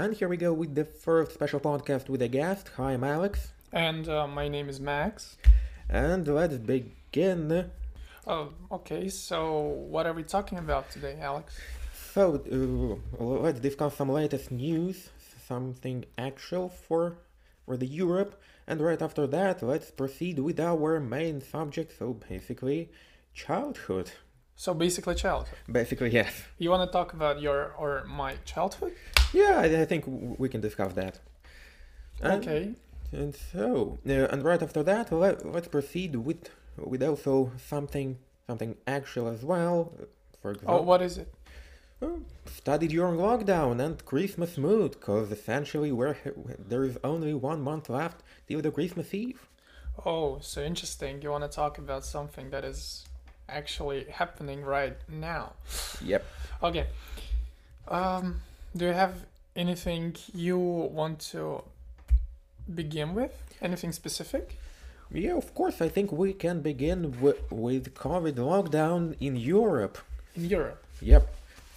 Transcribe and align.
And 0.00 0.14
here 0.14 0.28
we 0.28 0.38
go 0.38 0.54
with 0.54 0.74
the 0.74 0.86
first 0.86 1.34
special 1.34 1.60
podcast 1.60 2.08
with 2.08 2.22
a 2.22 2.28
guest. 2.28 2.70
Hi, 2.78 2.92
I'm 2.92 3.04
Alex. 3.04 3.52
And 3.70 4.08
uh, 4.08 4.26
my 4.26 4.48
name 4.48 4.70
is 4.70 4.80
Max. 4.80 5.36
And 5.90 6.26
let's 6.26 6.56
begin. 6.56 7.70
Oh, 8.26 8.48
okay. 8.72 9.10
So, 9.10 9.58
what 9.94 10.06
are 10.06 10.14
we 10.14 10.22
talking 10.22 10.56
about 10.56 10.90
today, 10.90 11.18
Alex? 11.20 11.54
So, 12.14 12.40
uh, 12.50 13.22
let's 13.22 13.60
discuss 13.60 13.94
some 13.94 14.08
latest 14.08 14.50
news, 14.50 15.10
something 15.46 16.06
actual 16.16 16.70
for 16.70 17.18
for 17.66 17.76
the 17.76 17.86
Europe, 17.86 18.40
and 18.66 18.80
right 18.80 19.02
after 19.02 19.26
that, 19.26 19.62
let's 19.62 19.90
proceed 19.90 20.38
with 20.38 20.58
our 20.58 20.98
main 20.98 21.42
subject. 21.42 21.98
So, 21.98 22.14
basically, 22.14 22.88
childhood. 23.34 24.12
So 24.56 24.72
basically, 24.74 25.14
childhood. 25.14 25.58
Basically, 25.70 26.10
yes. 26.10 26.32
You 26.58 26.70
want 26.70 26.86
to 26.86 26.92
talk 26.92 27.12
about 27.12 27.40
your 27.40 27.74
or 27.78 28.04
my 28.04 28.36
childhood? 28.46 28.94
Yeah, 29.32 29.58
I, 29.60 29.82
I 29.82 29.84
think 29.84 30.04
we 30.06 30.48
can 30.48 30.60
discuss 30.60 30.92
that. 30.94 31.18
And, 32.22 32.42
okay. 32.42 32.74
And 33.12 33.34
so, 33.52 33.98
uh, 34.08 34.12
and 34.12 34.42
right 34.44 34.62
after 34.62 34.82
that, 34.82 35.12
let, 35.12 35.44
let's 35.44 35.68
proceed 35.68 36.16
with 36.16 36.50
with 36.76 37.02
also 37.02 37.52
something 37.68 38.18
something 38.46 38.76
actual 38.86 39.28
as 39.28 39.44
well. 39.44 39.92
For 40.40 40.52
example, 40.52 40.78
Oh, 40.78 40.82
what 40.82 41.02
is 41.02 41.18
it? 41.18 41.32
uh, 42.02 42.06
study 42.46 42.88
during 42.88 43.16
lockdown 43.18 43.80
and 43.80 44.04
Christmas 44.04 44.56
mood, 44.56 44.92
because 44.92 45.30
essentially 45.30 45.92
we're, 45.92 46.16
there 46.58 46.84
is 46.84 46.96
only 47.04 47.34
one 47.34 47.60
month 47.60 47.88
left 47.90 48.22
till 48.48 48.60
the 48.62 48.70
Christmas 48.70 49.12
Eve. 49.12 49.46
Oh, 50.06 50.38
so 50.40 50.62
interesting. 50.62 51.20
You 51.20 51.30
want 51.30 51.44
to 51.44 51.54
talk 51.54 51.78
about 51.78 52.04
something 52.04 52.50
that 52.50 52.64
is 52.64 53.04
actually 53.48 54.04
happening 54.04 54.62
right 54.62 54.96
now. 55.08 55.52
Yep. 56.02 56.24
Okay. 56.62 56.86
Um, 57.88 58.40
do 58.76 58.86
you 58.86 58.92
have 58.92 59.26
anything 59.56 60.16
you 60.32 60.58
want 60.58 61.18
to 61.32 61.62
begin 62.72 63.14
with? 63.14 63.32
Anything 63.60 63.92
specific? 63.92 64.58
Yeah, 65.12 65.36
of 65.36 65.54
course. 65.54 65.80
I 65.80 65.88
think 65.88 66.12
we 66.12 66.32
can 66.32 66.60
begin 66.60 67.10
w- 67.10 67.42
with 67.50 67.94
COVID 67.94 68.34
lockdown 68.34 69.16
in 69.20 69.34
Europe. 69.36 69.98
In 70.36 70.44
Europe. 70.44 70.84
Yep. 71.00 71.34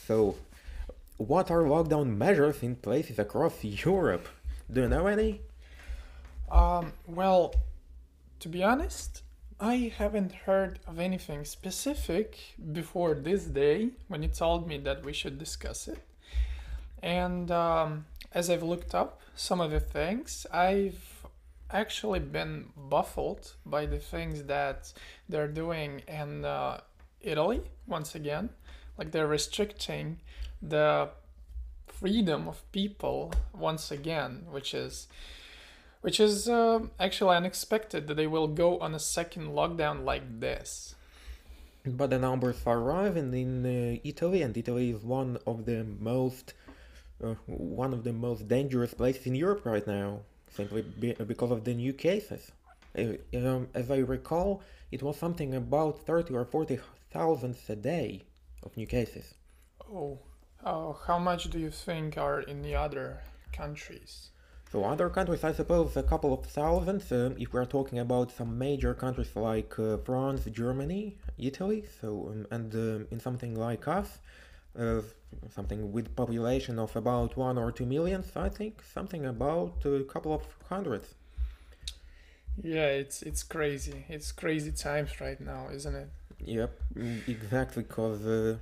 So, 0.07 0.35
what 1.17 1.49
are 1.49 1.63
lockdown 1.63 2.15
measures 2.15 2.61
in 2.61 2.75
places 2.75 3.17
across 3.17 3.63
Europe? 3.63 4.27
Do 4.71 4.81
you 4.81 4.87
know 4.87 5.07
any? 5.07 5.41
Um, 6.51 6.93
well, 7.07 7.55
to 8.39 8.47
be 8.49 8.61
honest, 8.63 9.23
I 9.59 9.91
haven't 9.97 10.33
heard 10.45 10.79
of 10.87 10.99
anything 10.99 11.45
specific 11.45 12.37
before 12.71 13.15
this 13.15 13.45
day 13.45 13.89
when 14.07 14.21
you 14.21 14.29
told 14.29 14.67
me 14.67 14.77
that 14.79 15.03
we 15.03 15.13
should 15.13 15.39
discuss 15.39 15.87
it. 15.87 15.99
And 17.03 17.51
um, 17.51 18.05
as 18.31 18.49
I've 18.49 18.63
looked 18.63 18.95
up 18.95 19.19
some 19.35 19.59
of 19.59 19.71
the 19.71 19.81
things, 19.81 20.47
I've 20.51 21.25
actually 21.69 22.19
been 22.19 22.69
baffled 22.89 23.53
by 23.65 23.85
the 23.85 23.99
things 23.99 24.43
that 24.43 24.93
they're 25.27 25.49
doing 25.49 26.01
in 26.07 26.45
uh, 26.45 26.79
Italy 27.21 27.61
once 27.85 28.15
again. 28.15 28.49
Like 28.97 29.11
they're 29.11 29.27
restricting 29.27 30.21
the 30.61 31.09
freedom 31.87 32.47
of 32.47 32.71
people 32.71 33.33
once 33.53 33.91
again, 33.91 34.45
which 34.49 34.73
is 34.73 35.07
which 36.01 36.19
is 36.19 36.49
uh, 36.49 36.79
actually 36.99 37.35
unexpected 37.35 38.07
that 38.07 38.15
they 38.15 38.27
will 38.27 38.47
go 38.47 38.77
on 38.79 38.93
a 38.93 38.99
second 38.99 39.47
lockdown 39.47 40.03
like 40.03 40.39
this. 40.41 40.95
But 41.85 42.09
the 42.09 42.19
numbers 42.19 42.61
are 42.65 42.79
rising 42.79 43.33
in 43.33 43.65
uh, 43.65 43.99
Italy, 44.03 44.41
and 44.41 44.55
Italy 44.55 44.91
is 44.91 45.01
one 45.01 45.37
of 45.47 45.65
the 45.65 45.83
most 45.83 46.53
uh, 47.23 47.35
one 47.45 47.93
of 47.93 48.03
the 48.03 48.13
most 48.13 48.47
dangerous 48.47 48.93
places 48.93 49.25
in 49.25 49.35
Europe 49.35 49.65
right 49.65 49.85
now, 49.87 50.19
simply 50.49 50.81
be- 50.81 51.13
because 51.13 51.51
of 51.51 51.63
the 51.63 51.73
new 51.73 51.93
cases. 51.93 52.51
Uh, 52.97 53.13
um, 53.37 53.67
as 53.73 53.89
I 53.89 53.97
recall, 53.97 54.61
it 54.91 55.01
was 55.01 55.17
something 55.17 55.55
about 55.55 56.05
thirty 56.05 56.33
or 56.33 56.45
forty 56.45 56.79
thousand 57.11 57.55
a 57.69 57.75
day 57.75 58.23
of 58.63 58.75
new 58.77 58.87
cases. 58.87 59.33
Oh, 59.91 60.19
uh, 60.63 60.93
how 61.07 61.19
much 61.19 61.49
do 61.49 61.59
you 61.59 61.71
think 61.71 62.17
are 62.17 62.41
in 62.41 62.61
the 62.61 62.75
other 62.75 63.21
countries? 63.51 64.29
So 64.71 64.83
other 64.85 65.09
countries, 65.09 65.43
I 65.43 65.53
suppose, 65.53 65.95
a 65.97 66.01
couple 66.01 66.33
of 66.33 66.45
thousands. 66.47 67.11
Um, 67.11 67.35
if 67.37 67.53
we're 67.53 67.65
talking 67.65 67.99
about 67.99 68.31
some 68.31 68.57
major 68.57 68.95
countries 68.95 69.35
like 69.35 69.77
uh, 69.77 69.97
France, 69.97 70.45
Germany, 70.51 71.17
Italy, 71.37 71.85
so 72.01 72.29
um, 72.31 72.47
and 72.49 72.73
um, 72.73 73.07
in 73.11 73.19
something 73.19 73.53
like 73.55 73.87
us, 73.87 74.17
uh, 74.77 75.01
something 75.49 75.91
with 75.91 76.15
population 76.15 76.79
of 76.79 76.95
about 76.95 77.37
one 77.37 77.57
or 77.57 77.71
two 77.71 77.85
millions, 77.85 78.31
I 78.35 78.49
think 78.49 78.81
something 78.83 79.25
about 79.25 79.85
a 79.85 80.03
couple 80.03 80.33
of 80.33 80.43
hundreds. 80.69 81.15
Yeah, 82.61 82.87
it's 82.87 83.21
it's 83.23 83.43
crazy. 83.43 84.05
It's 84.09 84.31
crazy 84.31 84.71
times 84.71 85.19
right 85.19 85.39
now, 85.39 85.69
isn't 85.71 85.95
it? 85.95 86.09
Yep, 86.45 86.79
exactly, 87.27 87.83
because 87.83 88.25
uh, 88.25 88.57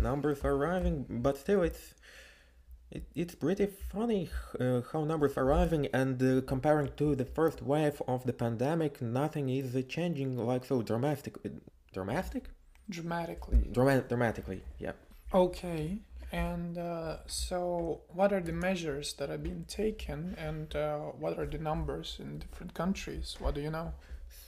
numbers 0.00 0.40
are 0.44 0.56
rising, 0.56 1.06
but 1.08 1.36
still, 1.38 1.62
it's 1.62 1.94
it, 2.90 3.04
it's 3.14 3.34
pretty 3.34 3.66
funny 3.66 4.30
uh, 4.58 4.80
how 4.92 5.04
numbers 5.04 5.36
are 5.36 5.44
rising, 5.44 5.86
and 5.92 6.22
uh, 6.22 6.40
comparing 6.46 6.90
to 6.96 7.14
the 7.14 7.24
first 7.24 7.62
wave 7.62 8.00
of 8.08 8.24
the 8.24 8.32
pandemic, 8.32 9.00
nothing 9.00 9.48
is 9.50 9.74
uh, 9.76 9.82
changing 9.88 10.36
like 10.36 10.64
so 10.64 10.82
dramatic. 10.82 11.36
Dramatic? 11.92 12.44
Dramatically. 12.90 13.68
Drama- 13.70 14.02
dramatically, 14.02 14.62
yeah. 14.78 14.92
Okay. 15.32 15.98
And 16.30 16.76
uh, 16.76 17.18
so, 17.26 18.02
what 18.12 18.32
are 18.32 18.40
the 18.40 18.52
measures 18.52 19.14
that 19.14 19.30
have 19.30 19.42
been 19.42 19.64
taken, 19.64 20.34
and 20.36 20.74
uh, 20.76 20.98
what 21.18 21.38
are 21.38 21.46
the 21.46 21.56
numbers 21.56 22.18
in 22.20 22.38
different 22.38 22.74
countries? 22.74 23.36
What 23.38 23.54
do 23.54 23.62
you 23.62 23.70
know? 23.70 23.94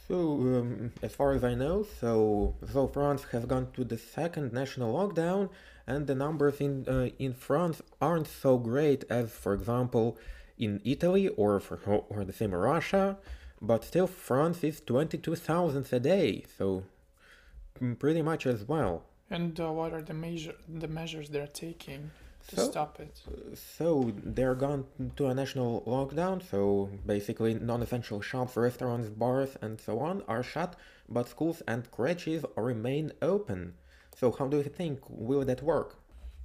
So, 0.07 0.33
um, 0.33 0.93
as 1.03 1.15
far 1.15 1.33
as 1.33 1.43
I 1.43 1.55
know, 1.55 1.87
so 2.01 2.55
so 2.71 2.87
France 2.87 3.25
has 3.33 3.47
gone 3.47 3.69
to 3.73 3.85
the 3.85 3.97
second 3.97 4.53
national 4.53 4.93
lockdown, 4.93 5.49
and 5.87 6.07
the 6.07 6.15
numbers 6.15 6.61
in 6.61 6.87
uh, 6.87 7.09
in 7.19 7.33
France 7.33 7.81
aren't 7.99 8.27
so 8.29 8.59
great 8.59 9.05
as, 9.09 9.31
for 9.31 9.55
example, 9.55 10.19
in 10.59 10.83
Italy 10.85 11.29
or 11.29 11.61
for 11.61 11.79
or 12.11 12.25
the 12.25 12.35
same 12.35 12.53
Russia, 12.53 13.17
but 13.63 13.85
still 13.85 14.07
France 14.07 14.63
is 14.63 14.83
twenty 14.83 15.17
two 15.17 15.35
thousand 15.35 15.91
a 15.93 16.01
day, 16.01 16.45
so 16.59 16.85
mm, 17.81 17.99
pretty 17.99 18.21
much 18.21 18.47
as 18.47 18.69
well. 18.69 19.05
And 19.31 19.59
uh, 19.61 19.71
what 19.73 19.93
are 19.93 20.03
the 20.03 20.15
measure 20.15 20.55
the 20.69 20.89
measures 20.89 21.29
they're 21.29 21.47
taking 21.47 22.11
to 22.49 22.57
So- 22.57 22.71
stop 22.71 22.99
it? 23.01 23.21
So 23.79 24.13
they're 24.25 24.57
gone 24.57 24.87
to 25.17 25.27
a 25.27 25.35
national 25.35 25.83
lockdown. 25.87 26.43
So 26.51 26.91
basically, 27.07 27.55
non-essential 27.55 28.21
shops, 28.21 28.57
restaurants, 28.57 29.09
bars, 29.09 29.57
and 29.63 29.81
so 29.81 30.01
on 30.01 30.23
are 30.27 30.43
shut, 30.43 30.75
but 31.09 31.29
schools 31.29 31.63
and 31.69 31.89
crèches 31.91 32.45
remain 32.57 33.13
open. 33.23 33.75
So 34.17 34.33
how 34.33 34.47
do 34.49 34.57
you 34.59 34.65
think 34.65 34.99
will 35.09 35.45
that 35.45 35.63
work? 35.63 35.97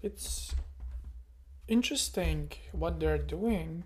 It's 0.01 0.53
interesting 1.68 2.51
what 2.72 3.00
they're 3.00 3.18
doing. 3.18 3.85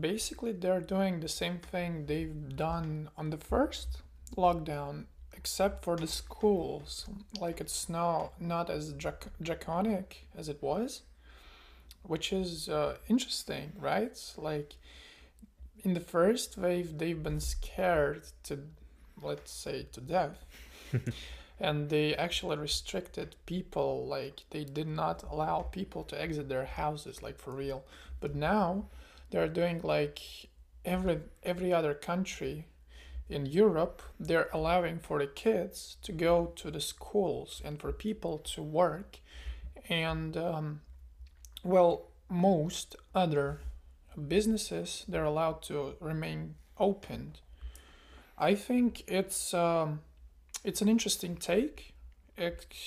Basically, 0.00 0.52
they're 0.52 0.80
doing 0.80 1.20
the 1.20 1.28
same 1.28 1.58
thing 1.58 2.06
they've 2.06 2.56
done 2.56 3.10
on 3.16 3.30
the 3.30 3.36
first 3.38 4.02
lockdown, 4.36 5.06
except 5.34 5.84
for 5.84 5.96
the 5.96 6.06
schools. 6.06 7.06
Like 7.40 7.60
it's 7.60 7.88
now 7.88 8.30
not 8.38 8.70
as 8.70 8.92
drac- 8.92 9.32
draconic 9.40 10.26
as 10.36 10.48
it 10.48 10.62
was, 10.62 11.02
which 12.02 12.32
is 12.32 12.68
uh, 12.68 12.96
interesting, 13.08 13.72
right? 13.78 14.18
Like 14.36 14.76
in 15.84 15.94
the 15.94 16.00
first 16.00 16.56
wave, 16.56 16.98
they've 16.98 17.22
been 17.22 17.40
scared 17.40 18.24
to, 18.44 18.60
let's 19.20 19.52
say, 19.52 19.86
to 19.92 20.00
death. 20.00 20.44
and 21.60 21.90
they 21.90 22.14
actually 22.16 22.56
restricted 22.56 23.36
people 23.46 24.04
like 24.06 24.42
they 24.50 24.64
did 24.64 24.88
not 24.88 25.22
allow 25.30 25.62
people 25.62 26.02
to 26.02 26.20
exit 26.20 26.48
their 26.48 26.64
houses 26.64 27.22
like 27.22 27.38
for 27.38 27.52
real 27.52 27.84
but 28.20 28.34
now 28.34 28.84
they're 29.30 29.48
doing 29.48 29.80
like 29.82 30.20
every 30.84 31.20
every 31.44 31.72
other 31.72 31.94
country 31.94 32.66
in 33.32 33.46
Europe 33.46 34.02
they're 34.20 34.48
allowing 34.52 34.98
for 34.98 35.18
the 35.18 35.26
kids 35.26 35.96
to 36.02 36.12
go 36.12 36.52
to 36.56 36.70
the 36.70 36.80
schools 36.80 37.60
and 37.64 37.80
for 37.80 37.92
people 37.92 38.38
to 38.38 38.62
work 38.62 39.18
and 39.88 40.36
um, 40.36 40.80
well 41.64 42.08
most 42.28 42.96
other 43.14 43.60
businesses 44.28 45.04
they're 45.08 45.24
allowed 45.24 45.62
to 45.62 45.94
remain 46.00 46.54
opened 46.78 47.40
i 48.38 48.54
think 48.54 49.02
it's 49.06 49.54
um, 49.54 50.00
it's 50.64 50.82
an 50.82 50.88
interesting 50.88 51.36
take 51.36 51.94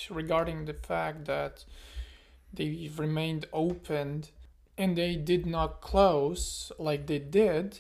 regarding 0.10 0.66
the 0.66 0.74
fact 0.74 1.26
that 1.26 1.64
they've 2.54 3.00
remained 3.00 3.46
open 3.54 4.24
and 4.78 4.98
they 4.98 5.16
did 5.16 5.46
not 5.46 5.82
close 5.82 6.72
like 6.78 7.08
they 7.08 7.20
did 7.20 7.80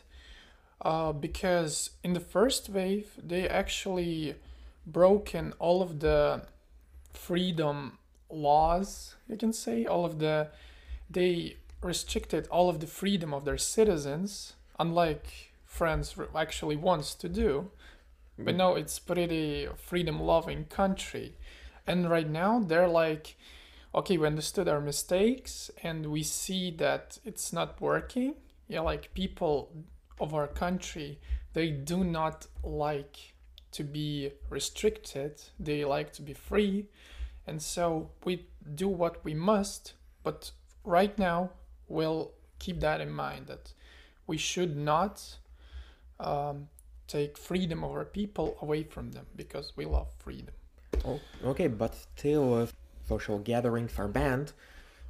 uh, 0.85 1.11
because 1.11 1.89
in 2.03 2.13
the 2.13 2.19
first 2.21 2.69
wave 2.69 3.11
they 3.21 3.47
actually 3.49 4.35
broken 4.85 5.53
all 5.59 5.81
of 5.81 5.99
the 5.99 6.45
freedom 7.11 7.97
laws 8.29 9.15
you 9.27 9.37
can 9.37 9.51
say 9.51 9.85
all 9.85 10.05
of 10.05 10.19
the 10.19 10.47
they 11.09 11.57
restricted 11.85 12.47
all 12.49 12.67
of 12.69 12.79
the 12.79 12.87
freedom 12.87 13.33
of 13.33 13.45
their 13.45 13.57
citizens, 13.57 14.53
unlike 14.79 15.51
France 15.65 16.15
actually 16.35 16.75
wants 16.75 17.13
to 17.15 17.29
do. 17.29 17.71
But 18.37 18.55
no, 18.55 18.75
it's 18.75 18.99
pretty 18.99 19.69
freedom 19.77 20.19
loving 20.19 20.65
country. 20.65 21.37
And 21.87 22.09
right 22.09 22.29
now 22.29 22.59
they're 22.59 22.89
like, 22.89 23.37
okay, 23.93 24.17
we 24.17 24.27
understood 24.27 24.67
our 24.67 24.81
mistakes 24.81 25.71
and 25.81 26.07
we 26.07 26.21
see 26.21 26.69
that 26.71 27.19
it's 27.23 27.53
not 27.53 27.79
working. 27.79 28.35
Yeah, 28.67 28.81
like 28.81 29.13
people 29.13 29.71
of 30.19 30.33
our 30.33 30.47
country, 30.47 31.19
they 31.53 31.71
do 31.71 32.03
not 32.03 32.47
like 32.63 33.33
to 33.71 33.83
be 33.83 34.31
restricted, 34.49 35.41
they 35.59 35.83
like 35.83 36.13
to 36.13 36.21
be 36.21 36.33
free. 36.33 36.85
And 37.47 37.61
so 37.61 38.09
we 38.23 38.47
do 38.73 38.87
what 38.87 39.23
we 39.23 39.33
must, 39.33 39.93
but 40.23 40.51
right 40.83 41.17
now 41.19 41.51
we'll 41.87 42.31
keep 42.59 42.79
that 42.79 43.01
in 43.01 43.11
mind 43.11 43.47
that 43.47 43.73
we 44.27 44.37
should 44.37 44.75
not 44.75 45.37
um, 46.19 46.69
take 47.07 47.37
freedom 47.37 47.83
of 47.83 47.91
our 47.91 48.05
people 48.05 48.57
away 48.61 48.83
from 48.83 49.11
them 49.11 49.25
because 49.35 49.73
we 49.75 49.85
love 49.85 50.07
freedom. 50.17 50.53
Oh, 51.05 51.19
okay, 51.43 51.67
but 51.67 51.95
still, 51.95 52.53
uh, 52.55 52.67
social 53.07 53.37
gatherings 53.39 53.91
are 53.97 54.07
banned, 54.07 54.53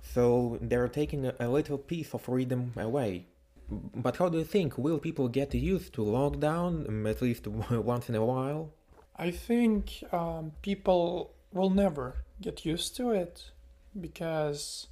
so 0.01 0.57
they're 0.61 0.87
taking 0.87 1.25
a, 1.25 1.35
a 1.39 1.47
little 1.47 1.77
piece 1.77 2.13
of 2.13 2.21
freedom 2.21 2.73
away. 2.75 3.27
But 3.69 4.17
how 4.17 4.29
do 4.29 4.37
you 4.37 4.43
think? 4.43 4.77
Will 4.77 4.99
people 4.99 5.27
get 5.27 5.53
used 5.53 5.93
to 5.93 6.01
lockdown, 6.01 6.87
um, 6.87 7.07
at 7.07 7.21
least 7.21 7.47
once 7.71 8.09
in 8.09 8.15
a 8.15 8.23
while? 8.23 8.71
I 9.17 9.31
think 9.31 10.03
um, 10.11 10.51
people 10.61 11.33
will 11.51 11.69
never 11.69 12.25
get 12.41 12.65
used 12.65 12.95
to 12.97 13.11
it 13.11 13.51
because 13.99 14.87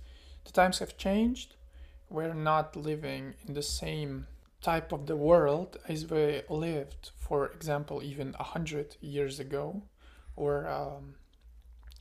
the 0.45 0.51
times 0.51 0.79
have 0.79 0.97
changed. 0.97 1.55
We're 2.09 2.33
not 2.33 2.75
living 2.75 3.35
in 3.45 3.53
the 3.53 3.61
same 3.61 4.27
type 4.61 4.91
of 4.91 5.05
the 5.07 5.17
world 5.17 5.77
as 5.87 6.09
we 6.09 6.41
lived, 6.49 7.11
for 7.17 7.47
example, 7.47 8.01
even 8.01 8.35
a 8.39 8.43
hundred 8.43 8.95
years 9.01 9.39
ago, 9.39 9.83
or 10.35 10.67
um, 10.67 11.15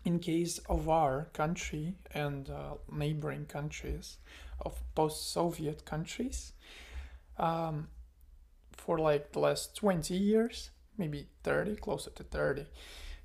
in 0.04 0.20
case 0.20 0.58
of 0.68 0.88
our 0.88 1.24
country 1.32 1.96
and 2.14 2.50
uh, 2.50 2.74
neighboring 2.90 3.46
countries 3.46 4.18
of 4.60 4.80
post-Soviet 4.94 5.84
countries, 5.84 6.52
um, 7.42 7.88
for 8.72 8.98
like 8.98 9.32
the 9.32 9.40
last 9.40 9.76
20 9.76 10.14
years, 10.14 10.70
maybe 10.96 11.26
30, 11.42 11.76
closer 11.76 12.10
to 12.10 12.22
30, 12.22 12.66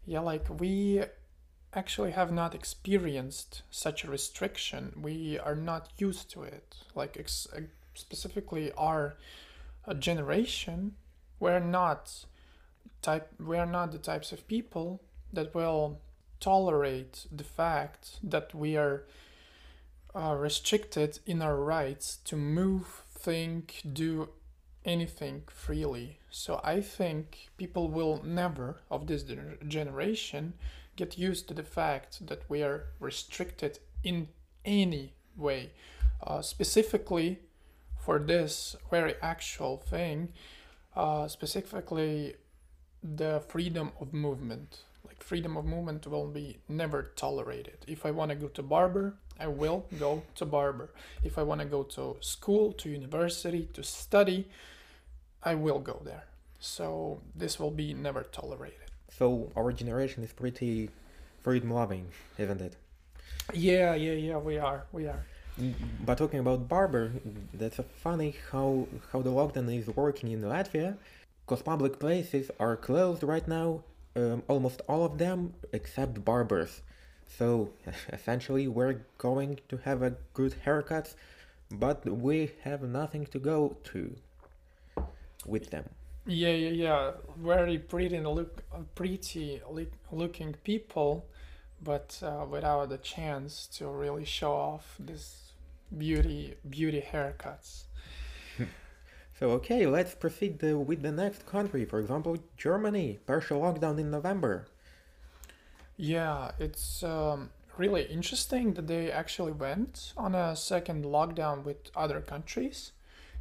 yeah, 0.05 0.19
like 0.19 0.45
we 0.59 1.03
actually 1.73 2.11
have 2.11 2.31
not 2.31 2.55
experienced 2.55 3.61
such 3.69 4.03
a 4.03 4.09
restriction. 4.09 4.93
We 5.01 5.37
are 5.37 5.55
not 5.55 5.91
used 5.97 6.31
to 6.31 6.43
it. 6.43 6.77
Like 6.95 7.17
ex- 7.17 7.47
specifically 7.93 8.71
our 8.77 9.17
uh, 9.87 9.93
generation, 9.93 10.95
we're 11.39 11.59
not 11.59 12.25
type. 13.01 13.31
We 13.39 13.57
are 13.57 13.65
not 13.65 13.91
the 13.91 13.99
types 13.99 14.31
of 14.31 14.47
people 14.47 15.01
that 15.31 15.53
will 15.53 15.99
tolerate 16.39 17.25
the 17.31 17.43
fact 17.43 18.19
that 18.23 18.55
we 18.55 18.77
are 18.77 19.03
uh, 20.15 20.35
restricted 20.35 21.19
in 21.25 21.41
our 21.41 21.57
rights 21.57 22.17
to 22.25 22.35
move, 22.35 23.03
think, 23.17 23.81
do 23.91 24.29
anything 24.85 25.43
freely. 25.47 26.19
So 26.29 26.61
I 26.63 26.81
think 26.81 27.49
people 27.57 27.89
will 27.89 28.21
never, 28.23 28.81
of 28.89 29.07
this 29.07 29.23
generation, 29.67 30.53
get 30.95 31.17
used 31.17 31.47
to 31.47 31.53
the 31.53 31.63
fact 31.63 32.25
that 32.27 32.43
we 32.49 32.63
are 32.63 32.85
restricted 32.99 33.79
in 34.03 34.29
any 34.65 35.13
way. 35.35 35.71
Uh, 36.25 36.41
specifically 36.41 37.39
for 37.99 38.17
this 38.19 38.75
very 38.89 39.15
actual 39.21 39.77
thing, 39.77 40.29
uh, 40.95 41.27
specifically 41.27 42.35
the 43.03 43.41
freedom 43.47 43.91
of 43.99 44.13
movement. 44.13 44.79
Like 45.05 45.21
freedom 45.21 45.55
of 45.57 45.65
movement 45.65 46.07
will 46.07 46.27
be 46.27 46.57
never 46.67 47.11
tolerated. 47.15 47.85
If 47.87 48.05
I 48.05 48.11
want 48.11 48.29
to 48.29 48.35
go 48.35 48.47
to 48.47 48.63
barber, 48.63 49.15
I 49.39 49.47
will 49.47 49.85
go 49.99 50.23
to 50.35 50.45
barber. 50.45 50.89
If 51.23 51.37
I 51.37 51.43
want 51.43 51.61
to 51.61 51.67
go 51.67 51.83
to 51.83 52.17
school, 52.21 52.73
to 52.73 52.89
university, 52.89 53.69
to 53.73 53.83
study, 53.83 54.47
I 55.43 55.55
will 55.55 55.79
go 55.79 56.01
there. 56.03 56.25
So 56.59 57.21
this 57.35 57.59
will 57.59 57.71
be 57.71 57.93
never 57.93 58.23
tolerated. 58.23 58.79
So 59.17 59.51
our 59.55 59.71
generation 59.71 60.23
is 60.23 60.33
pretty 60.33 60.89
freedom 61.41 61.71
loving, 61.71 62.07
isn't 62.37 62.61
it? 62.61 62.75
Yeah, 63.53 63.95
yeah, 63.95 64.13
yeah. 64.13 64.37
We 64.37 64.57
are, 64.57 64.85
we 64.91 65.07
are. 65.07 65.25
But 66.05 66.17
talking 66.17 66.39
about 66.39 66.67
barber, 66.67 67.11
that's 67.53 67.79
funny 67.95 68.35
how 68.51 68.87
how 69.11 69.21
the 69.21 69.31
lockdown 69.31 69.75
is 69.75 69.87
working 69.87 70.31
in 70.31 70.41
Latvia, 70.41 70.97
because 71.45 71.63
public 71.63 71.99
places 71.99 72.51
are 72.59 72.75
closed 72.75 73.23
right 73.23 73.47
now. 73.47 73.83
Um, 74.15 74.43
almost 74.47 74.81
all 74.87 75.05
of 75.05 75.17
them 75.17 75.53
except 75.73 76.25
barbers. 76.25 76.81
So 77.27 77.69
essentially, 78.13 78.67
we're 78.67 79.01
going 79.17 79.59
to 79.69 79.77
have 79.77 80.01
a 80.01 80.15
good 80.33 80.55
haircut, 80.63 81.13
but 81.71 82.05
we 82.05 82.51
have 82.63 82.81
nothing 82.81 83.25
to 83.27 83.39
go 83.39 83.77
to 83.85 84.15
with 85.45 85.69
them. 85.69 85.89
Yeah, 86.25 86.49
yeah, 86.49 86.69
yeah. 86.69 87.11
Very 87.37 87.77
pretty 87.77 88.19
look, 88.19 88.61
pretty 88.95 89.61
looking 90.11 90.55
people, 90.63 91.25
but 91.81 92.19
uh, 92.21 92.45
without 92.49 92.89
the 92.89 92.97
chance 92.97 93.67
to 93.77 93.87
really 93.87 94.25
show 94.25 94.53
off 94.53 94.95
this 94.99 95.53
beauty, 95.97 96.55
beauty 96.69 97.01
haircuts. 97.01 97.83
so 99.39 99.51
okay, 99.51 99.87
let's 99.87 100.15
proceed 100.15 100.61
uh, 100.63 100.77
with 100.77 101.01
the 101.01 101.13
next 101.13 101.45
country. 101.45 101.85
For 101.85 101.99
example, 101.99 102.37
Germany, 102.57 103.19
partial 103.25 103.61
lockdown 103.61 103.97
in 103.97 104.11
November. 104.11 104.67
Yeah, 105.97 106.51
it's 106.59 107.03
um, 107.03 107.49
really 107.77 108.03
interesting 108.03 108.73
that 108.75 108.87
they 108.87 109.11
actually 109.11 109.51
went 109.51 110.13
on 110.15 110.35
a 110.35 110.55
second 110.55 111.05
lockdown 111.05 111.63
with 111.63 111.91
other 111.95 112.21
countries. 112.21 112.91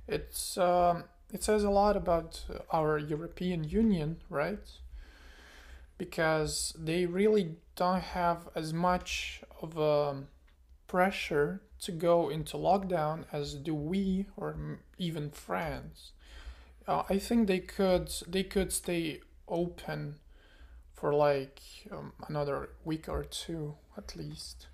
It's 0.08 0.56
um, 0.56 1.04
it 1.32 1.42
says 1.44 1.64
a 1.64 1.70
lot 1.70 1.96
about 1.96 2.44
our 2.70 2.98
European 2.98 3.64
Union, 3.64 4.22
right? 4.30 4.66
Because 5.98 6.74
they 6.78 7.06
really 7.06 7.56
don't 7.74 8.02
have 8.02 8.48
as 8.54 8.72
much 8.72 9.42
of 9.62 9.76
a 9.78 10.24
pressure 10.86 11.62
to 11.80 11.92
go 11.92 12.28
into 12.28 12.56
lockdown 12.56 13.24
as 13.32 13.54
do 13.54 13.74
we 13.74 14.26
or 14.36 14.56
even 14.98 15.30
France. 15.30 16.12
Uh, 16.88 17.04
I 17.10 17.18
think 17.18 17.48
they 17.48 17.60
could 17.60 18.10
they 18.28 18.44
could 18.44 18.72
stay 18.72 19.20
open 19.48 20.16
for 20.96 21.12
like 21.14 21.60
um, 21.92 22.12
another 22.28 22.70
week 22.84 23.08
or 23.08 23.24
two 23.24 23.74
at 23.96 24.16
least. 24.16 24.66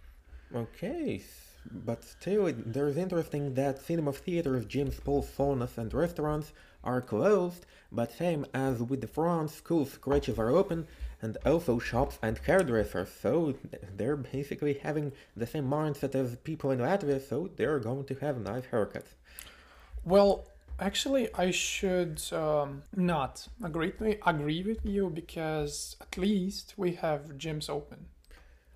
Okay, 0.54 1.22
but 1.70 2.04
still, 2.04 2.52
there 2.52 2.88
is 2.88 2.96
interesting 2.96 3.54
that 3.54 3.80
cinema 3.80 4.12
theaters, 4.12 4.64
gyms, 4.66 5.02
pools, 5.02 5.28
saunas, 5.36 5.78
and 5.78 5.92
restaurants 5.94 6.52
are 6.84 7.00
closed, 7.00 7.64
but 7.90 8.12
same 8.12 8.44
as 8.52 8.82
with 8.82 9.00
the 9.00 9.06
France, 9.06 9.54
schools, 9.54 9.96
crèches 10.00 10.38
are 10.38 10.50
open, 10.50 10.86
and 11.22 11.38
also 11.46 11.78
shops 11.78 12.18
and 12.22 12.38
hairdressers, 12.38 13.08
so 13.08 13.54
they're 13.96 14.16
basically 14.16 14.74
having 14.74 15.12
the 15.36 15.46
same 15.46 15.68
mindset 15.68 16.14
as 16.14 16.36
people 16.36 16.72
in 16.72 16.80
Latvia, 16.80 17.20
so 17.26 17.48
they're 17.56 17.78
going 17.78 18.04
to 18.04 18.14
have 18.16 18.38
nice 18.38 18.64
haircuts. 18.72 19.14
Well, 20.04 20.48
actually, 20.82 21.28
I 21.34 21.50
should 21.50 22.20
um, 22.32 22.82
not 22.96 23.48
agree, 23.62 23.92
agree 24.26 24.62
with 24.62 24.84
you 24.84 25.10
because 25.10 25.96
at 26.00 26.18
least 26.18 26.74
we 26.76 26.92
have 26.94 27.38
gyms 27.38 27.70
open. 27.70 28.06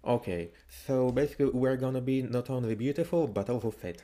Okay, 0.07 0.51
so 0.87 1.11
basically 1.11 1.47
we're 1.47 1.77
gonna 1.77 2.01
be 2.01 2.23
not 2.23 2.49
only 2.49 2.77
beautiful 2.77 3.27
but 3.27 3.51
also 3.51 3.71
fit. 3.73 4.03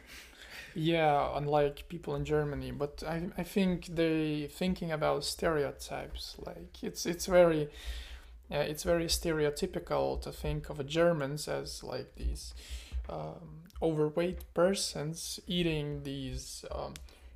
Yeah, 0.75 1.31
unlike 1.37 1.85
people 1.89 2.17
in 2.17 2.25
Germany, 2.25 2.73
but 2.73 3.05
I 3.07 3.29
I 3.39 3.45
think 3.45 3.87
they 3.87 4.49
thinking 4.51 4.91
about 4.91 5.25
stereotypes. 5.25 6.37
Like 6.45 6.83
it's 6.83 7.07
it's 7.07 7.27
very 7.27 7.69
yeah, 8.51 8.63
it's 8.63 8.83
very 8.83 9.07
stereotypical 9.07 10.21
to 10.23 10.33
think 10.33 10.71
of 10.71 10.85
Germans 10.87 11.47
as 11.47 11.85
like 11.85 12.17
these 12.17 12.53
um, 13.09 13.63
overweight 13.81 14.43
persons 14.55 15.41
eating 15.47 16.03
these 16.03 16.65
um, 16.73 16.95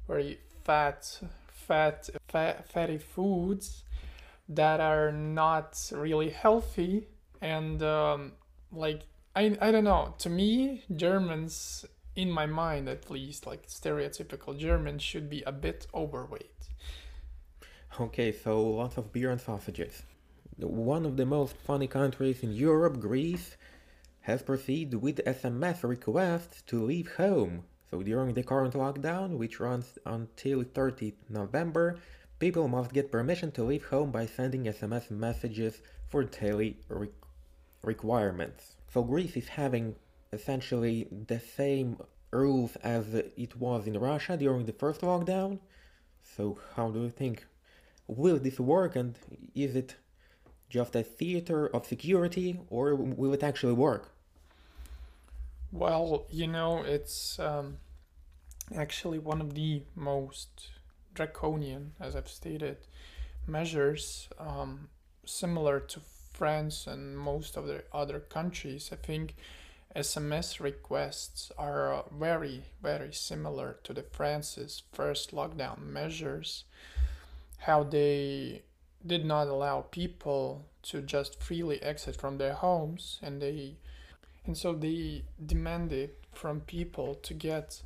very 0.09 0.39
fat, 0.67 1.21
fat, 1.47 2.11
fat, 2.27 2.69
fatty 2.69 2.99
foods 2.99 3.85
that 4.49 4.81
are 4.81 5.13
not 5.13 5.81
really 5.93 6.31
healthy 6.31 7.07
and 7.41 7.83
um, 7.83 8.33
like 8.73 9.03
I, 9.37 9.57
I 9.61 9.71
don't 9.71 9.85
know. 9.85 10.15
To 10.19 10.29
me 10.29 10.83
germans 10.95 11.85
in 12.17 12.31
my 12.31 12.47
mind 12.47 12.89
at 12.89 13.11
least 13.11 13.47
like 13.47 13.69
stereotypical 13.69 14.59
germans 14.59 15.03
should 15.03 15.31
be 15.31 15.43
a 15.47 15.53
bit 15.53 15.87
overweight. 15.95 16.63
Okay 18.01 18.33
so 18.33 18.61
lots 18.61 18.97
of 18.97 19.13
beer 19.13 19.31
and 19.31 19.41
sausages. 19.41 20.03
One 20.59 21.07
of 21.07 21.17
the 21.17 21.27
most 21.27 21.55
funny 21.57 21.87
countries 21.87 22.43
in 22.43 22.53
europe 22.53 22.99
greece 22.99 23.57
has 24.23 24.43
proceeded 24.43 25.01
with 25.01 25.25
sms 25.25 25.85
requests 25.85 26.63
to 26.63 26.83
leave 26.83 27.09
home 27.15 27.63
So 27.91 28.03
during 28.03 28.35
the 28.35 28.43
current 28.43 28.75
lockdown, 28.75 29.37
which 29.37 29.61
runs 29.61 29.99
until 30.05 30.65
30 30.65 31.15
November, 31.29 31.99
people 32.39 32.69
must 32.69 32.93
get 32.93 33.13
permission 33.13 33.53
to 33.53 33.65
leave 33.65 33.87
home 33.87 34.11
by 34.11 34.27
sending 34.27 34.65
SMS 34.65 35.11
messages 35.11 35.81
for 36.09 36.25
daily 36.25 36.79
re- 36.89 37.09
requirements. 37.83 38.77
So 38.93 39.03
Greece 39.03 39.37
is 39.37 39.49
having 39.49 39.95
essentially 40.33 41.09
the 41.29 41.39
same 41.41 41.99
rules 42.31 42.77
as 42.77 43.15
it 43.15 43.57
was 43.57 43.87
in 43.87 43.99
Russia 43.99 44.37
during 44.37 44.67
the 44.67 44.73
first 44.73 45.01
lockdown. 45.01 45.61
So 46.23 46.59
how 46.75 46.91
do 46.91 47.03
you 47.03 47.11
think 47.11 47.47
will 48.09 48.39
this 48.39 48.59
work 48.59 48.97
and 48.97 49.17
is 49.55 49.77
it 49.77 49.97
just 50.69 50.97
a 50.97 51.03
theater 51.03 51.69
of 51.69 51.87
security 51.87 52.59
or 52.69 52.95
will 52.95 53.33
it 53.33 53.43
actually 53.43 53.73
work? 53.73 54.16
Well, 55.73 56.27
you 56.31 56.47
know, 56.47 56.83
it's 56.83 57.39
um, 57.39 57.79
actually 58.75 59.19
one 59.19 59.41
of 59.41 59.55
the 59.55 59.83
most 59.95 60.71
draconian, 61.15 61.93
as 62.01 62.15
I've 62.17 62.29
stated, 62.29 62.79
measures 63.47 64.29
um, 64.39 64.89
similar 65.25 65.81
to 65.81 66.01
France 66.33 66.87
and 66.87 67.19
most 67.19 67.57
of 67.57 67.67
the 67.67 67.83
other 67.93 68.21
countries. 68.21 68.91
I 68.93 68.97
think 68.97 69.35
SMS 69.95 70.61
requests 70.61 71.51
are 71.57 71.95
uh, 71.95 72.03
very, 72.13 72.65
very 72.83 73.13
similar 73.13 73.79
to 73.85 73.93
the 73.93 74.03
France's 74.03 74.83
first 74.93 75.33
lockdown 75.33 75.83
measures. 75.83 76.65
How 77.59 77.83
they 77.83 78.63
did 79.05 79.25
not 79.25 79.49
allow 79.49 79.83
people 79.83 80.67
to 80.83 81.01
just 81.01 81.43
freely 81.43 81.83
exit 81.83 82.17
from 82.17 82.39
their 82.39 82.55
homes 82.55 83.19
and 83.23 83.41
they 83.41 83.77
and 84.47 84.57
so 84.57 84.73
they 84.73 85.23
demanded 85.45 86.11
from 86.33 86.61
people 86.61 87.15
to 87.15 87.35
get 87.35 87.83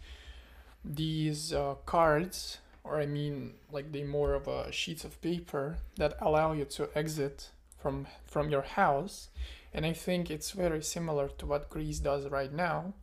these 0.85 1.53
uh, 1.53 1.75
cards 1.87 2.59
or 2.85 3.01
i 3.01 3.07
mean 3.07 3.53
like 3.71 3.93
they 3.93 4.03
more 4.03 4.35
of 4.35 4.49
a 4.49 4.73
sheets 4.73 5.05
of 5.05 5.21
paper 5.21 5.77
that 5.97 6.17
allow 6.21 6.53
you 6.53 6.65
to 6.65 6.89
exit 6.95 7.51
from 7.81 8.07
from 8.25 8.51
your 8.51 8.63
house. 8.63 9.29
And 9.73 9.87
i 9.87 9.93
think 9.93 10.31
it's 10.31 10.51
very 10.51 10.83
similar 10.83 11.29
to 11.39 11.47
what 11.47 11.71
greece 11.71 12.01
does 12.01 12.27
right 12.29 12.53
now 12.53 12.95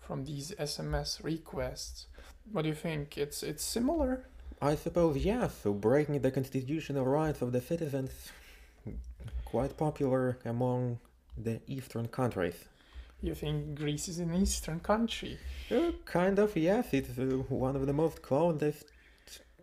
from 0.00 0.24
these 0.24 0.52
sms 0.58 1.22
requests. 1.22 2.06
What 2.52 2.62
do 2.62 2.68
you 2.68 2.74
think? 2.74 3.18
It's 3.18 3.42
it's 3.42 3.64
similar? 3.64 4.26
I 4.60 4.76
suppose 4.76 5.16
yeah. 5.16 5.48
So 5.48 5.72
breaking 5.72 6.20
the 6.20 6.30
constitutional 6.30 7.06
rights 7.06 7.42
of 7.42 7.52
the 7.52 7.60
citizens 7.60 8.10
quite 9.44 9.76
popular 9.76 10.38
among 10.44 10.98
the 11.36 11.60
eastern 11.66 12.06
countries 12.08 12.68
you 13.26 13.34
think 13.34 13.74
Greece 13.74 14.08
is 14.08 14.18
an 14.18 14.34
eastern 14.34 14.80
country? 14.80 15.38
Uh, 15.70 15.92
kind 16.04 16.38
of, 16.38 16.56
yes. 16.56 16.88
It's 16.92 17.18
uh, 17.18 17.42
one 17.48 17.76
of 17.76 17.86
the 17.86 17.92
most 17.92 18.22
closest 18.22 18.92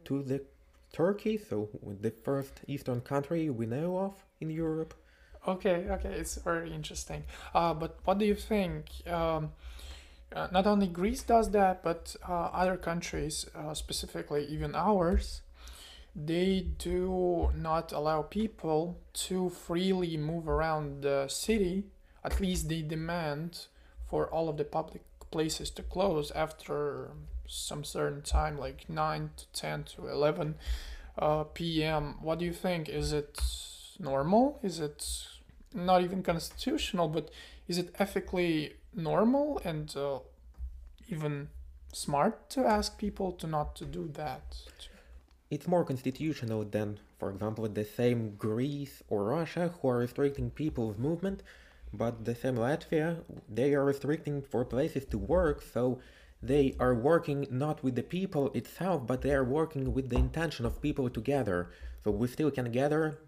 to 0.06 0.24
the 0.24 0.42
Turkey, 0.92 1.38
so 1.38 1.70
the 2.02 2.12
first 2.12 2.62
eastern 2.68 3.02
country 3.02 3.50
we 3.50 3.66
know 3.66 3.98
of 3.98 4.14
in 4.40 4.50
Europe. 4.50 4.94
Okay, 5.48 5.88
okay, 5.90 6.14
it's 6.14 6.36
very 6.36 6.74
interesting. 6.74 7.24
Uh, 7.54 7.74
but 7.74 7.98
what 8.04 8.18
do 8.18 8.26
you 8.26 8.36
think? 8.36 8.86
Um, 9.08 9.52
uh, 10.36 10.48
not 10.52 10.68
only 10.68 10.88
Greece 10.88 11.24
does 11.24 11.52
that, 11.52 11.84
but 11.84 12.16
uh, 12.28 12.50
other 12.54 12.78
countries, 12.78 13.48
uh, 13.56 13.74
specifically 13.74 14.46
even 14.46 14.76
ours, 14.76 15.42
they 16.16 16.68
do 16.78 17.52
not 17.56 17.92
allow 17.92 18.22
people 18.22 19.00
to 19.14 19.50
freely 19.50 20.18
move 20.18 20.48
around 20.48 21.04
the 21.04 21.28
city 21.28 21.86
at 22.24 22.40
least 22.40 22.70
they 22.70 22.82
demand 22.82 23.66
for 24.10 24.28
all 24.28 24.50
of 24.50 24.58
the 24.58 24.64
public 24.64 25.04
places 25.32 25.70
to 25.72 25.84
close 25.84 26.32
after 26.32 27.12
some 27.48 27.84
certain 27.84 28.22
time, 28.22 28.58
like 28.58 28.90
9 28.90 29.30
to 29.38 29.46
10 29.54 29.84
to 29.96 30.08
11 30.08 30.56
uh, 31.18 31.44
p.m. 31.46 32.16
What 32.22 32.40
do 32.40 32.46
you 32.46 32.54
think? 32.54 32.90
Is 32.90 33.14
it 33.14 33.40
normal? 34.00 34.60
Is 34.62 34.80
it 34.80 35.28
not 35.74 36.02
even 36.02 36.24
constitutional, 36.24 37.08
but 37.08 37.30
is 37.68 37.78
it 37.78 37.96
ethically 38.00 38.74
normal 38.94 39.62
and 39.64 39.94
uh, 39.96 40.20
even 41.10 41.50
smart 41.94 42.50
to 42.50 42.66
ask 42.66 42.98
people 42.98 43.32
to 43.34 43.48
not 43.48 43.76
to 43.78 43.86
do 43.86 44.10
that? 44.14 44.56
It's 45.50 45.68
more 45.68 45.84
constitutional 45.84 46.64
than, 46.64 47.00
for 47.20 47.30
example, 47.30 47.68
the 47.68 47.84
same 47.84 48.36
Greece 48.36 49.04
or 49.10 49.26
Russia 49.26 49.74
who 49.82 49.90
are 49.90 49.98
restricting 49.98 50.50
people's 50.50 50.98
movement 50.98 51.44
but 51.94 52.26
the 52.26 52.36
same 52.36 52.56
Latvia, 52.56 53.24
they 53.50 53.74
are 53.74 53.84
restricting 53.84 54.42
for 54.42 54.64
places 54.64 55.06
to 55.06 55.18
work, 55.18 55.62
so 55.62 56.00
they 56.42 56.76
are 56.80 56.96
working 56.96 57.48
not 57.52 57.84
with 57.84 57.96
the 57.96 58.04
people 58.04 58.52
itself, 58.54 59.06
but 59.06 59.22
they 59.22 59.34
are 59.34 59.44
working 59.44 59.94
with 59.94 60.10
the 60.10 60.18
intention 60.18 60.66
of 60.66 60.82
people 60.82 61.10
to 61.10 61.22
gather. 61.22 61.70
So 62.04 62.12
we 62.12 62.28
still 62.28 62.50
can 62.50 62.72
gather 62.72 63.20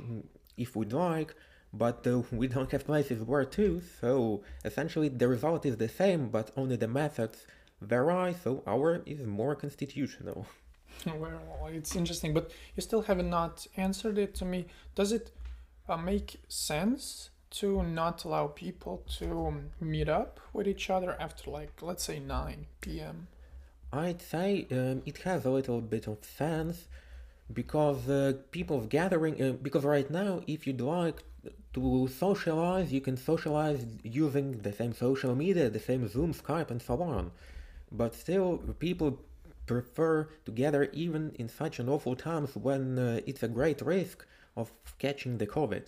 mm, 0.00 0.22
if 0.56 0.76
we'd 0.76 0.92
like, 0.92 1.34
but 1.72 2.06
uh, 2.06 2.22
we 2.32 2.46
don't 2.46 2.70
have 2.70 2.86
places 2.86 3.22
where 3.22 3.44
to, 3.44 3.82
so 4.00 4.42
essentially 4.64 5.08
the 5.08 5.28
result 5.28 5.66
is 5.66 5.76
the 5.76 5.88
same, 5.88 6.28
but 6.28 6.50
only 6.56 6.76
the 6.76 6.88
methods 6.88 7.46
vary, 7.80 8.34
so 8.34 8.62
our 8.66 9.02
is 9.04 9.26
more 9.26 9.54
constitutional. 9.54 10.46
Well, 11.06 11.40
it's 11.68 11.96
interesting, 11.96 12.34
but 12.34 12.50
you 12.76 12.82
still 12.82 13.02
have 13.02 13.24
not 13.24 13.66
answered 13.76 14.18
it 14.18 14.34
to 14.36 14.44
me. 14.44 14.66
Does 14.94 15.10
it 15.10 15.32
uh, 15.88 15.96
make 15.96 16.40
sense 16.48 17.30
to 17.60 17.82
not 17.82 18.24
allow 18.24 18.46
people 18.46 19.02
to 19.18 19.62
meet 19.80 20.08
up 20.08 20.40
with 20.52 20.66
each 20.66 20.90
other 20.90 21.12
after 21.20 21.50
like 21.50 21.72
let's 21.80 22.04
say 22.04 22.18
9 22.18 22.66
p.m 22.80 23.28
i'd 23.92 24.22
say 24.22 24.66
um, 24.72 25.02
it 25.06 25.18
has 25.18 25.44
a 25.44 25.50
little 25.50 25.80
bit 25.80 26.06
of 26.06 26.18
sense 26.24 26.88
because 27.52 28.08
uh, 28.08 28.32
people's 28.50 28.86
gathering 28.86 29.34
uh, 29.42 29.52
because 29.66 29.84
right 29.84 30.10
now 30.10 30.40
if 30.46 30.66
you'd 30.66 30.80
like 30.80 31.22
to 31.74 32.08
socialize 32.08 32.92
you 32.92 33.00
can 33.00 33.16
socialize 33.16 33.84
using 34.02 34.58
the 34.62 34.72
same 34.72 34.92
social 34.92 35.34
media 35.34 35.68
the 35.68 35.80
same 35.80 36.06
zoom 36.08 36.32
skype 36.32 36.70
and 36.70 36.80
so 36.80 37.02
on. 37.02 37.30
But 37.90 38.14
still 38.14 38.58
people 38.78 39.20
prefer 39.66 40.28
to 40.44 40.50
gather 40.50 40.84
even 40.92 41.32
in 41.38 41.48
such 41.48 41.78
an 41.78 41.88
awful 41.88 42.16
times 42.16 42.56
when 42.56 42.98
uh, 42.98 43.20
it's 43.26 43.42
a 43.42 43.48
great 43.48 43.80
risk 43.82 44.26
of 44.56 44.72
catching 44.98 45.38
the 45.38 45.46
covid 45.46 45.84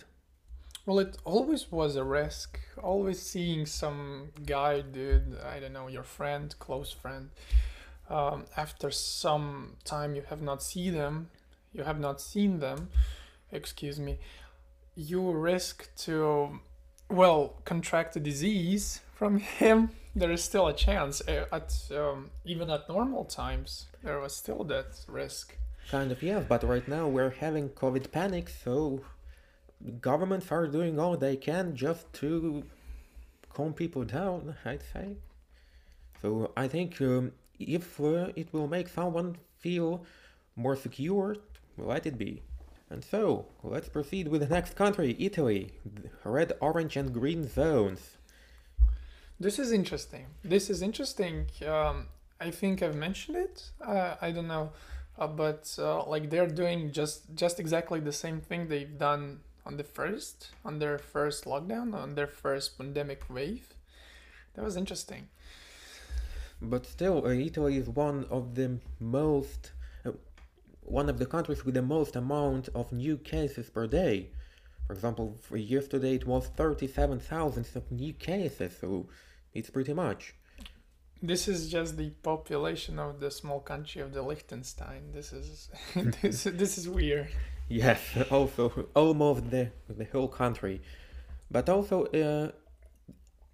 well, 0.85 0.99
it 0.99 1.17
always 1.23 1.71
was 1.71 1.95
a 1.95 2.03
risk. 2.03 2.59
Always 2.81 3.21
seeing 3.21 3.65
some 3.65 4.29
guy, 4.45 4.81
dude, 4.81 5.37
I 5.43 5.59
don't 5.59 5.73
know, 5.73 5.87
your 5.87 6.03
friend, 6.03 6.53
close 6.59 6.91
friend, 6.91 7.29
um, 8.09 8.45
after 8.55 8.91
some 8.91 9.77
time 9.83 10.15
you 10.15 10.23
have 10.29 10.41
not 10.41 10.61
seen 10.61 10.93
them, 10.93 11.29
you 11.73 11.83
have 11.83 11.99
not 11.99 12.21
seen 12.21 12.59
them, 12.59 12.89
excuse 13.51 13.99
me, 13.99 14.19
you 14.95 15.31
risk 15.31 15.89
to, 15.97 16.59
well, 17.09 17.55
contract 17.65 18.15
a 18.15 18.19
disease 18.19 19.01
from 19.13 19.39
him. 19.59 19.89
There 20.15 20.31
is 20.31 20.43
still 20.43 20.67
a 20.67 20.73
chance. 20.73 21.21
Uh, 21.27 21.45
at 21.51 21.73
um, 21.91 22.29
even 22.45 22.69
at 22.69 22.87
normal 22.87 23.25
times, 23.25 23.87
there 24.03 24.19
was 24.19 24.35
still 24.35 24.63
that 24.65 24.99
risk. 25.07 25.57
Kind 25.89 26.11
of, 26.11 26.23
yeah. 26.23 26.39
But 26.39 26.63
right 26.63 26.87
now 26.87 27.07
we're 27.07 27.31
having 27.31 27.69
COVID 27.69 28.11
panic, 28.11 28.49
so 28.49 29.01
governments 30.01 30.51
are 30.51 30.67
doing 30.67 30.99
all 30.99 31.17
they 31.17 31.35
can 31.35 31.75
just 31.75 32.11
to 32.13 32.63
calm 33.53 33.73
people 33.73 34.03
down, 34.03 34.55
I'd 34.65 34.83
say. 34.93 35.17
So 36.21 36.51
I 36.57 36.67
think 36.67 37.01
um, 37.01 37.31
if 37.59 37.99
uh, 37.99 38.29
it 38.35 38.51
will 38.53 38.67
make 38.67 38.87
someone 38.87 39.37
feel 39.59 40.05
more 40.55 40.75
secure, 40.75 41.37
let 41.77 42.05
it 42.05 42.17
be. 42.17 42.41
And 42.89 43.03
so, 43.03 43.47
let's 43.63 43.89
proceed 43.89 44.27
with 44.27 44.41
the 44.41 44.47
next 44.47 44.75
country, 44.75 45.15
Italy. 45.19 45.71
Red, 46.23 46.53
orange, 46.61 46.95
and 46.95 47.11
green 47.11 47.47
zones. 47.47 48.17
This 49.39 49.57
is 49.59 49.71
interesting. 49.71 50.27
This 50.43 50.69
is 50.69 50.81
interesting. 50.81 51.47
Um, 51.67 52.07
I 52.39 52.51
think 52.51 52.83
I've 52.83 52.95
mentioned 52.95 53.37
it. 53.37 53.71
Uh, 53.85 54.15
I 54.21 54.31
don't 54.31 54.47
know, 54.47 54.71
uh, 55.17 55.27
but 55.27 55.75
uh, 55.79 56.05
like 56.05 56.29
they're 56.29 56.47
doing 56.47 56.91
just 56.91 57.35
just 57.35 57.59
exactly 57.59 57.99
the 57.99 58.11
same 58.11 58.39
thing 58.39 58.67
they've 58.67 58.97
done 58.97 59.39
on 59.65 59.77
the 59.77 59.83
first, 59.83 60.51
on 60.63 60.79
their 60.79 60.97
first 60.97 61.45
lockdown, 61.45 61.93
on 61.93 62.15
their 62.15 62.27
first 62.27 62.77
pandemic 62.77 63.29
wave. 63.29 63.73
That 64.53 64.63
was 64.63 64.77
interesting. 64.77 65.27
But 66.61 66.85
still, 66.85 67.25
uh, 67.25 67.29
Italy 67.29 67.77
is 67.77 67.89
one 67.89 68.25
of 68.29 68.55
the 68.55 68.79
most, 68.99 69.71
uh, 70.05 70.11
one 70.81 71.09
of 71.09 71.19
the 71.19 71.25
countries 71.25 71.65
with 71.65 71.75
the 71.75 71.81
most 71.81 72.15
amount 72.15 72.69
of 72.73 72.91
new 72.91 73.17
cases 73.17 73.69
per 73.69 73.87
day. 73.87 74.29
For 74.87 74.93
example, 74.93 75.35
for 75.41 75.57
yesterday 75.57 76.15
it 76.15 76.27
was 76.27 76.47
37,000 76.47 77.67
of 77.75 77.91
new 77.91 78.13
cases, 78.13 78.77
so 78.79 79.07
it's 79.53 79.69
pretty 79.69 79.93
much. 79.93 80.35
This 81.21 81.47
is 81.47 81.69
just 81.71 81.97
the 81.97 82.11
population 82.21 82.99
of 82.99 83.19
the 83.19 83.31
small 83.31 83.59
country 83.59 84.01
of 84.01 84.13
the 84.13 84.21
Liechtenstein. 84.21 85.11
This 85.11 85.33
is 85.33 85.69
this 86.21 86.43
this 86.43 86.77
is 86.77 86.87
weird. 86.87 87.29
Yes, 87.67 88.01
also 88.31 88.87
almost 88.95 89.49
the 89.49 89.71
the 89.89 90.05
whole 90.05 90.27
country, 90.27 90.81
but 91.49 91.69
also 91.69 92.05
uh, 92.05 92.51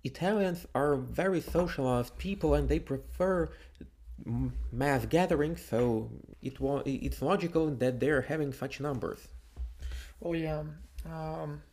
Italians 0.04 0.66
are 0.76 0.96
very 0.96 1.42
socialized 1.42 2.18
people 2.18 2.54
and 2.54 2.68
they 2.70 2.80
prefer 2.80 3.50
mass 4.72 5.06
gatherings, 5.06 5.64
so 5.64 6.10
it 6.42 6.60
wa- 6.60 6.84
it's 6.86 7.22
logical 7.22 7.70
that 7.72 8.00
they're 8.00 8.22
having 8.22 8.54
such 8.54 8.80
numbers. 8.80 9.28
Well, 10.20 10.36
yeah. 10.36 10.64
Um, 11.06 11.64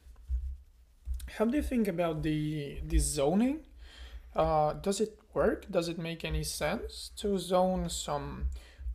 how 1.37 1.45
do 1.45 1.57
you 1.57 1.62
think 1.62 1.88
about 1.88 2.23
the 2.23 2.80
the 2.87 2.99
zoning? 2.99 3.61
Uh, 4.35 4.75
does 4.75 5.00
it 5.00 5.18
work? 5.35 5.71
Does 5.71 5.88
it 5.88 5.99
make 5.99 6.25
any 6.25 6.45
sense 6.45 7.11
to 7.16 7.38
zone 7.38 7.88
some 7.90 8.49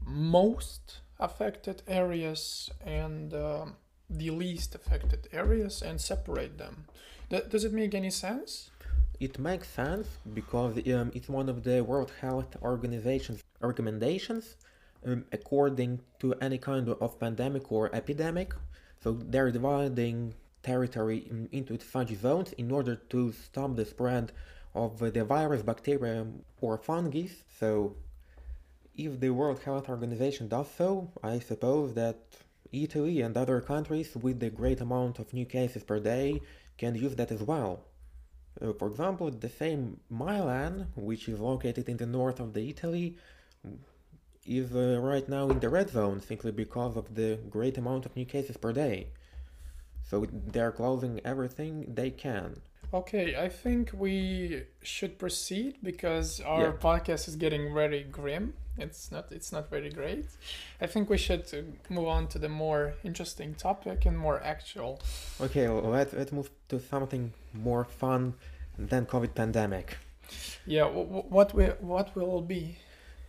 most 0.06 1.00
affected 1.20 1.82
areas 1.88 2.70
and 2.86 3.34
um 3.34 3.76
the 4.10 4.30
least 4.30 4.76
affected 4.76 5.28
areas 5.32 5.82
and 5.82 6.00
separate 6.00 6.58
them? 6.58 6.86
Th- 7.30 7.50
does 7.50 7.64
it 7.64 7.74
make 7.74 7.94
any 7.96 8.12
sense? 8.12 8.70
It 9.20 9.40
makes 9.40 9.70
sense 9.70 10.08
because 10.34 10.78
um, 10.94 11.12
it's 11.16 11.30
one 11.30 11.50
of 11.50 11.64
the 11.64 11.84
World 11.84 12.12
Health 12.22 12.56
Organization's 12.62 13.42
recommendations 13.62 14.58
um, 15.06 15.26
according 15.32 16.02
to 16.20 16.34
any 16.42 16.58
kind 16.58 16.90
of 16.90 17.20
pandemic 17.20 17.72
or 17.72 17.94
epidemic. 17.96 18.54
So 19.04 19.14
they're 19.14 19.52
dividing 19.52 20.34
territory 20.62 21.28
in- 21.30 21.50
into 21.52 21.80
such 21.80 22.14
zones 22.16 22.54
in 22.54 22.72
order 22.72 22.96
to 22.96 23.32
stop 23.32 23.76
the 23.76 23.86
spread 23.86 24.32
of 24.76 25.00
the 25.00 25.24
virus, 25.24 25.62
bacteria, 25.62 26.26
or 26.62 26.78
fungi. 26.78 27.28
So 27.60 27.96
if 28.96 29.20
the 29.20 29.30
World 29.32 29.60
Health 29.64 29.90
Organization 29.90 30.48
does 30.48 30.70
so, 30.78 31.12
I 31.24 31.40
suppose 31.40 31.94
that 31.96 32.18
Italy 32.72 33.22
and 33.22 33.36
other 33.38 33.62
countries 33.62 34.16
with 34.16 34.40
the 34.40 34.50
great 34.50 34.82
amount 34.82 35.20
of 35.20 35.34
new 35.34 35.46
cases 35.46 35.84
per 35.84 36.00
day 36.00 36.42
can 36.78 36.96
use 36.96 37.16
that 37.16 37.32
as 37.32 37.42
well. 37.44 37.86
Uh, 38.62 38.74
for 38.74 38.88
example, 38.88 39.30
the 39.32 39.50
same 39.50 40.00
Milan, 40.10 40.88
which 40.96 41.28
is 41.28 41.40
located 41.40 41.90
in 41.90 41.98
the 41.98 42.06
north 42.06 42.40
of 42.40 42.54
the 42.54 42.70
Italy, 42.70 43.18
is 44.46 44.76
uh, 44.76 45.00
right 45.02 45.28
now 45.30 45.50
in 45.50 45.60
the 45.60 45.70
red 45.70 45.90
zone 45.90 46.20
simply 46.22 46.52
because 46.52 46.98
of 46.98 47.16
the 47.16 47.40
great 47.50 47.78
amount 47.78 48.06
of 48.06 48.16
new 48.16 48.26
cases 48.26 48.58
per 48.58 48.74
day. 48.74 49.08
So 50.10 50.26
they're 50.32 50.72
closing 50.72 51.22
everything 51.24 51.94
they 51.94 52.12
can. 52.12 52.62
Okay, 52.94 53.36
I 53.36 53.50
think 53.50 53.92
we 53.94 54.64
should 54.84 55.18
proceed 55.18 55.78
because 55.82 56.40
our 56.42 56.66
Yeah. 56.66 56.72
podcast 56.74 57.28
is 57.28 57.36
getting 57.36 57.74
very 57.74 58.04
grim. 58.04 58.54
It's 58.78 59.12
not 59.12 59.32
it's 59.32 59.52
not 59.52 59.70
very 59.70 59.90
great. 59.90 60.26
I 60.82 60.88
think 60.88 61.10
we 61.10 61.18
should 61.18 61.46
uh, 61.54 61.94
move 61.94 62.08
on 62.08 62.28
to 62.30 62.40
the 62.40 62.50
more 62.50 62.96
interesting 63.04 63.54
topic 63.54 64.06
and 64.06 64.18
more 64.18 64.42
actual. 64.44 65.00
Okay, 65.40 65.70
let's 65.70 66.14
let's 66.14 66.32
move 66.32 66.50
to 66.70 66.80
something 66.80 67.34
more 67.54 67.86
fun 67.86 68.34
than 68.78 69.06
COVID 69.06 69.36
pandemic. 69.36 69.98
Yeah, 70.66 70.86
what 70.86 71.54
will 71.54 71.76
what 71.80 72.16
will 72.16 72.42
be? 72.42 72.78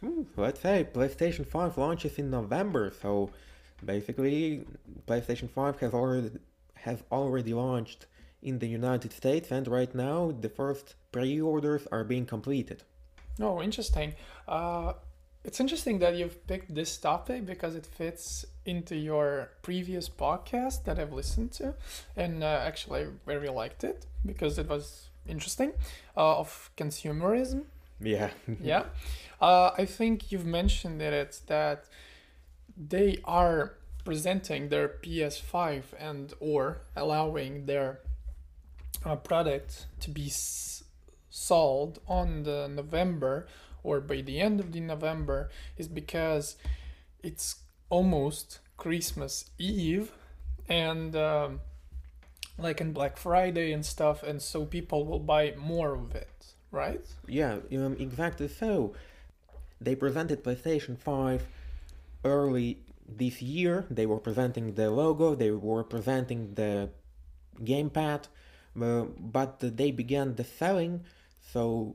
Hmm, 0.01 0.23
let's 0.37 0.61
say 0.61 0.87
PlayStation 0.93 1.47
5 1.47 1.79
launches 1.79 2.19
in 2.19 2.31
November, 2.31 2.93
so 3.01 3.31
basically 3.85 4.65
PlayStation 5.07 5.49
5 5.51 5.81
has 5.81 5.93
already 5.93 6.31
has 6.75 7.03
already 7.11 7.55
launched 7.55 8.07
in 8.43 8.59
the 8.59 8.69
United 8.69 9.13
States 9.13 9.51
and 9.51 9.67
right 9.67 9.95
now 9.95 10.33
the 10.41 10.49
first 10.49 10.95
pre-orders 11.13 11.87
are 11.91 12.05
being 12.05 12.27
completed. 12.27 12.83
Oh, 13.41 13.61
interesting. 13.63 14.15
Uh, 14.47 14.93
it's 15.45 15.61
interesting 15.61 15.99
that 15.99 16.17
you've 16.17 16.47
picked 16.47 16.75
this 16.75 16.97
topic 16.97 17.45
because 17.45 17.75
it 17.75 17.85
fits 17.85 18.47
into 18.65 18.97
your 18.97 19.51
previous 19.63 20.09
podcast 20.09 20.85
that 20.85 20.99
I've 20.99 21.13
listened 21.13 21.53
to, 21.53 21.75
and 22.17 22.43
uh, 22.43 22.63
actually 22.67 23.03
I 23.03 23.07
very 23.27 23.51
liked 23.51 23.85
it 23.85 24.07
because 24.25 24.59
it 24.59 24.69
was 24.69 25.09
interesting 25.27 25.73
uh, 26.17 26.39
of 26.39 26.71
consumerism. 26.77 27.65
Yeah. 28.01 28.31
yeah, 28.61 28.85
uh, 29.41 29.71
I 29.77 29.85
think 29.85 30.33
you've 30.33 30.47
mentioned 30.47 31.01
in 31.03 31.13
it 31.13 31.41
that 31.47 31.85
they 32.77 33.19
are 33.25 33.75
presenting 34.05 34.69
their 34.69 34.89
PS5 34.89 35.85
and 35.99 36.33
or 36.41 36.83
allowing 36.97 37.67
their 37.67 38.01
uh, 39.05 39.17
product 39.17 39.87
to 40.01 40.11
be 40.11 40.27
s- 40.27 40.85
sold 41.31 42.01
on 42.07 42.43
the 42.43 42.69
November 42.69 43.47
or 43.85 44.01
by 44.01 44.23
the 44.23 44.41
end 44.41 44.59
of 44.59 44.73
the 44.73 44.81
November 44.81 45.51
is 45.77 45.87
because 45.87 46.57
it's 47.23 47.57
almost 47.91 48.59
Christmas 48.77 49.51
Eve 49.59 50.11
and 50.69 51.15
um, 51.15 51.61
like 52.59 52.81
in 52.81 52.93
Black 52.93 53.17
Friday 53.17 53.73
and 53.73 53.87
stuff, 53.87 54.23
and 54.23 54.43
so 54.43 54.65
people 54.65 55.07
will 55.07 55.21
buy 55.21 55.55
more 55.57 55.95
of 55.95 56.15
it, 56.15 56.47
right? 56.73 57.07
Yeah, 57.29 57.59
um, 57.73 57.97
exactly 58.01 58.49
so. 58.49 58.95
They 59.81 59.95
presented 59.95 60.43
PlayStation 60.43 60.99
5 60.99 61.47
early 62.25 62.79
this 63.07 63.43
year. 63.43 63.85
They 63.91 64.07
were 64.07 64.19
presenting 64.19 64.75
the 64.75 64.91
logo, 64.91 65.35
they 65.35 65.51
were 65.51 65.85
presenting 65.85 66.55
the 66.55 66.89
gamepad, 67.63 68.25
uh, 68.81 69.03
but 69.19 69.61
they 69.61 69.91
began 69.91 70.35
the 70.35 70.45
selling 70.45 71.05
so 71.53 71.95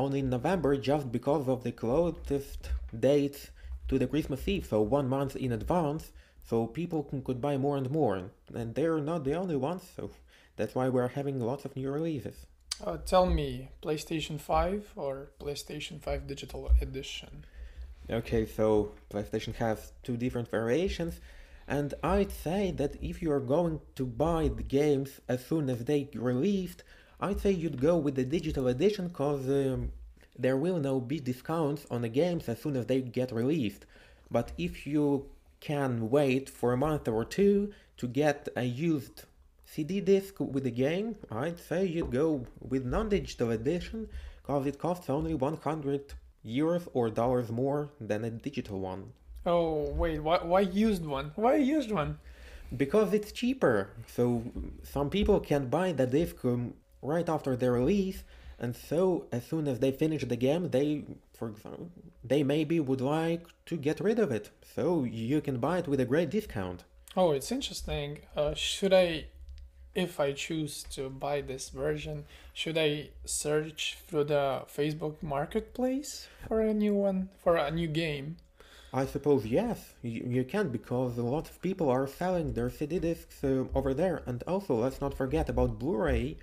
only 0.00 0.20
in 0.20 0.30
November 0.30 0.76
just 0.76 1.12
because 1.12 1.46
of 1.46 1.62
the 1.62 1.72
closest 1.72 2.70
dates 2.98 3.50
to 3.88 3.98
the 3.98 4.06
Christmas 4.06 4.46
Eve, 4.48 4.66
so 4.66 4.80
one 4.80 5.08
month 5.08 5.36
in 5.36 5.52
advance, 5.52 6.12
so 6.48 6.66
people 6.66 7.02
can, 7.02 7.22
could 7.22 7.40
buy 7.40 7.56
more 7.56 7.76
and 7.76 7.90
more. 7.90 8.30
And 8.54 8.74
they're 8.74 8.98
not 8.98 9.24
the 9.24 9.34
only 9.34 9.56
ones, 9.56 9.82
so 9.96 10.10
that's 10.56 10.74
why 10.74 10.88
we're 10.88 11.08
having 11.08 11.38
lots 11.40 11.64
of 11.64 11.76
new 11.76 11.90
releases. 11.90 12.46
Uh, 12.84 12.96
tell 12.96 13.26
me, 13.26 13.68
PlayStation 13.82 14.40
5 14.40 14.92
or 14.96 15.30
PlayStation 15.38 16.00
5 16.00 16.26
Digital 16.26 16.70
Edition? 16.80 17.44
Okay, 18.08 18.46
so 18.46 18.92
PlayStation 19.12 19.54
has 19.56 19.92
two 20.02 20.16
different 20.16 20.48
variations, 20.48 21.20
and 21.68 21.92
I'd 22.02 22.32
say 22.32 22.72
that 22.72 22.96
if 23.02 23.20
you're 23.22 23.46
going 23.56 23.80
to 23.96 24.06
buy 24.06 24.48
the 24.48 24.62
games 24.62 25.20
as 25.28 25.44
soon 25.44 25.68
as 25.68 25.84
they 25.84 26.08
released, 26.14 26.82
I'd 27.22 27.40
say 27.40 27.50
you'd 27.50 27.80
go 27.80 27.96
with 27.98 28.14
the 28.14 28.24
digital 28.24 28.68
edition 28.68 29.08
because 29.08 29.46
um, 29.48 29.92
there 30.38 30.56
will 30.56 30.78
now 30.78 30.98
be 31.00 31.20
discounts 31.20 31.86
on 31.90 32.00
the 32.00 32.08
games 32.08 32.48
as 32.48 32.62
soon 32.62 32.76
as 32.76 32.86
they 32.86 33.02
get 33.02 33.30
released. 33.30 33.84
But 34.30 34.52
if 34.56 34.86
you 34.86 35.26
can 35.60 36.08
wait 36.08 36.48
for 36.48 36.72
a 36.72 36.78
month 36.78 37.08
or 37.08 37.24
two 37.26 37.72
to 37.98 38.08
get 38.08 38.48
a 38.56 38.62
used 38.62 39.24
CD 39.66 40.00
disc 40.00 40.40
with 40.40 40.64
the 40.64 40.70
game, 40.70 41.16
I'd 41.30 41.60
say 41.60 41.84
you'd 41.84 42.10
go 42.10 42.46
with 42.66 42.86
non-digital 42.86 43.50
edition 43.50 44.08
because 44.40 44.66
it 44.66 44.78
costs 44.78 45.10
only 45.10 45.34
100 45.34 46.14
euros 46.44 46.88
or 46.94 47.10
dollars 47.10 47.50
more 47.50 47.90
than 48.00 48.24
a 48.24 48.30
digital 48.30 48.80
one. 48.80 49.12
Oh, 49.44 49.90
wait, 49.90 50.20
why, 50.20 50.38
why 50.42 50.60
used 50.60 51.04
one? 51.04 51.32
Why 51.34 51.56
used 51.56 51.92
one? 51.92 52.18
Because 52.74 53.12
it's 53.12 53.32
cheaper. 53.32 53.90
So 54.06 54.42
some 54.82 55.10
people 55.10 55.40
can 55.40 55.68
buy 55.68 55.92
the 55.92 56.06
disc 56.06 56.42
um, 56.44 56.74
right 57.02 57.28
after 57.28 57.56
the 57.56 57.70
release, 57.70 58.22
and 58.58 58.76
so 58.76 59.26
as 59.32 59.46
soon 59.46 59.66
as 59.66 59.78
they 59.78 59.90
finish 59.90 60.22
the 60.22 60.36
game, 60.36 60.68
they, 60.68 61.04
for 61.32 61.48
example, 61.48 61.90
they 62.22 62.42
maybe 62.42 62.78
would 62.78 63.00
like 63.00 63.46
to 63.66 63.76
get 63.76 64.00
rid 64.00 64.18
of 64.18 64.30
it. 64.30 64.50
So 64.74 65.04
you 65.04 65.40
can 65.40 65.58
buy 65.58 65.78
it 65.78 65.88
with 65.88 65.98
a 66.00 66.04
great 66.04 66.30
discount. 66.30 66.84
Oh, 67.16 67.32
it's 67.32 67.50
interesting. 67.50 68.20
Uh, 68.36 68.54
should 68.54 68.92
I, 68.92 69.26
if 69.94 70.20
I 70.20 70.32
choose 70.32 70.84
to 70.90 71.08
buy 71.08 71.40
this 71.40 71.70
version, 71.70 72.26
should 72.52 72.76
I 72.76 73.10
search 73.24 73.96
through 74.06 74.24
the 74.24 74.62
Facebook 74.68 75.22
Marketplace 75.22 76.28
for 76.46 76.60
a 76.60 76.74
new 76.74 76.94
one, 76.94 77.30
for 77.42 77.56
a 77.56 77.70
new 77.70 77.88
game? 77.88 78.36
I 78.92 79.06
suppose 79.06 79.46
yes, 79.46 79.94
you, 80.02 80.24
you 80.26 80.44
can 80.44 80.68
because 80.68 81.16
a 81.16 81.22
lot 81.22 81.48
of 81.48 81.62
people 81.62 81.88
are 81.88 82.06
selling 82.06 82.52
their 82.52 82.68
CD 82.68 82.98
discs 82.98 83.42
uh, 83.42 83.64
over 83.74 83.94
there. 83.94 84.22
And 84.26 84.42
also, 84.46 84.74
let's 84.74 85.00
not 85.00 85.14
forget 85.14 85.48
about 85.48 85.78
Blu-ray, 85.78 86.36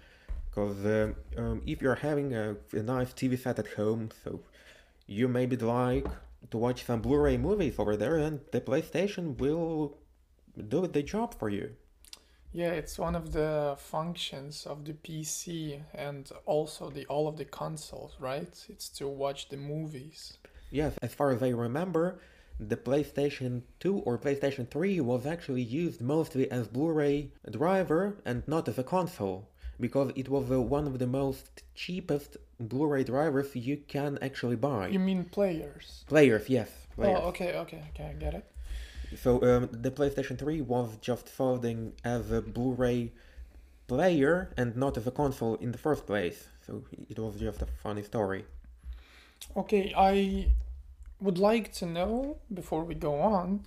because 0.58 0.84
uh, 0.86 1.13
um, 1.38 1.62
if 1.67 1.84
you're 1.84 2.02
having 2.10 2.34
a, 2.34 2.56
a 2.74 2.82
nice 2.82 3.13
TV 3.13 3.38
set 3.38 3.60
at 3.60 3.67
home, 3.74 4.10
so 4.24 4.39
you 5.06 5.28
maybe 5.28 5.56
like 5.56 6.08
to 6.50 6.58
watch 6.58 6.84
some 6.84 7.00
Blu-ray 7.00 7.38
movies 7.38 7.76
over 7.78 7.96
there, 7.96 8.17
and 8.17 8.39
the 8.52 8.60
PlayStation 8.60 9.38
will 9.38 10.00
do 10.67 10.88
the 10.88 11.04
job 11.04 11.38
for 11.38 11.50
you. 11.50 11.70
Yeah, 12.54 12.72
it's 12.72 12.98
one 12.98 13.15
of 13.15 13.34
the 13.34 13.76
functions 13.78 14.65
of 14.65 14.84
the 14.84 14.93
PC 14.93 15.80
and 15.93 16.28
also 16.48 16.89
the 16.89 17.06
all 17.06 17.28
of 17.28 17.38
the 17.38 17.46
consoles, 17.46 18.15
right? 18.20 18.65
It's 18.67 18.89
to 18.98 19.08
watch 19.08 19.50
the 19.50 19.58
movies. 19.58 20.39
Yes, 20.72 20.98
as 21.04 21.13
far 21.13 21.30
as 21.32 21.43
I 21.43 21.50
remember, 21.50 22.20
the 22.60 22.78
PlayStation 22.78 23.62
2 23.80 24.00
or 24.00 24.17
PlayStation 24.17 24.67
3 24.67 25.02
was 25.02 25.28
actually 25.28 25.62
used 25.62 26.02
mostly 26.02 26.50
as 26.50 26.67
Blu-ray 26.67 27.32
driver 27.52 28.17
and 28.26 28.41
not 28.48 28.67
as 28.67 28.80
a 28.80 28.84
console, 28.84 29.48
because 29.80 30.12
it 30.16 30.30
was 30.30 30.46
one 30.46 30.88
of 30.88 31.00
the 31.00 31.08
most 31.08 31.63
cheapest 31.76 32.38
Blu-ray 32.60 33.04
drivers 33.04 33.56
you 33.56 33.78
can 33.88 34.18
actually 34.22 34.56
buy. 34.56 34.88
You 34.88 35.00
mean 35.00 35.26
players? 35.26 36.04
Players, 36.08 36.50
yes, 36.50 36.70
players. 36.96 37.20
Oh, 37.22 37.28
okay, 37.28 37.56
okay, 37.56 37.84
okay, 37.90 38.06
I 38.10 38.13
get 38.13 38.34
it. 38.34 38.46
So 39.22 39.42
um, 39.44 39.70
the 39.72 39.92
PlayStation 39.92 40.38
3 40.38 40.62
was 40.62 40.98
just 41.00 41.30
folding 41.30 41.94
as 42.04 42.32
a 42.32 42.42
Blu-ray 42.42 43.12
player 43.88 44.50
and 44.58 44.76
not 44.76 44.98
as 44.98 45.08
a 45.08 45.12
console 45.12 45.56
in 45.56 45.72
the 45.72 45.78
first 45.78 46.06
place. 46.06 46.48
So 46.66 46.84
it 47.10 47.18
was 47.18 47.40
just 47.40 47.62
a 47.62 47.68
funny 47.84 48.04
story. 48.04 48.46
Okay, 49.56 49.94
I 49.96 50.52
would 51.22 51.38
like 51.38 51.72
to 51.74 51.86
know 51.86 52.38
before 52.54 52.84
we 52.84 52.96
go 52.96 53.20
on 53.22 53.62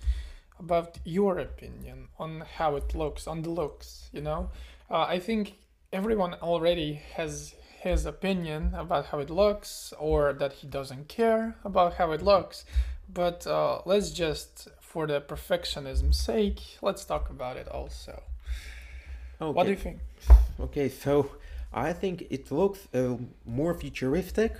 about 0.59 0.99
your 1.03 1.39
opinion 1.39 2.09
on 2.19 2.43
how 2.57 2.75
it 2.75 2.93
looks, 2.93 3.25
on 3.25 3.41
the 3.41 3.49
looks, 3.49 4.09
you 4.11 4.21
know? 4.21 4.49
Uh, 4.89 5.05
I 5.07 5.19
think 5.19 5.55
everyone 5.93 6.33
already 6.35 7.01
has 7.15 7.55
his 7.81 8.05
opinion 8.05 8.73
about 8.75 9.07
how 9.07 9.19
it 9.19 9.29
looks 9.29 9.93
or 9.99 10.33
that 10.33 10.53
he 10.53 10.67
doesn't 10.67 11.07
care 11.07 11.55
about 11.65 11.95
how 11.95 12.11
it 12.11 12.21
looks. 12.21 12.63
But 13.13 13.45
uh, 13.45 13.81
let's 13.85 14.11
just, 14.11 14.69
for 14.79 15.05
the 15.05 15.19
perfectionism's 15.19 16.19
sake, 16.19 16.61
let's 16.81 17.03
talk 17.03 17.29
about 17.29 17.57
it 17.57 17.67
also. 17.67 18.23
Okay. 19.41 19.53
What 19.53 19.63
do 19.63 19.71
you 19.71 19.75
think? 19.75 19.99
Okay, 20.59 20.87
so 20.87 21.31
I 21.73 21.93
think 21.93 22.27
it 22.29 22.51
looks 22.51 22.87
uh, 22.93 23.17
more 23.45 23.73
futuristic, 23.73 24.53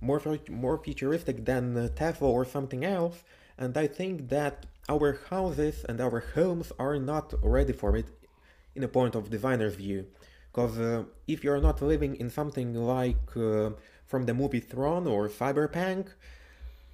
more 0.00 0.20
more 0.48 0.78
futuristic 0.78 1.44
than 1.44 1.76
uh, 1.76 1.88
Tesla 1.94 2.28
or 2.28 2.44
something 2.44 2.84
else, 2.84 3.22
and 3.58 3.76
I 3.76 3.86
think 3.86 4.30
that 4.30 4.66
our 4.88 5.18
houses 5.28 5.84
and 5.88 6.00
our 6.00 6.20
homes 6.34 6.72
are 6.78 6.98
not 6.98 7.34
ready 7.42 7.72
for 7.72 7.96
it 7.96 8.06
in 8.74 8.82
a 8.82 8.88
point 8.88 9.14
of 9.14 9.30
designer's 9.30 9.74
view. 9.74 10.06
Because 10.54 10.78
uh, 10.78 11.02
if 11.26 11.42
you're 11.42 11.60
not 11.60 11.82
living 11.82 12.14
in 12.14 12.30
something 12.30 12.74
like 12.74 13.36
uh, 13.36 13.70
from 14.06 14.24
the 14.24 14.34
movie 14.34 14.60
Tron 14.60 15.08
or 15.08 15.28
Cyberpunk, 15.28 16.10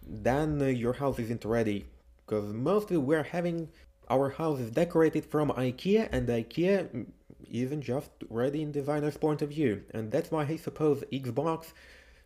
then 0.02 0.62
uh, 0.62 0.64
your 0.64 0.94
house 0.94 1.18
isn't 1.18 1.44
ready. 1.44 1.84
Because 2.24 2.54
mostly 2.54 2.96
we're 2.96 3.22
having 3.22 3.68
our 4.08 4.30
houses 4.30 4.70
decorated 4.70 5.26
from 5.26 5.50
IKEA, 5.50 6.08
and 6.10 6.26
IKEA 6.26 6.88
mm, 6.88 7.06
isn't 7.50 7.82
just 7.82 8.10
ready 8.30 8.62
in 8.62 8.72
designer's 8.72 9.18
point 9.18 9.42
of 9.42 9.50
view. 9.50 9.82
And 9.90 10.10
that's 10.10 10.30
why 10.30 10.44
I 10.44 10.56
suppose 10.56 11.04
Xbox 11.12 11.72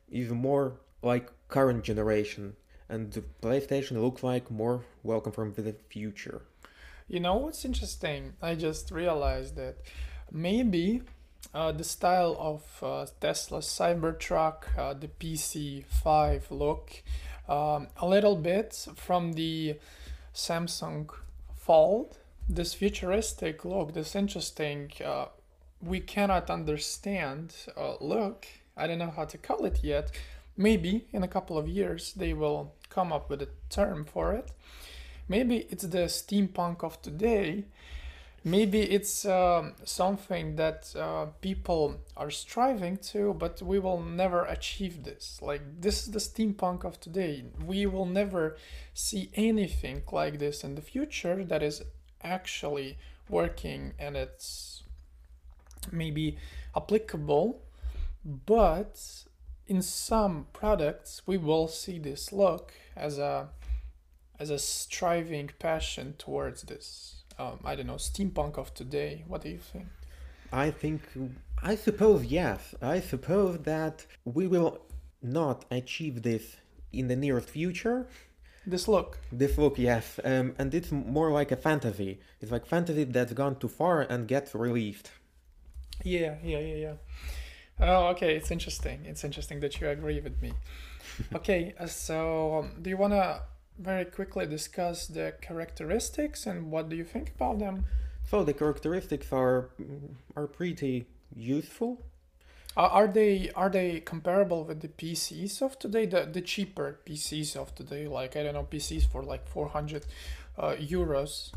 is 0.08 0.30
more 0.30 0.78
like 1.02 1.32
current 1.48 1.82
generation, 1.82 2.54
and 2.88 3.12
the 3.12 3.24
PlayStation 3.42 4.00
looks 4.00 4.22
like 4.22 4.52
more 4.52 4.84
welcome 5.02 5.32
from 5.32 5.52
the 5.52 5.74
future. 5.88 6.42
You 7.08 7.18
know 7.18 7.34
what's 7.34 7.64
interesting? 7.64 8.34
I 8.40 8.54
just 8.54 8.92
realized 8.92 9.56
that 9.56 9.78
maybe 10.30 11.02
uh, 11.52 11.72
the 11.72 11.84
style 11.84 12.36
of 12.38 12.62
uh, 12.82 13.06
Tesla's 13.20 13.66
Cybertruck, 13.66 14.78
uh, 14.78 14.94
the 14.94 15.08
PS5 15.08 16.42
look, 16.50 17.02
um, 17.48 17.88
a 18.00 18.06
little 18.06 18.36
bit 18.36 18.86
from 18.96 19.34
the 19.34 19.76
Samsung 20.34 21.10
Fold, 21.56 22.18
this 22.48 22.74
futuristic 22.74 23.64
look, 23.64 23.94
this 23.94 24.14
interesting, 24.14 24.92
uh, 25.04 25.26
we 25.80 26.00
cannot 26.00 26.50
understand 26.50 27.54
uh, 27.76 27.94
look. 28.00 28.46
I 28.76 28.86
don't 28.86 28.98
know 28.98 29.12
how 29.14 29.24
to 29.24 29.38
call 29.38 29.64
it 29.64 29.80
yet. 29.82 30.10
Maybe 30.56 31.06
in 31.12 31.22
a 31.22 31.28
couple 31.28 31.58
of 31.58 31.68
years 31.68 32.12
they 32.14 32.32
will 32.32 32.72
come 32.88 33.12
up 33.12 33.28
with 33.28 33.42
a 33.42 33.48
term 33.70 34.04
for 34.04 34.32
it. 34.32 34.50
Maybe 35.28 35.66
it's 35.70 35.84
the 35.84 36.06
steampunk 36.06 36.84
of 36.84 37.00
today. 37.02 37.64
Maybe 38.46 38.82
it's 38.82 39.24
um, 39.24 39.72
something 39.84 40.56
that 40.56 40.94
uh, 40.94 41.26
people 41.40 41.96
are 42.14 42.30
striving 42.30 42.98
to, 42.98 43.32
but 43.32 43.62
we 43.62 43.78
will 43.78 44.02
never 44.02 44.44
achieve 44.44 45.02
this. 45.02 45.38
Like, 45.40 45.62
this 45.80 46.02
is 46.02 46.10
the 46.10 46.18
steampunk 46.18 46.84
of 46.84 47.00
today. 47.00 47.44
We 47.64 47.86
will 47.86 48.04
never 48.04 48.58
see 48.92 49.30
anything 49.34 50.02
like 50.12 50.38
this 50.38 50.62
in 50.62 50.74
the 50.74 50.82
future 50.82 51.42
that 51.42 51.62
is 51.62 51.82
actually 52.22 52.98
working 53.30 53.94
and 53.98 54.14
it's 54.14 54.82
maybe 55.90 56.36
applicable, 56.76 57.62
but 58.24 59.00
in 59.66 59.80
some 59.80 60.46
products 60.52 61.22
we 61.26 61.38
will 61.38 61.68
see 61.68 61.98
this 61.98 62.32
look 62.32 62.72
as 62.94 63.18
a 63.18 63.48
as 64.38 64.50
a 64.50 64.58
striving 64.58 65.48
passion 65.58 66.14
towards 66.18 66.62
this. 66.62 67.23
Um, 67.38 67.58
I 67.64 67.74
don't 67.74 67.86
know, 67.86 67.94
steampunk 67.94 68.58
of 68.58 68.72
today. 68.74 69.24
What 69.26 69.42
do 69.42 69.48
you 69.48 69.58
think? 69.58 69.86
I 70.52 70.70
think, 70.70 71.02
I 71.62 71.74
suppose, 71.74 72.24
yes. 72.24 72.74
I 72.80 73.00
suppose 73.00 73.58
that 73.64 74.06
we 74.24 74.46
will 74.46 74.78
not 75.22 75.64
achieve 75.70 76.22
this 76.22 76.56
in 76.92 77.08
the 77.08 77.16
nearest 77.16 77.50
future. 77.50 78.06
This 78.66 78.88
look. 78.88 79.18
This 79.32 79.58
look, 79.58 79.78
yes. 79.78 80.20
Um, 80.24 80.54
and 80.58 80.72
it's 80.74 80.92
more 80.92 81.30
like 81.32 81.50
a 81.52 81.56
fantasy. 81.56 82.20
It's 82.40 82.52
like 82.52 82.66
fantasy 82.66 83.04
that's 83.04 83.32
gone 83.32 83.56
too 83.56 83.68
far 83.68 84.02
and 84.02 84.28
gets 84.28 84.54
released. 84.54 85.10
Yeah, 86.02 86.36
yeah, 86.42 86.58
yeah, 86.58 86.74
yeah. 86.76 86.94
Oh, 87.80 88.06
okay. 88.08 88.36
It's 88.36 88.50
interesting. 88.50 89.04
It's 89.04 89.24
interesting 89.24 89.60
that 89.60 89.80
you 89.80 89.88
agree 89.88 90.20
with 90.20 90.40
me. 90.40 90.52
okay, 91.34 91.74
uh, 91.78 91.86
so 91.86 92.58
um, 92.58 92.70
do 92.80 92.90
you 92.90 92.96
want 92.96 93.12
to 93.12 93.42
very 93.78 94.04
quickly 94.04 94.46
discuss 94.46 95.06
the 95.06 95.34
characteristics 95.40 96.46
and 96.46 96.70
what 96.70 96.88
do 96.88 96.96
you 96.96 97.04
think 97.04 97.32
about 97.34 97.58
them? 97.58 97.86
So 98.30 98.42
the 98.44 98.54
characteristics 98.54 99.32
are 99.32 99.70
are 100.36 100.46
pretty 100.46 101.06
useful. 101.36 102.02
Are 102.76 103.06
they 103.06 103.50
are 103.54 103.70
they 103.70 104.00
comparable 104.00 104.64
with 104.64 104.80
the 104.80 104.88
PCs 104.88 105.62
of 105.62 105.78
today? 105.78 106.06
The 106.06 106.24
the 106.24 106.40
cheaper 106.40 106.98
PCs 107.06 107.54
of 107.54 107.74
today, 107.74 108.08
like 108.08 108.36
I 108.36 108.42
don't 108.42 108.54
know, 108.54 108.64
PCs 108.64 109.06
for 109.06 109.22
like 109.22 109.46
four 109.46 109.68
hundred 109.68 110.06
uh, 110.58 110.74
euros. 110.80 111.52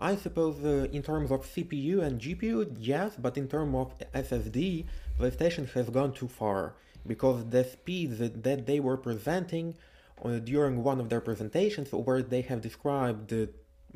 I 0.00 0.16
suppose 0.16 0.64
uh, 0.64 0.88
in 0.92 1.02
terms 1.02 1.30
of 1.30 1.46
CPU 1.46 2.02
and 2.02 2.20
GPU, 2.20 2.76
yes, 2.78 3.14
but 3.18 3.36
in 3.36 3.46
terms 3.48 3.74
of 3.74 3.98
SSD, 4.14 4.86
PlayStation 5.18 5.70
has 5.72 5.88
gone 5.90 6.12
too 6.12 6.28
far 6.28 6.74
because 7.06 7.44
the 7.50 7.64
speeds 7.64 8.18
that 8.18 8.66
they 8.66 8.80
were 8.80 8.96
presenting 8.96 9.74
during 10.24 10.82
one 10.82 11.00
of 11.00 11.08
their 11.08 11.20
presentations, 11.20 11.92
where 11.92 12.22
they 12.22 12.40
have 12.42 12.60
described 12.60 13.28
the, 13.28 13.50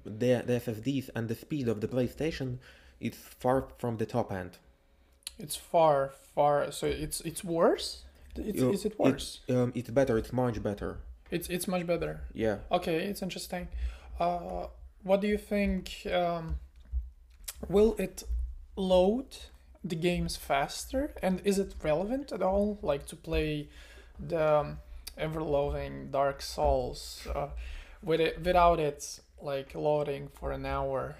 the, 0.04 0.42
the 0.46 0.60
SSDs 0.60 1.10
and 1.14 1.28
the 1.28 1.34
speed 1.34 1.68
of 1.68 1.80
the 1.80 1.88
PlayStation, 1.88 2.58
is 3.00 3.14
far 3.14 3.66
from 3.78 3.96
the 3.96 4.06
top 4.06 4.32
end. 4.32 4.58
It's 5.38 5.56
far, 5.56 6.12
far. 6.34 6.70
So 6.72 6.86
it's 6.86 7.20
it's 7.20 7.44
worse. 7.44 8.04
It's, 8.36 8.60
Uh, 8.62 8.70
is 8.70 8.84
it 8.84 8.98
worse? 8.98 9.40
It's, 9.48 9.56
um, 9.56 9.72
it's 9.74 9.90
better. 9.90 10.18
It's 10.18 10.32
much 10.32 10.62
better. 10.62 10.98
It's 11.30 11.48
it's 11.48 11.68
much 11.68 11.86
better. 11.86 12.20
Yeah. 12.34 12.58
Okay, 12.70 12.96
it's 13.04 13.22
interesting. 13.22 13.68
Uh, 14.18 14.66
what 15.04 15.20
do 15.20 15.28
you 15.28 15.38
think? 15.38 16.06
Um, 16.12 16.56
will 17.68 17.94
it 17.98 18.24
load 18.76 19.26
the 19.84 19.96
games 19.96 20.36
faster, 20.36 21.14
and 21.22 21.40
is 21.44 21.58
it 21.58 21.74
relevant 21.82 22.32
at 22.32 22.42
all? 22.42 22.78
Like 22.82 23.06
to 23.06 23.16
play 23.16 23.68
the 24.18 24.76
um, 25.18 25.24
ever-loving 25.24 26.10
Dark 26.10 26.42
Souls 26.42 27.26
uh, 27.34 27.48
with 28.02 28.20
it 28.20 28.42
without 28.42 28.80
it 28.80 29.20
like 29.40 29.74
loading 29.74 30.28
for 30.28 30.52
an 30.52 30.66
hour? 30.66 31.16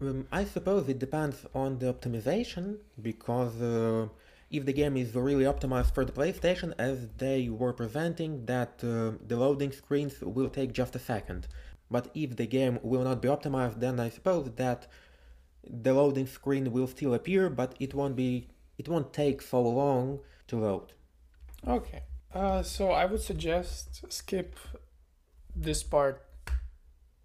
Um, 0.00 0.26
I 0.32 0.44
suppose 0.44 0.88
it 0.88 0.98
depends 0.98 1.46
on 1.54 1.78
the 1.78 1.92
optimization 1.92 2.78
because 3.00 3.60
uh, 3.60 4.08
if 4.50 4.64
the 4.66 4.72
game 4.72 4.96
is 4.96 5.14
really 5.14 5.44
optimized 5.44 5.94
for 5.94 6.04
the 6.04 6.12
PlayStation, 6.12 6.74
as 6.78 7.08
they 7.18 7.48
were 7.48 7.72
presenting, 7.72 8.44
that 8.46 8.82
uh, 8.82 9.12
the 9.26 9.36
loading 9.36 9.72
screens 9.72 10.20
will 10.20 10.48
take 10.48 10.72
just 10.72 10.96
a 10.96 10.98
second. 10.98 11.46
But 11.90 12.10
if 12.14 12.36
the 12.36 12.46
game 12.46 12.78
will 12.82 13.04
not 13.04 13.22
be 13.22 13.28
optimized, 13.28 13.80
then 13.80 14.00
I 14.00 14.08
suppose 14.08 14.50
that 14.56 14.86
the 15.64 15.94
loading 15.94 16.26
screen 16.26 16.72
will 16.72 16.86
still 16.86 17.14
appear, 17.14 17.48
but 17.48 17.74
it 17.78 17.94
won't 17.94 18.16
be 18.16 18.48
it 18.78 18.88
won't 18.88 19.12
take 19.12 19.42
so 19.42 19.62
long 19.62 20.20
to 20.48 20.56
load. 20.56 20.92
Okay. 21.68 22.02
Uh, 22.34 22.62
so 22.62 22.90
I 22.90 23.04
would 23.04 23.20
suggest 23.20 24.04
skip 24.10 24.56
this 25.54 25.82
part 25.82 26.22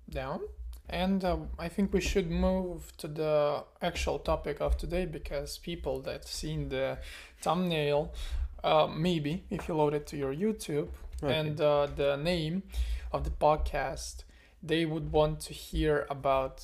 down. 0.09 0.41
And 0.89 1.23
uh, 1.23 1.37
I 1.59 1.67
think 1.67 1.91
we 1.91 1.99
should 1.99 2.29
move 2.31 2.95
to 2.97 3.07
the 3.07 3.63
actual 3.81 4.19
topic 4.19 4.61
of 4.61 4.77
today 4.77 5.05
because 5.05 5.57
people 5.57 5.99
that 6.01 6.25
seen 6.25 6.69
the 6.69 6.97
thumbnail, 7.41 8.13
uh, 8.63 8.87
maybe 8.87 9.43
if 9.49 9.67
you 9.67 9.75
load 9.75 9.93
it 9.93 10.07
to 10.07 10.17
your 10.17 10.33
YouTube 10.33 10.89
Okay. 11.23 11.35
and 11.35 11.59
uh, 11.59 11.87
the 11.95 12.15
name 12.15 12.63
of 13.11 13.23
the 13.23 13.31
podcast, 13.31 14.23
they 14.63 14.85
would 14.85 15.11
want 15.11 15.39
to 15.41 15.53
hear 15.53 16.05
about 16.09 16.63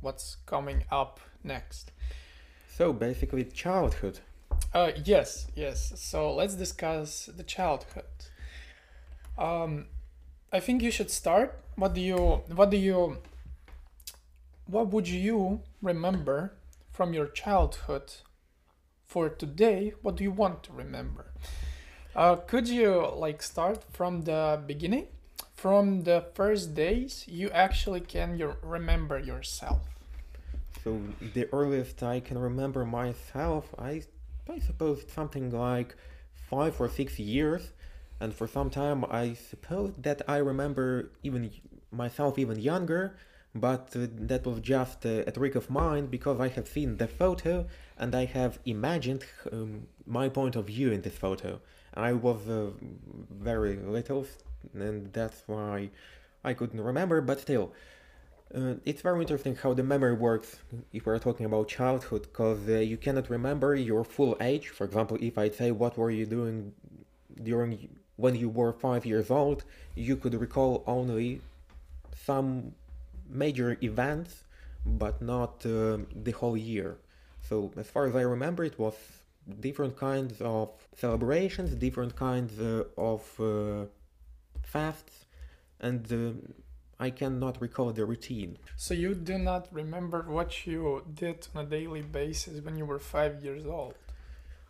what's 0.00 0.36
coming 0.46 0.84
up 0.90 1.18
next. 1.42 1.90
So 2.68 2.92
basically, 2.92 3.44
childhood. 3.44 4.20
Uh, 4.72 4.92
yes, 5.04 5.48
yes. 5.54 5.92
So 5.96 6.32
let's 6.34 6.54
discuss 6.54 7.28
the 7.36 7.42
childhood. 7.42 8.04
Um, 9.36 9.86
I 10.52 10.60
think 10.60 10.82
you 10.82 10.90
should 10.90 11.10
start. 11.10 11.58
What 11.76 11.94
do 11.94 12.00
you, 12.00 12.42
what 12.54 12.70
do 12.70 12.76
you, 12.76 13.18
what 14.66 14.88
would 14.88 15.08
you 15.08 15.62
remember 15.82 16.52
from 16.92 17.12
your 17.12 17.26
childhood 17.26 18.12
for 19.06 19.28
today? 19.28 19.94
What 20.02 20.16
do 20.16 20.22
you 20.22 20.30
want 20.30 20.62
to 20.64 20.72
remember? 20.72 21.32
Uh, 22.14 22.36
could 22.36 22.68
you 22.68 23.10
like 23.14 23.42
start 23.42 23.84
from 23.92 24.22
the 24.22 24.60
beginning? 24.66 25.06
From 25.54 26.04
the 26.04 26.26
first 26.34 26.74
days 26.74 27.24
you 27.26 27.50
actually 27.50 28.00
can 28.00 28.36
your, 28.38 28.56
remember 28.62 29.18
yourself. 29.18 29.80
So 30.84 31.00
the 31.34 31.48
earliest 31.52 32.02
I 32.02 32.20
can 32.20 32.38
remember 32.38 32.84
myself, 32.84 33.74
I, 33.78 34.02
I 34.50 34.58
suppose 34.58 35.00
it's 35.02 35.12
something 35.12 35.50
like 35.50 35.94
five 36.50 36.80
or 36.80 36.88
six 36.88 37.18
years, 37.18 37.72
and 38.18 38.34
for 38.34 38.48
some 38.48 38.68
time 38.68 39.04
I 39.10 39.34
suppose 39.34 39.94
that 39.98 40.22
I 40.28 40.38
remember 40.38 41.12
even 41.22 41.50
myself 41.92 42.38
even 42.38 42.58
younger, 42.58 43.16
but 43.54 43.94
uh, 43.94 44.06
that 44.30 44.44
was 44.46 44.60
just 44.60 45.06
uh, 45.06 45.24
a 45.26 45.32
trick 45.32 45.54
of 45.54 45.70
mine 45.70 46.06
because 46.06 46.40
I 46.40 46.48
have 46.48 46.66
seen 46.66 46.96
the 46.96 47.06
photo 47.06 47.66
and 47.96 48.14
I 48.14 48.24
have 48.24 48.58
imagined 48.64 49.24
um, 49.52 49.86
my 50.06 50.28
point 50.28 50.56
of 50.56 50.66
view 50.66 50.90
in 50.90 51.02
this 51.02 51.16
photo. 51.16 51.60
I 51.94 52.12
was 52.12 52.48
uh, 52.48 52.70
very 53.30 53.76
little, 53.76 54.26
and 54.74 55.12
that's 55.12 55.42
why 55.46 55.90
I 56.44 56.54
couldn't 56.54 56.80
remember, 56.80 57.20
but 57.20 57.40
still. 57.40 57.72
Uh, 58.52 58.74
it's 58.84 59.00
very 59.00 59.20
interesting 59.20 59.54
how 59.54 59.72
the 59.72 59.82
memory 59.82 60.14
works 60.14 60.56
if 60.92 61.06
we're 61.06 61.18
talking 61.20 61.46
about 61.46 61.68
childhood, 61.68 62.22
because 62.22 62.68
uh, 62.68 62.78
you 62.78 62.96
cannot 62.96 63.30
remember 63.30 63.76
your 63.76 64.02
full 64.02 64.36
age. 64.40 64.68
For 64.68 64.84
example, 64.84 65.16
if 65.20 65.38
I 65.38 65.50
say 65.50 65.70
what 65.70 65.96
were 65.96 66.10
you 66.10 66.26
doing 66.26 66.72
during 67.42 67.88
when 68.16 68.34
you 68.34 68.48
were 68.48 68.72
five 68.72 69.06
years 69.06 69.30
old, 69.30 69.64
you 69.94 70.16
could 70.16 70.34
recall 70.34 70.82
only 70.86 71.40
some 72.26 72.74
major 73.28 73.78
events, 73.82 74.44
but 74.84 75.22
not 75.22 75.64
uh, 75.64 75.98
the 76.14 76.32
whole 76.32 76.56
year. 76.56 76.98
So 77.48 77.70
as 77.76 77.88
far 77.88 78.06
as 78.06 78.16
I 78.16 78.22
remember, 78.22 78.64
it 78.64 78.78
was 78.78 78.94
different 79.60 79.96
kinds 79.96 80.40
of 80.40 80.70
celebrations, 80.96 81.74
different 81.74 82.16
kinds 82.16 82.60
uh, 82.60 82.84
of 82.98 83.22
uh, 83.40 83.86
fasts, 84.62 85.24
and 85.80 86.12
uh, 86.12 86.32
I 87.00 87.08
cannot 87.08 87.60
recall 87.62 87.92
the 87.92 88.04
routine. 88.04 88.58
So 88.76 88.92
you 88.92 89.14
do 89.14 89.38
not 89.38 89.68
remember 89.72 90.26
what 90.28 90.66
you 90.66 91.02
did 91.14 91.48
on 91.54 91.64
a 91.64 91.68
daily 91.68 92.02
basis 92.02 92.62
when 92.62 92.76
you 92.76 92.84
were 92.84 92.98
five 92.98 93.42
years 93.42 93.64
old? 93.64 93.94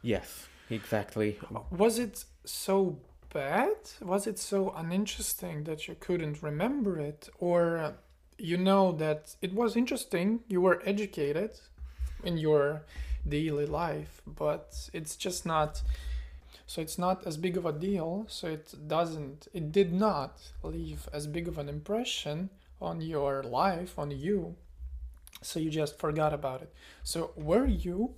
Yes, 0.00 0.46
exactly. 0.70 1.38
Was 1.70 1.98
it 1.98 2.24
so 2.44 2.98
bad? 3.34 3.76
Was 4.00 4.28
it 4.28 4.38
so 4.38 4.70
uninteresting 4.70 5.64
that 5.64 5.88
you 5.88 5.96
couldn't 5.98 6.40
remember 6.40 7.00
it? 7.00 7.28
Or 7.40 7.78
uh, 7.78 7.92
you 8.38 8.56
know 8.56 8.92
that 8.92 9.34
it 9.42 9.52
was 9.52 9.76
interesting, 9.76 10.40
you 10.48 10.60
were 10.60 10.80
educated 10.86 11.58
in 12.22 12.38
your 12.38 12.82
daily 13.28 13.66
life, 13.66 14.22
but 14.24 14.88
it's 14.92 15.16
just 15.16 15.44
not 15.44 15.82
so 16.70 16.80
it's 16.80 16.98
not 16.98 17.26
as 17.26 17.36
big 17.36 17.56
of 17.56 17.66
a 17.66 17.72
deal 17.72 18.10
so 18.28 18.46
it 18.46 18.66
doesn't 18.86 19.48
it 19.52 19.72
did 19.72 19.92
not 19.92 20.32
leave 20.62 21.08
as 21.12 21.26
big 21.26 21.46
of 21.48 21.58
an 21.58 21.68
impression 21.68 22.48
on 22.80 23.00
your 23.00 23.42
life 23.42 23.98
on 23.98 24.10
you. 24.12 24.54
So 25.42 25.58
you 25.58 25.70
just 25.70 25.98
forgot 25.98 26.32
about 26.32 26.62
it. 26.62 26.72
So 27.02 27.32
were 27.36 27.66
you 27.66 28.14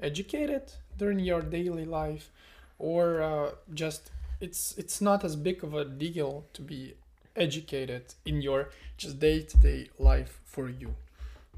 educated 0.00 0.64
during 0.98 1.20
your 1.20 1.40
daily 1.40 1.84
life 1.84 2.30
or 2.78 3.22
uh, 3.22 3.50
just 3.72 4.10
it's 4.40 4.62
it's 4.76 5.00
not 5.00 5.24
as 5.24 5.36
big 5.36 5.62
of 5.62 5.72
a 5.74 5.84
deal 5.84 6.30
to 6.56 6.62
be 6.62 6.94
educated 7.36 8.04
in 8.26 8.42
your 8.42 8.70
just 8.96 9.20
day-to-day 9.20 9.80
life 9.98 10.40
for 10.44 10.68
you? 10.68 10.90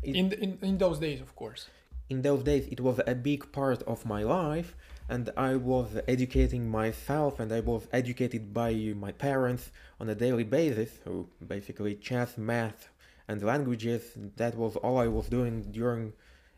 It- 0.02 0.16
in, 0.16 0.28
the, 0.30 0.38
in 0.44 0.58
in 0.62 0.78
those 0.78 0.98
days 0.98 1.20
of 1.22 1.34
course. 1.34 1.62
In 2.10 2.22
those 2.22 2.42
days 2.50 2.64
it 2.70 2.80
was 2.80 3.00
a 3.06 3.14
big 3.14 3.40
part 3.52 3.82
of 3.84 4.04
my 4.14 4.22
life 4.22 4.70
and 5.08 5.30
i 5.36 5.54
was 5.54 5.88
educating 6.08 6.68
myself 6.68 7.38
and 7.40 7.52
i 7.52 7.60
was 7.60 7.86
educated 7.92 8.52
by 8.52 8.72
my 8.96 9.12
parents 9.12 9.70
on 10.00 10.08
a 10.08 10.14
daily 10.14 10.44
basis 10.44 10.90
so 11.04 11.28
basically 11.46 11.94
chess 11.94 12.36
math 12.38 12.88
and 13.28 13.42
languages 13.42 14.02
that 14.36 14.54
was 14.56 14.76
all 14.76 14.98
i 14.98 15.06
was 15.06 15.28
doing 15.28 15.62
during 15.70 16.12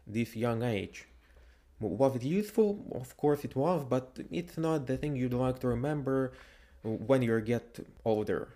this 0.07 0.37
young 0.37 0.63
age 0.63 1.07
was 1.81 2.17
it 2.17 2.23
useful 2.23 2.85
of 2.95 3.17
course 3.17 3.45
it 3.45 3.55
was 3.55 3.85
but 3.85 4.19
it's 4.31 4.59
not 4.59 4.87
the 4.87 4.97
thing 4.97 5.15
you'd 5.17 5.35
like 5.35 5.59
to 5.59 5.69
remember 5.69 6.33
when 6.83 7.23
you 7.23 7.41
get 7.41 7.79
older 8.05 8.49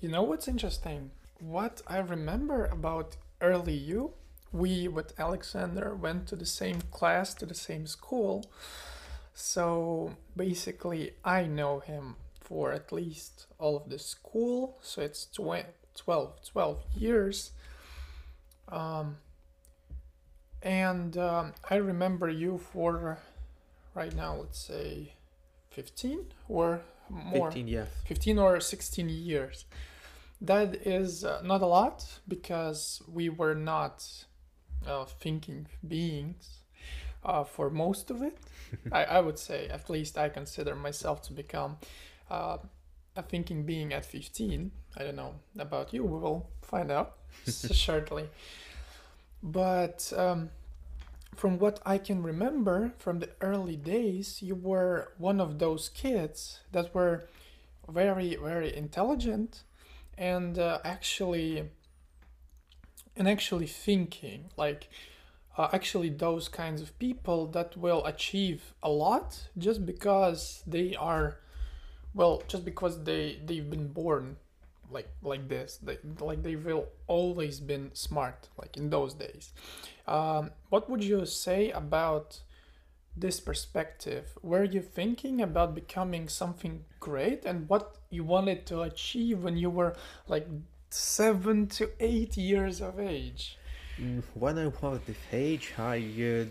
You 0.00 0.08
know 0.08 0.22
what's 0.22 0.46
interesting? 0.48 1.10
What 1.40 1.82
I 1.86 1.98
remember 1.98 2.66
about 2.66 3.16
early 3.40 3.74
you, 3.74 4.12
we 4.52 4.88
with 4.88 5.18
Alexander 5.18 5.94
went 5.94 6.26
to 6.28 6.36
the 6.36 6.46
same 6.46 6.82
class, 6.90 7.34
to 7.34 7.46
the 7.46 7.54
same 7.54 7.86
school. 7.86 8.46
So 9.40 10.16
basically, 10.36 11.12
I 11.24 11.46
know 11.46 11.78
him 11.78 12.16
for 12.40 12.72
at 12.72 12.90
least 12.90 13.46
all 13.60 13.76
of 13.76 13.88
the 13.88 13.98
school. 13.98 14.76
So 14.82 15.00
it's 15.00 15.26
tw- 15.26 15.64
12, 15.94 16.42
12 16.44 16.82
years. 16.96 17.52
Um, 18.68 19.18
and 20.60 21.16
um, 21.16 21.52
I 21.70 21.76
remember 21.76 22.28
you 22.28 22.58
for 22.58 23.18
right 23.94 24.12
now, 24.12 24.34
let's 24.34 24.58
say 24.58 25.12
15 25.70 26.26
or 26.48 26.80
more. 27.08 27.52
15 27.52 27.68
yes 27.68 27.88
15 28.06 28.38
or 28.40 28.58
16 28.58 29.08
years. 29.08 29.66
That 30.40 30.84
is 30.84 31.24
uh, 31.24 31.42
not 31.44 31.62
a 31.62 31.66
lot 31.66 32.18
because 32.26 33.02
we 33.06 33.28
were 33.28 33.54
not 33.54 34.04
uh, 34.84 35.04
thinking 35.04 35.68
beings 35.86 36.58
uh, 37.24 37.44
for 37.44 37.70
most 37.70 38.10
of 38.10 38.22
it. 38.22 38.38
I, 38.92 39.04
I 39.04 39.20
would 39.20 39.38
say, 39.38 39.68
at 39.68 39.88
least 39.90 40.18
I 40.18 40.28
consider 40.28 40.74
myself 40.74 41.22
to 41.22 41.32
become 41.32 41.76
uh, 42.30 42.58
a 43.16 43.22
thinking 43.22 43.64
being 43.64 43.92
at 43.92 44.04
15. 44.04 44.70
I 44.96 45.02
don't 45.02 45.16
know 45.16 45.34
about 45.58 45.92
you, 45.92 46.04
we 46.04 46.18
will 46.18 46.48
find 46.62 46.90
out 46.90 47.16
shortly. 47.46 48.28
But 49.42 50.12
um, 50.16 50.50
from 51.34 51.58
what 51.58 51.80
I 51.86 51.98
can 51.98 52.22
remember 52.22 52.92
from 52.98 53.20
the 53.20 53.30
early 53.40 53.76
days, 53.76 54.42
you 54.42 54.54
were 54.54 55.12
one 55.18 55.40
of 55.40 55.58
those 55.58 55.88
kids 55.88 56.60
that 56.72 56.94
were 56.94 57.28
very, 57.88 58.36
very 58.36 58.74
intelligent 58.76 59.62
and 60.16 60.58
uh, 60.58 60.80
actually 60.84 61.70
and 63.16 63.28
actually 63.28 63.66
thinking 63.66 64.46
like 64.56 64.88
uh, 65.58 65.68
actually 65.72 66.08
those 66.08 66.48
kinds 66.48 66.80
of 66.80 66.96
people 66.98 67.46
that 67.48 67.76
will 67.76 68.04
achieve 68.06 68.72
a 68.82 68.88
lot 68.88 69.48
just 69.58 69.84
because 69.84 70.62
they 70.66 70.94
are 70.94 71.40
well 72.14 72.42
just 72.48 72.64
because 72.64 73.04
they 73.04 73.40
they've 73.44 73.68
been 73.68 73.88
born 73.88 74.36
like 74.90 75.08
like 75.22 75.48
this. 75.48 75.78
They 75.82 75.98
like 76.20 76.42
they 76.42 76.56
will 76.56 76.86
always 77.06 77.60
been 77.60 77.90
smart 77.94 78.48
like 78.56 78.76
in 78.76 78.90
those 78.90 79.14
days. 79.14 79.52
Um, 80.06 80.52
what 80.70 80.88
would 80.88 81.04
you 81.04 81.26
say 81.26 81.70
about 81.70 82.40
this 83.16 83.40
perspective? 83.40 84.38
Were 84.42 84.64
you 84.64 84.80
thinking 84.80 85.42
about 85.42 85.74
becoming 85.74 86.28
something 86.28 86.84
great 87.00 87.44
and 87.44 87.68
what 87.68 87.96
you 88.10 88.24
wanted 88.24 88.64
to 88.66 88.82
achieve 88.82 89.42
when 89.42 89.56
you 89.56 89.70
were 89.70 89.94
like 90.26 90.46
seven 90.90 91.66
to 91.66 91.90
eight 92.00 92.36
years 92.36 92.80
of 92.80 92.98
age 92.98 93.57
When 94.34 94.58
I 94.58 94.66
was 94.68 95.00
this 95.06 95.16
age, 95.32 95.74
I 95.76 95.96
uh, 95.98 96.44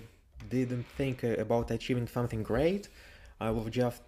didn't 0.50 0.86
think 0.98 1.24
uh, 1.24 1.30
about 1.38 1.72
achieving 1.72 2.08
something 2.08 2.44
great. 2.44 2.90
I 3.40 3.52
was 3.52 3.70
just 3.72 4.02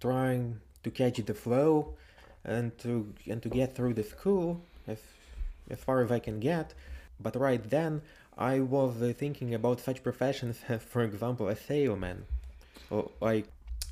trying 0.00 0.60
to 0.82 0.90
catch 0.90 1.16
the 1.16 1.34
flow 1.34 1.94
and 2.44 2.76
to 2.78 3.14
and 3.30 3.42
to 3.42 3.48
get 3.48 3.74
through 3.74 3.94
the 3.94 4.02
school 4.02 4.60
as 4.86 4.98
as 5.70 5.78
far 5.78 6.02
as 6.02 6.10
I 6.10 6.18
can 6.18 6.40
get. 6.40 6.74
But 7.20 7.36
right 7.36 7.62
then, 7.70 8.02
I 8.36 8.60
was 8.60 9.00
uh, 9.00 9.12
thinking 9.16 9.54
about 9.54 9.80
such 9.80 10.02
professions 10.02 10.60
as, 10.68 10.82
for 10.82 11.02
example, 11.02 11.48
a 11.48 11.54
sailorman, 11.54 12.24
or 12.90 13.10
like 13.20 13.46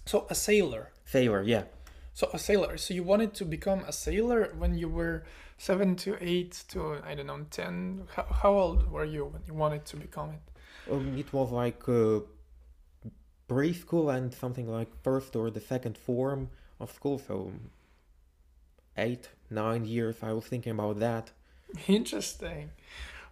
so 0.05 0.27
a 0.29 0.35
sailor 0.35 0.91
sailor. 1.07 1.43
Yeah, 1.43 1.65
so 2.13 2.29
a 2.35 2.39
sailor 2.39 2.77
so 2.77 2.93
you 2.93 3.05
wanted 3.05 3.33
to 3.35 3.45
become 3.45 3.81
a 3.87 3.93
sailor 3.93 4.53
when 4.59 4.77
you 4.77 4.89
were 4.89 5.23
seven 5.67 5.89
to 5.95 6.11
eight 6.21 6.53
to 6.69 6.79
i 7.05 7.15
don't 7.15 7.27
know 7.27 7.41
ten 7.51 8.07
how, 8.15 8.27
how 8.41 8.53
old 8.65 8.81
were 8.91 9.09
you 9.15 9.25
when 9.33 9.43
you 9.47 9.55
wanted 9.55 9.83
to 9.85 9.97
become 9.97 10.31
it 10.31 10.45
um, 10.91 11.17
it 11.17 11.33
was 11.33 11.51
like 11.53 11.89
uh, 11.89 12.21
preschool 13.51 14.15
and 14.17 14.33
something 14.33 14.69
like 14.69 14.89
first 15.03 15.35
or 15.35 15.51
the 15.51 15.61
second 15.61 15.99
form 15.99 16.51
of 16.79 16.93
school. 16.93 17.19
So 17.19 17.53
eight, 18.97 19.29
nine 19.51 19.85
years. 19.85 20.17
I 20.23 20.33
was 20.33 20.45
thinking 20.45 20.73
about 20.73 21.01
that. 21.01 21.31
Interesting. 21.89 22.71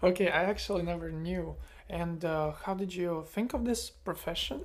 Okay, 0.02 0.28
I 0.28 0.44
actually 0.44 0.82
never 0.82 1.10
knew. 1.10 1.56
And 1.88 2.24
uh, 2.24 2.52
how 2.64 2.74
did 2.74 2.94
you 2.94 3.24
think 3.28 3.54
of 3.54 3.64
this 3.64 3.90
profession? 3.90 4.62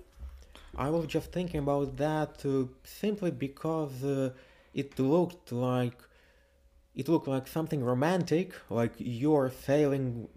I 0.75 0.89
was 0.89 1.05
just 1.05 1.31
thinking 1.31 1.59
about 1.59 1.97
that 1.97 2.43
uh, 2.45 2.65
simply 2.83 3.31
because 3.31 4.03
uh, 4.03 4.31
it 4.73 4.99
looked 4.99 5.51
like 5.51 5.99
it 6.95 7.07
looked 7.09 7.27
like 7.27 7.47
something 7.47 7.83
romantic, 7.83 8.53
like 8.69 8.93
you're 8.97 9.51
sailing 9.51 10.27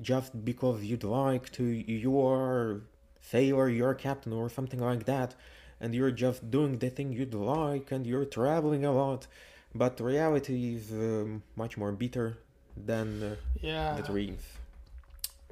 just 0.00 0.44
because 0.44 0.82
you'd 0.84 1.04
like 1.04 1.50
to. 1.52 1.64
You're 1.64 2.82
sailor, 3.20 3.68
you're 3.68 3.94
captain, 3.94 4.32
or 4.32 4.48
something 4.48 4.80
like 4.80 5.04
that, 5.06 5.34
and 5.80 5.94
you're 5.94 6.10
just 6.10 6.50
doing 6.50 6.78
the 6.78 6.90
thing 6.90 7.12
you'd 7.12 7.34
like, 7.34 7.92
and 7.92 8.06
you're 8.06 8.24
traveling 8.24 8.84
a 8.84 8.92
lot. 8.92 9.26
But 9.74 10.00
reality 10.00 10.74
is 10.76 10.90
um, 10.92 11.42
much 11.56 11.76
more 11.76 11.92
bitter 11.92 12.38
than 12.76 13.22
uh, 13.22 13.36
Yeah. 13.62 13.94
the 13.96 14.02
dreams. 14.02 14.42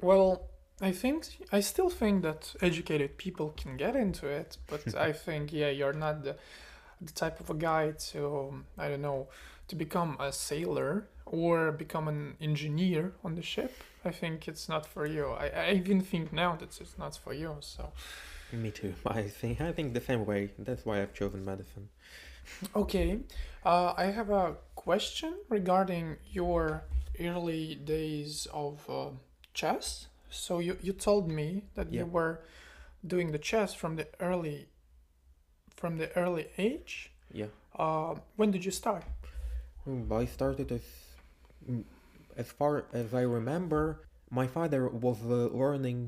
Well, 0.01 0.47
I 0.81 0.91
think 0.91 1.25
I 1.51 1.59
still 1.59 1.89
think 1.89 2.23
that 2.23 2.55
educated 2.61 3.17
people 3.17 3.49
can 3.57 3.77
get 3.77 3.95
into 3.95 4.27
it, 4.27 4.57
but 4.67 4.95
I 5.07 5.11
think 5.11 5.51
yeah, 5.53 5.69
you're 5.69 5.93
not 5.93 6.23
the 6.23 6.35
the 7.01 7.13
type 7.13 7.39
of 7.39 7.49
a 7.49 7.53
guy 7.53 7.91
to 8.11 8.63
I 8.77 8.89
don't 8.89 9.01
know 9.01 9.27
to 9.69 9.75
become 9.75 10.17
a 10.19 10.31
sailor 10.31 11.07
or 11.25 11.71
become 11.71 12.07
an 12.07 12.35
engineer 12.41 13.13
on 13.23 13.35
the 13.35 13.41
ship. 13.41 13.71
I 14.03 14.11
think 14.11 14.47
it's 14.47 14.67
not 14.69 14.85
for 14.85 15.05
you. 15.05 15.27
I, 15.29 15.47
I 15.49 15.71
even 15.73 16.01
think 16.01 16.33
now 16.33 16.55
that 16.59 16.79
it's 16.81 16.97
not 16.97 17.15
for 17.17 17.33
you. 17.33 17.55
So 17.59 17.91
Me 18.51 18.71
too. 18.71 18.93
I 19.05 19.23
think 19.23 19.61
I 19.61 19.71
think 19.71 19.93
the 19.93 20.01
same 20.01 20.25
way. 20.25 20.51
That's 20.57 20.85
why 20.85 21.01
I've 21.01 21.13
chosen 21.13 21.45
medicine. 21.45 21.89
okay, 22.75 23.19
uh, 23.65 23.93
I 23.97 24.05
have 24.05 24.29
a 24.31 24.55
question 24.75 25.33
regarding 25.49 26.17
your 26.31 26.83
early 27.19 27.75
days 27.75 28.47
of 28.53 28.89
uh, 28.89 29.09
chess. 29.53 30.07
So 30.29 30.59
you 30.59 30.77
you 30.81 30.93
told 30.93 31.29
me 31.29 31.63
that 31.75 31.87
Yeah. 31.91 32.01
you 32.01 32.05
were 32.07 32.39
doing 33.05 33.31
the 33.31 33.39
chess 33.39 33.73
from 33.75 33.95
the 33.97 34.07
early 34.19 34.67
from 35.75 35.97
the 35.97 36.09
early 36.17 36.47
age. 36.57 37.11
Yeah. 37.33 37.47
Uh, 37.77 38.15
when 38.35 38.51
did 38.51 38.65
you 38.65 38.71
start? 38.71 39.03
I 40.11 40.25
started 40.25 40.71
as 40.71 40.85
as 42.43 42.47
far 42.59 42.73
as 42.93 43.13
I 43.21 43.23
remember, 43.37 43.81
my 44.39 44.47
father 44.47 44.81
was 45.05 45.17
uh, 45.23 45.33
learning 45.61 45.99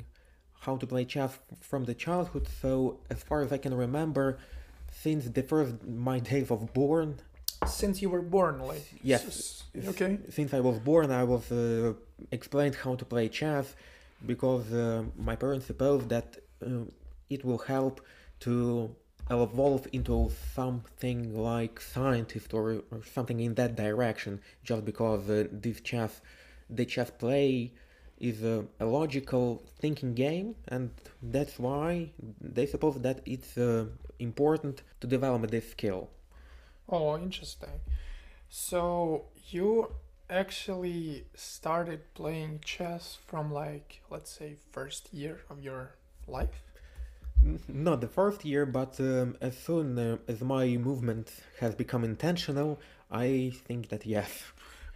how 0.65 0.73
to 0.81 0.85
play 0.93 1.05
chess 1.13 1.33
from 1.69 1.81
the 1.89 1.95
childhood. 2.05 2.45
So 2.61 2.71
as 3.09 3.19
far 3.29 3.39
as 3.45 3.51
I 3.51 3.59
can 3.65 3.73
remember, 3.85 4.27
since 5.03 5.23
the 5.37 5.43
first 5.51 5.73
my 6.09 6.17
days 6.31 6.49
of 6.55 6.61
born, 6.73 7.09
Since 7.81 7.95
you 8.03 8.09
were 8.15 8.25
born, 8.37 8.55
like 8.71 8.85
Yes. 9.13 9.23
okay. 9.91 10.11
since 10.37 10.49
I 10.59 10.61
was 10.69 10.77
born, 10.91 11.07
I 11.23 11.25
was 11.33 11.43
uh, 11.51 11.93
explained 12.37 12.75
how 12.83 12.93
to 13.01 13.05
play 13.13 13.25
chess 13.39 13.65
because 14.31 14.65
uh, 14.73 15.03
my 15.29 15.35
parents 15.43 15.65
supposed 15.71 16.07
that 16.15 16.27
uh, 16.65 16.85
it 17.35 17.41
will 17.47 17.63
help 17.73 17.95
to 18.45 18.53
evolve 19.31 19.87
into 19.93 20.31
something 20.53 21.35
like 21.35 21.79
scientist 21.79 22.53
or, 22.53 22.83
or 22.91 23.03
something 23.13 23.39
in 23.39 23.55
that 23.55 23.75
direction. 23.75 24.39
Just 24.63 24.85
because 24.85 25.29
uh, 25.29 25.47
this 25.51 25.81
chess, 25.81 26.21
the 26.69 26.85
chess 26.85 27.09
play, 27.11 27.71
is 28.19 28.43
a, 28.43 28.65
a 28.79 28.85
logical 28.85 29.63
thinking 29.79 30.13
game, 30.13 30.55
and 30.67 30.91
that's 31.23 31.57
why 31.57 32.11
they 32.39 32.65
suppose 32.65 33.01
that 33.01 33.21
it's 33.25 33.57
uh, 33.57 33.85
important 34.19 34.83
to 34.99 35.07
develop 35.07 35.49
this 35.49 35.71
skill. 35.71 36.09
Oh, 36.87 37.17
interesting. 37.17 37.79
So 38.49 39.25
you 39.49 39.95
actually 40.29 41.25
started 41.35 42.13
playing 42.13 42.61
chess 42.63 43.17
from 43.27 43.51
like 43.51 44.01
let's 44.09 44.31
say 44.31 44.55
first 44.71 45.13
year 45.13 45.41
of 45.49 45.59
your 45.59 45.95
life? 46.27 46.70
Not 47.67 48.01
the 48.01 48.07
first 48.07 48.45
year, 48.45 48.65
but 48.65 48.99
um, 48.99 49.35
as 49.41 49.57
soon 49.57 49.97
uh, 49.97 50.17
as 50.27 50.41
my 50.41 50.77
movement 50.77 51.31
has 51.59 51.73
become 51.73 52.03
intentional, 52.03 52.79
I 53.09 53.53
think 53.65 53.89
that 53.89 54.05
yes. 54.05 54.43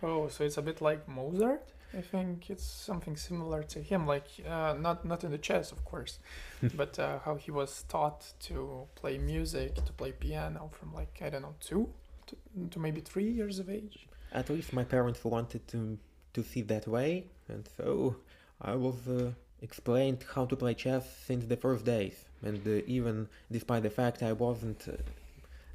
Oh, 0.03 0.27
so 0.27 0.43
it's 0.43 0.57
a 0.57 0.61
bit 0.61 0.81
like 0.81 1.07
Mozart. 1.07 1.73
I 1.97 2.01
think 2.01 2.49
it's 2.49 2.63
something 2.63 3.15
similar 3.15 3.63
to 3.63 3.79
him, 3.81 4.05
like 4.05 4.27
uh, 4.47 4.75
not 4.79 5.05
not 5.05 5.23
in 5.23 5.31
the 5.31 5.37
chess, 5.37 5.71
of 5.71 5.83
course, 5.85 6.19
but 6.75 6.99
uh, 6.99 7.19
how 7.25 7.35
he 7.35 7.51
was 7.51 7.83
taught 7.87 8.33
to 8.41 8.87
play 8.95 9.17
music, 9.17 9.75
to 9.75 9.93
play 9.93 10.11
piano 10.11 10.69
from 10.71 10.93
like 10.93 11.21
I 11.25 11.29
don't 11.29 11.41
know 11.41 11.55
two 11.59 11.89
to, 12.27 12.35
to 12.71 12.79
maybe 12.79 13.01
three 13.01 13.29
years 13.29 13.59
of 13.59 13.69
age. 13.69 14.07
At 14.31 14.49
least 14.49 14.73
my 14.73 14.83
parents 14.83 15.23
wanted 15.23 15.67
to 15.69 15.97
to 16.33 16.43
see 16.43 16.61
that 16.63 16.85
way, 16.87 17.27
and 17.47 17.67
so 17.77 18.17
I 18.61 18.75
was 18.75 19.07
uh, 19.07 19.31
explained 19.67 20.19
how 20.33 20.45
to 20.47 20.55
play 20.55 20.73
chess 20.73 21.05
since 21.27 21.43
the 21.45 21.57
first 21.65 21.83
days. 21.85 22.17
And 22.47 22.61
uh, 22.67 22.97
even 22.97 23.15
despite 23.51 23.83
the 23.83 23.95
fact 23.99 24.23
I 24.31 24.33
wasn't 24.45 24.81
uh, 24.87 24.93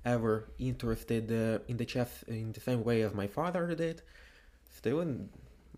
ever 0.05 0.35
interested 0.59 1.24
uh, 1.31 1.62
in 1.70 1.76
the 1.76 1.88
chess 1.92 2.12
in 2.29 2.53
the 2.53 2.61
same 2.68 2.83
way 2.88 3.03
as 3.03 3.12
my 3.14 3.29
father 3.38 3.64
did, 3.74 4.03
still 4.79 5.00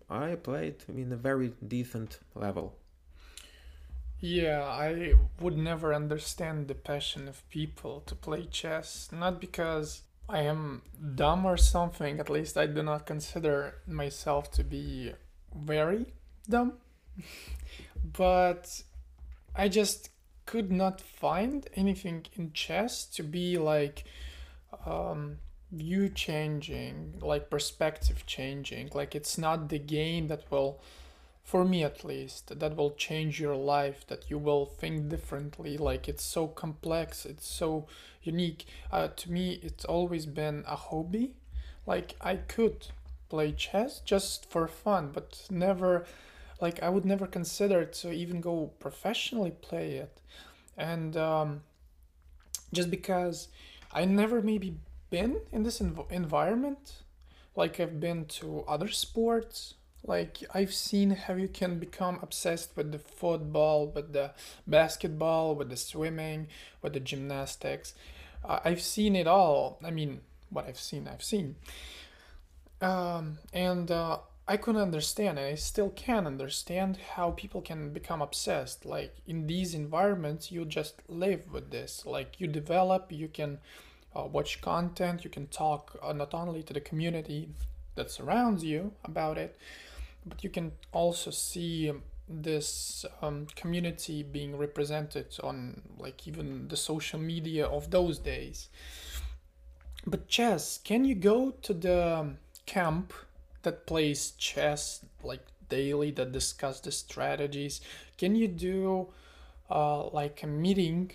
I 0.09 0.35
played 0.35 0.77
in 0.87 1.11
a 1.11 1.21
very 1.29 1.49
decent 1.75 2.19
level. 2.35 2.67
Yeah, 4.19 4.63
I 4.63 5.15
would 5.41 5.57
never 5.57 5.93
understand 5.93 6.67
the 6.67 6.75
passion 6.75 7.27
of 7.27 7.47
people 7.49 8.01
to 8.05 8.15
play 8.15 8.45
chess, 8.45 9.09
not 9.11 9.41
because 9.41 10.03
I 10.29 10.43
am 10.43 10.81
dumb 11.15 11.45
or 11.45 11.57
something, 11.57 12.19
at 12.19 12.29
least 12.29 12.57
I 12.57 12.67
do 12.67 12.81
not 12.81 13.05
consider 13.05 13.75
myself 13.85 14.49
to 14.51 14.63
be 14.63 15.11
very 15.53 16.13
dumb, 16.47 16.73
but 18.03 18.83
I 19.55 19.69
just 19.69 20.09
could 20.45 20.71
not 20.71 20.99
find 20.99 21.67
anything 21.75 22.25
in 22.35 22.51
chess 22.53 23.05
to 23.05 23.23
be 23.23 23.57
like 23.57 24.03
um, 24.85 25.37
view 25.71 26.09
changing, 26.09 27.19
like 27.21 27.49
perspective 27.49 28.25
changing. 28.25 28.89
Like 28.93 29.15
it's 29.15 29.37
not 29.37 29.69
the 29.69 29.79
game 29.79 30.27
that 30.27 30.49
will 30.51 30.79
for 31.43 31.65
me 31.65 31.83
at 31.83 32.05
least 32.05 32.57
that 32.57 32.75
will 32.77 32.91
change 32.91 33.39
your 33.39 33.55
life 33.55 34.07
that 34.07 34.29
you 34.29 34.37
will 34.37 34.65
think 34.65 35.09
differently. 35.09 35.77
Like 35.77 36.07
it's 36.07 36.23
so 36.23 36.47
complex 36.47 37.25
it's 37.25 37.47
so 37.47 37.87
unique. 38.21 38.65
Uh, 38.91 39.09
to 39.15 39.31
me 39.31 39.59
it's 39.61 39.85
always 39.85 40.25
been 40.25 40.63
a 40.67 40.75
hobby. 40.75 41.33
Like 41.85 42.15
i 42.21 42.35
could 42.37 42.87
play 43.29 43.51
chess 43.51 43.99
just 43.99 44.49
for 44.49 44.67
fun 44.67 45.09
but 45.13 45.47
never 45.49 46.05
like 46.61 46.81
i 46.81 46.89
would 46.89 47.05
never 47.05 47.27
consider 47.27 47.85
to 47.85 48.11
even 48.11 48.41
go 48.41 48.71
professionally 48.79 49.51
play 49.51 49.95
it 49.95 50.21
and 50.77 51.15
um, 51.17 51.61
just 52.71 52.89
because 52.89 53.47
i 53.91 54.05
never 54.05 54.41
maybe 54.41 54.77
been 55.09 55.37
in 55.51 55.63
this 55.63 55.79
env- 55.79 56.11
environment 56.11 57.03
like 57.55 57.79
i've 57.79 57.99
been 57.99 58.25
to 58.25 58.63
other 58.67 58.87
sports 58.87 59.75
like 60.05 60.39
I've 60.53 60.73
seen 60.73 61.11
how 61.11 61.35
you 61.35 61.47
can 61.47 61.79
become 61.79 62.19
obsessed 62.21 62.75
with 62.75 62.91
the 62.91 62.99
football, 62.99 63.87
with 63.87 64.11
the 64.11 64.31
basketball, 64.67 65.55
with 65.55 65.69
the 65.69 65.77
swimming, 65.77 66.47
with 66.81 66.93
the 66.93 66.99
gymnastics. 66.99 67.93
Uh, 68.43 68.59
I've 68.65 68.81
seen 68.81 69.15
it 69.15 69.27
all. 69.27 69.79
I 69.83 69.91
mean, 69.91 70.19
what 70.49 70.67
I've 70.67 70.79
seen, 70.79 71.07
I've 71.07 71.23
seen. 71.23 71.55
Um, 72.81 73.37
and 73.53 73.89
uh, 73.89 74.17
I 74.45 74.57
couldn't 74.57 74.81
understand, 74.81 75.39
and 75.39 75.47
I 75.47 75.55
still 75.55 75.89
can 75.89 76.27
understand 76.27 76.97
how 77.15 77.31
people 77.31 77.61
can 77.61 77.93
become 77.93 78.21
obsessed. 78.21 78.85
Like 78.85 79.15
in 79.25 79.47
these 79.47 79.73
environments, 79.73 80.51
you 80.51 80.65
just 80.65 81.01
live 81.07 81.51
with 81.51 81.71
this. 81.71 82.05
Like 82.05 82.39
you 82.39 82.47
develop, 82.47 83.11
you 83.11 83.29
can 83.29 83.59
uh, 84.13 84.23
watch 84.23 84.59
content, 84.61 85.23
you 85.23 85.29
can 85.29 85.47
talk 85.47 85.97
uh, 86.03 86.11
not 86.11 86.33
only 86.33 86.61
to 86.63 86.73
the 86.73 86.81
community 86.81 87.49
that 87.95 88.11
surrounds 88.11 88.63
you 88.63 88.91
about 89.05 89.37
it, 89.37 89.57
but 90.25 90.43
you 90.43 90.49
can 90.49 90.73
also 90.91 91.31
see 91.31 91.93
this 92.27 93.05
um, 93.21 93.47
community 93.55 94.23
being 94.23 94.57
represented 94.57 95.37
on 95.43 95.81
like 95.97 96.27
even 96.27 96.67
the 96.69 96.77
social 96.77 97.19
media 97.19 97.65
of 97.65 97.91
those 97.91 98.17
days 98.17 98.69
but 100.07 100.27
chess 100.27 100.79
can 100.83 101.03
you 101.03 101.15
go 101.15 101.51
to 101.61 101.73
the 101.73 102.33
camp 102.65 103.13
that 103.63 103.85
plays 103.87 104.31
chess 104.31 105.05
like 105.23 105.41
daily 105.69 106.11
that 106.11 106.31
discuss 106.31 106.79
the 106.81 106.91
strategies 106.91 107.81
can 108.17 108.35
you 108.35 108.47
do 108.47 109.07
uh, 109.69 110.07
like 110.09 110.43
a 110.43 110.47
meeting 110.47 111.11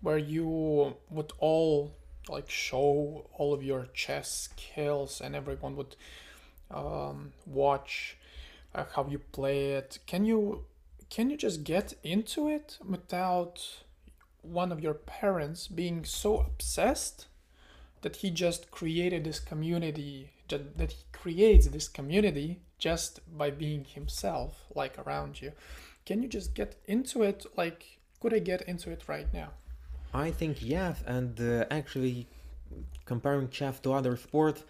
where 0.00 0.18
you 0.18 0.94
would 1.10 1.32
all 1.38 1.94
like 2.28 2.50
show 2.50 3.26
all 3.32 3.54
of 3.54 3.62
your 3.62 3.88
chess 3.92 4.50
skills 4.50 5.20
and 5.20 5.34
everyone 5.34 5.76
would 5.76 5.96
um, 6.70 7.32
watch 7.44 8.16
uh, 8.74 8.84
how 8.94 9.06
you 9.08 9.18
play 9.18 9.72
it? 9.72 9.98
Can 10.06 10.24
you 10.24 10.64
can 11.08 11.30
you 11.30 11.36
just 11.36 11.62
get 11.62 11.94
into 12.02 12.48
it 12.48 12.78
without 12.84 13.82
one 14.42 14.72
of 14.72 14.80
your 14.80 14.94
parents 14.94 15.68
being 15.68 16.04
so 16.04 16.38
obsessed 16.38 17.26
that 18.02 18.16
he 18.16 18.30
just 18.30 18.70
created 18.70 19.24
this 19.24 19.40
community 19.40 20.30
that 20.48 20.92
he 20.92 21.04
creates 21.12 21.66
this 21.68 21.88
community 21.88 22.60
just 22.78 23.20
by 23.36 23.50
being 23.50 23.84
himself 23.84 24.64
like 24.74 24.98
around 24.98 25.40
you. 25.40 25.52
Can 26.04 26.22
you 26.22 26.28
just 26.28 26.54
get 26.54 26.76
into 26.86 27.22
it? 27.22 27.46
Like 27.56 27.98
could 28.20 28.34
i 28.34 28.38
get 28.38 28.62
into 28.62 28.90
it 28.90 29.02
right 29.08 29.32
now? 29.32 29.50
I 30.14 30.30
think 30.30 30.58
yes, 30.60 31.02
and 31.06 31.38
uh, 31.40 31.66
actually, 31.70 32.26
comparing 33.04 33.50
chess 33.50 33.78
to 33.80 33.92
other 33.92 34.16
sports, 34.16 34.64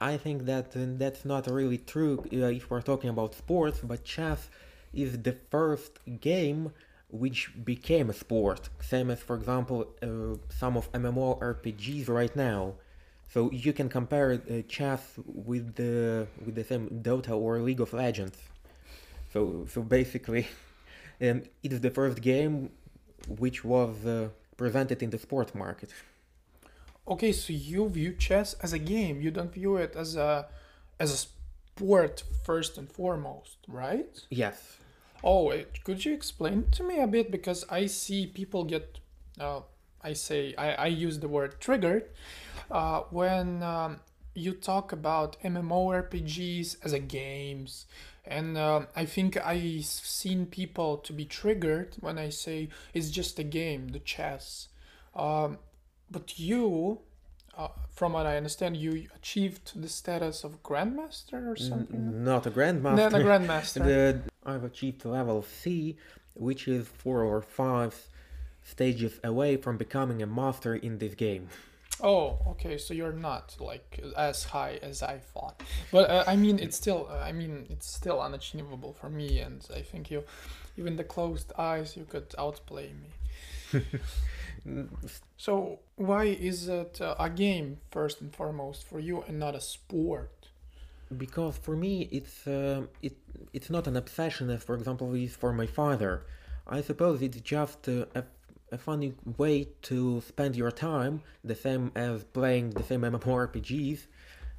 I 0.00 0.16
think 0.16 0.44
that 0.44 0.76
uh, 0.76 0.80
that's 1.02 1.24
not 1.24 1.46
really 1.46 1.78
true 1.78 2.24
uh, 2.32 2.58
if 2.58 2.70
we're 2.70 2.82
talking 2.82 3.10
about 3.10 3.34
sports, 3.34 3.80
but 3.82 4.04
chess 4.04 4.50
is 4.92 5.22
the 5.22 5.36
first 5.50 5.98
game 6.20 6.72
which 7.08 7.50
became 7.64 8.08
a 8.10 8.12
sport, 8.12 8.68
same 8.80 9.10
as, 9.10 9.20
for 9.20 9.36
example, 9.36 9.88
uh, 10.02 10.36
some 10.48 10.76
of 10.76 10.90
MMORPGs 10.92 12.08
right 12.08 12.34
now. 12.36 12.74
So 13.32 13.50
you 13.52 13.72
can 13.72 13.88
compare 13.88 14.32
uh, 14.32 14.62
chess 14.68 15.02
with 15.24 15.76
the 15.76 16.26
with 16.44 16.56
the 16.56 16.64
same 16.64 16.88
Dota 17.02 17.30
or 17.30 17.60
League 17.60 17.80
of 17.80 17.92
Legends. 17.92 18.38
So 19.32 19.66
so 19.72 19.82
basically, 19.82 20.48
um, 21.22 21.42
it 21.62 21.72
is 21.72 21.80
the 21.80 21.90
first 21.90 22.20
game 22.20 22.70
which 23.28 23.64
was 23.64 24.04
uh, 24.04 24.30
presented 24.56 25.02
in 25.02 25.10
the 25.10 25.18
sport 25.18 25.54
market. 25.54 25.92
Okay, 27.06 27.32
so 27.32 27.52
you 27.52 27.88
view 27.88 28.12
chess 28.14 28.54
as 28.54 28.72
a 28.72 28.78
game. 28.78 29.20
You 29.20 29.30
don't 29.30 29.52
view 29.52 29.76
it 29.76 29.94
as 29.94 30.16
a 30.16 30.46
as 30.98 31.12
a 31.12 31.16
sport 31.16 32.24
first 32.44 32.78
and 32.78 32.90
foremost, 32.90 33.58
right? 33.68 34.14
Yes. 34.30 34.78
Oh, 35.22 35.50
it, 35.50 35.84
could 35.84 36.04
you 36.04 36.14
explain 36.14 36.66
to 36.72 36.82
me 36.82 36.98
a 36.98 37.06
bit 37.06 37.30
because 37.30 37.64
I 37.70 37.86
see 37.86 38.26
people 38.26 38.64
get 38.64 38.98
uh, 39.38 39.60
I 40.02 40.14
say 40.14 40.54
I, 40.56 40.72
I 40.72 40.86
use 40.86 41.18
the 41.20 41.28
word 41.28 41.60
triggered 41.60 42.04
uh, 42.70 43.02
when 43.10 43.62
um, 43.62 44.00
you 44.34 44.52
talk 44.52 44.92
about 44.92 45.36
MMORPGs 45.42 46.76
as 46.84 46.92
a 46.92 46.98
games, 46.98 47.86
and 48.24 48.56
uh, 48.56 48.82
I 48.94 49.04
think 49.04 49.36
I've 49.44 49.84
seen 49.84 50.46
people 50.46 50.98
to 50.98 51.12
be 51.12 51.24
triggered 51.24 51.96
when 52.00 52.18
I 52.18 52.28
say 52.28 52.68
it's 52.94 53.10
just 53.10 53.38
a 53.38 53.44
game, 53.44 53.88
the 53.88 53.98
chess. 53.98 54.68
Um, 55.14 55.58
but 56.10 56.38
you, 56.38 57.00
uh, 57.56 57.68
from 57.94 58.12
what 58.12 58.26
I 58.26 58.36
understand, 58.36 58.76
you 58.76 59.06
achieved 59.16 59.80
the 59.80 59.88
status 59.88 60.44
of 60.44 60.62
grandmaster 60.62 61.50
or 61.50 61.56
something. 61.56 61.96
N- 61.96 62.24
not 62.24 62.46
a 62.46 62.50
grandmaster. 62.50 62.96
Not 62.96 63.14
a 63.14 63.18
grandmaster. 63.18 63.84
the, 63.84 64.20
I've 64.44 64.64
achieved 64.64 65.04
level 65.04 65.42
C, 65.42 65.96
which 66.34 66.68
is 66.68 66.86
four 66.86 67.24
or 67.24 67.42
five 67.42 68.06
stages 68.62 69.18
away 69.24 69.56
from 69.56 69.76
becoming 69.76 70.22
a 70.22 70.26
master 70.26 70.74
in 70.74 70.98
this 70.98 71.14
game. 71.14 71.48
Oh, 72.02 72.38
okay. 72.48 72.78
So 72.78 72.94
you're 72.94 73.12
not 73.12 73.56
like 73.60 74.00
as 74.16 74.44
high 74.44 74.78
as 74.82 75.02
I 75.02 75.18
thought, 75.18 75.62
but 75.92 76.10
uh, 76.10 76.24
I 76.26 76.36
mean, 76.36 76.58
it's 76.58 76.76
still. 76.76 77.08
Uh, 77.10 77.18
I 77.18 77.32
mean, 77.32 77.66
it's 77.70 77.86
still 77.86 78.20
unachievable 78.20 78.92
for 78.94 79.10
me, 79.10 79.40
and 79.40 79.66
I 79.74 79.82
think 79.82 80.10
you, 80.10 80.24
even 80.76 80.96
the 80.96 81.04
closed 81.04 81.52
eyes, 81.58 81.96
you 81.96 82.04
could 82.04 82.34
outplay 82.38 82.92
me. 82.92 83.82
so 85.36 85.78
why 85.96 86.24
is 86.24 86.68
it 86.68 87.00
uh, 87.00 87.14
a 87.18 87.30
game 87.30 87.78
first 87.90 88.20
and 88.20 88.34
foremost 88.34 88.86
for 88.86 88.98
you, 88.98 89.22
and 89.28 89.38
not 89.38 89.54
a 89.54 89.60
sport? 89.60 90.48
Because 91.16 91.56
for 91.58 91.76
me, 91.76 92.08
it's 92.10 92.46
uh, 92.46 92.82
it 93.02 93.16
it's 93.52 93.70
not 93.70 93.86
an 93.86 93.96
obsession 93.96 94.48
as, 94.50 94.62
for 94.62 94.74
example, 94.74 95.12
is 95.14 95.36
for 95.36 95.52
my 95.52 95.66
father. 95.66 96.22
I 96.66 96.82
suppose 96.82 97.20
it's 97.20 97.40
just 97.40 97.88
uh, 97.88 98.06
a 98.14 98.22
a 98.72 98.78
funny 98.78 99.14
way 99.38 99.68
to 99.82 100.22
spend 100.26 100.56
your 100.56 100.70
time, 100.70 101.22
the 101.44 101.54
same 101.54 101.92
as 101.94 102.24
playing 102.24 102.70
the 102.70 102.82
same 102.82 103.02
MMORPGs, 103.02 104.00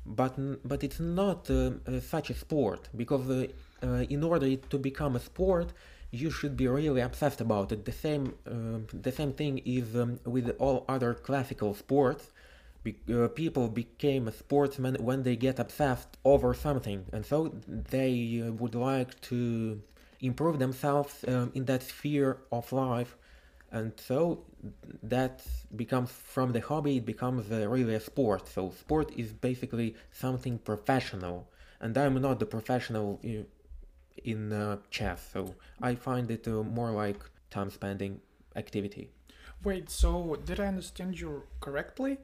but 0.05 0.35
but 0.67 0.83
it's 0.83 0.99
not 0.99 1.49
uh, 1.49 1.71
uh, 1.87 1.99
such 1.99 2.29
a 2.29 2.33
sport 2.33 2.89
because 2.95 3.29
uh, 3.29 3.47
uh, 3.83 4.05
in 4.09 4.23
order 4.23 4.55
to 4.55 4.77
become 4.77 5.15
a 5.15 5.19
sport, 5.19 5.73
you 6.11 6.29
should 6.31 6.57
be 6.57 6.67
really 6.67 7.01
obsessed 7.01 7.41
about 7.41 7.71
it. 7.71 7.85
The 7.85 7.91
same 7.91 8.33
um, 8.47 8.87
the 8.93 9.11
same 9.11 9.33
thing 9.33 9.59
is 9.59 9.95
um, 9.95 10.19
with 10.25 10.49
all 10.59 10.85
other 10.87 11.13
classical 11.13 11.73
sports. 11.73 12.31
Be- 12.83 12.97
uh, 13.13 13.27
people 13.27 13.67
became 13.69 14.27
a 14.27 14.31
sportsman 14.31 14.95
when 14.99 15.21
they 15.21 15.35
get 15.35 15.59
obsessed 15.59 16.17
over 16.25 16.53
something, 16.55 17.05
and 17.13 17.23
so 17.23 17.53
they 17.67 18.43
uh, 18.43 18.51
would 18.53 18.73
like 18.73 19.21
to 19.21 19.79
improve 20.19 20.57
themselves 20.59 21.23
um, 21.27 21.51
in 21.53 21.65
that 21.65 21.83
sphere 21.83 22.37
of 22.51 22.71
life 22.71 23.15
and 23.71 23.93
so 23.97 24.43
that 25.03 25.41
becomes 25.75 26.11
from 26.11 26.51
the 26.51 26.59
hobby 26.59 26.97
it 26.97 27.05
becomes 27.05 27.49
uh, 27.51 27.67
really 27.69 27.95
a 27.95 27.99
sport. 27.99 28.47
So 28.47 28.71
sport 28.71 29.11
is 29.15 29.31
basically 29.31 29.95
something 30.11 30.57
professional. 30.59 31.47
And 31.79 31.97
i'm 31.97 32.21
not 32.21 32.39
the 32.39 32.45
professional 32.45 33.19
in, 33.23 33.45
in 34.23 34.51
uh, 34.51 34.77
chess. 34.89 35.29
So 35.33 35.55
i 35.81 35.95
find 35.95 36.29
it 36.29 36.47
uh, 36.47 36.63
more 36.63 36.91
like 36.91 37.21
time 37.49 37.69
spending 37.69 38.19
activity. 38.55 39.09
Wait 39.63 39.89
so 39.89 40.37
did 40.45 40.59
i 40.59 40.67
understand 40.67 41.19
you 41.19 41.43
correctly? 41.61 42.17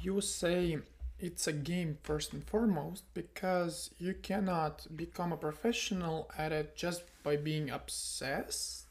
You 0.00 0.20
say 0.20 0.78
it's 1.18 1.46
a 1.46 1.52
game 1.52 1.98
first 2.02 2.32
and 2.32 2.44
foremost 2.44 3.02
because 3.14 3.90
you 3.98 4.14
cannot 4.14 4.86
become 4.94 5.32
a 5.32 5.36
professional 5.36 6.30
at 6.36 6.52
it 6.52 6.76
just 6.76 7.02
by 7.22 7.36
being 7.36 7.70
obsessed 7.70 8.83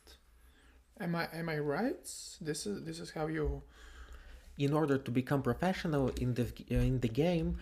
Am 1.00 1.16
I 1.16 1.28
am 1.34 1.50
I 1.50 1.60
right? 1.60 2.04
This 2.42 2.66
is 2.66 2.84
this 2.84 3.00
is 3.00 3.12
how 3.12 3.28
you. 3.28 3.62
In 4.60 4.72
order 4.72 5.00
to 5.00 5.12
become 5.12 5.42
professional 5.42 6.10
in 6.10 6.36
the 6.36 6.48
in 6.70 7.00
the 7.00 7.08
game, 7.08 7.58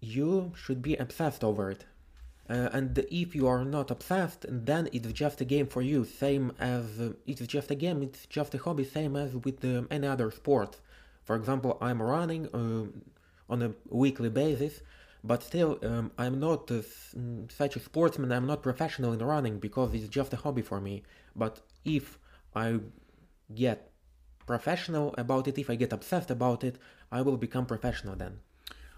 you 0.00 0.52
should 0.54 0.80
be 0.80 0.94
obsessed 0.96 1.42
over 1.42 1.70
it. 1.70 1.84
Uh, 2.48 2.68
and 2.72 2.98
if 3.10 3.34
you 3.34 3.46
are 3.46 3.64
not 3.64 3.90
obsessed, 3.90 4.46
then 4.48 4.88
it's 4.92 5.12
just 5.12 5.40
a 5.40 5.44
game 5.44 5.66
for 5.66 5.82
you. 5.82 6.04
Same 6.04 6.52
as 6.58 6.98
uh, 6.98 7.12
it's 7.26 7.46
just 7.46 7.70
a 7.70 7.74
game. 7.74 8.02
It's 8.02 8.24
just 8.26 8.54
a 8.54 8.58
hobby. 8.58 8.84
Same 8.84 9.16
as 9.16 9.34
with 9.34 9.62
uh, 9.64 9.82
any 9.90 10.06
other 10.06 10.30
sport. 10.30 10.80
For 11.24 11.36
example, 11.36 11.76
I'm 11.80 12.00
running 12.00 12.46
uh, 12.54 12.86
on 13.52 13.62
a 13.62 13.72
weekly 13.90 14.30
basis, 14.30 14.80
but 15.22 15.42
still, 15.42 15.78
um, 15.82 16.10
I'm 16.16 16.40
not 16.40 16.70
such 17.48 17.76
a 17.76 17.80
sportsman. 17.80 18.32
I'm 18.32 18.46
not 18.46 18.62
professional 18.62 19.12
in 19.12 19.18
running 19.18 19.58
because 19.58 19.92
it's 19.92 20.08
just 20.08 20.32
a 20.32 20.36
hobby 20.36 20.62
for 20.62 20.80
me. 20.80 21.02
But 21.36 21.60
if 21.84 22.18
I 22.54 22.80
get 23.54 23.90
professional 24.46 25.14
about 25.18 25.46
it, 25.48 25.58
if 25.58 25.70
I 25.70 25.76
get 25.76 25.92
obsessed 25.92 26.30
about 26.30 26.64
it, 26.64 26.76
I 27.12 27.22
will 27.22 27.36
become 27.36 27.66
professional 27.66 28.16
then. 28.16 28.40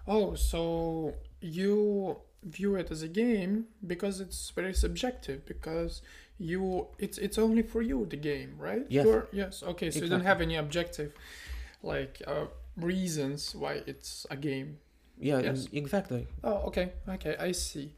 Oh, 0.07 0.35
so 0.35 1.15
you 1.41 2.19
view 2.43 2.75
it 2.77 2.91
as 2.91 3.03
a 3.03 3.09
game 3.09 3.67
because 3.87 4.21
it's 4.21 4.51
very 4.51 4.73
subjective 4.73 5.45
because 5.45 6.01
you 6.39 6.87
it's 6.99 7.19
it's 7.19 7.39
only 7.39 7.63
for 7.63 7.83
you 7.83 8.07
the 8.07 8.17
game, 8.17 8.55
right? 8.59 8.87
Yes. 8.89 9.05
You're, 9.05 9.29
yes. 9.33 9.63
Okay, 9.63 9.91
so 9.91 9.99
exactly. 9.99 10.03
you 10.03 10.11
don't 10.11 10.25
have 10.25 10.41
any 10.41 10.57
objective 10.57 11.13
like 11.83 12.23
uh, 12.27 12.47
reasons 12.77 13.55
why 13.55 13.83
it's 13.87 14.27
a 14.31 14.37
game. 14.37 14.79
Yeah, 15.19 15.41
yes. 15.41 15.69
exactly. 15.73 16.27
Oh, 16.43 16.69
okay. 16.69 16.93
Okay, 17.07 17.37
I 17.39 17.53
see. 17.53 17.93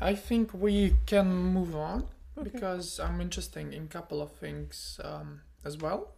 I 0.00 0.14
think 0.14 0.52
we 0.54 0.94
can 1.06 1.28
move 1.28 1.74
on 1.76 2.06
okay. 2.38 2.50
because 2.50 3.00
I'm 3.00 3.20
interested 3.20 3.72
in 3.72 3.84
a 3.84 3.86
couple 3.86 4.20
of 4.22 4.32
things 4.32 5.00
um, 5.04 5.40
as 5.64 5.76
well. 5.78 6.12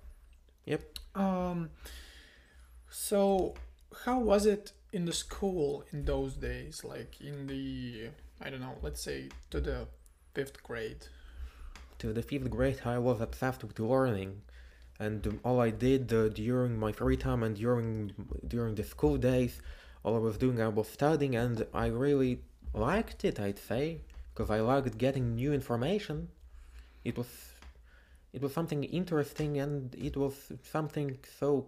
Yep. 0.66 0.98
Um, 1.14 1.70
so, 2.90 3.54
how 4.04 4.18
was 4.18 4.46
it 4.46 4.72
in 4.92 5.04
the 5.04 5.12
school 5.12 5.84
in 5.92 6.04
those 6.04 6.34
days? 6.34 6.84
Like 6.84 7.20
in 7.20 7.46
the, 7.46 8.08
I 8.40 8.50
don't 8.50 8.60
know, 8.60 8.76
let's 8.82 9.00
say 9.02 9.28
to 9.50 9.60
the 9.60 9.86
fifth 10.34 10.62
grade? 10.62 11.06
To 12.00 12.12
the 12.12 12.22
fifth 12.22 12.50
grade, 12.50 12.80
I 12.84 12.98
was 12.98 13.20
obsessed 13.20 13.64
with 13.64 13.78
learning. 13.78 14.42
And 15.00 15.40
all 15.44 15.60
I 15.60 15.70
did 15.70 16.12
uh, 16.12 16.28
during 16.28 16.78
my 16.78 16.92
free 16.92 17.16
time 17.16 17.42
and 17.44 17.54
during 17.56 18.12
during 18.46 18.74
the 18.74 18.82
school 18.82 19.16
days, 19.16 19.60
all 20.02 20.16
I 20.16 20.18
was 20.18 20.36
doing, 20.38 20.60
I 20.60 20.68
was 20.68 20.88
studying, 20.88 21.36
and 21.36 21.66
I 21.72 21.86
really 21.86 22.42
liked 22.74 23.24
it. 23.24 23.38
I'd 23.38 23.58
say 23.58 24.00
because 24.38 24.50
I 24.50 24.60
liked 24.60 24.96
getting 24.98 25.34
new 25.34 25.52
information. 25.52 26.28
It 27.04 27.18
was 27.18 27.26
it 28.32 28.40
was 28.40 28.52
something 28.54 28.84
interesting 28.84 29.58
and 29.58 29.94
it 29.96 30.16
was 30.16 30.34
something 30.62 31.18
so 31.40 31.66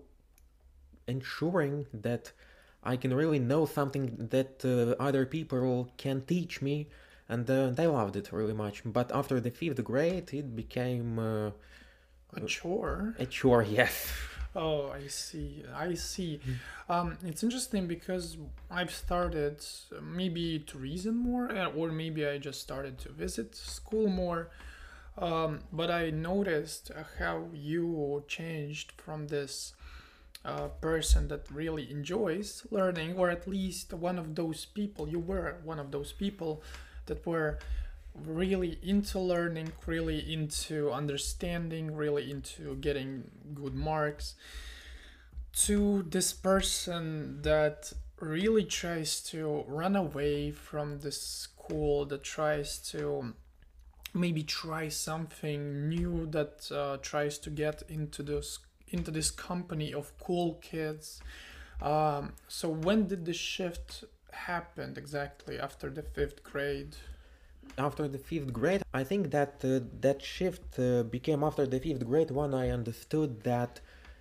ensuring 1.09 1.87
that 1.93 2.31
I 2.85 2.97
can 2.97 3.13
really 3.13 3.41
know 3.41 3.67
something 3.67 4.29
that 4.31 4.65
uh, 4.65 5.03
other 5.03 5.27
people 5.27 5.91
can 5.97 6.23
teach 6.23 6.63
me 6.63 6.87
and 7.29 7.51
uh, 7.51 7.71
they 7.71 7.89
loved 7.89 8.15
it 8.15 8.31
really 8.31 8.53
much. 8.53 8.83
But 8.85 9.11
after 9.13 9.41
the 9.41 9.51
fifth 9.51 9.83
grade, 9.83 10.33
it 10.33 10.55
became 10.55 11.19
uh, 11.19 11.51
a 12.35 12.41
chore. 12.47 13.17
A 13.19 13.27
chore, 13.27 13.63
yes. 13.81 14.13
Oh, 14.55 14.91
I 14.91 15.07
see. 15.07 15.63
I 15.75 15.95
see. 15.95 16.41
Um, 16.89 17.17
it's 17.25 17.45
interesting 17.45 17.87
because 17.87 18.37
I've 18.71 18.91
started 18.91 19.65
maybe 20.03 20.59
to 20.67 20.79
reason 20.79 21.17
more, 21.17 21.51
uh, 21.53 21.69
or 21.71 21.93
maybe 21.93 22.27
I 22.27 22.39
just 22.39 22.61
started 22.61 22.99
to 23.01 23.11
visit 23.13 23.55
school 23.55 24.09
more. 24.09 24.51
Um, 25.19 25.61
but 25.73 25.91
I 25.91 26.11
noticed 26.11 26.91
how 27.19 27.47
you 27.53 28.25
changed 28.27 28.93
from 28.97 29.29
this 29.29 29.75
uh, 30.45 30.69
person 30.81 31.29
that 31.29 31.51
really 31.51 31.91
enjoys 31.91 32.67
learning, 32.71 33.17
or 33.17 33.31
at 33.31 33.47
least 33.47 33.93
one 33.93 34.19
of 34.19 34.35
those 34.35 34.65
people. 34.65 35.09
You 35.09 35.21
were 35.21 35.59
one 35.65 35.79
of 35.79 35.91
those 35.91 36.13
people 36.13 36.63
that 37.07 37.27
were 37.27 37.59
really 38.15 38.79
into 38.83 39.19
learning, 39.19 39.73
really 39.87 40.33
into 40.33 40.91
understanding, 40.91 41.95
really 41.95 42.31
into 42.31 42.77
getting 42.77 43.31
good 43.55 43.75
marks, 43.75 44.35
to 45.53 46.03
this 46.03 46.33
person 46.33 47.43
that 47.43 47.93
really 48.21 48.65
tries 48.65 49.21
to 49.23 49.65
run 49.67 49.97
away 49.97 50.51
from 50.51 51.01
the 51.01 51.13
school, 51.13 52.05
that 52.07 52.23
tries 52.23 52.79
to 52.79 53.35
maybe 54.13 54.43
try 54.43 54.89
something 54.89 55.89
new, 55.89 56.27
that 56.27 56.71
uh, 56.73 56.99
tries 56.99 57.39
to 57.39 57.51
get 57.51 57.83
into 57.89 58.23
this 58.23 58.59
into 58.93 59.11
this 59.13 59.31
company 59.31 59.95
of 59.95 60.13
cool 60.19 60.55
kids. 60.61 61.21
Um, 61.81 62.33
so 62.49 62.69
when 62.69 63.07
did 63.07 63.25
the 63.25 63.33
shift 63.33 64.05
happen 64.33 64.95
exactly 64.97 65.59
after 65.59 65.91
the 65.91 66.03
fifth 66.03 66.43
grade? 66.43 66.97
After 67.79 68.09
the 68.09 68.19
fifth 68.19 68.53
grade. 68.53 68.83
I 68.93 69.05
think 69.05 69.31
that 69.31 69.55
uh, 69.65 69.81
that 70.01 70.23
shift 70.23 70.79
uh, 70.79 71.03
became 71.05 71.43
after 71.45 71.67
the 71.67 71.79
fifth 71.79 72.07
grade 72.07 72.31
when 72.31 72.55
I 72.55 72.71
understood 72.71 73.43
that 73.45 73.81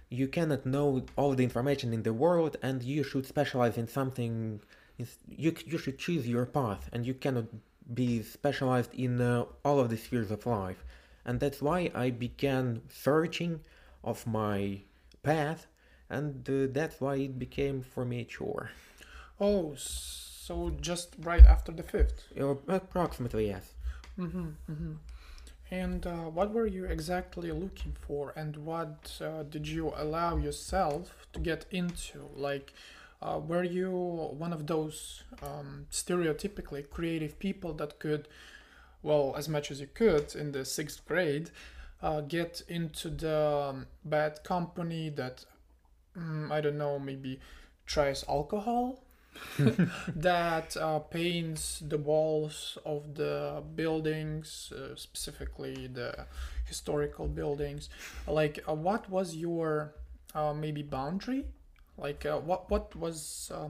you 0.09 0.27
cannot 0.27 0.65
know 0.65 1.03
all 1.15 1.33
the 1.35 1.43
information 1.43 1.93
in 1.93 2.03
the 2.03 2.13
world 2.13 2.57
and 2.61 2.81
you 2.83 3.03
should 3.03 3.25
specialize 3.25 3.77
in 3.77 3.87
something. 3.87 4.61
You, 4.97 5.55
you 5.65 5.77
should 5.77 5.97
choose 5.97 6.27
your 6.27 6.45
path 6.45 6.89
and 6.91 7.05
you 7.05 7.13
cannot 7.13 7.45
be 7.93 8.21
specialized 8.21 8.93
in 8.93 9.21
uh, 9.21 9.45
all 9.63 9.79
of 9.79 9.89
the 9.89 9.97
spheres 9.97 10.31
of 10.31 10.45
life. 10.45 10.83
And 11.25 11.39
that's 11.39 11.61
why 11.61 11.91
I 11.95 12.09
began 12.09 12.81
searching 12.89 13.61
of 14.03 14.27
my 14.27 14.81
path 15.23 15.67
and 16.09 16.49
uh, 16.49 16.67
that's 16.71 16.99
why 16.99 17.15
it 17.15 17.37
became 17.37 17.81
for 17.81 18.03
me 18.03 18.21
a 18.21 18.25
chore. 18.25 18.71
Oh, 19.39 19.75
so 19.75 20.28
just 20.81 21.15
right 21.21 21.45
after 21.45 21.71
the 21.71 21.83
fifth? 21.83 22.23
Approximately, 22.67 23.47
yes. 23.47 23.73
Mm-hmm, 24.17 24.49
mm-hmm. 24.71 24.93
And 25.71 26.05
uh, 26.07 26.29
what 26.37 26.51
were 26.51 26.65
you 26.65 26.85
exactly 26.85 27.51
looking 27.51 27.95
for, 28.07 28.33
and 28.35 28.57
what 28.57 29.19
uh, 29.21 29.43
did 29.43 29.67
you 29.67 29.93
allow 29.95 30.37
yourself 30.37 31.27
to 31.33 31.39
get 31.39 31.65
into? 31.69 32.27
Like, 32.35 32.73
uh, 33.21 33.39
were 33.45 33.63
you 33.63 33.91
one 33.91 34.51
of 34.51 34.65
those 34.65 35.23
um, 35.43 35.85
stereotypically 35.91 36.89
creative 36.89 37.37
people 37.37 37.73
that 37.73 37.99
could, 37.99 38.27
well, 39.03 39.35
as 39.37 39.47
much 39.47 39.69
as 39.69 39.79
you 39.79 39.87
could 39.93 40.35
in 40.35 40.51
the 40.53 40.65
sixth 40.65 41.05
grade, 41.05 41.51
uh, 42.01 42.21
get 42.21 42.63
into 42.67 43.09
the 43.09 43.39
um, 43.69 43.87
bad 44.03 44.43
company 44.43 45.09
that, 45.09 45.45
mm, 46.17 46.49
I 46.51 46.61
don't 46.61 46.77
know, 46.77 46.97
maybe 46.97 47.39
tries 47.85 48.23
alcohol 48.27 49.03
that 50.15 50.75
uh, 50.77 50.99
paints 50.99 51.79
the 51.87 51.97
walls 51.97 52.77
of 52.85 53.15
the 53.15 53.63
buildings, 53.75 54.71
uh, 54.75 54.95
specifically 54.95 55.87
the 55.87 56.25
historical 56.65 57.27
buildings. 57.27 57.89
Like, 58.27 58.59
uh, 58.67 58.73
what 58.73 59.09
was 59.09 59.35
your 59.35 59.93
uh, 60.33 60.53
maybe 60.53 60.81
boundary? 60.81 61.45
Like, 61.97 62.25
uh, 62.25 62.39
what 62.39 62.69
what 62.69 62.95
was 62.95 63.51
uh, 63.53 63.69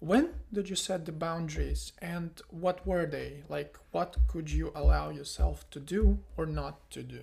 when 0.00 0.28
did 0.52 0.68
you 0.68 0.76
set 0.76 1.06
the 1.06 1.12
boundaries, 1.12 1.92
and 2.02 2.30
what 2.50 2.86
were 2.86 3.06
they? 3.06 3.42
Like, 3.48 3.78
what 3.92 4.16
could 4.28 4.50
you 4.50 4.72
allow 4.74 5.10
yourself 5.10 5.68
to 5.70 5.80
do 5.80 6.18
or 6.36 6.46
not 6.46 6.90
to 6.90 7.02
do? 7.02 7.22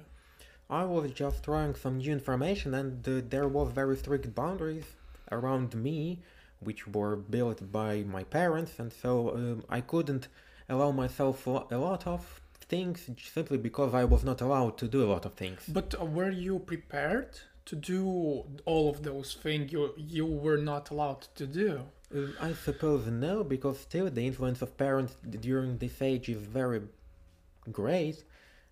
I 0.70 0.84
was 0.86 1.12
just 1.12 1.44
trying 1.44 1.76
some 1.76 1.98
new 2.00 2.12
information, 2.12 2.74
and 2.74 3.04
there 3.04 3.48
was 3.48 3.72
very 3.72 3.96
strict 3.98 4.34
boundaries 4.34 4.86
around 5.32 5.76
me 5.76 6.20
which 6.64 6.88
were 6.88 7.16
built 7.16 7.72
by 7.72 8.04
my 8.04 8.24
parents, 8.24 8.80
and 8.80 8.92
so 8.92 9.36
um, 9.36 9.64
I 9.70 9.82
couldn't 9.82 10.28
allow 10.70 10.92
myself 10.92 11.46
a 11.48 11.78
lot 11.88 12.08
of 12.08 12.42
things 12.62 13.10
simply 13.34 13.58
because 13.58 13.94
I 13.94 14.06
was 14.06 14.24
not 14.24 14.42
allowed 14.42 14.78
to 14.80 14.88
do 14.88 15.04
a 15.04 15.10
lot 15.14 15.26
of 15.26 15.34
things. 15.34 15.62
But 15.68 15.96
uh, 16.00 16.06
were 16.06 16.32
you 16.32 16.60
prepared 16.60 17.32
to 17.66 17.76
do 17.76 18.44
all 18.66 18.90
of 18.90 19.04
those 19.04 19.30
things 19.44 19.72
you 19.72 19.94
you 19.98 20.26
were 20.26 20.58
not 20.58 20.90
allowed 20.90 21.22
to 21.40 21.46
do? 21.48 21.82
Uh, 22.16 22.28
I 22.42 22.54
suppose 22.54 23.08
no, 23.08 23.44
because 23.44 23.80
still 23.80 24.10
the 24.10 24.26
influence 24.26 24.62
of 24.62 24.78
parents 24.78 25.16
during 25.50 25.78
this 25.78 26.02
age 26.02 26.30
is 26.30 26.44
very 26.62 26.82
great, 27.72 28.24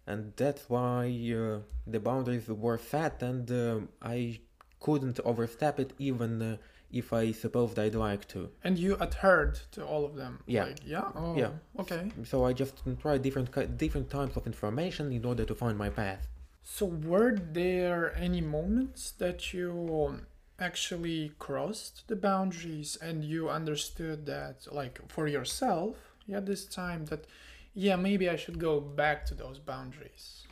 and 0.07 0.33
that's 0.35 0.63
why 0.69 1.05
uh, 1.39 1.59
the 1.87 1.99
boundaries 1.99 2.47
were 2.47 2.77
set, 2.77 3.21
and 3.23 3.49
uh, 3.51 3.79
I 4.01 4.39
couldn't 4.79 5.19
overstep 5.31 5.79
it 5.79 5.93
even 5.99 6.41
uh, 6.41 6.57
if 6.91 7.13
I 7.13 7.31
supposed 7.31 7.77
I'd 7.79 7.95
like 7.95 8.27
to. 8.29 8.49
And 8.63 8.77
you 8.77 8.97
adhered 8.99 9.59
to 9.71 9.85
all 9.85 10.05
of 10.05 10.15
them. 10.15 10.39
Yeah. 10.45 10.65
Like, 10.65 10.79
yeah. 10.85 11.11
Oh, 11.15 11.37
yeah. 11.37 11.51
Okay. 11.79 12.11
So 12.23 12.45
I 12.45 12.53
just 12.53 12.81
tried 13.01 13.21
different 13.21 13.77
different 13.77 14.09
types 14.09 14.35
of 14.37 14.45
information 14.45 15.11
in 15.11 15.25
order 15.25 15.45
to 15.45 15.55
find 15.55 15.77
my 15.77 15.89
path. 15.89 16.27
So 16.63 16.85
were 16.85 17.35
there 17.35 18.15
any 18.15 18.41
moments 18.41 19.11
that 19.11 19.53
you 19.53 20.21
actually 20.59 21.31
crossed 21.39 22.07
the 22.07 22.15
boundaries 22.15 22.97
and 23.01 23.23
you 23.23 23.49
understood 23.49 24.25
that, 24.27 24.67
like 24.71 24.99
for 25.09 25.27
yourself, 25.27 25.95
yeah, 26.27 26.39
this 26.39 26.65
time 26.65 27.05
that, 27.05 27.25
yeah, 27.73 27.95
maybe 27.95 28.29
I 28.29 28.35
should 28.35 28.59
go 28.59 28.79
back 28.79 29.25
to 29.25 29.33
those 29.33 29.57
boundaries. 29.57 30.45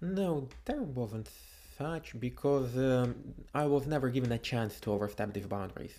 No, 0.00 0.48
there 0.64 0.82
wasn't 0.82 1.28
such 1.80 2.18
because 2.20 2.76
um, 2.76 3.14
I 3.54 3.64
was 3.64 3.86
never 3.86 4.08
given 4.10 4.30
a 4.32 4.38
chance 4.38 4.78
to 4.80 4.92
overstep 4.92 5.32
these 5.32 5.46
boundaries. 5.46 5.94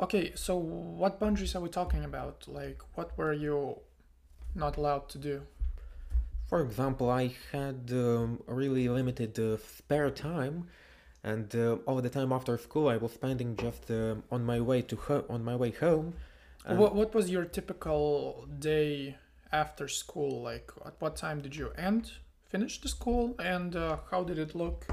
Okay, 0.00 0.32
so 0.34 0.56
what 0.56 1.20
boundaries 1.20 1.54
are 1.54 1.60
we 1.60 1.68
talking 1.68 2.04
about? 2.04 2.36
Like, 2.48 2.78
what 2.94 3.08
were 3.18 3.34
you 3.34 3.78
not 4.54 4.78
allowed 4.78 5.08
to 5.10 5.18
do? 5.18 5.42
For 6.48 6.60
example, 6.62 7.10
I 7.10 7.34
had 7.52 7.80
um, 7.92 8.42
really 8.46 8.88
limited 8.88 9.38
uh, 9.38 9.58
spare 9.58 10.10
time, 10.10 10.68
and 11.22 11.54
uh, 11.54 11.76
all 11.86 12.00
the 12.00 12.14
time 12.18 12.32
after 12.32 12.56
school 12.56 12.88
I 12.88 12.96
was 12.96 13.12
spending 13.12 13.56
just 13.56 13.90
uh, 13.90 14.14
on 14.30 14.40
my 14.52 14.60
way 14.60 14.80
to 14.90 14.96
ho- 14.96 15.26
on 15.28 15.44
my 15.44 15.56
way 15.56 15.72
home. 15.72 16.14
What 16.68 16.94
What 16.94 17.14
was 17.14 17.30
your 17.30 17.44
typical 17.44 18.48
day 18.58 19.16
after 19.52 19.86
school? 19.88 20.42
Like, 20.50 20.68
at 20.88 20.94
what 21.02 21.14
time 21.16 21.38
did 21.40 21.54
you 21.60 21.68
end? 21.76 22.02
Finish 22.54 22.80
the 22.80 22.88
school, 22.88 23.34
and 23.38 23.74
uh, 23.74 23.96
how 24.10 24.22
did 24.24 24.38
it 24.38 24.54
look 24.54 24.86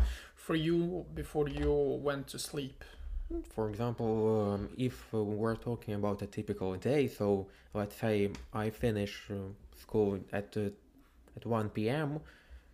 for 0.43 0.55
you 0.55 1.05
before 1.15 1.47
you 1.47 1.71
went 2.03 2.27
to 2.27 2.37
sleep? 2.37 2.83
For 3.55 3.69
example, 3.69 4.11
um, 4.53 4.69
if 4.77 5.11
we're 5.13 5.55
talking 5.55 5.93
about 5.93 6.21
a 6.21 6.27
typical 6.27 6.75
day, 6.75 7.07
so 7.07 7.47
let's 7.73 7.95
say 7.95 8.31
I 8.53 8.69
finish 8.69 9.13
uh, 9.31 9.35
school 9.79 10.19
at 10.33 10.55
uh, 10.57 10.69
at 11.37 11.45
1 11.45 11.69
p.m. 11.69 12.19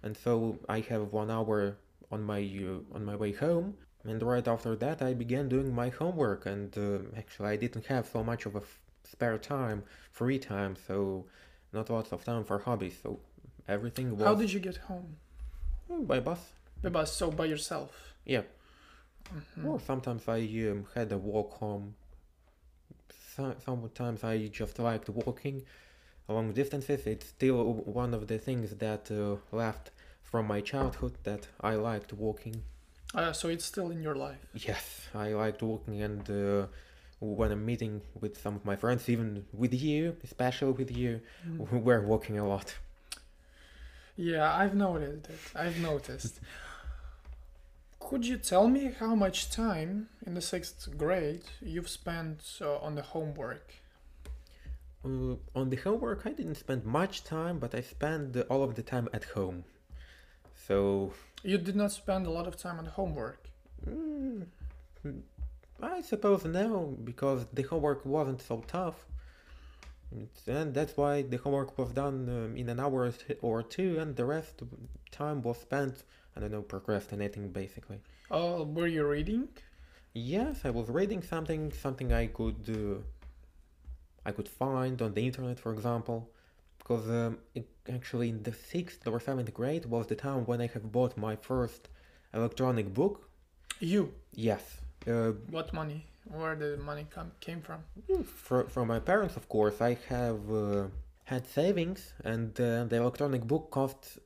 and 0.03 0.17
so 0.17 0.57
I 0.67 0.79
have 0.91 1.13
one 1.13 1.29
hour 1.29 1.77
on 2.11 2.23
my 2.23 2.41
uh, 2.41 2.95
on 2.95 3.05
my 3.05 3.15
way 3.15 3.31
home, 3.31 3.77
and 4.03 4.21
right 4.21 4.47
after 4.47 4.75
that 4.77 5.01
I 5.01 5.13
began 5.13 5.47
doing 5.47 5.73
my 5.73 5.89
homework. 5.89 6.45
And 6.45 6.75
uh, 6.77 7.17
actually, 7.21 7.49
I 7.49 7.55
didn't 7.55 7.85
have 7.85 8.05
so 8.15 8.23
much 8.23 8.45
of 8.47 8.55
a 8.55 8.63
f- 8.65 8.79
spare 9.13 9.37
time, 9.37 9.83
free 10.11 10.39
time, 10.39 10.75
so 10.87 11.25
not 11.71 11.89
lots 11.89 12.11
of 12.11 12.25
time 12.25 12.43
for 12.43 12.57
hobbies. 12.59 12.97
So 13.03 13.19
everything 13.67 14.17
was. 14.17 14.25
How 14.25 14.35
did 14.35 14.51
you 14.51 14.59
get 14.59 14.77
home? 14.89 15.15
By 16.11 16.19
bus. 16.19 16.41
By 16.81 16.89
bus, 16.89 17.13
so 17.13 17.31
by 17.31 17.45
yourself. 17.45 18.13
Yeah. 18.25 18.43
Mm-hmm. 19.33 19.67
Or 19.67 19.79
sometimes 19.79 20.27
I 20.27 20.39
um, 20.71 20.85
had 20.95 21.11
a 21.11 21.17
walk 21.17 21.53
home. 21.59 21.95
So, 23.35 23.55
sometimes 23.63 24.23
I 24.23 24.47
just 24.47 24.79
liked 24.79 25.09
walking 25.09 25.63
long 26.27 26.53
distances. 26.53 27.05
It's 27.05 27.27
still 27.27 27.63
one 27.85 28.13
of 28.13 28.27
the 28.27 28.37
things 28.37 28.75
that 28.75 29.11
uh, 29.11 29.37
left 29.55 29.91
from 30.23 30.47
my 30.47 30.61
childhood 30.61 31.17
that 31.23 31.47
I 31.61 31.75
liked 31.75 32.13
walking. 32.13 32.63
Uh, 33.13 33.33
so 33.33 33.49
it's 33.49 33.65
still 33.65 33.89
in 33.89 34.03
your 34.03 34.15
life. 34.15 34.45
Yes, 34.53 35.07
I 35.15 35.29
liked 35.29 35.63
walking, 35.63 36.01
and 36.03 36.29
uh, 36.29 36.67
when 37.19 37.51
I'm 37.51 37.65
meeting 37.65 38.01
with 38.19 38.39
some 38.39 38.55
of 38.55 38.63
my 38.63 38.75
friends, 38.75 39.09
even 39.09 39.45
with 39.51 39.73
you, 39.73 40.15
especially 40.23 40.73
with 40.73 40.95
you, 40.95 41.21
mm. 41.47 41.81
we're 41.81 42.05
walking 42.05 42.37
a 42.37 42.47
lot. 42.47 42.75
Yeah, 44.15 44.53
I've 44.53 44.75
noticed 44.75 45.29
it. 45.29 45.39
I've 45.55 45.79
noticed. 45.79 46.39
Could 48.09 48.25
you 48.25 48.37
tell 48.37 48.67
me 48.67 48.91
how 48.99 49.13
much 49.13 49.51
time 49.51 50.09
in 50.25 50.33
the 50.33 50.41
sixth 50.41 50.97
grade 50.97 51.43
you've 51.61 51.87
spent 51.87 52.41
uh, 52.59 52.77
on 52.79 52.95
the 52.95 53.03
homework? 53.03 53.71
Uh, 55.05 55.35
on 55.53 55.69
the 55.69 55.75
homework, 55.75 56.25
I 56.25 56.31
didn't 56.31 56.55
spend 56.55 56.85
much 56.85 57.23
time, 57.23 57.59
but 57.59 57.75
I 57.75 57.81
spent 57.81 58.35
all 58.49 58.63
of 58.63 58.73
the 58.73 58.81
time 58.81 59.09
at 59.13 59.25
home. 59.25 59.63
So. 60.55 61.13
You 61.43 61.59
did 61.59 61.75
not 61.75 61.91
spend 61.91 62.25
a 62.25 62.31
lot 62.31 62.47
of 62.47 62.57
time 62.57 62.79
on 62.79 62.87
homework? 62.87 63.47
Mm, 63.87 64.47
I 65.79 66.01
suppose 66.01 66.45
no, 66.45 66.97
because 67.03 67.45
the 67.53 67.61
homework 67.61 68.07
wasn't 68.07 68.41
so 68.41 68.63
tough. 68.65 69.05
And 70.47 70.73
that's 70.73 70.97
why 70.97 71.21
the 71.21 71.37
homework 71.37 71.77
was 71.77 71.91
done 71.91 72.27
um, 72.27 72.57
in 72.57 72.69
an 72.69 72.79
hour 72.79 73.13
or 73.43 73.61
two, 73.61 73.99
and 73.99 74.15
the 74.15 74.25
rest 74.25 74.63
time 75.11 75.43
was 75.43 75.59
spent 75.59 76.01
I 76.39 76.43
don't 76.43 76.53
know, 76.53 76.61
procrastinating 76.61 77.49
basically. 77.49 77.99
Oh, 78.31 78.63
were 78.63 78.87
you 78.87 79.05
reading? 79.05 79.49
Yes, 80.13 80.61
I 80.63 80.69
was 80.69 80.87
reading 80.87 81.21
something, 81.21 81.73
something 81.73 82.13
I 82.13 82.27
could, 82.27 82.61
uh, 82.69 83.01
I 84.25 84.31
could 84.31 84.47
find 84.47 85.01
on 85.01 85.13
the 85.13 85.25
internet, 85.25 85.59
for 85.59 85.73
example, 85.73 86.29
because 86.77 87.09
um, 87.09 87.39
it, 87.55 87.67
actually 87.93 88.29
in 88.29 88.41
the 88.43 88.53
sixth 88.53 89.05
or 89.05 89.19
seventh 89.19 89.53
grade 89.53 89.85
was 89.85 90.07
the 90.07 90.15
time 90.15 90.45
when 90.45 90.61
I 90.61 90.67
have 90.67 90.89
bought 90.93 91.17
my 91.17 91.35
first 91.35 91.89
electronic 92.33 92.93
book. 92.93 93.29
You? 93.81 94.13
Yes. 94.33 94.63
Uh, 95.05 95.31
what 95.49 95.73
money? 95.73 96.05
Where 96.23 96.55
the 96.55 96.77
money 96.77 97.05
come 97.09 97.33
came 97.41 97.61
from? 97.61 97.83
For, 98.23 98.63
from 98.69 98.87
my 98.87 98.99
parents, 98.99 99.35
of 99.35 99.49
course. 99.49 99.81
I 99.81 99.97
have 100.07 100.39
uh, 100.49 100.87
had 101.25 101.45
savings, 101.45 102.13
and 102.23 102.57
uh, 102.61 102.85
the 102.85 102.95
electronic 102.95 103.43
book 103.45 103.71
costs 103.71 104.19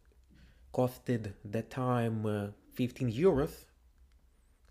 costed 0.74 1.34
the 1.46 1.62
time 1.62 2.26
uh, 2.26 2.48
15 2.74 3.12
euros 3.12 3.66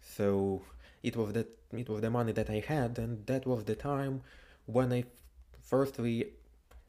so 0.01 0.63
it 1.03 1.17
was 1.17 1.33
that 1.33 1.49
it 1.73 1.89
was 1.89 2.01
the 2.01 2.11
money 2.11 2.33
that 2.33 2.51
I 2.51 2.63
had 2.67 2.99
and 2.99 3.27
that 3.27 3.47
was 3.47 3.65
the 3.65 3.75
time 3.75 4.23
when 4.67 4.93
I 4.93 5.05
firstly 5.63 6.33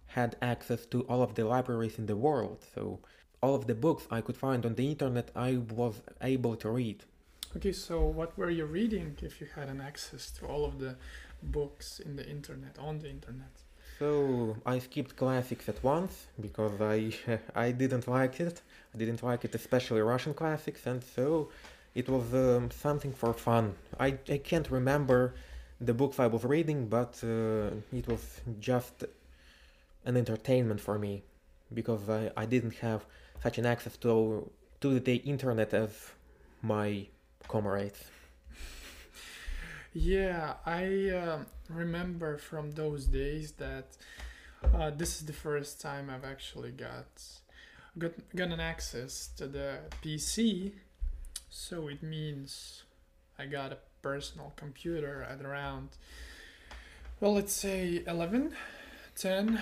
had 0.07 0.35
access 0.41 0.85
to 0.87 1.01
all 1.09 1.21
of 1.23 1.35
the 1.35 1.43
libraries 1.43 1.97
in 1.97 2.05
the 2.05 2.15
world. 2.15 2.63
So 2.73 2.99
all 3.41 3.55
of 3.55 3.67
the 3.67 3.75
books 3.75 4.07
I 4.11 4.21
could 4.21 4.37
find 4.37 4.65
on 4.65 4.75
the 4.75 4.87
internet, 4.87 5.31
I 5.35 5.57
was 5.57 6.01
able 6.21 6.55
to 6.57 6.69
read. 6.69 7.03
Okay, 7.55 7.71
so 7.71 8.01
what 8.01 8.37
were 8.37 8.49
you 8.49 8.65
reading 8.65 9.17
if 9.21 9.39
you 9.41 9.47
had 9.55 9.69
an 9.69 9.81
access 9.81 10.31
to 10.37 10.45
all 10.45 10.65
of 10.65 10.79
the 10.79 10.95
books 11.41 11.99
in 11.99 12.15
the 12.15 12.27
internet 12.27 12.77
on 12.79 12.99
the 12.99 13.09
internet? 13.09 13.53
So 13.99 14.57
I 14.65 14.79
skipped 14.79 15.15
classics 15.15 15.69
at 15.69 15.83
once 15.83 16.27
because 16.39 16.81
I 16.81 17.13
I 17.65 17.71
didn't 17.71 18.07
like 18.07 18.39
it. 18.39 18.61
I 18.93 18.97
didn't 18.97 19.23
like 19.23 19.43
it, 19.45 19.55
especially 19.55 20.01
Russian 20.01 20.33
classics, 20.33 20.85
and 20.85 21.03
so 21.03 21.49
it 21.95 22.09
was 22.09 22.33
um, 22.33 22.69
something 22.71 23.11
for 23.11 23.33
fun. 23.33 23.75
I, 23.99 24.17
I 24.29 24.37
can't 24.37 24.69
remember 24.69 25.33
the 25.81 25.93
books 25.93 26.19
I 26.19 26.27
was 26.27 26.43
reading, 26.43 26.87
but 26.87 27.19
uh, 27.23 27.71
it 27.91 28.07
was 28.07 28.41
just 28.59 29.05
an 30.05 30.17
entertainment 30.17 30.79
for 30.79 30.99
me 30.99 31.23
because 31.73 32.09
I, 32.09 32.31
I 32.37 32.45
didn't 32.45 32.75
have 32.75 33.05
such 33.41 33.57
an 33.57 33.65
access 33.65 33.97
to 33.97 34.49
to 34.81 34.99
the 34.99 35.15
internet 35.15 35.73
as 35.73 36.11
my 36.61 37.07
comrades. 37.47 38.03
Yeah, 39.95 40.55
I 40.65 41.11
uh, 41.11 41.39
remember 41.69 42.39
from 42.39 42.71
those 42.71 43.05
days 43.05 43.51
that 43.53 43.95
uh, 44.73 44.89
this 44.89 45.17
is 45.17 45.25
the 45.27 45.33
first 45.33 45.79
time 45.79 46.09
I've 46.09 46.25
actually 46.25 46.71
got 46.71 47.21
got 47.97 48.11
got 48.35 48.49
an 48.51 48.59
access 48.59 49.27
to 49.37 49.47
the 49.47 49.79
PC. 50.01 50.73
So 51.49 51.87
it 51.87 52.01
means 52.01 52.83
I 53.37 53.45
got 53.45 53.71
a 53.71 53.77
personal 54.01 54.53
computer 54.55 55.25
at 55.29 55.45
around 55.45 55.89
well, 57.23 57.35
let's 57.35 57.53
say 57.53 58.03
11, 58.05 58.53
10. 59.15 59.61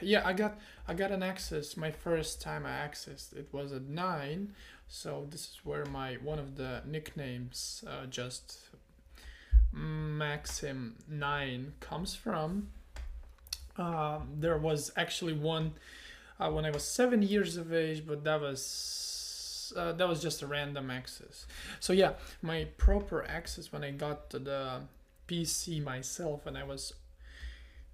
Yeah, 0.00 0.26
I 0.26 0.32
got 0.32 0.58
I 0.88 0.94
got 0.94 1.12
an 1.12 1.22
access. 1.22 1.76
My 1.76 1.92
first 1.92 2.42
time 2.42 2.66
I 2.66 2.70
accessed 2.70 3.36
it 3.36 3.48
was 3.52 3.70
at 3.72 3.82
nine, 3.82 4.54
so 4.88 5.28
this 5.30 5.42
is 5.42 5.60
where 5.62 5.84
my 5.84 6.14
one 6.14 6.40
of 6.40 6.56
the 6.56 6.82
nicknames 6.84 7.84
uh, 7.86 8.06
just 8.06 8.58
Maxim 9.72 10.96
nine 11.08 11.74
comes 11.78 12.16
from. 12.16 12.70
Um, 13.76 14.30
there 14.36 14.58
was 14.58 14.90
actually 14.96 15.34
one 15.34 15.74
uh, 16.40 16.50
when 16.50 16.64
I 16.64 16.70
was 16.70 16.84
seven 16.84 17.22
years 17.22 17.56
of 17.56 17.72
age, 17.72 18.04
but 18.06 18.24
that 18.24 18.40
was 18.40 19.72
uh, 19.76 19.92
that 19.92 20.08
was 20.08 20.22
just 20.22 20.42
a 20.42 20.46
random 20.46 20.90
access. 20.90 21.46
So 21.80 21.92
yeah, 21.92 22.12
my 22.42 22.68
proper 22.76 23.24
access 23.28 23.72
when 23.72 23.84
I 23.84 23.90
got 23.90 24.30
to 24.30 24.38
the 24.38 24.80
PC 25.28 25.82
myself 25.82 26.46
and 26.46 26.56
I 26.56 26.64
was 26.64 26.94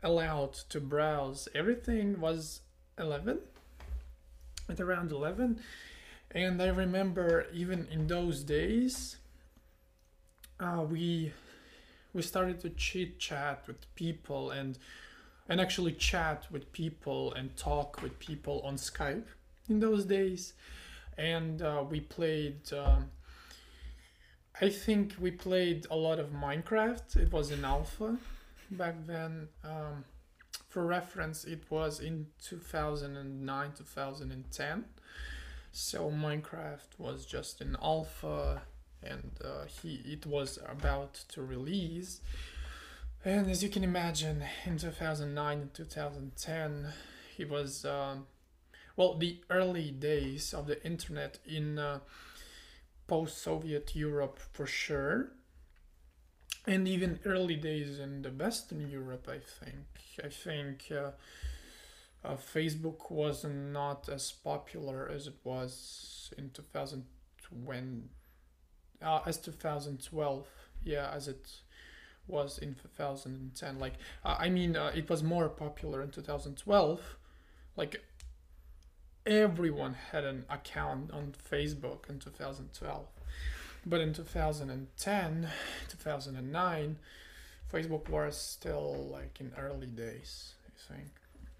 allowed 0.04 0.52
to 0.52 0.80
browse 0.80 1.48
everything 1.54 2.20
was 2.20 2.60
11 2.98 3.38
at 4.68 4.78
around 4.78 5.10
11 5.10 5.58
and 6.30 6.62
i 6.62 6.66
remember 6.66 7.46
even 7.52 7.88
in 7.90 8.06
those 8.06 8.42
days 8.42 9.16
uh, 10.60 10.84
we 10.88 11.32
we 12.12 12.22
started 12.22 12.60
to 12.60 12.70
chit 12.70 13.18
chat 13.18 13.64
with 13.66 13.92
people 13.94 14.50
and 14.50 14.78
and 15.48 15.60
actually 15.60 15.92
chat 15.92 16.46
with 16.50 16.72
people 16.72 17.32
and 17.34 17.56
talk 17.56 18.02
with 18.02 18.18
people 18.18 18.60
on 18.64 18.76
skype 18.76 19.26
in 19.68 19.80
those 19.80 20.04
days 20.04 20.54
and 21.16 21.62
uh, 21.62 21.84
we 21.88 22.00
played 22.00 22.60
um, 22.72 23.10
i 24.60 24.68
think 24.68 25.14
we 25.20 25.30
played 25.30 25.86
a 25.90 25.96
lot 25.96 26.18
of 26.18 26.30
minecraft 26.32 27.16
it 27.16 27.32
was 27.32 27.50
in 27.50 27.64
alpha 27.64 28.16
back 28.70 28.94
then 29.06 29.48
um, 29.64 30.04
for 30.74 30.84
reference, 30.84 31.44
it 31.44 31.62
was 31.70 32.00
in 32.00 32.26
2009 32.42 33.72
2010. 33.78 34.84
So 35.70 36.10
Minecraft 36.10 36.98
was 36.98 37.24
just 37.24 37.60
in 37.60 37.76
alpha 37.80 38.62
and 39.00 39.30
uh, 39.44 39.66
he 39.66 40.02
it 40.04 40.26
was 40.26 40.58
about 40.68 41.14
to 41.28 41.42
release. 41.42 42.20
And 43.26 43.50
as 43.50 43.62
you 43.62 43.70
can 43.70 43.82
imagine, 43.82 44.44
in 44.66 44.76
2009 44.76 45.58
and 45.58 45.72
2010, 45.72 46.92
he 47.34 47.46
was 47.46 47.86
um, 47.86 48.26
well 48.96 49.14
the 49.14 49.40
early 49.48 49.90
days 49.90 50.52
of 50.52 50.66
the 50.66 50.84
internet 50.84 51.38
in 51.46 51.78
uh, 51.78 52.00
post-Soviet 53.06 53.96
Europe 53.96 54.38
for 54.52 54.66
sure 54.66 55.30
and 56.66 56.86
even 56.86 57.18
early 57.24 57.56
days 57.56 57.98
in 57.98 58.22
the 58.22 58.30
Western 58.30 58.88
Europe, 58.90 59.28
I 59.28 59.38
think. 59.38 59.86
I 60.22 60.28
think 60.28 60.84
uh, 60.90 61.10
uh, 62.26 62.36
Facebook 62.36 63.10
was 63.10 63.44
not 63.44 64.08
as 64.08 64.32
popular 64.32 65.08
as 65.08 65.26
it 65.26 65.36
was 65.44 66.30
in 66.38 66.50
2020, 66.50 68.02
uh, 69.02 69.20
as 69.26 69.38
2012. 69.38 70.46
Yeah, 70.82 71.10
as 71.14 71.28
it 71.28 71.50
was 72.26 72.58
in 72.58 72.74
2010. 72.74 73.78
Like, 73.78 73.94
uh, 74.24 74.36
I 74.38 74.48
mean, 74.48 74.76
uh, 74.76 74.92
it 74.94 75.08
was 75.08 75.22
more 75.22 75.48
popular 75.48 76.02
in 76.02 76.10
2012. 76.10 77.16
Like, 77.76 78.02
everyone 79.26 79.94
had 80.12 80.24
an 80.24 80.44
account 80.50 81.10
on 81.12 81.34
Facebook 81.50 82.08
in 82.08 82.18
2012 82.18 83.06
but 83.86 84.00
in 84.00 84.12
2010, 84.12 85.48
2009, 85.88 86.96
Facebook 87.72 88.08
was 88.08 88.36
still 88.36 89.08
like 89.10 89.40
in 89.40 89.52
early 89.58 89.86
days, 89.86 90.54
I 90.66 90.94
think. 90.94 91.10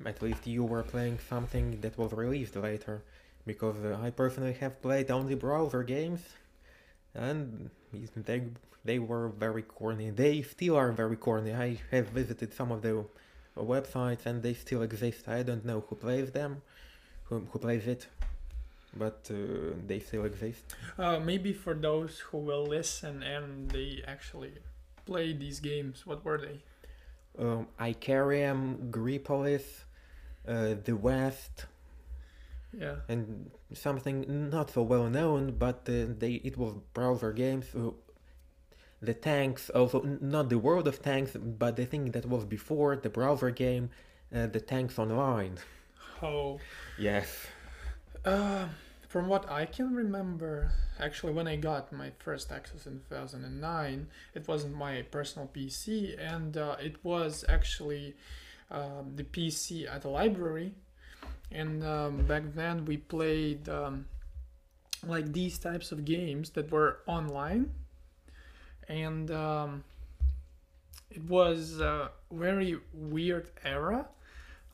At 0.04 0.22
least 0.22 0.46
you 0.46 0.64
were 0.64 0.82
playing 0.82 1.18
something 1.28 1.80
that 1.80 1.96
was 1.98 2.12
released 2.12 2.56
later, 2.56 3.02
because 3.46 3.76
uh, 3.84 3.98
I 4.02 4.10
personally 4.10 4.54
have 4.54 4.80
played 4.80 5.10
only 5.10 5.34
browser 5.34 5.82
games, 5.82 6.20
and 7.14 7.70
they 8.16 8.42
they 8.84 8.98
were 8.98 9.28
very 9.28 9.62
corny. 9.62 10.10
They 10.10 10.42
still 10.42 10.76
are 10.76 10.92
very 10.92 11.16
corny. 11.16 11.54
I 11.54 11.80
have 11.90 12.08
visited 12.08 12.52
some 12.54 12.70
of 12.70 12.82
the 12.82 13.04
websites, 13.56 14.26
and 14.26 14.42
they 14.42 14.54
still 14.54 14.82
exist. 14.82 15.28
I 15.28 15.42
don't 15.42 15.64
know 15.64 15.84
who 15.88 15.96
plays 15.96 16.32
them, 16.32 16.62
who 17.24 17.46
who 17.50 17.58
plays 17.58 17.86
it, 17.86 18.06
but 18.96 19.30
uh, 19.30 19.74
they 19.86 20.00
still 20.00 20.24
exist. 20.24 20.74
Uh, 20.98 21.18
maybe 21.18 21.52
for 21.52 21.74
those 21.74 22.18
who 22.18 22.38
will 22.38 22.66
listen 22.66 23.22
and 23.22 23.70
they 23.70 24.02
actually 24.06 24.52
play 25.06 25.32
these 25.32 25.60
games, 25.60 26.06
what 26.06 26.24
were 26.24 26.38
they? 26.38 26.60
Um, 27.38 27.66
Ikariam, 27.80 28.90
Grepolis, 28.90 29.84
uh, 30.46 30.74
The 30.84 30.92
West, 30.94 31.66
yeah, 32.72 32.96
and 33.08 33.50
something 33.72 34.50
not 34.50 34.70
so 34.70 34.82
well 34.82 35.08
known, 35.08 35.52
but 35.58 35.88
uh, 35.88 36.06
they 36.18 36.40
it 36.44 36.56
was 36.56 36.74
browser 36.92 37.32
games. 37.32 37.66
Uh, 37.74 37.90
the 39.04 39.14
tanks, 39.14 39.70
also 39.70 40.02
not 40.20 40.48
the 40.48 40.58
World 40.58 40.88
of 40.88 41.02
Tanks, 41.02 41.36
but 41.36 41.76
the 41.76 41.86
thing 41.86 42.10
that 42.12 42.26
was 42.26 42.44
before 42.44 42.96
the 42.96 43.08
browser 43.08 43.50
game, 43.50 43.90
uh, 44.34 44.46
the 44.46 44.60
Tanks 44.60 44.98
Online. 44.98 45.58
Oh, 46.22 46.58
yes. 46.98 47.46
Uh, 48.24 48.66
from 49.08 49.28
what 49.28 49.48
I 49.50 49.66
can 49.66 49.94
remember, 49.94 50.72
actually, 50.98 51.32
when 51.32 51.46
I 51.46 51.56
got 51.56 51.92
my 51.92 52.10
first 52.18 52.50
access 52.50 52.86
in 52.86 53.00
2009, 53.08 54.08
it 54.34 54.48
wasn't 54.48 54.74
my 54.74 55.02
personal 55.02 55.48
PC, 55.54 56.18
and 56.18 56.56
uh, 56.56 56.76
it 56.80 56.96
was 57.04 57.44
actually 57.48 58.16
um, 58.70 59.12
the 59.14 59.24
PC 59.24 59.88
at 59.88 60.02
the 60.02 60.08
library. 60.08 60.72
And 61.52 61.84
um, 61.84 62.26
back 62.26 62.42
then, 62.54 62.84
we 62.86 62.96
played 62.96 63.68
um, 63.68 64.06
like 65.06 65.32
these 65.32 65.58
types 65.58 65.92
of 65.92 66.04
games 66.04 66.50
that 66.50 66.70
were 66.70 67.00
online, 67.06 67.70
and 68.88 69.30
um, 69.30 69.84
it 71.10 71.24
was 71.24 71.80
a 71.80 72.10
very 72.30 72.76
weird 72.92 73.50
era. 73.64 74.06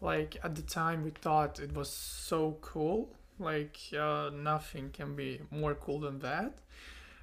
Like 0.01 0.37
at 0.43 0.55
the 0.55 0.63
time, 0.63 1.05
we 1.05 1.11
thought 1.11 1.61
it 1.61 1.75
was 1.75 1.91
so 1.91 2.57
cool 2.63 3.11
like 3.41 3.79
uh, 3.99 4.31
nothing 4.33 4.91
can 4.93 5.17
be 5.17 5.41
more 5.51 5.75
cool 5.75 6.01
than 6.01 6.19
that. 6.21 6.59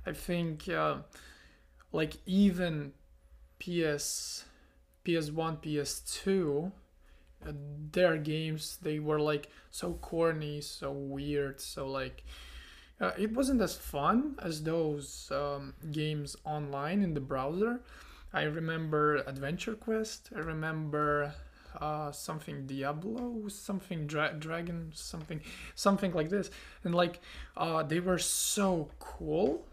I 0.05 0.13
think 0.13 0.67
uh, 0.67 0.97
like 1.91 2.17
even 2.25 2.93
PS 3.59 4.45
PS1, 5.05 5.61
PS2 5.61 6.71
uh, 7.47 7.51
their 7.91 8.17
games 8.17 8.79
they 8.81 8.99
were 8.99 9.19
like 9.19 9.49
so 9.69 9.93
corny, 9.93 10.59
so 10.59 10.91
weird, 10.91 11.61
so 11.61 11.87
like 11.87 12.23
uh, 12.99 13.11
it 13.17 13.31
wasn't 13.33 13.61
as 13.61 13.75
fun 13.75 14.35
as 14.41 14.63
those 14.63 15.31
um, 15.31 15.73
games 15.91 16.35
online 16.45 17.01
in 17.03 17.13
the 17.13 17.19
browser. 17.19 17.81
I 18.33 18.43
remember 18.43 19.17
Adventure 19.27 19.75
Quest. 19.75 20.29
I 20.35 20.39
remember 20.39 21.33
uh, 21.79 22.11
something 22.11 22.65
Diablo, 22.65 23.47
something 23.49 24.07
dra- 24.07 24.33
Dragon, 24.37 24.91
something, 24.95 25.41
something 25.75 26.11
like 26.13 26.29
this, 26.29 26.49
and 26.83 26.93
like 26.95 27.19
uh, 27.55 27.83
they 27.83 27.99
were 27.99 28.17
so 28.17 28.89
cool. 28.99 29.65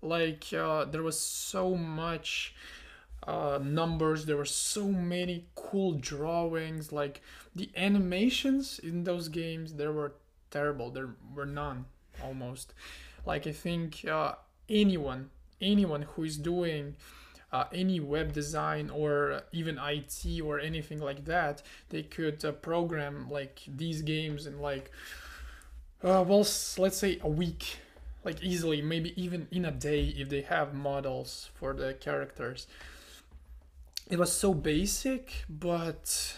Like 0.00 0.44
uh, 0.52 0.84
there 0.84 1.02
was 1.02 1.18
so 1.18 1.74
much 1.74 2.54
uh, 3.26 3.58
numbers. 3.62 4.24
There 4.26 4.36
were 4.36 4.44
so 4.44 4.86
many 4.88 5.46
cool 5.54 5.92
drawings. 5.92 6.92
Like 6.92 7.20
the 7.54 7.70
animations 7.76 8.78
in 8.78 9.04
those 9.04 9.28
games, 9.28 9.74
there 9.74 9.92
were 9.92 10.12
terrible. 10.50 10.90
There 10.90 11.10
were 11.34 11.46
none 11.46 11.86
almost. 12.22 12.74
Like 13.26 13.46
I 13.46 13.52
think 13.52 14.04
uh, 14.08 14.34
anyone, 14.68 15.30
anyone 15.60 16.02
who 16.02 16.24
is 16.24 16.36
doing 16.36 16.96
uh, 17.52 17.64
any 17.72 17.98
web 18.00 18.32
design 18.32 18.90
or 18.90 19.42
even 19.52 19.78
IT 19.78 20.40
or 20.42 20.60
anything 20.60 21.00
like 21.00 21.24
that, 21.24 21.62
they 21.88 22.02
could 22.02 22.44
uh, 22.44 22.52
program 22.52 23.28
like 23.30 23.62
these 23.66 24.02
games 24.02 24.46
in 24.46 24.60
like, 24.60 24.90
uh, 26.02 26.24
well, 26.26 26.46
let's 26.76 26.96
say 26.96 27.18
a 27.22 27.28
week, 27.28 27.78
like 28.24 28.42
easily, 28.42 28.82
maybe 28.82 29.20
even 29.20 29.48
in 29.50 29.64
a 29.64 29.70
day 29.70 30.14
if 30.16 30.28
they 30.28 30.42
have 30.42 30.74
models 30.74 31.50
for 31.54 31.72
the 31.72 31.94
characters. 31.94 32.66
It 34.10 34.18
was 34.18 34.32
so 34.32 34.54
basic, 34.54 35.44
but 35.48 36.34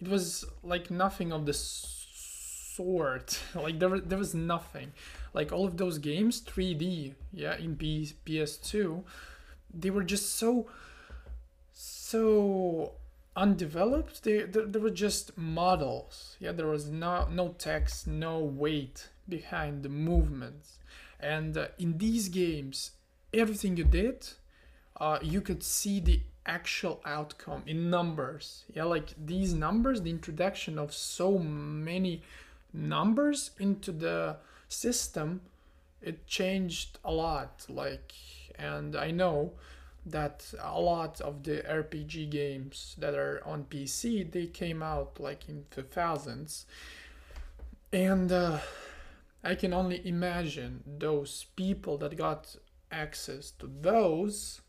it 0.00 0.08
was 0.08 0.44
like 0.62 0.90
nothing 0.90 1.32
of 1.32 1.46
the 1.46 1.54
sort. 2.76 3.40
Like 3.54 3.78
there, 3.78 3.98
there 4.00 4.18
was 4.18 4.34
nothing. 4.34 4.92
Like 5.32 5.52
all 5.52 5.64
of 5.66 5.76
those 5.76 5.98
games, 5.98 6.40
3D, 6.40 7.14
yeah, 7.32 7.56
in 7.56 7.76
P- 7.76 8.14
PS2, 8.24 9.04
they 9.72 9.90
were 9.90 10.04
just 10.04 10.34
so 10.36 10.66
so 11.72 12.92
undeveloped 13.36 14.22
they 14.22 14.42
there, 14.42 14.64
there 14.64 14.80
were 14.80 14.90
just 14.90 15.36
models 15.36 16.36
yeah 16.38 16.52
there 16.52 16.68
was 16.68 16.88
no 16.88 17.26
no 17.28 17.48
text 17.58 18.06
no 18.06 18.38
weight 18.38 19.08
behind 19.28 19.82
the 19.82 19.88
movements 19.88 20.78
and 21.18 21.56
uh, 21.56 21.66
in 21.78 21.98
these 21.98 22.28
games 22.28 22.92
everything 23.32 23.76
you 23.76 23.84
did 23.84 24.28
uh, 24.98 25.18
you 25.20 25.40
could 25.40 25.64
see 25.64 25.98
the 25.98 26.20
actual 26.46 27.00
outcome 27.04 27.62
in 27.66 27.90
numbers 27.90 28.64
yeah 28.72 28.84
like 28.84 29.14
these 29.26 29.52
numbers 29.52 30.02
the 30.02 30.10
introduction 30.10 30.78
of 30.78 30.94
so 30.94 31.38
many 31.38 32.22
numbers 32.74 33.52
into 33.58 33.92
the 33.92 34.36
system 34.68 35.40
it 36.02 36.26
changed 36.26 36.98
a 37.04 37.12
lot 37.12 37.64
like 37.68 38.12
and 38.58 38.94
i 38.94 39.10
know 39.10 39.52
that 40.06 40.52
a 40.62 40.80
lot 40.80 41.20
of 41.20 41.42
the 41.44 41.64
RPG 41.68 42.30
games 42.30 42.94
that 42.98 43.14
are 43.14 43.40
on 43.44 43.64
PC 43.64 44.30
they 44.30 44.46
came 44.46 44.82
out 44.82 45.18
like 45.18 45.48
in 45.48 45.64
the 45.70 45.82
thousands, 45.82 46.66
and 47.92 48.30
uh, 48.30 48.58
I 49.42 49.54
can 49.54 49.72
only 49.72 50.06
imagine 50.06 50.82
those 50.86 51.46
people 51.56 51.96
that 51.98 52.16
got 52.16 52.56
access 52.90 53.50
to 53.52 53.70
those, 53.80 54.60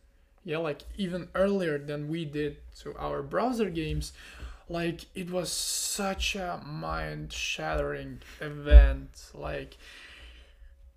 yeah, 0.44 0.58
like 0.60 0.84
even 0.98 1.28
earlier 1.36 1.78
than 1.78 2.08
we 2.08 2.24
did 2.26 2.58
to 2.80 2.96
our 2.98 3.22
browser 3.22 3.70
games. 3.70 4.14
Like 4.68 5.06
it 5.14 5.30
was 5.30 5.52
such 5.52 6.36
a 6.36 6.62
mind-shattering 6.66 8.22
event. 8.42 9.32
Like 9.34 9.78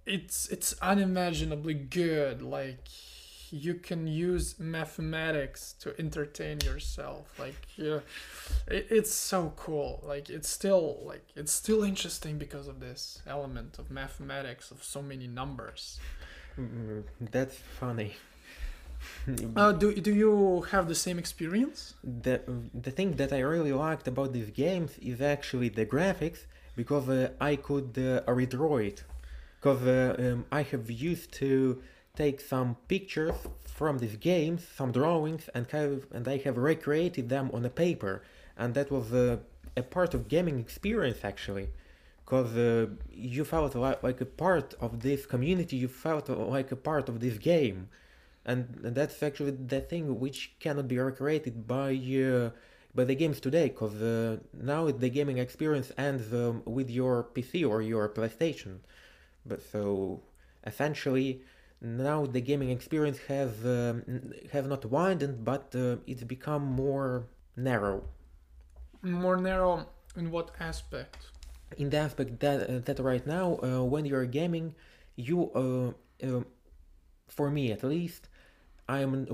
it's 0.07 0.49
it's 0.49 0.75
unimaginably 0.81 1.75
good. 1.75 2.43
Like 2.43 2.89
you 3.51 3.75
can 3.75 4.07
use 4.07 4.59
mathematics 4.59 5.75
to 5.81 5.99
entertain 5.99 6.61
yourself 6.61 7.39
like 7.39 7.57
yeah 7.77 8.01
it, 8.67 8.87
it's 8.91 9.11
so 9.11 9.55
cool 9.57 10.05
like 10.07 10.29
it's 10.29 10.51
still 10.51 11.01
like 11.07 11.25
it's 11.35 11.51
still 11.51 11.83
interesting 11.83 12.37
because 12.37 12.69
of 12.69 12.79
this 12.79 13.23
element 13.27 13.79
of 13.79 13.91
mathematics 13.91 14.71
of 14.71 14.85
so 14.85 15.01
many 15.01 15.27
numbers 15.27 15.99
That's 17.21 17.57
funny. 17.79 18.17
uh, 19.57 19.73
do, 19.73 19.95
do 19.95 20.13
you 20.13 20.63
have 20.73 20.89
the 20.89 20.95
same 20.95 21.19
experience? 21.19 21.95
The 22.03 22.41
the 22.75 22.91
thing 22.91 23.17
that 23.17 23.33
I 23.33 23.41
really 23.41 23.73
liked 23.73 24.07
about 24.09 24.33
these 24.33 24.51
games 24.51 24.91
is 24.99 25.21
actually 25.21 25.69
the 25.69 25.87
graphics 25.87 26.41
because 26.77 27.09
uh, 27.09 27.31
I 27.41 27.57
could 27.57 27.93
uh, 27.99 28.23
redraw 28.41 28.87
it. 28.91 29.03
Because 29.59 29.83
uh, 29.83 30.15
um, 30.19 30.45
I 30.53 30.63
have 30.63 30.89
used 30.91 31.33
to 31.43 31.83
take 32.15 32.41
some 32.41 32.77
pictures 32.87 33.35
from 33.79 33.99
these 33.99 34.17
games, 34.17 34.61
some 34.79 34.91
drawings, 34.93 35.45
and 35.55 35.65
have 35.77 36.07
and 36.17 36.25
I 36.35 36.37
have 36.47 36.57
recreated 36.57 37.29
them 37.29 37.51
on 37.57 37.65
a 37.65 37.73
paper, 37.85 38.15
and 38.57 38.69
that 38.75 38.89
was 38.97 39.13
uh, 39.13 39.39
a 39.77 39.85
part 39.97 40.15
of 40.15 40.21
gaming 40.35 40.59
experience 40.67 41.21
actually. 41.33 41.69
Because 42.25 42.55
uh, 42.57 42.87
you 43.11 43.43
felt 43.45 43.75
like, 43.75 44.03
like 44.03 44.21
a 44.21 44.31
part 44.47 44.75
of 44.81 44.91
this 45.01 45.25
community, 45.25 45.77
you 45.77 45.89
felt 45.89 46.29
like 46.29 46.71
a 46.71 46.81
part 46.91 47.09
of 47.09 47.21
this 47.21 47.39
game, 47.39 47.89
and 48.49 48.67
that's 48.97 49.23
actually 49.23 49.53
the 49.75 49.81
thing 49.81 50.19
which 50.19 50.39
cannot 50.59 50.89
be 50.89 50.99
recreated 50.99 51.67
by 51.67 51.91
uh, 51.95 52.51
by 52.95 53.05
the 53.05 53.15
games 53.15 53.39
today 53.41 53.69
because 53.69 54.01
uh, 54.03 54.39
now 54.55 54.91
the 54.91 55.11
gaming 55.11 55.39
experience 55.39 55.93
ends 55.99 56.33
um, 56.33 56.63
with 56.65 56.89
your 56.91 57.29
PC 57.35 57.69
or 57.69 57.83
your 57.83 58.09
PlayStation. 58.09 58.79
But 59.45 59.61
so 59.73 60.23
essentially 60.67 61.43
now 61.81 62.27
the 62.27 62.41
gaming 62.41 62.71
experience 62.71 63.19
has 63.29 63.51
um, 63.65 64.03
have 64.53 64.67
not 64.67 64.83
widened 64.87 65.45
but 65.45 65.67
uh, 65.75 65.97
it's 66.07 66.25
become 66.25 66.65
more 66.65 67.27
narrow. 67.55 68.03
More 69.03 69.37
narrow 69.37 69.87
in 70.17 70.31
what 70.31 70.51
aspect? 70.59 71.19
In 71.77 71.91
the 71.91 71.99
aspect 71.99 72.41
that 72.41 72.59
uh, 72.69 72.79
that 72.87 72.99
right 72.99 73.27
now 73.27 73.59
uh, 73.63 73.85
when 73.85 74.07
you're 74.07 74.25
gaming 74.41 74.75
you 75.17 75.39
uh, 75.55 76.27
uh, 76.27 76.43
for 77.29 77.51
me 77.51 77.71
at 77.71 77.85
least 77.85 78.28
i'm 78.89 79.27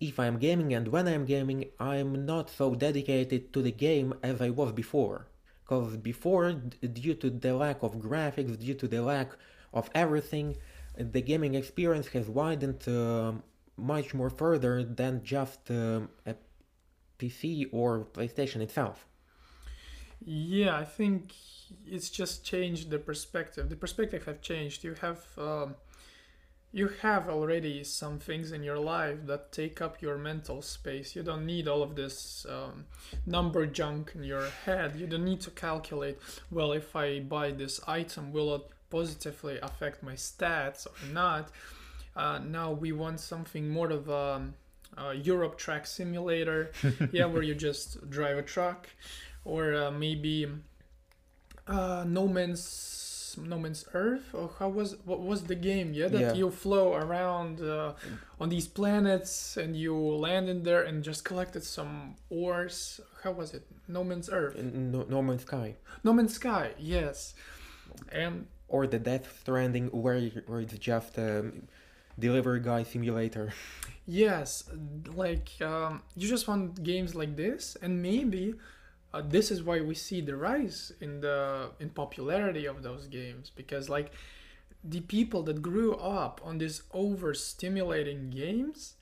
if 0.00 0.18
i'm 0.18 0.38
gaming 0.38 0.72
and 0.74 0.88
when 0.88 1.06
i'm 1.06 1.24
gaming 1.24 1.66
i'm 1.78 2.24
not 2.24 2.48
so 2.50 2.74
dedicated 2.74 3.52
to 3.52 3.62
the 3.62 3.72
game 3.72 4.14
as 4.22 4.40
i 4.40 4.50
was 4.50 4.72
before. 4.72 5.26
Because 5.64 5.96
before 5.96 6.52
due 6.52 7.14
to 7.14 7.28
the 7.28 7.52
lack 7.54 7.82
of 7.82 7.96
graphics 7.96 8.56
due 8.58 8.74
to 8.74 8.86
the 8.86 9.02
lack 9.02 9.30
of 9.74 9.90
everything 9.94 10.56
the 10.96 11.20
gaming 11.20 11.54
experience 11.54 12.08
has 12.08 12.28
widened 12.28 12.82
um 12.88 13.42
much 13.76 14.14
more 14.14 14.30
further 14.30 14.82
than 14.82 15.22
just 15.22 15.70
um, 15.70 16.08
a 16.24 16.34
pc 17.18 17.68
or 17.72 18.06
playstation 18.14 18.60
itself. 18.60 19.06
Yeah 20.24 20.76
i 20.76 20.84
think 20.84 21.32
it's 21.86 22.10
just 22.10 22.44
changed 22.44 22.90
the 22.90 22.98
perspective. 22.98 23.68
The 23.68 23.76
perspective 23.76 24.24
have 24.26 24.40
changed. 24.40 24.84
You 24.84 24.94
have 25.00 25.24
um, 25.38 25.74
you 26.72 26.88
have 27.00 27.28
already 27.28 27.82
some 27.84 28.18
things 28.18 28.52
in 28.52 28.62
your 28.62 28.78
life 28.78 29.18
that 29.26 29.52
take 29.52 29.80
up 29.80 30.02
your 30.02 30.18
mental 30.18 30.60
space. 30.62 31.16
You 31.16 31.22
don't 31.22 31.46
need 31.46 31.68
all 31.68 31.82
of 31.82 31.96
this 31.96 32.44
um, 32.48 32.84
number 33.24 33.66
junk 33.66 34.12
in 34.14 34.24
your 34.24 34.48
head. 34.64 34.96
You 34.96 35.06
don't 35.06 35.24
need 35.24 35.40
to 35.42 35.50
calculate 35.50 36.18
well 36.50 36.72
if 36.72 36.94
i 36.94 37.20
buy 37.20 37.50
this 37.52 37.80
item 37.86 38.32
will 38.32 38.54
it 38.54 38.62
positively 38.90 39.58
affect 39.62 40.02
my 40.02 40.14
stats 40.14 40.86
or 40.86 41.12
not? 41.12 41.50
Uh, 42.14 42.38
now 42.38 42.72
we 42.72 42.92
want 42.92 43.20
something 43.20 43.68
more 43.68 43.90
of 43.90 44.08
a, 44.08 44.42
a 44.96 45.14
Euro 45.14 45.50
Truck 45.50 45.86
Simulator. 45.86 46.72
Yeah 47.12 47.26
where 47.26 47.42
you 47.42 47.54
just 47.54 48.10
drive 48.10 48.38
a 48.38 48.42
truck 48.42 48.88
or 49.44 49.74
uh, 49.74 49.90
maybe 49.90 50.46
uh, 51.66 52.04
no 52.06 52.28
man's 52.28 52.62
no 53.38 53.58
man's 53.58 53.84
earth? 53.94 54.34
Or 54.34 54.50
how 54.58 54.68
was 54.68 54.96
what 55.04 55.20
was 55.20 55.44
the 55.44 55.54
game 55.54 55.92
yeah? 55.94 56.08
That 56.08 56.20
Yeah. 56.20 56.32
you 56.34 56.50
flow 56.50 56.94
around 56.94 57.60
uh, 57.60 57.92
on 58.40 58.48
these 58.48 58.66
planets 58.68 59.56
and 59.56 59.76
you 59.76 59.94
land 59.96 60.48
in 60.48 60.62
there 60.62 60.82
and 60.82 61.02
just 61.04 61.24
collected 61.24 61.62
some 61.64 62.16
ores. 62.30 63.00
How 63.22 63.32
was 63.32 63.54
it? 63.54 63.66
No 63.88 64.02
man's 64.04 64.28
earth? 64.30 64.56
No, 64.56 65.04
no 65.08 65.22
Man's 65.22 65.42
Sky. 65.42 65.76
No 66.04 66.12
man's 66.12 66.34
sky 66.34 66.72
yes. 66.78 67.34
And 68.12 68.46
or 68.68 68.86
the 68.86 68.98
Death 68.98 69.26
Stranding, 69.40 69.86
where 69.88 70.20
where 70.46 70.60
it's 70.60 70.76
just 70.78 71.18
a 71.18 71.52
delivery 72.18 72.60
guy 72.60 72.82
simulator. 72.82 73.52
Yes, 74.08 74.62
like 75.16 75.48
um, 75.60 76.00
you 76.14 76.28
just 76.28 76.46
want 76.46 76.80
games 76.84 77.16
like 77.16 77.34
this, 77.34 77.76
and 77.82 78.00
maybe 78.00 78.54
uh, 79.16 79.22
this 79.26 79.50
is 79.50 79.62
why 79.62 79.80
we 79.80 79.94
see 79.94 80.20
the 80.20 80.36
rise 80.36 80.92
in 81.00 81.20
the 81.20 81.70
in 81.80 81.88
popularity 81.88 82.66
of 82.66 82.82
those 82.82 83.06
games 83.06 83.50
because 83.50 83.88
like 83.88 84.12
the 84.84 85.00
people 85.00 85.42
that 85.44 85.62
grew 85.62 85.94
up 85.94 86.40
on 86.44 86.58
these 86.58 86.82
overstimulating 86.94 88.30
games, 88.30 88.94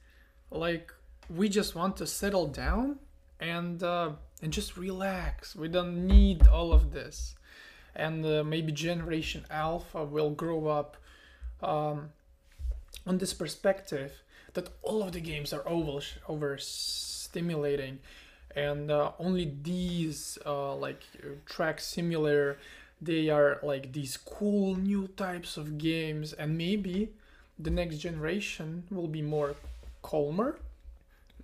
like 0.50 0.92
we 1.28 1.48
just 1.48 1.74
want 1.74 1.96
to 1.96 2.06
settle 2.06 2.46
down 2.46 2.98
and 3.40 3.82
uh, 3.82 4.10
and 4.40 4.52
just 4.52 4.76
relax. 4.76 5.56
We 5.56 5.68
don't 5.68 6.06
need 6.06 6.46
all 6.46 6.72
of 6.72 6.92
this, 6.92 7.34
and 7.96 8.24
uh, 8.24 8.44
maybe 8.44 8.70
Generation 8.70 9.44
Alpha 9.50 10.04
will 10.04 10.30
grow 10.30 10.68
up. 10.68 10.96
Um, 11.62 12.10
on 13.06 13.18
this 13.18 13.34
perspective 13.34 14.22
that 14.54 14.68
all 14.82 15.02
of 15.02 15.12
the 15.12 15.20
games 15.20 15.52
are 15.52 15.66
over 15.68 16.00
overstimulating 16.28 17.98
and 18.57 18.90
uh, 18.90 19.12
only 19.18 19.52
these 19.62 20.38
uh, 20.46 20.74
like 20.74 21.02
uh, 21.22 21.28
track 21.46 21.80
simulator 21.80 22.59
they 23.00 23.28
are 23.28 23.59
like 23.62 23.92
these 23.92 24.16
cool 24.16 24.76
new 24.76 25.09
types 25.09 25.57
of 25.57 25.78
games 25.78 26.32
and 26.32 26.57
maybe 26.57 27.11
the 27.59 27.70
next 27.70 27.98
generation 27.98 28.84
will 28.90 29.09
be 29.09 29.22
more 29.22 29.55
calmer 30.02 30.59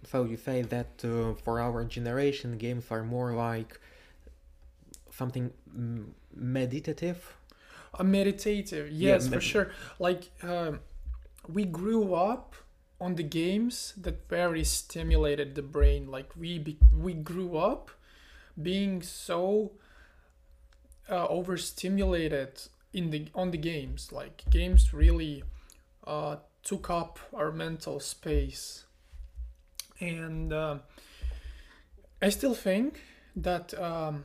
so 0.04 0.24
you 0.24 0.36
say 0.36 0.62
that 0.62 1.04
uh, 1.04 1.34
for 1.44 1.60
our 1.60 1.84
generation, 1.84 2.56
games 2.56 2.86
are 2.90 3.02
more 3.02 3.32
like 3.34 3.78
something 5.10 5.50
meditative. 6.34 7.36
A 7.98 8.04
meditative, 8.04 8.90
Yeah, 8.90 9.14
yes, 9.14 9.28
for 9.28 9.40
sure. 9.40 9.70
Like 9.98 10.30
um 10.42 10.80
we 11.48 11.64
grew 11.64 12.14
up 12.14 12.54
on 13.00 13.14
the 13.14 13.22
games 13.22 13.94
that 13.96 14.28
very 14.28 14.64
stimulated 14.64 15.54
the 15.54 15.62
brain. 15.62 16.10
Like 16.10 16.30
we 16.36 16.58
be- 16.58 16.78
we 16.96 17.14
grew 17.14 17.56
up 17.56 17.90
being 18.60 19.02
so 19.02 19.72
uh, 21.08 21.26
overstimulated 21.28 22.60
in 22.92 23.10
the 23.10 23.28
on 23.34 23.50
the 23.50 23.58
games. 23.58 24.12
Like 24.12 24.44
games 24.50 24.92
really 24.92 25.42
uh, 26.06 26.36
took 26.62 26.90
up 26.90 27.18
our 27.34 27.50
mental 27.50 28.00
space, 28.00 28.84
and 30.00 30.52
uh, 30.52 30.78
I 32.22 32.28
still 32.28 32.54
think 32.54 33.00
that 33.34 33.72
um, 33.80 34.24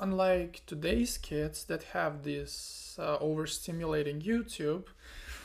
unlike 0.00 0.62
today's 0.66 1.18
kids 1.18 1.64
that 1.64 1.82
have 1.94 2.24
this 2.24 2.96
uh, 2.98 3.18
overstimulating 3.18 4.22
YouTube, 4.22 4.84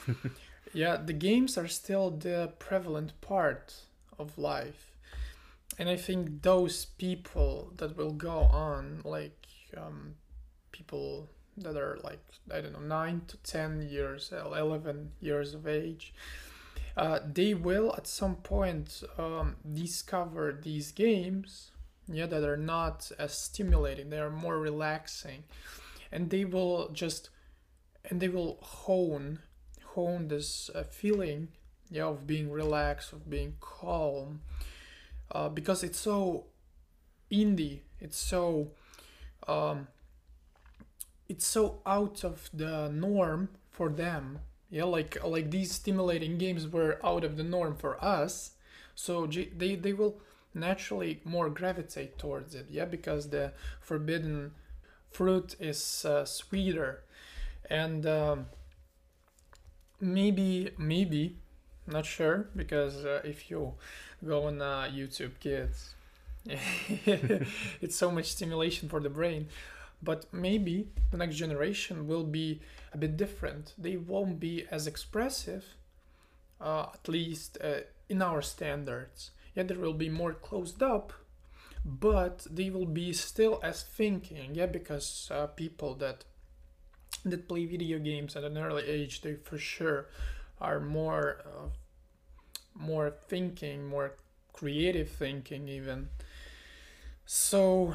yeah, 0.73 0.97
the 0.97 1.13
games 1.13 1.57
are 1.57 1.67
still 1.67 2.11
the 2.11 2.53
prevalent 2.59 3.19
part 3.21 3.75
of 4.17 4.37
life. 4.37 4.91
And 5.77 5.87
I 5.87 5.95
think 5.95 6.41
those 6.41 6.85
people 6.85 7.71
that 7.77 7.95
will 7.95 8.11
go 8.11 8.39
on, 8.51 9.01
like 9.05 9.47
um, 9.77 10.15
people 10.71 11.29
that 11.57 11.77
are 11.77 11.97
like, 12.03 12.19
I 12.53 12.61
don't 12.61 12.73
know, 12.73 12.79
9 12.79 13.21
to 13.27 13.37
10 13.37 13.89
years, 13.89 14.31
uh, 14.33 14.49
11 14.51 15.11
years 15.21 15.53
of 15.53 15.67
age, 15.67 16.13
uh, 16.97 17.19
they 17.25 17.53
will 17.53 17.93
at 17.97 18.07
some 18.07 18.35
point 18.35 19.03
um, 19.17 19.55
discover 19.73 20.59
these 20.61 20.91
games 20.91 21.71
yeah 22.11 22.25
that 22.25 22.43
are 22.43 22.57
not 22.57 23.11
as 23.19 23.33
stimulating 23.33 24.09
they 24.09 24.19
are 24.19 24.29
more 24.29 24.57
relaxing 24.57 25.43
and 26.11 26.29
they 26.29 26.43
will 26.43 26.89
just 26.89 27.29
and 28.05 28.19
they 28.19 28.27
will 28.27 28.57
hone 28.61 29.39
hone 29.95 30.27
this 30.27 30.69
uh, 30.75 30.83
feeling 30.83 31.49
yeah 31.91 32.05
of 32.05 32.27
being 32.27 32.51
relaxed 32.51 33.13
of 33.13 33.29
being 33.29 33.53
calm 33.59 34.41
uh, 35.31 35.49
because 35.49 35.83
it's 35.83 35.99
so 35.99 36.45
indie 37.31 37.79
it's 38.01 38.17
so 38.17 38.71
um, 39.47 39.87
it's 41.27 41.45
so 41.45 41.79
out 41.85 42.23
of 42.23 42.49
the 42.53 42.89
norm 42.89 43.49
for 43.69 43.89
them 43.89 44.39
yeah 44.69 44.83
like 44.83 45.17
like 45.23 45.51
these 45.51 45.71
stimulating 45.71 46.37
games 46.37 46.67
were 46.67 46.99
out 47.03 47.23
of 47.23 47.37
the 47.37 47.43
norm 47.43 47.75
for 47.75 48.03
us. 48.03 48.51
So 48.95 49.27
J- 49.27 49.49
they 49.55 49.75
they 49.75 49.93
will 49.93 50.19
naturally 50.53 51.21
more 51.23 51.49
gravitate 51.49 52.17
towards 52.17 52.55
it 52.55 52.65
yeah 52.69 52.85
because 52.85 53.29
the 53.29 53.53
forbidden 53.81 54.51
fruit 55.11 55.55
is 55.59 56.05
uh, 56.05 56.25
sweeter. 56.25 57.03
And 57.69 58.05
um, 58.05 58.47
maybe 59.99 60.71
maybe 60.77 61.37
not 61.87 62.05
sure 62.05 62.47
because 62.55 63.05
uh, 63.05 63.21
if 63.23 63.49
you 63.49 63.73
go 64.25 64.43
on 64.43 64.61
uh, 64.61 64.89
youtube 64.93 65.31
kids 65.39 65.95
it's 66.45 67.95
so 67.95 68.11
much 68.11 68.25
stimulation 68.31 68.89
for 68.89 68.99
the 68.99 69.09
brain. 69.09 69.47
But 70.01 70.25
maybe 70.33 70.87
the 71.11 71.17
next 71.17 71.35
generation 71.35 72.07
will 72.07 72.23
be 72.23 72.61
a 72.93 72.97
bit 72.97 73.17
different. 73.17 73.73
They 73.77 73.97
won't 73.97 74.39
be 74.39 74.65
as 74.71 74.87
expressive 74.87 75.65
uh, 76.61 76.87
at 76.93 77.07
least 77.07 77.57
uh, 77.63 77.81
in 78.07 78.21
our 78.21 78.41
standards. 78.41 79.31
Yeah 79.55 79.63
they 79.63 79.75
will 79.75 79.93
be 79.93 80.09
more 80.09 80.33
closed 80.33 80.81
up 80.81 81.13
but 81.85 82.45
they 82.49 82.69
will 82.69 82.85
be 82.85 83.13
still 83.13 83.59
as 83.63 83.83
thinking. 83.83 84.55
Yeah 84.55 84.67
because 84.67 85.29
uh, 85.31 85.47
people 85.47 85.95
that 85.95 86.23
that 87.25 87.47
play 87.47 87.65
video 87.65 87.99
games 87.99 88.35
at 88.35 88.43
an 88.43 88.57
early 88.57 88.83
age 88.87 89.21
they 89.21 89.35
for 89.35 89.57
sure 89.57 90.07
are 90.61 90.79
more 90.79 91.41
uh, 91.45 91.67
more 92.75 93.09
thinking 93.27 93.87
more 93.87 94.13
creative 94.53 95.09
thinking 95.09 95.67
even 95.67 96.09
so 97.25 97.93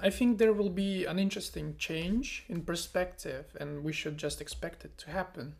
i 0.00 0.10
think 0.10 0.38
there 0.38 0.52
will 0.52 0.70
be 0.70 1.04
an 1.04 1.18
interesting 1.18 1.76
change 1.78 2.44
in 2.48 2.62
perspective 2.62 3.56
and 3.60 3.84
we 3.84 3.92
should 3.92 4.16
just 4.18 4.40
expect 4.40 4.84
it 4.84 4.96
to 4.98 5.10
happen 5.10 5.54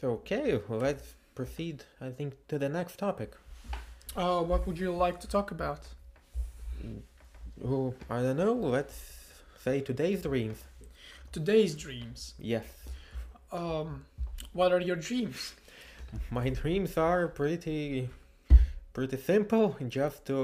So 0.00 0.10
okay, 0.12 0.60
well, 0.68 0.80
let's 0.80 1.14
proceed. 1.34 1.84
I 2.00 2.10
think 2.10 2.34
to 2.48 2.58
the 2.58 2.68
next 2.68 2.96
topic. 2.98 3.36
uh, 4.16 4.42
what 4.42 4.66
would 4.66 4.78
you 4.78 4.92
like 4.92 5.20
to 5.20 5.28
talk 5.28 5.50
about 5.50 5.80
Oh, 7.64 7.94
I 8.10 8.22
don't 8.22 8.36
know. 8.36 8.52
Let's 8.54 9.21
say 9.64 9.80
today's 9.80 10.22
dreams. 10.22 10.58
today's 11.32 11.74
dreams 11.74 12.34
Yes, 12.38 12.66
um, 13.52 14.04
what 14.52 14.72
are 14.72 14.80
your 14.80 14.96
dreams 14.96 15.54
my 16.30 16.48
dreams 16.50 16.96
are 16.98 17.28
pretty, 17.28 18.08
pretty 18.92 19.16
simple. 19.16 19.76
Just 19.88 20.26
to 20.26 20.36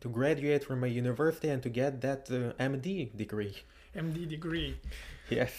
to 0.00 0.08
graduate 0.08 0.64
from 0.64 0.82
a 0.84 0.86
university 0.86 1.48
and 1.50 1.62
to 1.62 1.68
get 1.68 2.00
that 2.00 2.22
uh, 2.30 2.62
MD 2.72 3.14
degree. 3.16 3.54
md 3.94 4.28
degree 4.36 4.76
Yes. 5.28 5.52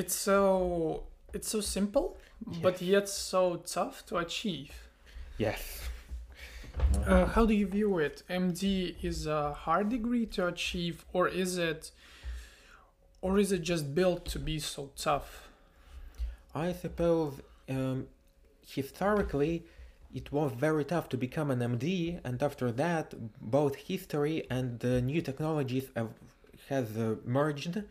it's 0.00 0.14
so 0.14 1.02
it's 1.34 1.48
so 1.48 1.60
simple 1.60 2.16
but 2.62 2.80
yet 2.80 3.08
so 3.08 3.56
tough 3.76 3.96
to 4.06 4.16
achieve 4.18 4.72
Yes. 5.38 5.60
Uh, 7.06 7.26
how 7.34 7.44
do 7.46 7.54
you 7.54 7.66
view 7.66 7.98
it? 7.98 8.22
MD 8.30 8.94
is 9.02 9.26
a 9.26 9.52
hard 9.52 9.88
degree 9.88 10.26
to 10.26 10.46
achieve, 10.46 11.04
or 11.12 11.26
is 11.28 11.58
it, 11.58 11.90
or 13.20 13.38
is 13.38 13.52
it 13.52 13.62
just 13.62 13.94
built 13.94 14.24
to 14.26 14.38
be 14.38 14.58
so 14.58 14.90
tough? 14.96 15.48
I 16.54 16.72
suppose 16.72 17.40
um, 17.68 18.06
historically 18.66 19.64
it 20.14 20.32
was 20.32 20.52
very 20.52 20.84
tough 20.84 21.08
to 21.10 21.16
become 21.16 21.50
an 21.50 21.60
MD, 21.60 22.20
and 22.24 22.42
after 22.42 22.72
that, 22.72 23.14
both 23.40 23.76
history 23.76 24.46
and 24.50 24.82
uh, 24.84 25.00
new 25.00 25.20
technologies 25.20 25.86
have 25.94 26.10
has 26.70 26.96
uh, 26.96 27.16
merged, 27.24 27.82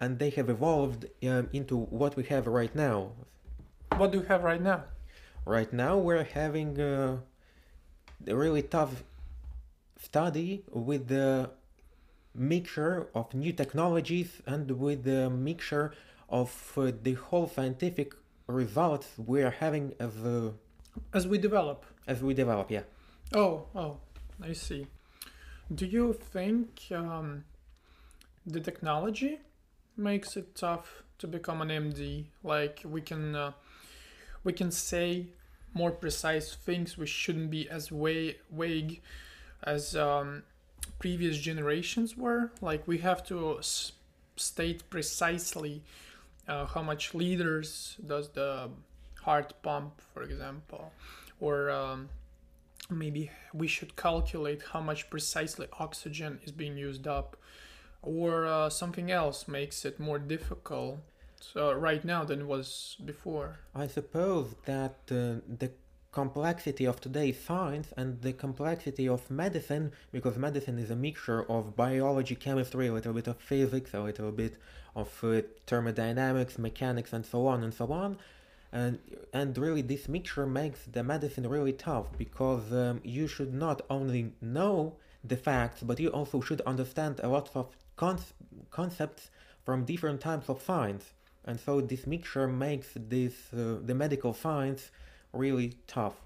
and 0.00 0.18
they 0.18 0.30
have 0.30 0.48
evolved 0.48 1.06
um, 1.26 1.48
into 1.52 1.76
what 1.76 2.16
we 2.16 2.24
have 2.24 2.46
right 2.46 2.74
now. 2.74 3.12
What 3.96 4.12
do 4.12 4.18
you 4.18 4.24
have 4.24 4.42
right 4.42 4.60
now? 4.60 4.84
Right 5.44 5.72
now, 5.72 5.96
we're 5.98 6.24
having 6.24 6.80
uh, 6.80 7.18
a 8.26 8.34
really 8.34 8.62
tough 8.62 9.04
study 9.98 10.64
with 10.72 11.08
the 11.08 11.50
mixture 12.34 13.08
of 13.14 13.32
new 13.34 13.52
technologies 13.52 14.40
and 14.46 14.70
with 14.70 15.04
the 15.04 15.28
mixture 15.30 15.92
of 16.28 16.72
uh, 16.76 16.92
the 17.02 17.14
whole 17.14 17.48
scientific 17.48 18.14
results 18.46 19.08
we 19.18 19.42
are 19.42 19.50
having 19.50 19.92
as 19.98 20.16
uh, 20.24 20.50
As 21.12 21.26
we 21.26 21.38
develop. 21.38 21.84
as 22.06 22.22
we 22.22 22.34
develop. 22.34 22.70
Yeah. 22.70 22.82
Oh, 23.34 23.66
oh, 23.74 23.98
I 24.42 24.52
see. 24.52 24.86
Do 25.72 25.86
you 25.86 26.12
think 26.12 26.82
um, 26.90 27.44
the 28.46 28.60
technology 28.60 29.38
makes 29.96 30.36
it 30.36 30.54
tough 30.56 31.02
to 31.18 31.26
become 31.28 31.60
an 31.62 31.68
MD? 31.68 32.26
Like 32.42 32.82
we 32.84 33.00
can, 33.02 33.36
uh, 33.36 33.52
we 34.42 34.52
can 34.52 34.70
say 34.72 35.26
more 35.74 35.92
precise 35.92 36.54
things. 36.54 36.98
We 36.98 37.06
shouldn't 37.06 37.50
be 37.50 37.68
as 37.68 37.92
way 37.92 38.38
vague 38.50 39.00
as 39.62 39.94
um, 39.94 40.42
previous 40.98 41.38
generations 41.38 42.16
were. 42.16 42.52
Like 42.60 42.86
we 42.86 42.98
have 42.98 43.24
to 43.26 43.58
s- 43.58 43.92
state 44.36 44.88
precisely 44.90 45.82
uh, 46.48 46.66
how 46.66 46.82
much 46.82 47.14
liters 47.14 47.96
does 48.06 48.30
the 48.30 48.70
heart 49.22 49.54
pump, 49.62 50.00
for 50.12 50.22
example, 50.22 50.92
or 51.40 51.70
um, 51.70 52.08
maybe 52.90 53.30
we 53.54 53.66
should 53.66 53.96
calculate 53.96 54.62
how 54.72 54.80
much 54.80 55.10
precisely 55.10 55.66
oxygen 55.78 56.40
is 56.44 56.52
being 56.52 56.76
used 56.76 57.06
up 57.06 57.36
or 58.02 58.46
uh, 58.46 58.70
something 58.70 59.10
else 59.10 59.46
makes 59.46 59.84
it 59.84 60.00
more 60.00 60.18
difficult 60.18 60.98
so 61.40 61.72
right 61.72 62.04
now 62.04 62.24
than 62.24 62.40
it 62.40 62.46
was 62.46 62.96
before 63.04 63.58
I 63.74 63.86
suppose 63.86 64.54
that 64.64 64.96
uh, 65.10 65.40
the 65.58 65.70
complexity 66.12 66.84
of 66.84 67.00
today's 67.00 67.38
science 67.38 67.92
and 67.96 68.20
the 68.22 68.32
complexity 68.32 69.08
of 69.08 69.30
medicine, 69.30 69.92
because 70.10 70.36
medicine 70.36 70.78
is 70.78 70.90
a 70.90 70.96
mixture 70.96 71.42
of 71.50 71.76
biology, 71.76 72.34
chemistry, 72.34 72.88
a 72.88 72.92
little 72.92 73.12
bit 73.12 73.28
of 73.28 73.38
physics, 73.38 73.94
a 73.94 74.00
little 74.00 74.32
bit 74.32 74.56
of 74.96 75.08
uh, 75.22 75.40
thermodynamics, 75.66 76.58
mechanics, 76.58 77.12
and 77.12 77.24
so 77.24 77.46
on 77.46 77.62
and 77.62 77.72
so 77.72 77.92
on. 77.92 78.18
And, 78.72 78.98
and 79.32 79.56
really, 79.56 79.82
this 79.82 80.08
mixture 80.08 80.46
makes 80.46 80.84
the 80.84 81.02
medicine 81.02 81.48
really 81.48 81.72
tough 81.72 82.06
because 82.16 82.72
um, 82.72 83.00
you 83.04 83.26
should 83.26 83.52
not 83.52 83.82
only 83.90 84.32
know 84.40 84.96
the 85.24 85.36
facts, 85.36 85.82
but 85.82 86.00
you 86.00 86.08
also 86.08 86.40
should 86.40 86.60
understand 86.62 87.20
a 87.22 87.28
lot 87.28 87.50
of 87.54 87.68
conce- 87.96 88.32
concepts 88.70 89.30
from 89.64 89.84
different 89.84 90.20
types 90.20 90.48
of 90.48 90.62
science. 90.62 91.12
And 91.44 91.58
so 91.58 91.80
this 91.80 92.06
mixture 92.06 92.46
makes 92.46 92.88
this 92.94 93.34
uh, 93.52 93.78
the 93.82 93.94
medical 93.94 94.34
science 94.34 94.90
really 95.32 95.74
tough. 95.86 96.16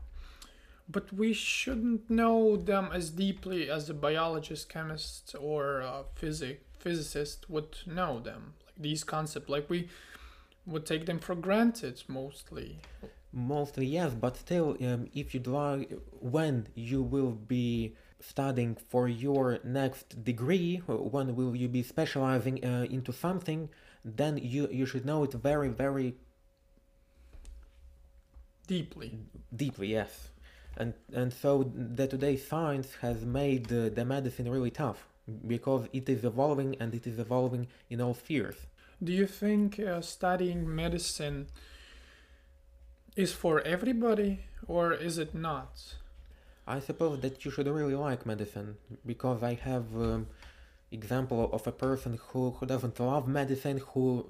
But 0.89 1.13
we 1.13 1.33
shouldn't 1.33 2.11
know 2.11 2.57
them 2.57 2.91
as 2.93 3.11
deeply 3.11 3.71
as 3.71 3.89
a 3.89 3.95
biologist, 3.95 4.69
chemist, 4.69 5.35
or 5.41 5.81
a 5.81 6.05
physic 6.15 6.67
physicist 6.79 7.49
would 7.49 7.79
know 7.87 8.21
them. 8.21 8.55
Like 8.67 8.75
these 8.79 9.03
concepts, 9.05 9.49
like 9.49 9.71
we 9.71 9.89
would 10.67 10.85
take 10.85 11.07
them 11.07 11.19
for 11.19 11.35
granted 11.35 12.03
mostly. 12.09 12.81
Mostly 13.33 13.87
yes, 13.87 14.13
but 14.15 14.37
still, 14.37 14.77
um, 14.81 15.09
if 15.15 15.35
you'd 15.35 15.47
like, 15.47 15.93
when 16.21 16.69
you 16.75 17.03
will 17.03 17.33
be 17.33 17.97
studying 18.21 18.77
for 18.89 19.09
your 19.09 19.59
next 19.65 20.23
degree, 20.25 20.77
when 20.87 21.35
will 21.35 21.57
you 21.57 21.69
be 21.69 21.83
specializing 21.83 22.65
uh, 22.65 22.87
into 22.91 23.13
something, 23.13 23.69
then 24.05 24.37
you 24.39 24.69
you 24.71 24.87
should 24.87 25.05
know 25.05 25.25
it 25.25 25.33
very 25.33 25.69
very 25.69 26.15
Deeply. 28.67 29.19
deeply. 29.55 29.89
Yes, 29.89 30.29
and 30.77 30.95
and 31.13 31.33
so 31.33 31.71
the 31.75 32.07
today 32.07 32.37
science 32.37 32.89
has 33.01 33.25
made 33.25 33.73
uh, 33.73 33.91
the 33.91 34.05
medicine 34.05 34.51
really 34.51 34.71
tough 34.71 35.07
because 35.47 35.87
it 35.93 36.09
is 36.09 36.25
evolving 36.25 36.77
and 36.81 36.95
it 36.95 37.07
is 37.07 37.19
evolving 37.19 37.67
in 37.91 38.01
all 38.01 38.15
spheres. 38.15 38.57
Do 39.03 39.13
you 39.13 39.27
think 39.27 39.79
uh, 39.79 40.01
studying 40.01 40.75
medicine 40.75 41.49
is 43.17 43.33
for 43.33 43.61
everybody 43.63 44.41
or 44.67 44.93
is 44.93 45.19
it 45.19 45.35
not? 45.35 45.97
I 46.67 46.81
suppose 46.81 47.21
that 47.21 47.45
you 47.45 47.51
should 47.51 47.67
really 47.67 47.95
like 47.95 48.25
medicine 48.25 48.77
because 49.05 49.43
I 49.43 49.55
have 49.55 49.95
um, 49.97 50.27
example 50.91 51.51
of 51.53 51.67
a 51.67 51.73
person 51.73 52.19
who, 52.29 52.53
who 52.53 52.67
doesn't 52.67 52.99
love 53.01 53.29
medicine 53.29 53.83
who 53.93 54.27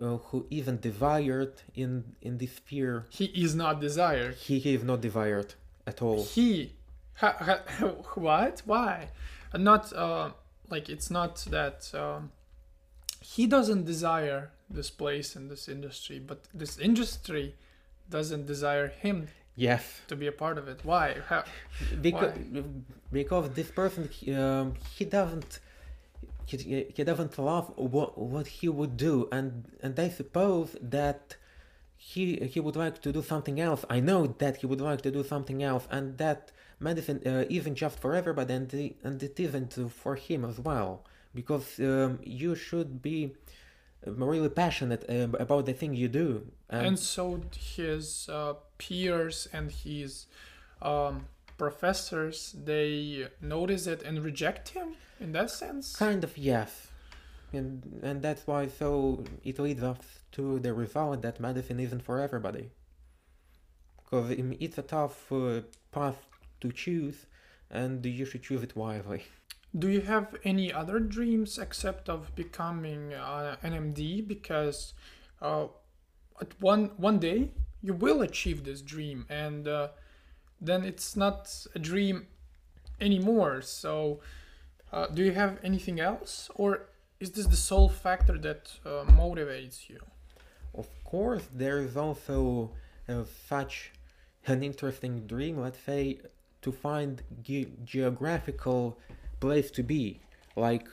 uh, 0.00 0.16
who 0.16 0.46
even 0.50 0.78
desired 0.80 1.54
in 1.74 2.04
in 2.20 2.38
this 2.38 2.54
sphere 2.56 3.06
He 3.10 3.26
is 3.26 3.54
not 3.54 3.80
desired. 3.80 4.34
he, 4.34 4.58
is 4.74 4.84
not 4.84 5.00
desired 5.00 5.54
at 5.86 6.02
all 6.02 6.24
He. 6.24 6.72
Ha, 7.20 7.34
ha, 7.40 7.86
what? 8.14 8.62
Why? 8.66 9.08
Not 9.54 9.92
uh, 9.92 10.30
like 10.68 10.88
it's 10.90 11.10
not 11.10 11.36
that 11.50 11.90
um, 11.94 12.30
he 13.22 13.46
doesn't 13.46 13.84
desire 13.84 14.50
this 14.68 14.90
place 14.90 15.34
in 15.36 15.48
this 15.48 15.68
industry, 15.68 16.18
but 16.18 16.44
this 16.52 16.78
industry 16.78 17.54
doesn't 18.10 18.46
desire 18.46 18.88
him 18.88 19.28
yes 19.56 20.00
to 20.08 20.16
be 20.16 20.26
a 20.26 20.32
part 20.32 20.58
of 20.58 20.68
it. 20.68 20.80
Why? 20.84 21.16
How, 21.28 21.44
because 22.00 22.34
because 23.12 23.50
this 23.50 23.70
person 23.70 24.08
um, 24.34 24.74
he 24.96 25.04
doesn't 25.04 25.60
he, 26.46 26.86
he 26.94 27.04
doesn't 27.04 27.38
love 27.38 27.72
what 27.76 28.16
what 28.16 28.46
he 28.46 28.68
would 28.68 28.96
do. 28.96 29.28
And 29.32 29.64
and 29.82 29.98
I 29.98 30.08
suppose 30.08 30.76
that 30.80 31.36
he 31.96 32.36
he 32.52 32.60
would 32.60 32.76
like 32.76 33.02
to 33.02 33.12
do 33.12 33.22
something 33.22 33.60
else. 33.60 33.84
I 33.90 34.00
know 34.00 34.26
that 34.38 34.58
he 34.58 34.66
would 34.66 34.80
like 34.80 35.02
to 35.02 35.10
do 35.10 35.24
something 35.24 35.62
else. 35.62 35.88
And 35.90 36.16
that 36.18 36.52
medicine 36.78 37.20
uh, 37.26 37.44
isn't 37.50 37.74
just 37.74 37.98
for 37.98 38.14
everybody. 38.14 38.54
And 38.54 38.68
the, 38.68 38.96
and 39.02 39.22
it 39.22 39.38
isn't 39.40 39.74
for 39.90 40.14
him 40.14 40.44
as 40.44 40.60
well. 40.60 41.04
Because 41.34 41.78
um, 41.80 42.20
you 42.22 42.54
should 42.54 43.02
be 43.02 43.34
um, 44.06 44.22
really 44.22 44.48
passionate 44.48 45.04
um, 45.08 45.34
about 45.38 45.66
the 45.66 45.72
thing 45.72 45.94
you 45.94 46.08
do. 46.08 46.46
And 46.70 46.98
so 46.98 47.40
his 47.56 48.28
uh, 48.28 48.54
peers 48.78 49.48
and 49.52 49.70
his 49.70 50.26
um, 50.80 51.26
professors 51.56 52.54
they 52.64 53.28
notice 53.40 53.86
it 53.86 54.02
and 54.02 54.22
reject 54.24 54.70
him 54.70 54.94
in 55.20 55.32
that 55.32 55.50
sense. 55.50 55.96
Kind 55.96 56.24
of 56.24 56.36
yes, 56.36 56.88
and 57.52 58.00
and 58.02 58.22
that's 58.22 58.46
why 58.46 58.68
so 58.68 59.24
it 59.44 59.58
leads 59.58 59.82
us 59.82 59.98
to 60.32 60.58
the 60.58 60.72
result 60.74 61.22
that 61.22 61.40
medicine 61.40 61.80
isn't 61.80 62.02
for 62.02 62.20
everybody. 62.20 62.70
Because 64.04 64.30
it's 64.60 64.78
a 64.78 64.82
tough 64.82 65.32
uh, 65.32 65.62
path 65.90 66.28
to 66.60 66.70
choose, 66.70 67.26
and 67.70 68.04
you 68.06 68.24
should 68.24 68.42
choose 68.42 68.62
it 68.62 68.76
wisely. 68.76 69.24
Do 69.76 69.88
you 69.88 70.00
have 70.02 70.36
any 70.44 70.72
other 70.72 71.00
dreams 71.00 71.58
except 71.58 72.08
of 72.08 72.34
becoming 72.36 73.12
uh, 73.12 73.56
an 73.62 73.72
MD? 73.72 74.26
Because 74.26 74.94
uh, 75.42 75.66
at 76.40 76.60
one 76.60 76.92
one 76.96 77.18
day 77.18 77.50
you 77.82 77.94
will 77.94 78.22
achieve 78.22 78.64
this 78.64 78.80
dream, 78.80 79.26
and 79.28 79.66
uh, 79.66 79.88
then 80.66 80.84
it's 80.84 81.16
not 81.16 81.66
a 81.74 81.78
dream 81.78 82.26
anymore. 83.00 83.62
So, 83.62 84.20
uh, 84.92 85.06
do 85.06 85.22
you 85.22 85.32
have 85.32 85.58
anything 85.62 86.00
else, 86.00 86.50
or 86.54 86.88
is 87.20 87.30
this 87.32 87.46
the 87.46 87.56
sole 87.56 87.88
factor 87.88 88.38
that 88.38 88.72
uh, 88.84 89.04
motivates 89.10 89.88
you? 89.88 90.00
Of 90.74 90.88
course, 91.04 91.44
there 91.52 91.78
is 91.78 91.96
also 91.96 92.70
uh, 93.08 93.24
such 93.48 93.92
an 94.46 94.62
interesting 94.62 95.26
dream. 95.26 95.58
Let's 95.58 95.78
say 95.78 96.18
to 96.62 96.72
find 96.72 97.22
ge- 97.42 97.68
geographical 97.84 98.98
place 99.40 99.70
to 99.72 99.82
be. 99.82 100.20
Like 100.56 100.86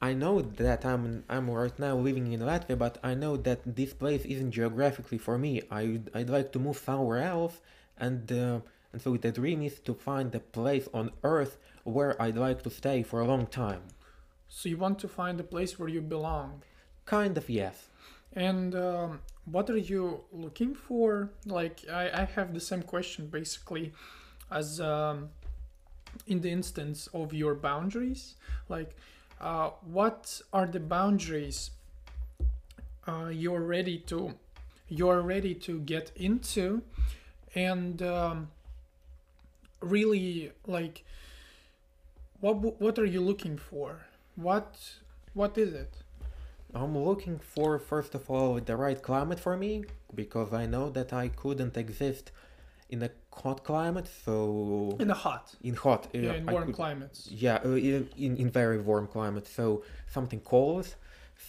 I 0.00 0.12
know 0.12 0.42
that 0.42 0.84
I'm 0.84 1.24
I'm 1.28 1.50
right 1.50 1.78
now 1.78 1.96
living 1.96 2.32
in 2.32 2.40
Latvia, 2.40 2.78
but 2.78 2.98
I 3.02 3.14
know 3.14 3.36
that 3.38 3.60
this 3.64 3.92
place 3.94 4.24
isn't 4.24 4.52
geographically 4.52 5.18
for 5.18 5.38
me. 5.38 5.62
I 5.70 6.00
I'd 6.14 6.30
like 6.30 6.52
to 6.52 6.58
move 6.58 6.78
somewhere 6.78 7.22
else, 7.22 7.60
and 7.98 8.30
uh, 8.30 8.60
and 8.92 9.00
so 9.02 9.16
the 9.16 9.32
dream 9.32 9.62
is 9.62 9.78
to 9.80 9.94
find 9.94 10.34
a 10.34 10.40
place 10.40 10.88
on 10.94 11.10
Earth 11.22 11.58
where 11.84 12.20
I'd 12.20 12.36
like 12.36 12.62
to 12.62 12.70
stay 12.70 13.02
for 13.02 13.20
a 13.20 13.26
long 13.26 13.46
time. 13.46 13.82
So 14.48 14.68
you 14.68 14.76
want 14.76 14.98
to 15.00 15.08
find 15.08 15.38
a 15.40 15.44
place 15.44 15.78
where 15.78 15.88
you 15.88 16.00
belong. 16.00 16.62
Kind 17.04 17.36
of 17.36 17.48
yes. 17.48 17.88
And 18.32 18.74
um, 18.74 19.20
what 19.44 19.70
are 19.70 19.76
you 19.76 20.24
looking 20.32 20.74
for? 20.74 21.30
Like, 21.46 21.80
I, 21.90 22.10
I 22.22 22.24
have 22.34 22.52
the 22.52 22.60
same 22.60 22.82
question 22.82 23.26
basically 23.26 23.92
as 24.50 24.80
um, 24.80 25.30
in 26.26 26.40
the 26.40 26.50
instance 26.50 27.08
of 27.12 27.32
your 27.32 27.54
boundaries. 27.54 28.34
Like, 28.68 28.96
uh, 29.40 29.70
what 29.84 30.40
are 30.52 30.66
the 30.66 30.80
boundaries 30.80 31.70
uh, 33.06 33.28
you're 33.28 33.60
ready 33.60 33.98
to 33.98 34.34
you're 34.88 35.20
ready 35.20 35.54
to 35.54 35.80
get 35.80 36.12
into, 36.16 36.82
and 37.54 38.02
um, 38.02 38.48
really 39.86 40.52
like 40.66 41.04
what 42.40 42.80
what 42.80 42.98
are 42.98 43.04
you 43.14 43.20
looking 43.20 43.56
for? 43.70 44.00
What 44.36 44.76
what 45.34 45.56
is 45.58 45.72
it? 45.74 45.92
I'm 46.74 46.96
looking 46.98 47.38
for, 47.38 47.78
first 47.78 48.14
of 48.14 48.28
all, 48.30 48.60
the 48.60 48.76
right 48.76 49.00
climate 49.02 49.40
for 49.40 49.56
me, 49.56 49.84
because 50.14 50.52
I 50.52 50.66
know 50.66 50.90
that 50.90 51.10
I 51.12 51.28
couldn't 51.28 51.74
exist 51.76 52.32
in 52.90 53.02
a 53.02 53.10
hot 53.32 53.64
climate, 53.64 54.08
so. 54.24 54.96
In 55.00 55.10
a 55.10 55.14
hot. 55.14 55.54
In 55.62 55.74
hot. 55.74 56.08
Yeah, 56.12 56.34
in 56.34 56.48
I 56.48 56.52
warm 56.52 56.66
could- 56.66 56.74
climates. 56.74 57.28
Yeah, 57.30 57.60
uh, 57.64 57.70
in, 57.70 58.08
in 58.18 58.36
in 58.36 58.50
very 58.50 58.78
warm 58.78 59.06
climate, 59.06 59.46
so 59.46 59.82
something 60.16 60.40
cold, 60.40 60.86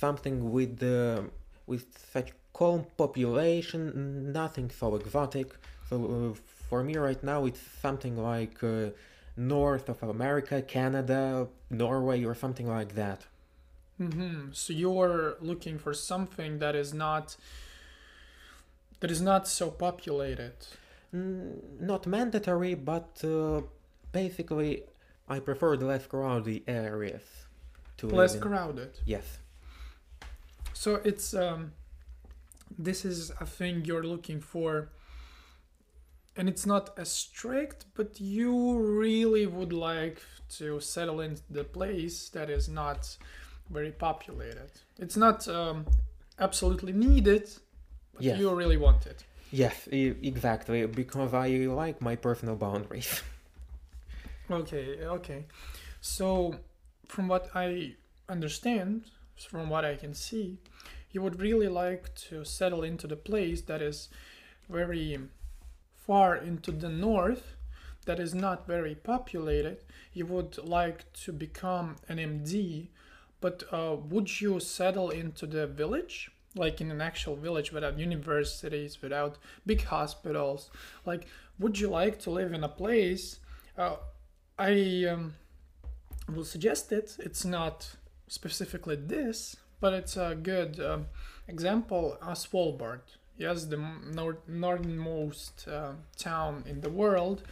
something 0.04 0.52
with 0.52 0.82
uh, 0.82 1.24
with 1.66 1.86
such 2.14 2.30
calm 2.54 2.86
population, 2.98 4.32
nothing 4.32 4.70
so 4.70 4.96
exotic. 4.96 5.50
So 5.90 5.96
uh, 6.36 6.40
for 6.70 6.84
me 6.84 6.98
right 6.98 7.22
now, 7.24 7.46
it's 7.46 7.60
something 7.62 8.18
like 8.18 8.64
uh, 8.64 8.90
north 9.36 9.90
of 9.90 10.04
America, 10.04 10.62
Canada, 10.62 11.48
Norway, 11.70 12.24
or 12.26 12.36
something 12.36 12.68
like 12.68 12.96
that. 12.96 13.26
hmm 13.98 14.52
So 14.52 14.74
you're 14.74 15.38
looking 15.42 15.80
for 15.80 15.94
something 15.94 16.60
that 16.60 16.76
is 16.76 16.94
not 16.94 17.36
that 19.00 19.12
is 19.12 19.22
not 19.22 19.48
so 19.48 19.70
populated. 19.72 20.54
Mm, 21.14 21.80
not 21.80 22.06
mandatory, 22.08 22.76
but 22.76 23.24
uh, 23.24 23.62
basically, 24.12 24.84
I 25.28 25.40
prefer 25.40 25.78
the 25.78 25.86
less 25.86 26.06
crowded 26.08 26.64
areas 26.68 27.24
to 27.98 28.08
Less 28.08 28.36
crowded. 28.36 29.00
Yes, 29.06 29.40
So 30.74 30.96
it's 31.04 31.34
um 31.34 31.74
this 32.78 33.06
is 33.06 33.32
a 33.40 33.46
thing 33.46 33.86
you're 33.86 34.04
looking 34.04 34.40
for 34.42 34.90
and 36.38 36.48
it's 36.48 36.66
not 36.66 36.98
as 36.98 37.12
strict, 37.12 37.86
but 37.96 38.22
you 38.22 38.78
really 38.78 39.48
would 39.48 39.74
like 39.74 40.22
to 40.50 40.80
settle 40.80 41.20
in 41.20 41.38
the 41.50 41.64
place 41.64 42.30
that 42.30 42.50
is 42.50 42.70
not 42.70 43.18
very 43.70 43.92
populated. 43.92 44.70
It's 45.00 45.18
not 45.18 45.48
um, 45.48 45.86
absolutely 46.40 46.94
needed, 46.94 47.50
but 48.14 48.24
Yes. 48.24 48.40
you 48.40 48.54
really 48.54 48.78
want 48.78 49.06
it. 49.08 49.24
yes, 49.52 49.88
exactly, 49.92 50.86
because 50.86 51.34
I 51.34 51.48
like 51.68 52.02
my 52.02 52.16
personal 52.16 52.56
boundaries. 52.56 53.22
Okay, 54.50 55.00
okay. 55.04 55.46
So, 56.00 56.56
from 57.06 57.28
what 57.28 57.50
I 57.54 57.96
understand, 58.30 59.04
from 59.50 59.70
what 59.70 59.84
I 59.84 59.96
can 59.96 60.14
see, 60.14 60.58
you 61.12 61.22
would 61.22 61.42
really 61.42 61.68
like 61.68 62.16
to 62.30 62.46
settle 62.46 62.84
into 62.84 63.08
the 63.08 63.18
place 63.18 63.62
that 63.64 63.82
is 63.82 64.08
very 64.70 65.20
far 66.08 66.36
into 66.36 66.72
the 66.72 66.90
north, 66.90 67.56
that 68.06 68.20
is 68.20 68.34
not 68.34 68.66
very 68.66 68.96
populated. 68.96 69.84
You 70.14 70.26
would 70.28 70.58
like 70.58 71.12
to 71.26 71.32
become 71.32 71.98
an 72.10 72.18
MD, 72.18 72.88
but 73.42 73.64
uh, 73.72 73.98
would 74.10 74.42
you 74.42 74.60
settle 74.60 75.12
into 75.12 75.46
the 75.46 75.68
village? 75.68 76.32
like 76.58 76.82
in 76.82 76.92
an 76.92 77.02
actual 77.02 77.36
village 77.36 77.72
without 77.72 77.98
universities, 77.98 79.02
without 79.02 79.38
big 79.66 79.84
hospitals. 79.84 80.70
Like, 81.06 81.28
would 81.60 81.80
you 81.80 81.90
like 81.90 82.20
to 82.20 82.32
live 82.32 82.54
in 82.54 82.64
a 82.64 82.70
place? 82.70 83.40
Uh, 83.78 83.98
I 84.58 85.06
um, 85.10 85.36
will 86.34 86.46
suggest 86.46 86.92
it. 86.92 87.16
It's 87.20 87.46
not 87.46 87.96
specifically 88.28 88.96
this, 88.96 89.56
but 89.80 89.94
it's 89.94 90.18
a 90.18 90.36
good 90.36 90.80
um, 90.80 91.08
example. 91.48 92.18
Uh, 92.22 92.34
Svalbard, 92.34 93.02
yes, 93.38 93.66
the 93.66 93.78
nor- 93.78 94.38
northernmost 94.48 95.68
uh, 95.68 95.94
town 96.18 96.64
in 96.68 96.82
the 96.82 96.90
world. 96.90 97.44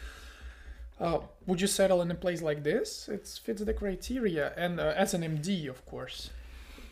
Uh, 1.00 1.20
would 1.46 1.60
you 1.60 1.68
settle 1.68 2.02
in 2.02 2.10
a 2.10 2.16
place 2.16 2.42
like 2.42 2.64
this? 2.64 3.10
It 3.10 3.28
fits 3.28 3.62
the 3.62 3.74
criteria, 3.74 4.54
and 4.56 4.80
uh, 4.80 4.94
as 4.96 5.14
an 5.14 5.22
MD, 5.22 5.68
of 5.70 5.86
course. 5.86 6.30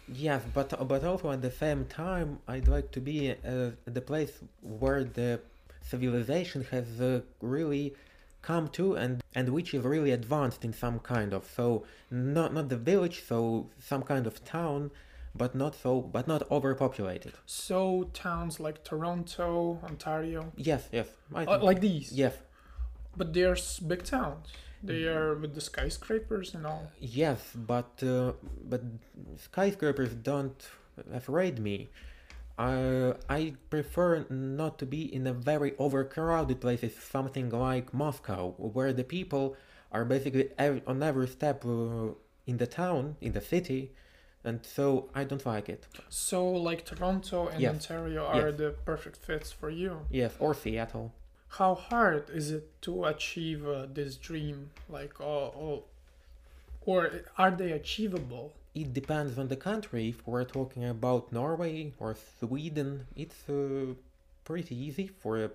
Yes, 0.07 0.41
but 0.53 0.87
but 0.87 1.03
also 1.03 1.31
at 1.31 1.41
the 1.41 1.51
same 1.51 1.85
time, 1.85 2.39
I'd 2.47 2.67
like 2.67 2.91
to 2.91 2.99
be 2.99 3.31
uh, 3.31 3.71
the 3.85 4.01
place 4.01 4.39
where 4.61 5.03
the 5.05 5.39
civilization 5.81 6.65
has 6.71 6.99
uh, 6.99 7.21
really 7.41 7.93
come 8.41 8.67
to 8.67 8.95
and 8.95 9.23
and 9.33 9.49
which 9.49 9.73
is 9.73 9.83
really 9.85 10.11
advanced 10.11 10.65
in 10.65 10.73
some 10.73 10.99
kind 10.99 11.33
of 11.33 11.49
so 11.55 11.85
not 12.11 12.53
not 12.53 12.67
the 12.67 12.77
village, 12.77 13.23
so 13.25 13.69
some 13.79 14.03
kind 14.03 14.27
of 14.27 14.43
town, 14.43 14.91
but 15.35 15.55
not 15.55 15.75
so 15.75 16.01
but 16.01 16.27
not 16.27 16.49
overpopulated. 16.51 17.33
So 17.45 18.09
towns 18.13 18.59
like 18.59 18.83
Toronto, 18.83 19.79
Ontario, 19.83 20.51
Yes, 20.55 20.87
yes, 20.91 21.07
uh, 21.35 21.59
like 21.61 21.81
these. 21.81 22.11
yes, 22.11 22.35
But 23.15 23.33
they're 23.33 23.57
big 23.87 24.03
towns. 24.03 24.47
They 24.85 25.05
are 25.07 25.35
with 25.35 25.55
the 25.55 25.61
skyscrapers 25.61 26.53
and 26.55 26.65
all. 26.65 26.91
yes, 26.99 27.39
but 27.55 28.03
uh, 28.03 28.33
but 28.69 28.81
skyscrapers 29.37 30.13
don't 30.13 30.61
afraid 31.13 31.59
me. 31.59 31.89
Uh, 32.57 33.13
I 33.29 33.53
prefer 33.69 34.25
not 34.29 34.77
to 34.79 34.85
be 34.85 35.01
in 35.15 35.25
a 35.25 35.33
very 35.33 35.73
overcrowded 35.79 36.61
places, 36.61 36.93
something 36.95 37.49
like 37.49 37.93
Moscow, 37.93 38.51
where 38.57 38.93
the 38.93 39.03
people 39.03 39.55
are 39.91 40.05
basically 40.05 40.49
on 40.85 41.01
every 41.01 41.27
step 41.27 41.65
uh, 41.65 42.09
in 42.45 42.57
the 42.57 42.67
town, 42.67 43.15
in 43.21 43.31
the 43.33 43.41
city, 43.41 43.91
and 44.43 44.65
so 44.65 45.09
I 45.15 45.23
don't 45.23 45.45
like 45.45 45.69
it. 45.69 45.87
So 46.09 46.45
like 46.47 46.85
Toronto 46.85 47.47
and 47.47 47.61
Yes. 47.61 47.73
Ontario 47.73 48.25
are 48.25 48.49
Yes. 48.49 48.57
the 48.57 48.69
perfect 48.85 49.17
fits 49.17 49.51
for 49.51 49.69
you. 49.69 49.91
Yes, 50.11 50.33
or 50.39 50.53
Seattle. 50.53 51.11
How 51.59 51.75
hard 51.75 52.29
is 52.29 52.51
it 52.51 52.65
to 52.81 53.05
achieve 53.05 53.67
uh, 53.67 53.85
this 53.93 54.15
dream? 54.15 54.71
Like, 54.89 55.19
uh, 55.19 55.47
uh, 55.47 55.79
or 56.85 57.11
are 57.37 57.51
they 57.51 57.71
achievable? 57.71 58.51
It 58.75 58.93
depends 58.93 59.37
on 59.37 59.47
the 59.49 59.55
country. 59.55 60.09
If 60.09 60.25
we're 60.27 60.45
talking 60.45 60.83
about 60.85 61.31
Norway 61.31 61.93
or 61.99 62.15
Sweden, 62.39 63.05
it's 63.15 63.47
uh, 63.47 63.93
pretty 64.43 64.75
easy 64.75 65.07
for 65.07 65.43
a 65.45 65.49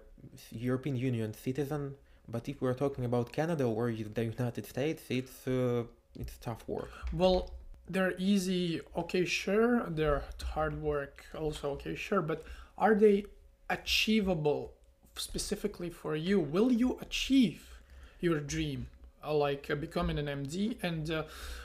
European 0.53 0.97
Union 0.97 1.34
citizen. 1.34 1.97
But 2.28 2.49
if 2.49 2.61
we're 2.62 2.74
talking 2.74 3.05
about 3.05 3.32
Canada 3.32 3.64
or 3.64 3.91
the 3.91 4.24
United 4.24 4.66
States, 4.66 5.03
it's 5.09 5.47
uh, 5.49 5.84
it's 6.18 6.36
tough 6.39 6.62
work. 6.68 6.91
Well, 7.12 7.51
they're 7.89 8.14
easy. 8.18 8.80
Okay, 8.97 9.24
sure. 9.24 9.84
They're 9.89 10.22
hard 10.55 10.80
work. 10.82 11.24
Also, 11.36 11.70
okay, 11.72 11.95
sure. 11.95 12.22
But 12.22 12.45
are 12.76 12.95
they 12.95 13.26
achievable 13.70 14.72
specifically 15.16 15.91
for 15.91 16.16
you? 16.16 16.39
Will 16.41 16.72
you 16.72 16.99
achieve 17.01 17.78
your 18.20 18.41
dream? 18.41 18.86
Uh, 19.24 19.34
like 19.34 19.68
uh, 19.68 19.74
becoming 19.74 20.16
an 20.16 20.26
MD, 20.26 20.76
and 20.82 21.11
uh, 21.11 21.24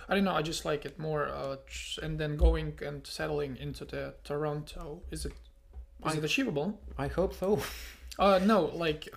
I 0.09 0.15
don't 0.15 0.23
know. 0.23 0.33
I 0.33 0.41
just 0.41 0.65
like 0.65 0.85
it 0.85 0.97
more. 0.97 1.27
Uh, 1.27 1.57
and 2.01 2.17
then 2.19 2.35
going 2.35 2.73
and 2.83 3.05
settling 3.05 3.57
into 3.57 3.85
the 3.85 4.15
Toronto. 4.23 5.01
Is 5.11 5.25
it 5.25 5.33
is 6.05 6.15
I- 6.15 6.17
it 6.17 6.23
achievable? 6.23 6.79
I 6.97 7.07
hope 7.07 7.33
so. 7.35 7.59
Uh, 8.17 8.39
no. 8.43 8.65
Like, 8.73 9.07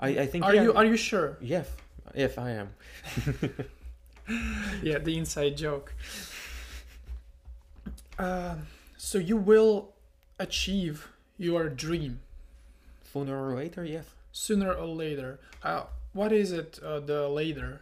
I, 0.00 0.08
I 0.08 0.26
think 0.26 0.44
are 0.44 0.54
yeah, 0.54 0.62
you 0.62 0.72
are 0.74 0.84
you 0.84 0.96
sure? 0.96 1.36
yes 1.40 1.68
yes 2.14 2.38
I 2.38 2.50
am. 2.52 2.68
yeah, 4.82 4.98
the 4.98 5.16
inside 5.18 5.56
joke. 5.56 5.94
Um, 8.18 8.66
so 8.96 9.18
you 9.18 9.36
will 9.36 9.92
achieve 10.38 11.08
your 11.38 11.68
dream 11.68 12.20
Sooner 13.12 13.36
or 13.48 13.54
later, 13.54 13.84
yes. 13.84 14.06
sooner 14.32 14.72
or 14.72 14.86
later. 14.86 15.38
Uh, 15.62 15.84
what 16.14 16.32
is 16.32 16.50
it? 16.52 16.78
Uh, 16.82 17.00
the 17.00 17.28
later. 17.28 17.80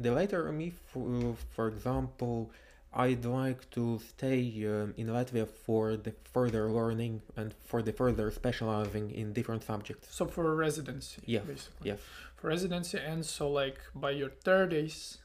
The 0.00 0.10
later 0.12 0.50
me, 0.52 0.72
for, 0.92 1.36
for 1.54 1.68
example, 1.68 2.50
I'd 2.92 3.24
like 3.24 3.70
to 3.70 4.00
stay 4.08 4.40
um, 4.66 4.94
in 4.96 5.06
Latvia 5.08 5.46
for 5.48 5.96
the 5.96 6.12
further 6.32 6.68
learning 6.70 7.22
and 7.36 7.54
for 7.64 7.82
the 7.82 7.92
further 7.92 8.30
specializing 8.32 9.10
in 9.12 9.32
different 9.32 9.62
subjects. 9.62 10.08
So 10.14 10.26
for 10.26 10.54
residency, 10.56 11.22
Yeah, 11.24 11.40
basically. 11.40 11.90
yes. 11.90 11.98
For 12.36 12.48
residency, 12.48 12.98
and 12.98 13.24
so 13.24 13.48
like 13.50 13.78
by 13.94 14.10
your 14.10 14.30
thirties 14.30 15.18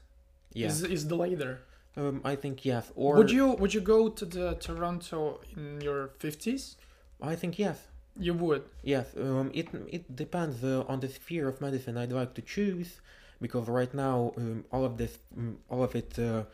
Yeah, 0.54 0.68
is 0.68 0.82
is 0.82 1.08
the 1.08 1.16
later. 1.16 1.60
Um, 1.96 2.20
I 2.24 2.36
think 2.36 2.64
yes. 2.64 2.90
Or 2.94 3.16
would 3.16 3.30
you 3.30 3.48
would 3.48 3.74
you 3.74 3.80
go 3.80 4.08
to 4.08 4.24
the 4.24 4.54
Toronto 4.54 5.40
in 5.56 5.80
your 5.80 6.10
fifties? 6.18 6.76
I 7.20 7.34
think 7.36 7.58
yes. 7.58 7.88
You 8.18 8.34
would. 8.34 8.64
Yes, 8.82 9.06
um, 9.16 9.50
it 9.54 9.68
it 9.88 10.14
depends 10.14 10.62
uh, 10.62 10.84
on 10.86 11.00
the 11.00 11.08
sphere 11.08 11.48
of 11.48 11.60
medicine 11.60 11.96
I'd 11.96 12.12
like 12.12 12.34
to 12.34 12.42
choose, 12.42 13.00
because 13.40 13.68
right 13.68 13.92
now 13.94 14.34
um, 14.36 14.64
all 14.70 14.84
of 14.84 14.98
this, 14.98 15.18
um, 15.36 15.58
all 15.70 15.82
of 15.82 15.94
it, 15.94 16.18
uh, 16.18 16.44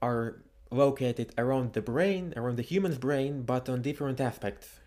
are 0.00 0.42
located 0.72 1.32
around 1.38 1.74
the 1.74 1.82
brain, 1.82 2.34
around 2.36 2.56
the 2.56 2.62
human's 2.62 2.98
brain, 2.98 3.42
but 3.42 3.68
on 3.68 3.82
different 3.82 4.20
aspects. 4.20 4.80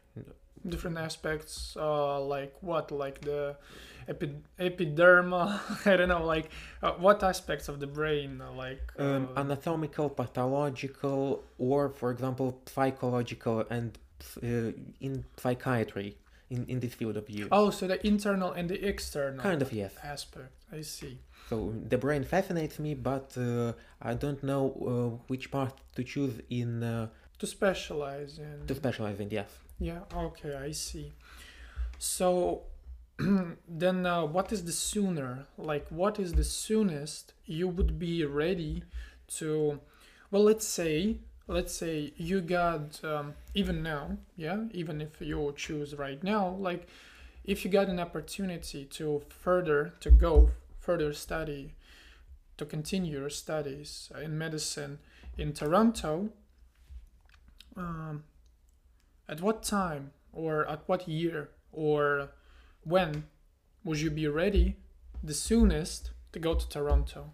Different 0.67 0.97
aspects 0.97 1.75
uh 1.79 2.19
like 2.35 2.53
what 2.61 2.91
like 2.91 3.21
the 3.21 3.55
epi- 4.07 4.41
epidermal 4.59 5.47
i 5.91 5.95
don't 5.97 6.09
know 6.09 6.25
like 6.25 6.49
uh, 6.83 6.91
what 6.93 7.21
aspects 7.23 7.67
of 7.69 7.79
the 7.79 7.87
brain 7.87 8.41
uh, 8.41 8.51
like 8.65 8.81
Um, 8.97 9.27
uh, 9.35 9.39
anatomical, 9.43 10.09
pathological, 10.09 11.43
or 11.57 11.89
for 11.89 12.09
example, 12.11 12.47
psychological, 12.65 13.57
and 13.69 13.89
uh, 14.43 14.71
in 15.07 15.13
psychiatry, 15.37 16.09
in 16.49 16.65
in 16.71 16.79
this 16.79 16.93
field 16.99 17.17
of 17.17 17.25
view. 17.27 17.45
oh 17.51 17.69
so 17.77 17.87
the 17.87 17.99
internal 18.07 18.51
and 18.57 18.65
the 18.73 18.79
external 18.91 19.41
Kind 19.49 19.61
of 19.61 19.71
yes. 19.73 19.93
aspect 20.15 20.53
i 20.71 20.81
see 20.81 21.13
So 21.49 21.55
the 21.93 21.99
brain 22.05 22.23
fascinates 22.35 22.75
me, 22.85 22.91
but 23.11 23.27
uh, 23.37 23.73
I 24.01 24.13
don't 24.23 24.41
know 24.49 24.63
uh, 24.91 25.09
which 25.31 25.45
path 25.55 25.73
to 25.95 26.01
choose 26.13 26.35
in 26.49 26.69
uh, 26.83 27.07
to 27.41 27.45
specialize 27.57 28.33
in 28.47 28.55
to 28.69 28.73
specialize 28.83 29.19
in. 29.23 29.29
Yes. 29.39 29.51
Yeah 29.79 29.99
okay 30.15 30.55
i 30.55 30.71
see. 30.71 31.13
So 31.97 32.63
then 33.17 34.05
uh, 34.05 34.25
what 34.25 34.51
is 34.51 34.65
the 34.65 34.71
sooner? 34.71 35.47
Like 35.57 35.87
what 35.89 36.19
is 36.19 36.33
the 36.33 36.43
soonest 36.43 37.33
you 37.45 37.67
would 37.67 37.97
be 37.97 38.25
ready 38.25 38.83
to 39.27 39.79
well 40.31 40.43
let's 40.43 40.67
say 40.67 41.17
let's 41.47 41.73
say 41.73 42.13
you 42.17 42.41
got 42.41 43.03
um, 43.03 43.33
even 43.53 43.83
now 43.83 44.17
yeah 44.35 44.65
even 44.71 45.01
if 45.01 45.21
you 45.21 45.53
choose 45.55 45.95
right 45.95 46.23
now 46.23 46.49
like 46.59 46.87
if 47.43 47.63
you 47.63 47.71
got 47.71 47.87
an 47.87 47.99
opportunity 47.99 48.85
to 48.85 49.21
further 49.29 49.93
to 49.99 50.09
go 50.09 50.49
further 50.79 51.13
study 51.13 51.73
to 52.57 52.65
continue 52.65 53.19
your 53.19 53.29
studies 53.29 54.11
in 54.21 54.37
medicine 54.37 54.99
in 55.37 55.53
toronto 55.53 56.29
um, 57.77 58.23
at 59.27 59.41
what 59.41 59.63
time 59.63 60.11
or 60.33 60.65
at 60.69 60.81
what 60.87 61.07
year 61.07 61.49
or 61.71 62.29
when 62.83 63.23
would 63.83 63.99
you 63.99 64.11
be 64.11 64.27
ready 64.27 64.75
the 65.23 65.33
soonest 65.33 66.11
to 66.31 66.39
go 66.39 66.53
to 66.55 66.67
toronto 66.69 67.31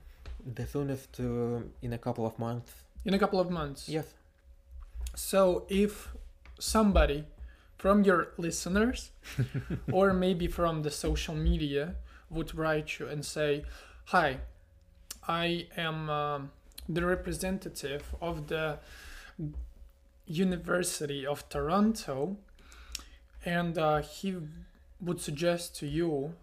The 0.56 0.66
soonest 0.66 1.20
uh, 1.20 1.62
in 1.82 1.94
a 1.94 1.98
couple 1.98 2.26
of 2.26 2.38
months. 2.40 2.72
in 3.06 3.14
a 3.14 3.20
couple 3.20 3.40
of 3.40 3.50
months 3.50 3.88
Yes. 3.90 4.08
So 5.16 5.66
if 5.70 6.16
somebody 6.60 7.26
from 7.78 8.04
your 8.04 8.28
listeners 8.38 9.12
or 9.92 10.14
maybe 10.14 10.48
from 10.48 10.84
the 10.84 10.92
social 10.92 11.36
media 11.36 11.96
would 12.30 12.56
write 12.56 13.00
you 13.00 13.08
and 13.12 13.26
say, 13.26 13.66
"Hi, 14.06 14.38
I 15.28 15.68
am 15.76 16.10
um, 16.10 16.52
the 16.88 17.04
representative 17.06 18.04
of 18.22 18.48
the 18.48 18.78
University 20.26 21.26
of 21.26 21.48
Toronto, 21.50 22.38
and 23.46 23.78
uh, 23.78 24.02
he 24.02 24.38
would 25.00 25.20
suggest 25.20 25.76
to 25.78 25.88
you 25.88 26.34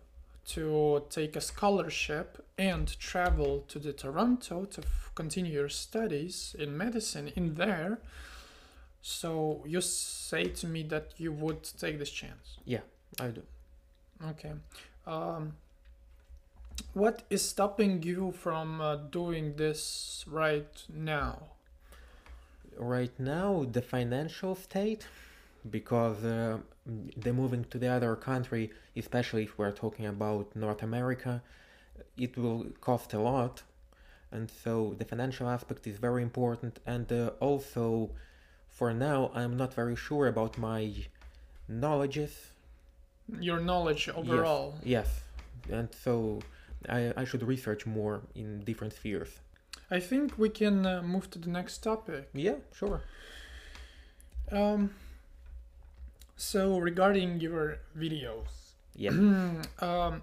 to 0.46 1.05
take 1.10 1.36
a 1.36 1.40
scholarship 1.40 2.44
and 2.56 2.98
travel 2.98 3.64
to 3.68 3.78
the 3.78 3.92
Toronto 3.92 4.64
to 4.64 4.82
continue 5.14 5.52
your 5.52 5.68
studies 5.68 6.56
in 6.59 6.76
medicine 6.76 7.32
in 7.36 7.55
there." 7.55 7.98
So 9.00 9.62
you 9.66 9.80
say 9.80 10.44
to 10.44 10.66
me 10.66 10.82
that 10.84 11.14
you 11.16 11.32
would 11.32 11.62
take 11.62 11.98
this 11.98 12.10
chance. 12.10 12.59
Yeah, 12.64 12.80
I 13.20 13.28
do. 13.28 13.42
Okay. 14.30 14.52
Um, 15.06 15.55
what 16.92 17.22
is 17.30 17.48
stopping 17.48 18.02
you 18.02 18.32
from 18.32 18.80
uh, 18.80 18.96
doing 18.96 19.56
this 19.56 20.24
right 20.28 20.82
now? 20.92 21.42
Right 22.78 23.12
now 23.18 23.66
the 23.72 23.82
financial 23.82 24.55
state 24.55 25.06
because 25.70 26.24
uh, 26.24 26.59
the 27.16 27.32
moving 27.32 27.64
to 27.64 27.78
the 27.78 27.88
other 27.88 28.14
country 28.16 28.70
especially 28.96 29.44
if 29.44 29.59
we're 29.59 29.72
talking 29.72 30.06
about 30.06 30.55
north 30.55 30.82
america 30.82 31.42
it 32.18 32.36
will 32.36 32.66
cost 32.80 33.12
a 33.14 33.18
lot. 33.18 33.62
And 34.30 34.50
so 34.50 34.94
the 34.98 35.05
financial 35.05 35.48
aspect 35.48 35.86
is 35.86 35.98
very 35.98 36.22
important. 36.22 36.80
And 36.86 37.10
uh, 37.10 37.30
also 37.40 38.10
for 38.68 38.92
now 38.92 39.30
i'm 39.34 39.56
not 39.56 39.74
very 39.74 39.96
sure 39.96 40.26
about 40.26 40.59
my 40.59 40.92
knowledges. 41.68 42.52
Your 43.40 43.60
knowledge 43.60 44.09
overall. 44.09 44.74
yes. 44.84 45.09
And 45.70 45.88
so 45.92 46.40
I, 46.88 47.12
I 47.16 47.24
should 47.24 47.42
research 47.42 47.86
more 47.86 48.22
in 48.34 48.60
different 48.60 48.92
spheres 48.92 49.40
I 49.90 50.01
think 50.01 50.39
we 50.39 50.48
can 50.51 50.85
uh, 50.86 51.02
move 51.02 51.31
to 51.31 51.39
the 51.39 51.48
next 51.48 51.78
topic. 51.82 52.28
yeah 52.35 52.56
sure 52.74 53.01
Um, 54.52 54.90
so 56.36 56.78
regarding 56.78 57.40
your 57.40 57.78
videos, 57.97 58.74
yeah 58.94 59.10
um, 59.81 60.23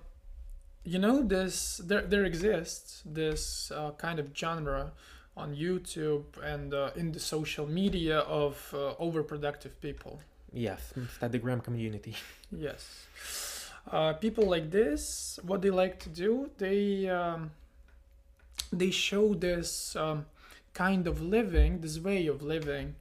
you 0.84 1.00
know 1.00 1.22
this 1.22 1.78
there 1.90 2.02
there 2.02 2.26
exists 2.26 3.02
this 3.06 3.72
uh, 3.72 3.92
kind 3.98 4.20
of 4.20 4.28
genre 4.36 4.92
on 5.38 5.56
YouTube 5.56 6.26
and 6.44 6.74
uh, 6.74 6.92
in 6.96 7.12
the 7.12 7.20
social 7.20 7.68
media 7.68 8.20
of 8.20 8.56
uh, 8.74 8.94
overproductive 9.04 9.74
people. 9.82 10.20
yes 10.54 10.94
Instagram 10.96 11.62
community 11.64 12.16
Yes. 12.52 13.70
Uh, 13.92 14.14
people 14.14 14.46
like 14.50 14.72
this, 14.72 15.40
what 15.44 15.62
they 15.62 15.70
like 15.70 16.00
to 16.00 16.10
do, 16.10 16.50
they 16.58 17.08
um, 17.10 17.52
they 18.72 18.92
show 18.92 19.34
this 19.34 19.96
um, 19.96 20.26
kind 20.74 21.08
of 21.08 21.22
living, 21.22 21.82
this 21.82 22.00
way 22.00 22.28
of 22.28 22.42
living, 22.42 22.96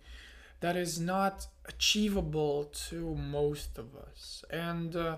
that 0.60 0.76
is 0.76 1.00
not 1.00 1.46
achievable 1.66 2.70
to 2.88 3.14
most 3.14 3.78
of 3.78 3.94
us. 3.96 4.44
And 4.50 4.96
uh, 4.96 5.16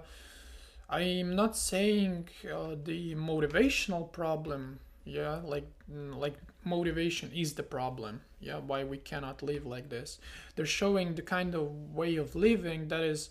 I'm 0.88 1.34
not 1.34 1.56
saying 1.56 2.28
uh, 2.44 2.76
the 2.82 3.14
motivational 3.14 4.10
problem. 4.12 4.80
Yeah, 5.04 5.40
like 5.44 5.68
mm, 5.92 6.16
like 6.16 6.36
motivation 6.64 7.30
is 7.32 7.54
the 7.54 7.62
problem. 7.62 8.22
Yeah, 8.40 8.58
why 8.58 8.84
we 8.84 8.98
cannot 8.98 9.42
live 9.42 9.66
like 9.66 9.88
this. 9.88 10.18
They're 10.54 10.66
showing 10.66 11.14
the 11.14 11.22
kind 11.22 11.54
of 11.54 11.94
way 11.94 12.16
of 12.16 12.34
living 12.34 12.88
that 12.88 13.00
is 13.00 13.30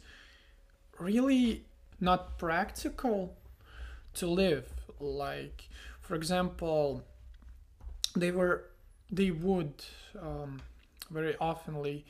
really 0.99 1.64
not 1.99 2.38
practical 2.38 3.36
to 4.15 4.27
live 4.27 4.72
like 4.99 5.68
for 6.06 6.15
example 6.15 7.03
they 8.15 8.32
were 8.32 8.65
they 9.11 9.32
would 9.32 9.73
um, 10.22 10.61
very 11.10 11.34
oftenly 11.36 12.03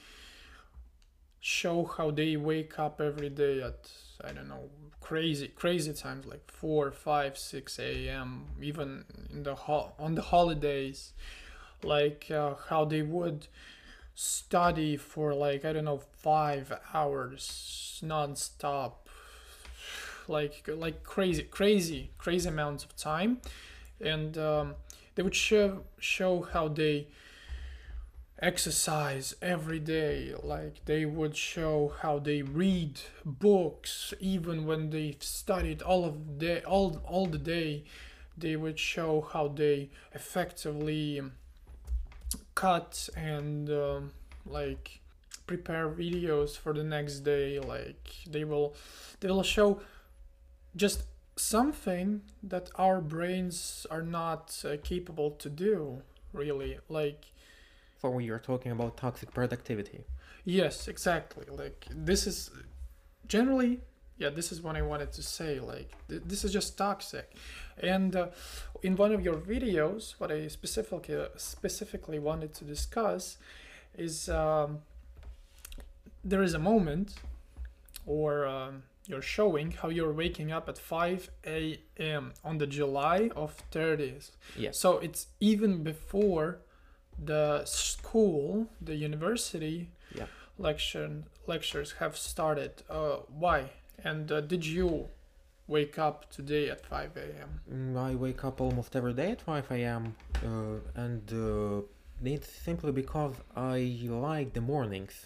show 1.39 1.85
how 1.97 2.09
they 2.11 2.35
wake 2.35 2.79
up 2.79 2.99
every 2.99 3.29
day 3.29 3.61
at 3.61 3.89
i 4.23 4.31
don't 4.31 4.47
know 4.47 4.69
crazy 4.99 5.47
crazy 5.47 5.93
times 5.93 6.25
like 6.25 6.49
4 6.49 6.91
5 6.91 7.37
6 7.37 7.79
a.m 7.79 8.45
even 8.61 9.05
in 9.31 9.43
the 9.43 9.55
ho- 9.55 9.93
on 9.99 10.15
the 10.15 10.21
holidays. 10.21 11.13
Like 11.83 12.31
uh, 12.31 12.55
how 12.69 12.85
they 12.85 13.03
would 13.03 13.47
study 14.15 14.95
for 14.97 15.33
like 15.33 15.65
i 15.65 15.73
don't 15.73 15.85
know 15.85 16.01
five 16.17 16.71
hours 16.93 17.99
non-stop. 18.03 19.09
Like 20.27 20.67
like 20.67 21.03
crazy 21.03 21.43
crazy 21.43 22.09
crazy 22.17 22.49
amounts 22.49 22.83
of 22.83 22.95
time 22.95 23.41
and 24.01 24.37
um, 24.37 24.75
they 25.15 25.23
would 25.23 25.35
show 25.35 25.83
show 25.99 26.41
how 26.41 26.67
they 26.67 27.07
exercise 28.39 29.35
every 29.41 29.79
day. 29.79 30.33
Like 30.41 30.85
they 30.85 31.05
would 31.05 31.35
show 31.35 31.93
how 32.01 32.19
they 32.19 32.41
read 32.41 32.99
books 33.23 34.13
even 34.19 34.65
when 34.65 34.89
they've 34.89 35.21
studied 35.21 35.81
all 35.81 36.05
of 36.05 36.39
the 36.39 36.63
all 36.65 37.01
all 37.05 37.25
the 37.25 37.37
day. 37.37 37.83
They 38.37 38.55
would 38.55 38.79
show 38.79 39.27
how 39.31 39.47
they 39.47 39.89
effectively 40.13 41.21
cut 42.53 43.09
and 43.15 43.69
um, 43.69 44.11
like 44.45 44.99
prepare 45.47 45.89
videos 45.89 46.57
for 46.57 46.73
the 46.73 46.83
next 46.83 47.21
day. 47.21 47.59
Like 47.59 48.09
they 48.29 48.43
will 48.43 48.75
they 49.21 49.29
will 49.29 49.43
show 49.43 49.79
just 50.75 51.03
something 51.35 52.21
that 52.41 52.69
our 52.75 53.01
brains 53.01 53.85
are 53.91 54.01
not 54.01 54.63
uh, 54.65 54.77
capable 54.83 55.31
to 55.31 55.49
do 55.49 56.01
really 56.33 56.77
like 56.89 57.25
for 57.97 58.09
when 58.11 58.23
you're 58.25 58.39
talking 58.39 58.71
about 58.71 58.97
toxic 58.97 59.33
productivity. 59.33 60.05
Yes 60.43 60.87
exactly 60.87 61.45
like 61.49 61.87
this 61.89 62.27
is 62.27 62.51
generally 63.27 63.79
yeah 64.17 64.29
this 64.29 64.51
is 64.51 64.61
what 64.61 64.75
i 64.75 64.81
wanted 64.81 65.11
to 65.11 65.23
say 65.23 65.59
like 65.59 65.91
th- 66.07 66.21
this 66.25 66.43
is 66.43 66.53
just 66.53 66.77
toxic. 66.77 67.33
And 67.81 68.15
uh, 68.15 68.27
in 68.83 68.95
one 68.95 69.11
of 69.11 69.21
your 69.21 69.35
videos 69.35 70.15
what 70.19 70.31
i 70.31 70.47
specifically 70.47 71.25
specifically 71.37 72.19
wanted 72.19 72.53
to 72.55 72.63
discuss 72.63 73.37
is 73.97 74.29
um, 74.29 74.79
there 76.23 76.43
is 76.43 76.53
a 76.53 76.59
moment 76.59 77.15
or 78.05 78.45
um, 78.45 78.83
you're 79.07 79.21
showing 79.21 79.71
how 79.71 79.89
you're 79.89 80.11
waking 80.13 80.51
up 80.51 80.67
at 80.69 80.77
5 80.77 81.29
a.m. 81.45 82.33
on 82.43 82.57
the 82.57 82.67
July 82.67 83.29
of 83.35 83.55
30th. 83.71 84.31
Yeah. 84.57 84.71
So 84.71 84.97
it's 84.99 85.27
even 85.39 85.83
before 85.83 86.59
the 87.23 87.63
school, 87.65 88.67
the 88.81 88.95
university 88.95 89.89
Yeah. 90.15 90.25
lecture 90.57 91.23
lectures 91.47 91.93
have 91.99 92.17
started. 92.17 92.83
Uh, 92.89 93.17
why? 93.27 93.69
And 94.03 94.31
uh, 94.31 94.41
did 94.41 94.65
you 94.65 95.07
wake 95.67 95.97
up 95.97 96.29
today 96.31 96.69
at 96.69 96.85
5 96.85 97.17
a.m.? 97.17 97.61
Mm, 97.71 97.97
I 97.97 98.15
wake 98.15 98.43
up 98.43 98.61
almost 98.61 98.95
every 98.95 99.13
day 99.13 99.31
at 99.31 99.41
5 99.41 99.71
a.m. 99.71 100.15
Uh, 100.43 100.77
and 100.95 101.31
uh, 101.33 101.81
it's 102.23 102.49
simply 102.51 102.91
because 102.91 103.33
I 103.55 103.99
like 104.09 104.53
the 104.53 104.61
mornings. 104.61 105.25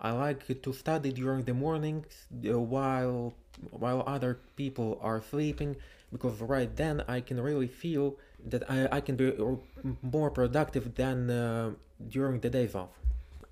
I 0.00 0.12
like 0.12 0.62
to 0.62 0.72
study 0.72 1.12
during 1.12 1.44
the 1.44 1.54
mornings 1.54 2.26
uh, 2.48 2.58
while 2.58 3.34
while 3.70 4.02
other 4.06 4.38
people 4.56 4.98
are 5.02 5.20
sleeping 5.20 5.76
because 6.10 6.40
right 6.40 6.74
then 6.74 7.04
I 7.06 7.20
can 7.20 7.38
really 7.40 7.66
feel 7.66 8.16
that 8.46 8.70
I, 8.70 8.88
I 8.90 9.00
can 9.00 9.16
be 9.16 9.28
uh, 9.28 9.56
more 10.02 10.30
productive 10.30 10.94
than 10.94 11.30
uh, 11.30 11.72
during 12.08 12.40
the 12.40 12.48
days 12.48 12.74
off. 12.74 12.90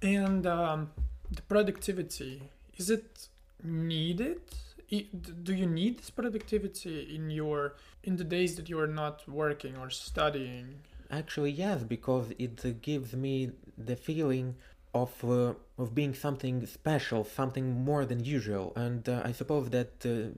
And 0.01 0.47
um, 0.47 0.91
the 1.31 1.43
productivity 1.43 2.43
is 2.77 2.89
it 2.91 3.29
needed? 3.62 4.41
Do 5.43 5.53
you 5.53 5.66
need 5.66 5.99
this 5.99 6.11
productivity 6.11 7.15
in 7.15 7.31
your 7.31 7.75
in 8.03 8.16
the 8.16 8.25
days 8.25 8.57
that 8.57 8.70
you 8.70 8.81
are 8.81 8.87
not 8.87 9.29
working 9.29 9.77
or 9.77 9.91
studying? 9.91 10.81
Actually, 11.11 11.51
yes, 11.51 11.83
because 11.83 12.33
it 12.39 12.83
gives 12.83 13.15
me 13.15 13.51
the 13.77 13.97
feeling 13.97 14.57
of 14.94 15.12
uh, 15.24 15.55
of 15.78 15.94
being 15.94 16.15
something 16.15 16.66
special, 16.66 17.24
something 17.24 17.85
more 17.85 18.05
than 18.05 18.24
usual, 18.24 18.73
and 18.77 19.09
uh, 19.09 19.23
I 19.24 19.32
suppose 19.32 19.70
that 19.70 19.93
uh, 20.05 20.35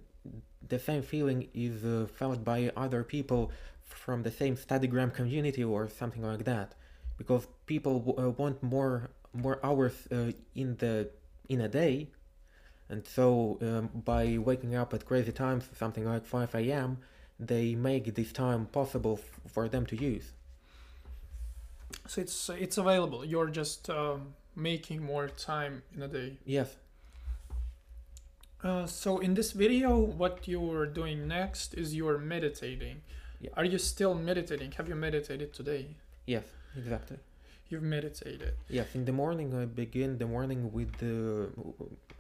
the 0.69 0.79
same 0.79 1.03
feeling 1.03 1.49
is 1.55 1.85
uh, 1.85 2.07
felt 2.07 2.45
by 2.45 2.71
other 2.77 3.03
people 3.05 3.51
from 3.83 4.23
the 4.23 4.31
same 4.31 4.57
Studygram 4.57 5.13
community 5.13 5.65
or 5.65 5.89
something 5.89 6.23
like 6.23 6.45
that, 6.45 6.75
because 7.19 7.47
people 7.67 8.01
w- 8.01 8.19
uh, 8.19 8.31
want 8.31 8.63
more 8.63 9.11
more 9.33 9.59
hours 9.63 9.95
uh, 10.13 10.33
in 10.55 10.77
the 10.77 11.09
in 11.49 11.61
a 11.61 11.69
day, 11.69 12.09
and 12.89 13.07
so 13.07 13.59
um, 13.63 13.91
by 14.05 14.39
waking 14.39 14.75
up 14.75 14.93
at 14.95 15.07
crazy 15.07 15.33
times, 15.33 15.69
something 15.77 16.05
like 16.05 16.25
5 16.25 16.55
a.m., 16.55 16.99
they 17.39 17.75
make 17.75 18.15
this 18.15 18.33
time 18.33 18.67
possible 18.67 19.19
f- 19.21 19.53
for 19.53 19.69
them 19.69 19.87
to 19.87 19.97
use. 19.97 20.33
So 22.07 22.21
it's 22.21 22.51
it's 22.51 22.79
available. 22.79 23.25
You're 23.25 23.49
just 23.49 23.91
um, 23.91 24.35
making 24.55 25.03
more 25.03 25.29
time 25.29 25.83
in 25.95 26.03
a 26.03 26.09
day. 26.09 26.39
Yes. 26.45 26.77
Uh, 28.63 28.87
so 28.87 29.19
in 29.19 29.35
this 29.35 29.53
video, 29.53 29.99
what 29.99 30.47
you're 30.47 30.87
doing 30.87 31.27
next 31.27 31.75
is 31.75 31.95
you're 31.95 32.19
meditating. 32.19 33.03
Yeah. 33.41 33.51
Are 33.57 33.65
you 33.65 33.79
still 33.79 34.15
meditating? 34.15 34.73
Have 34.73 34.89
you 34.89 34.95
meditated 34.95 35.55
today? 35.55 35.97
Yes, 36.27 36.45
exactly. 36.77 37.17
You've 37.71 37.83
meditated. 37.83 38.55
Yes, 38.69 38.89
in 38.95 39.05
the 39.05 39.13
morning 39.13 39.55
I 39.55 39.65
begin 39.65 40.19
the 40.19 40.27
morning 40.27 40.73
with 40.73 40.93
the 40.99 41.49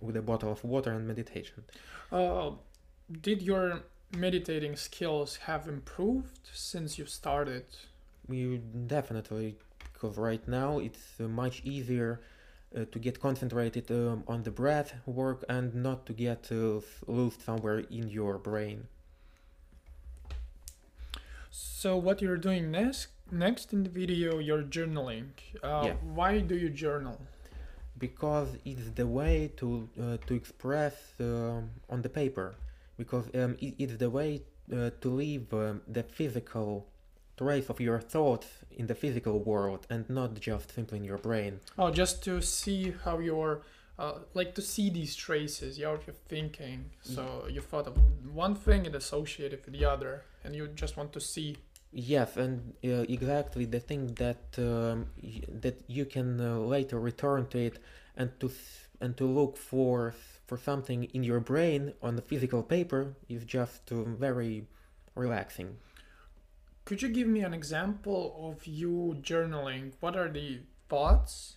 with 0.00 0.16
a 0.16 0.22
bottle 0.22 0.52
of 0.52 0.64
water 0.64 0.92
and 0.92 1.06
meditation. 1.06 1.64
Uh, 2.10 2.52
did 3.20 3.42
your 3.42 3.82
meditating 4.16 4.76
skills 4.76 5.36
have 5.48 5.68
improved 5.68 6.48
since 6.52 6.98
you 6.98 7.06
started? 7.06 7.64
You 8.28 8.58
definitely 8.58 9.56
because 10.00 10.16
right 10.16 10.46
now 10.48 10.78
it's 10.78 11.20
uh, 11.20 11.24
much 11.24 11.60
easier 11.64 12.20
uh, 12.76 12.84
to 12.92 12.98
get 12.98 13.20
concentrated 13.20 13.90
um, 13.90 14.24
on 14.28 14.42
the 14.42 14.50
breath 14.50 14.94
work 15.06 15.44
and 15.48 15.74
not 15.74 16.06
to 16.06 16.12
get 16.12 16.48
uh, 16.52 16.80
lost 17.06 17.44
somewhere 17.44 17.80
in 17.90 18.08
your 18.08 18.38
brain. 18.38 18.86
So 21.50 21.96
what 21.96 22.22
you're 22.22 22.36
doing 22.36 22.70
next 22.70 23.08
next 23.30 23.72
in 23.72 23.84
the 23.84 23.90
video, 23.90 24.38
you're 24.38 24.62
journaling. 24.62 25.30
Uh, 25.62 25.82
Yeah. 25.86 25.94
Why 26.02 26.40
do 26.40 26.56
you 26.56 26.70
journal? 26.70 27.20
because 27.98 28.56
it's 28.64 28.90
the 28.94 29.06
way 29.06 29.50
to 29.56 29.86
uh, 30.00 30.16
to 30.26 30.34
express 30.34 30.94
um, 31.20 31.68
on 31.90 32.00
the 32.00 32.08
paper 32.08 32.54
because 32.96 33.26
um, 33.34 33.56
it, 33.60 33.74
it's 33.78 33.96
the 33.98 34.08
way 34.08 34.40
uh, 34.72 34.88
to 35.02 35.08
leave 35.10 35.52
um, 35.52 35.82
the 35.86 36.02
physical 36.02 36.86
trace 37.40 37.68
of 37.72 37.78
your 37.88 38.00
thoughts 38.14 38.48
in 38.80 38.86
the 38.90 38.94
physical 38.94 39.36
world 39.52 39.82
and 39.92 40.02
not 40.20 40.30
just 40.48 40.66
simply 40.78 40.96
in 41.00 41.04
your 41.12 41.18
brain 41.28 41.52
Oh, 41.80 41.90
just 42.02 42.16
to 42.24 42.32
see 42.58 42.82
how 43.04 43.16
you're, 43.28 43.56
uh, 43.98 44.14
like 44.40 44.52
to 44.58 44.62
see 44.74 44.86
these 44.98 45.12
traces, 45.26 45.72
yeah, 45.80 45.92
of 45.96 46.06
your 46.06 46.16
thinking. 46.32 46.78
So 47.14 47.22
you 47.54 47.60
thought 47.70 47.86
of 47.90 47.94
one 48.44 48.54
thing 48.66 48.80
and 48.88 48.94
associate 48.94 49.52
it 49.56 49.62
with 49.64 49.74
the 49.78 49.84
other, 49.94 50.12
and 50.44 50.50
you 50.58 50.64
just 50.82 50.94
want 50.98 51.10
to 51.18 51.20
see. 51.32 51.50
yes 52.14 52.30
and 52.44 52.52
uh, 52.84 53.04
exactly 53.16 53.64
the 53.76 53.80
thing 53.90 54.02
that 54.24 54.44
um, 54.68 54.98
y- 55.30 55.42
that 55.64 55.76
you 55.96 56.04
can 56.14 56.28
uh, 56.40 56.50
later 56.76 56.98
return 57.10 57.40
to 57.52 57.58
it 57.68 57.76
and 58.20 58.28
to 58.40 58.46
s- 58.48 58.86
and 59.02 59.12
to 59.20 59.24
look 59.38 59.52
for 59.70 59.96
for 60.48 60.56
something 60.70 61.00
in 61.16 61.22
your 61.30 61.40
brain 61.52 61.82
on 62.06 62.12
the 62.18 62.24
physical 62.30 62.62
paper 62.76 63.00
is 63.34 63.42
just 63.58 63.82
um, 63.92 64.16
very 64.28 64.54
relaxing 65.24 65.70
Could 66.84 67.02
you 67.02 67.08
give 67.08 67.28
me 67.28 67.40
an 67.40 67.54
example 67.54 68.34
of 68.50 68.66
you 68.66 69.16
journaling? 69.22 69.92
What 70.00 70.16
are 70.16 70.28
the 70.28 70.60
thoughts? 70.88 71.56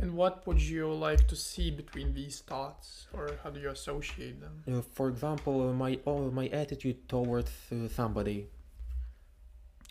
And 0.00 0.14
what 0.14 0.46
would 0.46 0.60
you 0.60 0.92
like 0.92 1.28
to 1.28 1.36
see 1.36 1.70
between 1.70 2.14
these 2.14 2.40
thoughts? 2.40 3.06
Or 3.12 3.30
how 3.42 3.50
do 3.50 3.60
you 3.60 3.70
associate 3.70 4.40
them? 4.40 4.62
Uh, 4.68 4.82
for 4.92 5.08
example, 5.08 5.68
uh, 5.68 5.72
my 5.72 5.98
all 6.04 6.30
my 6.30 6.48
attitude 6.48 7.08
towards 7.08 7.50
uh, 7.70 7.88
somebody. 7.88 8.46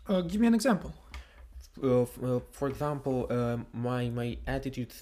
Uh, 0.07 0.22
give 0.22 0.41
me 0.41 0.48
an 0.48 0.53
example. 0.53 0.94
Uh, 1.81 2.02
f- 2.02 2.23
uh, 2.23 2.40
for 2.52 2.68
example, 2.68 3.27
uh, 3.30 3.57
my 3.73 4.10
my 4.10 4.38
attitude 4.48 4.94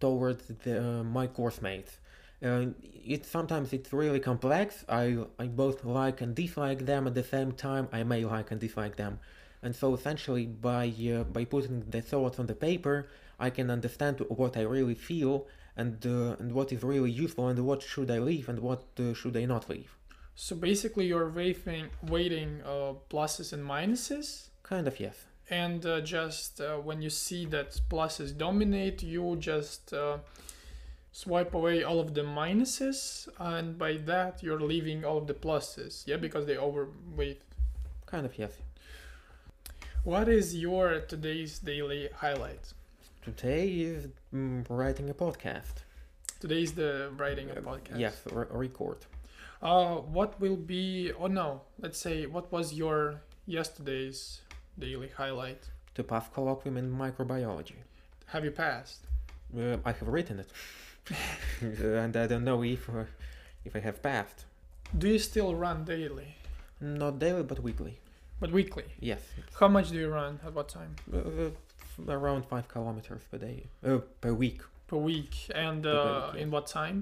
towards 0.00 0.46
the, 0.64 1.00
uh, 1.00 1.02
my 1.02 1.26
course 1.26 1.60
mates. 1.60 1.98
Uh, 2.42 2.66
it 3.04 3.26
sometimes 3.26 3.72
it's 3.72 3.92
really 3.92 4.20
complex. 4.20 4.84
I 4.88 5.24
I 5.38 5.46
both 5.46 5.84
like 5.84 6.20
and 6.20 6.34
dislike 6.34 6.86
them 6.86 7.06
at 7.06 7.14
the 7.14 7.22
same 7.24 7.52
time. 7.52 7.88
I 7.92 8.02
may 8.02 8.24
like 8.24 8.50
and 8.50 8.60
dislike 8.60 8.96
them, 8.96 9.18
and 9.62 9.74
so 9.74 9.94
essentially 9.94 10.46
by 10.46 10.92
uh, 11.12 11.24
by 11.24 11.44
putting 11.44 11.84
the 11.88 12.00
thoughts 12.02 12.38
on 12.38 12.46
the 12.46 12.54
paper, 12.54 13.08
I 13.38 13.50
can 13.50 13.70
understand 13.70 14.20
what 14.28 14.56
I 14.56 14.62
really 14.62 14.94
feel 14.94 15.46
and 15.76 16.04
uh, 16.06 16.36
and 16.38 16.52
what 16.52 16.72
is 16.72 16.82
really 16.82 17.10
useful 17.10 17.48
and 17.48 17.58
what 17.66 17.82
should 17.82 18.10
I 18.10 18.18
leave 18.18 18.48
and 18.48 18.58
what 18.60 18.84
uh, 18.98 19.14
should 19.14 19.36
I 19.36 19.44
not 19.44 19.68
leave. 19.68 19.96
So 20.36 20.56
basically, 20.56 21.06
you're 21.06 21.30
weighting, 21.30 21.90
weighting 22.02 22.60
uh, 22.64 22.94
pluses 23.08 23.52
and 23.52 23.62
minuses. 23.64 24.48
Kind 24.64 24.88
of 24.88 24.98
yes. 24.98 25.26
and 25.50 25.84
uh, 25.84 26.00
just 26.00 26.60
uh, 26.60 26.76
when 26.76 27.02
you 27.02 27.10
see 27.10 27.44
that 27.46 27.78
pluses 27.90 28.36
dominate 28.36 29.02
you 29.02 29.36
just 29.36 29.92
uh, 29.92 30.18
swipe 31.22 31.54
away 31.54 31.76
all 31.88 32.00
of 32.00 32.08
the 32.18 32.22
minuses 32.40 33.28
and 33.38 33.78
by 33.78 33.92
that 34.12 34.42
you're 34.42 34.60
leaving 34.72 35.04
all 35.04 35.18
of 35.22 35.26
the 35.30 35.38
pluses 35.44 35.92
yeah 36.10 36.16
because 36.26 36.44
they 36.46 36.56
overweight 36.68 37.40
Kind 38.06 38.26
of 38.26 38.36
yes. 38.42 38.52
what 40.02 40.28
is 40.28 40.46
your 40.66 41.00
today's 41.12 41.58
daily 41.60 42.08
highlight 42.24 42.64
Today 43.24 43.66
is 43.68 44.08
mm, 44.34 44.66
writing 44.68 45.08
a 45.08 45.14
podcast. 45.14 45.76
today 46.40 46.62
is 46.66 46.72
the 46.82 47.10
writing 47.16 47.48
a 47.50 47.54
Uh, 47.60 47.60
podcast 47.70 47.98
Yes, 48.06 48.16
re- 48.38 48.50
record. 48.66 48.98
uh 49.62 49.96
what 50.16 50.30
will 50.42 50.56
be 50.76 51.12
oh 51.22 51.28
no 51.42 51.48
let's 51.84 51.98
say 52.06 52.26
what 52.34 52.46
was 52.56 52.66
your 52.82 52.98
yesterday's 53.46 54.20
daily 54.78 55.10
highlight 55.20 55.62
To 55.94 56.02
pass 56.02 56.26
colloquium 56.36 56.76
in 56.82 56.86
microbiology. 57.04 57.78
have 58.32 58.44
you 58.44 58.50
passed 58.66 59.02
Uh, 59.56 59.76
I 59.88 59.92
have 59.98 60.08
written 60.16 60.36
it, 60.44 60.48
and 61.60 62.16
I 62.16 62.26
don't 62.26 62.44
know 62.44 62.62
if 62.62 62.88
uh, 62.88 63.04
if 63.64 63.74
I 63.76 63.80
have 63.80 64.02
passed. 64.02 64.44
do 64.96 65.08
you 65.08 65.18
still 65.18 65.54
run 65.54 65.84
daily 65.84 66.36
Not 66.80 67.18
daily, 67.18 67.42
but 67.42 67.60
weekly. 67.60 67.98
but 68.40 68.50
weekly 68.50 68.84
Yes, 69.00 69.20
how 69.60 69.68
much 69.68 69.90
do 69.90 69.96
you 69.98 70.08
run 70.08 70.40
at 70.46 70.52
what 70.54 70.68
time 70.68 70.94
uh, 71.12 71.50
around 72.08 72.44
five 72.46 72.66
kilometers 72.68 73.22
per 73.30 73.38
day, 73.38 73.64
uh, 73.86 73.98
per 74.20 74.32
week. 74.32 74.60
per 74.86 74.96
week 74.96 75.34
and 75.54 75.82
Per 75.82 75.90
uh, 75.90 76.04
week, 76.04 76.34
yeah. 76.34 76.42
in 76.42 76.50
what 76.50 76.66
time 76.66 76.98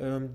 Um, 0.00 0.34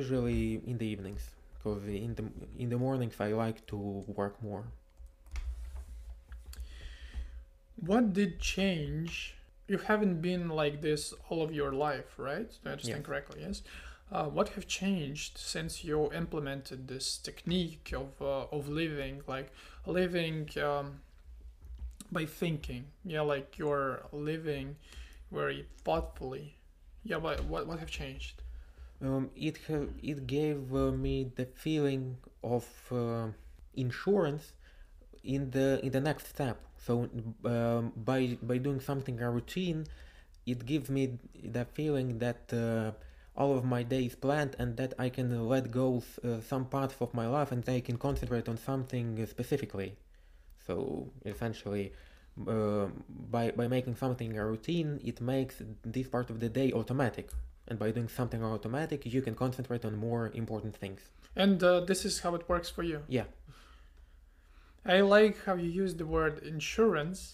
usually 0.00 0.60
in 0.66 0.78
the 0.78 0.86
evenings, 0.94 1.22
because 1.54 1.84
in 1.84 2.14
the 2.18 2.24
in 2.62 2.68
the 2.72 2.78
mornings 2.78 3.14
I 3.20 3.32
like 3.44 3.58
to 3.66 3.76
work 4.20 4.34
more. 4.42 4.64
what 7.76 8.12
did 8.12 8.38
change 8.40 9.34
you 9.72 9.78
haven't 9.78 10.18
been 10.30 10.44
like 10.62 10.76
this 10.88 11.02
all 11.28 11.40
of 11.46 11.50
your 11.60 11.72
life 11.88 12.10
right? 12.28 12.48
Do 12.62 12.68
i 12.68 12.72
understand 12.72 13.00
Yes. 13.02 13.06
correctly? 13.08 13.38
Yes. 13.46 13.62
Uh, 14.16 14.26
what 14.36 14.48
have 14.54 14.66
changed 14.82 15.32
since 15.38 15.72
you 15.88 15.98
implemented 16.22 16.80
this 16.94 17.06
technique 17.28 17.86
of 18.02 18.10
uh, 18.20 18.56
of 18.56 18.62
living 18.82 19.14
like 19.34 19.48
living 20.00 20.36
um, 20.68 20.86
by 22.16 22.24
thinking? 22.42 22.82
Yeah 23.14 23.22
like 23.34 23.48
you're 23.60 23.92
living 24.30 24.66
very 25.38 25.60
thoughtfully. 25.84 26.46
Yeah 27.10 27.20
but 27.26 27.36
what, 27.50 27.62
what 27.68 27.78
have 27.82 27.90
changed? 28.02 28.36
Um, 29.06 29.30
it 29.48 29.56
ha- 29.68 29.92
it 30.12 30.18
gave 30.38 30.60
uh, 30.74 30.92
me 31.04 31.14
the 31.38 31.46
feeling 31.64 32.04
of 32.56 32.66
uh, 32.92 33.28
insurance 33.84 34.44
in 35.34 35.50
the 35.56 35.80
in 35.84 35.90
the 35.96 36.00
next 36.10 36.24
step. 36.34 36.58
So 36.86 37.08
um, 37.44 37.92
by 37.96 38.38
by 38.42 38.58
doing 38.58 38.80
something 38.80 39.20
a 39.20 39.30
routine, 39.30 39.86
it 40.46 40.66
gives 40.66 40.90
me 40.90 41.18
the 41.42 41.64
feeling 41.64 42.18
that 42.18 42.52
uh, 42.52 42.92
all 43.36 43.56
of 43.56 43.64
my 43.64 43.82
day 43.82 44.04
is 44.04 44.14
planned 44.14 44.56
and 44.58 44.76
that 44.76 44.94
I 44.98 45.08
can 45.08 45.48
let 45.48 45.70
go 45.70 46.02
uh, 46.24 46.40
some 46.40 46.64
parts 46.66 46.94
of 47.00 47.14
my 47.14 47.26
life 47.26 47.52
and 47.52 47.66
I 47.68 47.80
can 47.80 47.96
concentrate 47.98 48.48
on 48.48 48.56
something 48.56 49.24
specifically. 49.26 49.96
So 50.66 51.10
essentially. 51.24 51.92
Uh, 52.48 52.86
by 53.30 53.50
by 53.50 53.68
making 53.68 53.94
something 53.94 54.38
a 54.38 54.46
routine, 54.46 54.98
it 55.04 55.20
makes 55.20 55.56
this 55.84 56.08
part 56.08 56.30
of 56.30 56.40
the 56.40 56.48
day 56.48 56.72
automatic 56.72 57.28
and 57.68 57.78
by 57.78 57.90
doing 57.90 58.08
something 58.08 58.42
automatic 58.44 59.06
you 59.06 59.22
can 59.22 59.34
concentrate 59.34 59.84
on 59.84 59.96
more 59.96 60.30
important 60.34 60.74
things 60.76 61.00
and 61.36 61.62
uh, 61.62 61.80
this 61.80 62.04
is 62.04 62.20
how 62.20 62.34
it 62.34 62.48
works 62.48 62.68
for 62.68 62.82
you 62.82 63.02
yeah 63.08 63.24
I 64.92 65.00
like 65.00 65.42
how 65.46 65.54
you 65.54 65.70
use 65.70 65.94
the 65.94 66.04
word 66.04 66.42
insurance 66.44 67.32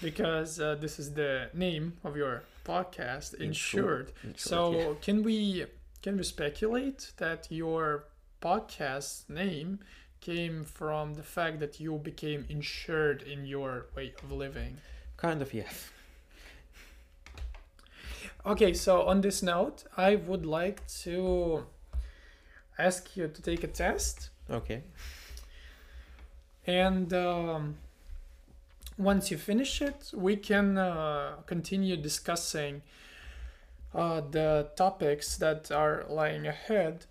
because 0.00 0.60
uh, 0.60 0.76
this 0.76 1.00
is 1.00 1.12
the 1.14 1.48
name 1.52 1.94
of 2.04 2.16
your 2.16 2.44
podcast, 2.64 3.34
Inshured. 3.34 4.12
Inshured, 4.22 4.38
So 4.38 4.72
yeah. 4.72 4.94
can 5.02 5.24
we 5.24 5.66
can 6.02 6.16
we 6.16 6.22
speculate 6.22 7.10
that 7.16 7.48
your 7.50 8.04
podcast 8.40 9.28
name 9.28 9.80
came 10.20 10.62
from 10.62 11.14
the 11.14 11.24
fact 11.24 11.58
that 11.58 11.80
you 11.80 11.98
became 11.98 12.46
insured 12.48 13.22
in 13.22 13.44
your 13.44 13.86
way 13.96 14.14
of 14.22 14.30
living? 14.30 14.76
kind 15.16 15.42
of 15.42 15.52
yes 15.52 15.90
Okay, 18.46 18.72
so 18.72 19.02
on 19.02 19.20
this 19.20 19.42
note, 19.42 19.84
I 19.96 20.14
would 20.16 20.46
like 20.46 20.86
to 21.02 21.66
ask 22.78 23.16
you 23.16 23.28
to 23.28 23.42
take 23.42 23.64
a 23.64 23.66
test. 23.82 24.30
okay 24.48 24.82
And 26.70 27.12
um, 27.12 27.78
once 28.96 29.32
you 29.32 29.38
finish 29.38 29.82
it, 29.82 30.12
we 30.14 30.36
can 30.36 30.78
uh, 30.78 31.38
continue 31.44 31.96
discussing 31.96 32.82
uh, 33.92 34.20
the 34.20 34.68
topics 34.76 35.36
that 35.38 35.72
are 35.72 36.04
lying 36.08 36.46
ahead. 36.46 37.06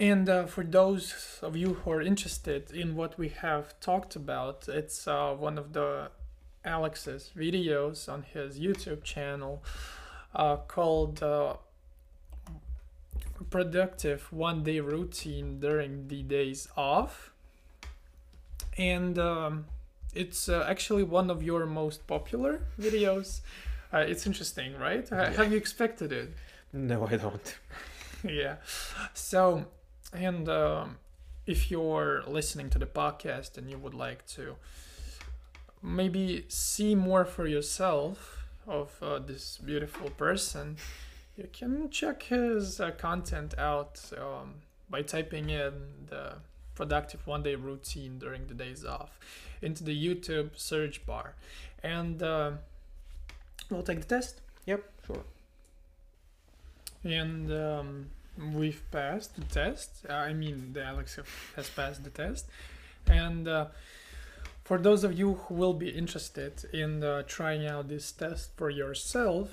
And 0.00 0.28
uh, 0.28 0.46
for 0.46 0.64
those 0.64 1.38
of 1.40 1.56
you 1.56 1.74
who 1.74 1.92
are 1.92 2.02
interested 2.02 2.72
in 2.72 2.96
what 2.96 3.16
we 3.16 3.28
have 3.28 3.78
talked 3.78 4.16
about, 4.16 4.66
it's 4.66 5.06
uh, 5.06 5.32
one 5.32 5.56
of 5.56 5.72
the 5.72 6.10
Alex's 6.64 7.30
videos 7.36 8.08
on 8.12 8.24
his 8.24 8.58
YouTube 8.58 9.04
channel 9.04 9.62
uh, 10.34 10.56
called 10.56 11.22
uh, 11.22 11.54
Productive 13.50 14.32
One 14.32 14.64
Day 14.64 14.80
Routine 14.80 15.60
During 15.60 16.08
the 16.08 16.24
Days 16.24 16.66
Off 16.76 17.30
and 18.76 19.18
um, 19.18 19.66
it's 20.14 20.48
uh, 20.48 20.66
actually 20.68 21.02
one 21.02 21.30
of 21.30 21.42
your 21.42 21.66
most 21.66 22.06
popular 22.06 22.60
videos. 22.80 23.40
Uh, 23.92 23.98
it's 23.98 24.26
interesting, 24.26 24.78
right? 24.78 25.10
Uh, 25.12 25.30
Have 25.32 25.50
you 25.50 25.56
expected 25.58 26.12
it? 26.12 26.30
no 26.72 27.04
i 27.08 27.16
don't 27.16 27.58
yeah. 28.24 28.56
So, 29.14 29.64
and 30.12 30.48
um, 30.48 30.98
if 31.46 31.70
you're 31.70 32.22
listening 32.26 32.70
to 32.70 32.78
the 32.78 32.86
podcast 32.86 33.56
and 33.56 33.70
you 33.70 33.78
would 33.78 33.94
like 33.94 34.26
to 34.36 34.56
maybe 35.82 36.44
see 36.48 36.94
more 36.94 37.24
for 37.24 37.46
yourself 37.46 38.44
of 38.66 38.90
uh, 39.02 39.18
this 39.18 39.58
beautiful 39.58 40.10
person, 40.10 40.76
you 41.36 41.48
can 41.52 41.88
check 41.90 42.24
his 42.24 42.80
uh, 42.80 42.90
content 42.92 43.54
out 43.58 44.00
um, 44.18 44.54
by 44.88 45.02
typing 45.02 45.48
in 45.50 45.72
the 46.08 46.34
productive 46.80 47.26
one 47.26 47.42
day 47.42 47.56
routine 47.56 48.18
during 48.18 48.46
the 48.46 48.54
days 48.54 48.86
off 48.86 49.12
into 49.60 49.84
the 49.84 49.96
YouTube 50.06 50.48
search 50.56 51.04
bar. 51.04 51.34
And 51.82 52.22
uh, 52.22 52.52
we'll 53.68 53.82
take 53.90 54.00
the 54.00 54.10
test. 54.16 54.40
Yep, 54.64 54.82
sure. 55.06 55.24
And 57.04 57.52
um, 57.52 58.06
we've 58.54 58.82
passed 58.90 59.36
the 59.36 59.44
test. 59.60 59.90
Uh, 60.08 60.14
I 60.30 60.32
mean, 60.32 60.72
the 60.72 60.82
Alex 60.82 61.18
has 61.56 61.68
passed 61.68 62.02
the 62.02 62.14
test. 62.24 62.46
And 63.06 63.46
uh, 63.46 63.66
for 64.64 64.78
those 64.78 65.04
of 65.04 65.18
you 65.18 65.34
who 65.34 65.54
will 65.54 65.74
be 65.74 65.90
interested 65.90 66.64
in 66.72 67.04
uh, 67.04 67.24
trying 67.26 67.66
out 67.66 67.88
this 67.88 68.10
test 68.10 68.56
for 68.56 68.70
yourself, 68.70 69.48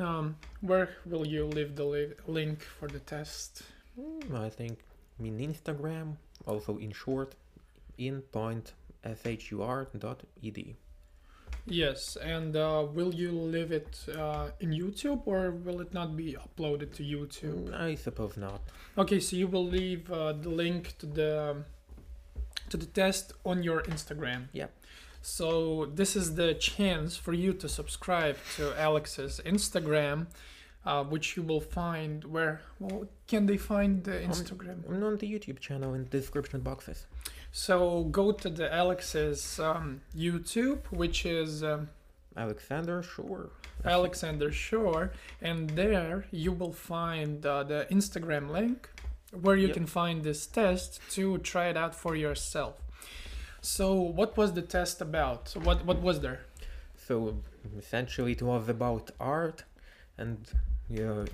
um, 0.00 0.36
where 0.62 0.88
will 1.04 1.26
you 1.26 1.44
leave 1.46 1.76
the 1.76 1.84
li- 1.84 2.14
link 2.26 2.62
for 2.62 2.88
the 2.88 2.98
test? 2.98 3.62
Mm, 4.00 4.34
I 4.46 4.50
think 4.50 4.80
in 5.20 5.38
Instagram, 5.38 6.16
also 6.46 6.78
in 6.78 6.92
short, 6.92 7.34
in 7.98 8.22
point 8.22 8.74
shur 9.14 9.86
dot 9.98 10.22
ed. 10.42 10.76
Yes, 11.68 12.16
and 12.16 12.56
uh, 12.56 12.86
will 12.92 13.12
you 13.12 13.32
leave 13.32 13.72
it 13.72 14.04
uh, 14.16 14.50
in 14.60 14.70
YouTube 14.70 15.22
or 15.26 15.50
will 15.50 15.80
it 15.80 15.92
not 15.92 16.16
be 16.16 16.36
uploaded 16.44 16.94
to 16.94 17.02
YouTube? 17.02 17.70
Mm, 17.70 17.80
I 17.80 17.94
suppose 17.96 18.36
not. 18.36 18.60
Okay, 18.96 19.18
so 19.18 19.36
you 19.36 19.48
will 19.48 19.66
leave 19.66 20.10
uh, 20.10 20.32
the 20.32 20.48
link 20.48 20.96
to 20.98 21.06
the 21.06 21.64
to 22.70 22.76
the 22.76 22.86
test 22.86 23.32
on 23.44 23.62
your 23.62 23.82
Instagram. 23.82 24.48
Yep. 24.52 24.72
So 25.22 25.86
this 25.86 26.14
is 26.14 26.36
the 26.36 26.54
chance 26.54 27.16
for 27.16 27.32
you 27.32 27.52
to 27.54 27.68
subscribe 27.68 28.36
to 28.56 28.72
Alex's 28.80 29.40
Instagram, 29.44 30.26
uh, 30.86 31.04
which 31.04 31.36
you 31.36 31.42
will 31.42 31.60
find 31.60 32.24
where. 32.24 32.60
Well, 32.78 33.08
can 33.26 33.46
they 33.46 33.56
find 33.56 34.04
the 34.04 34.12
Instagram? 34.30 34.88
I'm 34.88 35.02
on 35.02 35.16
the 35.18 35.30
YouTube 35.32 35.58
channel 35.58 35.94
in 35.94 36.04
the 36.04 36.10
description 36.10 36.60
boxes. 36.60 37.06
So 37.52 38.04
go 38.04 38.32
to 38.32 38.48
the 38.48 38.72
Alex's 38.72 39.58
um, 39.58 40.00
YouTube, 40.16 40.80
which 40.90 41.24
is 41.26 41.62
um, 41.64 41.88
Alexander, 42.36 43.02
sure. 43.02 43.50
Alexander 43.84 44.50
Shore, 44.52 45.12
and 45.40 45.70
there 45.70 46.26
you 46.30 46.52
will 46.52 46.72
find 46.72 47.44
uh, 47.44 47.62
the 47.62 47.86
Instagram 47.90 48.50
link 48.50 48.88
where 49.44 49.56
you 49.56 49.68
Yep. 49.68 49.74
can 49.76 49.86
find 49.86 50.22
this 50.22 50.46
test 50.46 51.00
to 51.10 51.38
try 51.38 51.66
it 51.68 51.76
out 51.76 51.94
for 51.94 52.14
yourself. 52.16 52.74
So, 53.60 53.94
what 53.94 54.36
was 54.36 54.52
the 54.52 54.62
test 54.62 55.00
about? 55.00 55.48
So 55.48 55.60
what 55.60 55.84
what 55.84 56.00
was 56.00 56.20
there? 56.20 56.40
So 57.06 57.36
essentially, 57.78 58.32
it 58.32 58.42
was 58.42 58.68
about 58.68 59.10
art, 59.20 59.64
and 60.18 60.38
yeah, 60.88 61.24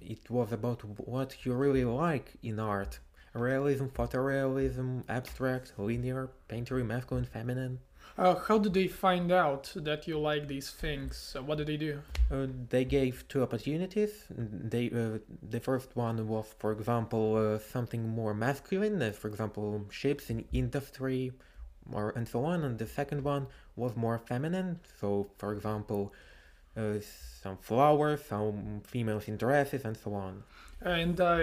it 0.00 0.30
was 0.30 0.52
about 0.52 0.82
what 1.08 1.44
you 1.44 1.52
really 1.54 1.84
like 1.84 2.34
in 2.42 2.58
art: 2.58 2.98
realism, 3.32 3.86
photorealism, 3.86 5.04
abstract, 5.08 5.72
linear, 5.78 6.30
painterly, 6.48 6.84
masculine, 6.84 7.24
feminine. 7.24 7.78
Uh, 8.16 8.34
how 8.34 8.58
did 8.58 8.74
they 8.74 8.88
find 8.88 9.30
out 9.30 9.72
that 9.76 10.08
you 10.08 10.18
like 10.18 10.48
these 10.48 10.70
things? 10.70 11.36
Uh, 11.36 11.42
what 11.42 11.58
did 11.58 11.68
they 11.68 11.76
do? 11.76 12.00
Uh, 12.32 12.46
they 12.68 12.84
gave 12.84 13.26
two 13.28 13.42
opportunities. 13.42 14.24
They 14.30 14.90
uh, 14.90 15.18
the 15.48 15.60
first 15.60 15.94
one 15.94 16.26
was, 16.26 16.46
for 16.58 16.72
example, 16.72 17.36
uh, 17.36 17.58
something 17.58 18.08
more 18.08 18.34
masculine, 18.34 19.00
as 19.02 19.16
for 19.16 19.28
example, 19.28 19.86
ships 19.90 20.30
in 20.30 20.44
industry, 20.52 21.32
or 21.92 22.10
and 22.16 22.26
so 22.26 22.44
on. 22.44 22.64
And 22.64 22.76
the 22.76 22.86
second 22.86 23.22
one 23.22 23.46
was 23.76 23.94
more 23.94 24.18
feminine. 24.18 24.80
So, 25.00 25.30
for 25.38 25.52
example, 25.52 26.12
some 27.42 27.56
flowers, 27.68 28.20
some 28.24 28.80
females 28.84 29.28
in 29.28 29.36
dresses, 29.36 29.84
and 29.84 29.96
so 29.96 30.14
on. 30.14 30.42
And 30.80 31.20
uh, 31.20 31.38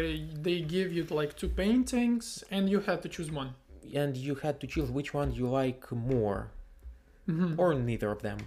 they 0.46 0.62
give 0.62 0.94
you 0.94 1.04
like 1.22 1.36
two 1.36 1.50
paintings, 1.50 2.44
and 2.52 2.70
you 2.70 2.80
had 2.82 3.02
to 3.04 3.10
choose 3.10 3.32
one. 3.32 3.52
And 3.94 4.16
you 4.18 4.36
had 4.36 4.60
to 4.62 4.68
choose 4.68 4.90
which 4.98 5.14
one 5.14 5.30
you 5.40 5.48
like 5.48 5.92
more, 5.92 6.42
Mhm. 7.28 7.56
or 7.58 7.74
neither 7.74 8.10
of 8.12 8.22
them. 8.22 8.40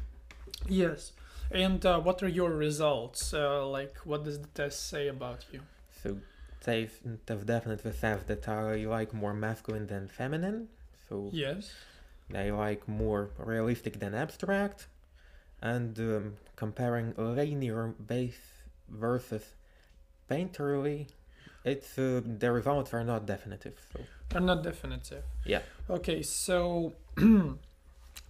Yes. 0.69 1.13
And 1.51 1.85
uh, 1.87 2.01
what 2.01 2.23
are 2.23 2.29
your 2.41 2.51
results? 2.51 3.33
Uh, 3.33 3.67
like, 3.79 3.95
what 4.11 4.25
does 4.25 4.39
the 4.41 4.49
test 4.49 4.89
say 4.93 5.09
about 5.09 5.41
you? 5.53 5.61
So 6.03 6.19
they 6.65 6.89
have 7.29 7.47
definitely 7.47 7.93
says 7.93 8.21
that 8.31 8.49
I 8.49 8.75
like 8.97 9.15
more 9.15 9.33
masculine 9.35 9.87
than 9.87 10.09
feminine. 10.09 10.69
So 11.09 11.31
Yes. 11.33 11.73
I 12.35 12.51
like 12.51 12.87
more 12.87 13.31
realistic 13.39 13.99
than 14.03 14.15
abstract, 14.15 14.87
and 15.63 15.99
um, 15.99 16.35
comparing 16.57 17.15
linear 17.17 17.95
base 18.07 18.41
versus 18.89 19.45
painterly, 20.31 21.09
it's 21.65 21.99
uh, 21.99 22.21
the 22.25 22.51
results 22.53 22.95
are 22.95 23.05
not 23.05 23.27
definitive. 23.27 23.75
So 23.93 24.01
Are 24.35 24.41
not 24.41 24.63
definitive. 24.63 25.25
Yeah. 25.45 25.63
Okay, 25.91 26.23
so 26.23 26.93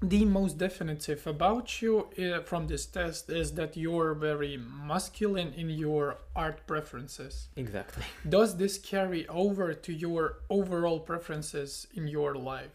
the 0.02 0.24
most 0.24 0.58
definitive 0.58 1.26
about 1.26 1.82
you 1.82 2.08
uh, 2.18 2.40
from 2.42 2.66
this 2.68 2.86
test 2.86 3.30
is 3.30 3.52
that 3.54 3.76
you're 3.76 4.14
very 4.14 4.56
masculine 4.56 5.52
in 5.54 5.70
your 5.70 6.16
art 6.36 6.66
preferences. 6.66 7.48
exactly. 7.56 8.04
Does 8.28 8.56
this 8.56 8.78
carry 8.78 9.26
over 9.28 9.74
to 9.74 9.92
your 9.92 10.38
overall 10.48 11.00
preferences 11.00 11.86
in 11.94 12.08
your 12.08 12.34
life? 12.34 12.70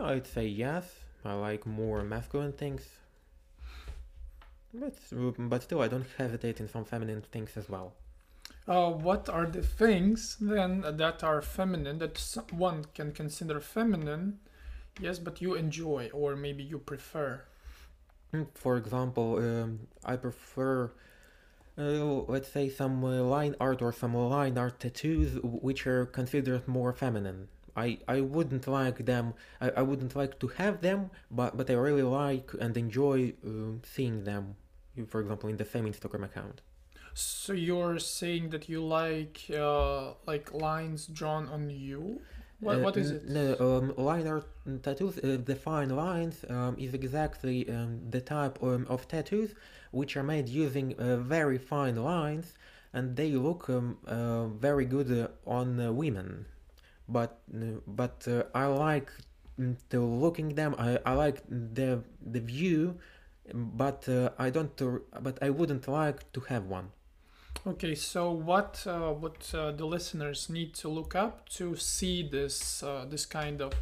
I'd 0.00 0.26
say 0.26 0.46
yes. 0.46 0.84
I 1.24 1.34
like 1.34 1.66
more 1.66 2.02
masculine 2.02 2.52
things. 2.52 2.84
But, 4.74 4.94
but 5.38 5.62
still, 5.62 5.80
I 5.82 5.88
don't 5.88 6.06
hesitate 6.18 6.60
in 6.60 6.68
some 6.68 6.84
feminine 6.84 7.22
things 7.22 7.56
as 7.56 7.68
well. 7.68 7.94
Uh, 8.66 8.90
what 8.90 9.28
are 9.28 9.46
the 9.46 9.62
things 9.62 10.36
then 10.40 10.80
that 10.82 11.22
are 11.22 11.40
feminine 11.42 11.98
that 11.98 12.18
one 12.50 12.84
can 12.94 13.12
consider 13.12 13.60
feminine? 13.60 14.40
Yes, 15.00 15.18
but 15.20 15.40
you 15.40 15.54
enjoy 15.54 16.10
or 16.12 16.36
maybe 16.36 16.62
you 16.64 16.78
prefer. 16.78 17.44
Mm, 18.34 18.46
For 18.54 18.76
example, 18.76 19.36
um, 19.38 19.88
I 20.04 20.16
prefer, 20.16 20.92
uh, 21.78 22.22
let's 22.34 22.48
say, 22.48 22.68
some 22.68 23.04
uh, 23.04 23.22
line 23.22 23.56
art 23.60 23.82
or 23.82 23.92
some 23.92 24.14
line 24.14 24.58
art 24.58 24.80
tattoos, 24.80 25.38
which 25.42 25.86
are 25.86 26.06
considered 26.06 26.68
more 26.68 26.92
feminine. 26.92 27.48
I, 27.76 27.98
I 28.08 28.20
wouldn't 28.20 28.66
like 28.68 29.06
them. 29.06 29.34
I, 29.60 29.70
I 29.70 29.82
wouldn't 29.82 30.14
like 30.16 30.38
to 30.40 30.48
have 30.48 30.80
them, 30.82 31.10
but 31.30 31.56
but 31.56 31.70
I 31.70 31.74
really 31.74 32.02
like 32.02 32.52
and 32.60 32.76
enjoy 32.76 33.34
uh, 33.46 33.78
seeing 33.84 34.24
them. 34.24 34.56
For 35.06 35.20
example, 35.20 35.48
in 35.48 35.56
the 35.56 35.64
same 35.64 35.86
Instagram 35.86 36.24
account. 36.24 36.60
So 37.14 37.52
you're 37.52 37.98
saying 37.98 38.50
that 38.50 38.68
you 38.68 38.80
like 38.84 39.42
uh, 39.50 40.14
like 40.26 40.52
lines 40.52 41.06
drawn 41.06 41.48
on 41.48 41.70
you? 41.70 42.20
What, 42.60 42.76
Uh, 42.76 42.80
what 42.80 42.96
is 42.96 43.10
it? 43.10 43.28
No, 43.28 43.56
um, 43.58 43.94
line 43.96 44.26
art 44.28 44.46
tattoos, 44.82 45.18
uh, 45.18 45.38
the 45.44 45.56
fine 45.56 45.90
lines, 45.90 46.44
um, 46.48 46.76
is 46.78 46.94
exactly 46.94 47.68
um, 47.68 48.00
the 48.08 48.20
type 48.20 48.62
um, 48.62 48.86
of 48.88 49.08
tattoos 49.08 49.50
which 49.90 50.16
are 50.16 50.22
made 50.22 50.48
using 50.48 50.94
uh, 50.98 51.16
very 51.16 51.58
fine 51.58 51.96
lines, 51.96 52.54
and 52.92 53.16
they 53.16 53.32
look 53.32 53.68
um, 53.68 53.98
uh, 54.06 54.46
very 54.46 54.86
good 54.86 55.10
uh, 55.10 55.50
on 55.58 55.80
uh, 55.80 55.92
women. 55.92 56.46
But 57.08 57.40
but 57.86 58.26
uh, 58.28 58.44
I 58.54 58.66
like 58.66 59.10
the 59.90 60.00
looking 60.00 60.54
them. 60.54 60.74
I, 60.78 60.98
I 61.04 61.12
like 61.14 61.42
the 61.48 62.02
the 62.24 62.40
view, 62.40 62.98
but 63.54 64.08
uh, 64.08 64.30
I 64.38 64.50
don't. 64.50 64.76
But 65.20 65.38
I 65.42 65.50
wouldn't 65.50 65.86
like 65.88 66.32
to 66.32 66.40
have 66.40 66.64
one. 66.66 66.90
Okay, 67.66 67.94
so 67.94 68.32
what 68.32 68.82
uh, 68.86 69.12
what 69.12 69.52
uh, 69.54 69.70
the 69.72 69.84
listeners 69.84 70.48
need 70.48 70.74
to 70.74 70.88
look 70.88 71.14
up 71.14 71.48
to 71.50 71.76
see 71.76 72.28
this 72.28 72.82
uh, 72.82 73.04
this 73.08 73.24
kind 73.26 73.60
of 73.60 73.72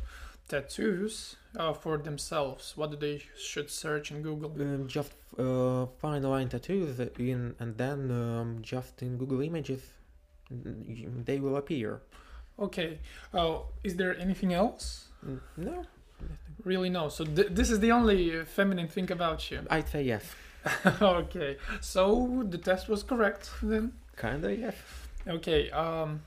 tattoos 0.48 1.36
uh, 1.56 1.72
for 1.72 1.96
themselves? 1.98 2.76
What 2.76 2.90
do 2.90 2.96
they 2.96 3.22
should 3.38 3.70
search 3.70 4.10
in 4.10 4.22
Google? 4.22 4.50
Um, 4.60 4.86
just 4.86 5.12
uh, 5.38 5.86
fine 5.98 6.22
line 6.24 6.48
tattoos 6.48 7.00
in, 7.18 7.54
and 7.58 7.76
then 7.78 8.10
um, 8.10 8.58
just 8.60 9.00
in 9.02 9.16
Google 9.16 9.40
Images, 9.40 9.82
they 10.50 11.38
will 11.40 11.56
appear. 11.56 12.02
Okay, 12.58 12.98
uh, 13.32 13.60
is 13.82 13.96
there 13.96 14.18
anything 14.18 14.52
else? 14.52 15.08
Mm, 15.26 15.40
No, 15.56 15.82
Really 16.64 16.90
no. 16.90 17.08
So 17.08 17.24
th- 17.24 17.48
this 17.50 17.70
is 17.70 17.80
the 17.80 17.92
only 17.92 18.44
feminine 18.44 18.88
thing 18.88 19.10
about 19.10 19.50
you. 19.50 19.66
I'd 19.70 19.88
say 19.88 20.02
yes. 20.02 20.24
okay, 21.02 21.56
so 21.80 22.44
the 22.48 22.58
test 22.58 22.88
was 22.88 23.02
correct 23.02 23.50
then. 23.62 23.92
Kinda 24.16 24.54
yes. 24.54 24.76
Okay. 25.26 25.70
Um, 25.70 26.22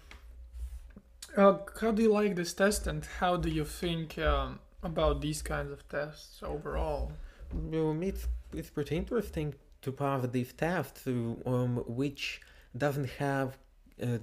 uh, 1.37 1.57
how 1.81 1.91
do 1.91 2.01
you 2.01 2.11
like 2.11 2.35
this 2.35 2.53
test, 2.53 2.87
and 2.87 3.05
how 3.19 3.37
do 3.37 3.49
you 3.49 3.65
think 3.65 4.17
um, 4.19 4.59
about 4.81 5.21
these 5.21 5.41
kinds 5.41 5.71
of 5.71 5.87
tests 5.89 6.41
overall? 6.43 7.11
It's 8.01 8.27
it's 8.53 8.69
pretty 8.69 8.95
interesting 8.97 9.55
to 9.81 9.91
pass 9.91 10.25
this 10.31 10.53
test, 10.53 11.01
uh, 11.07 11.49
um, 11.49 11.83
which 11.87 12.41
doesn't 12.77 13.09
have 13.19 13.57
uh, 14.01 14.17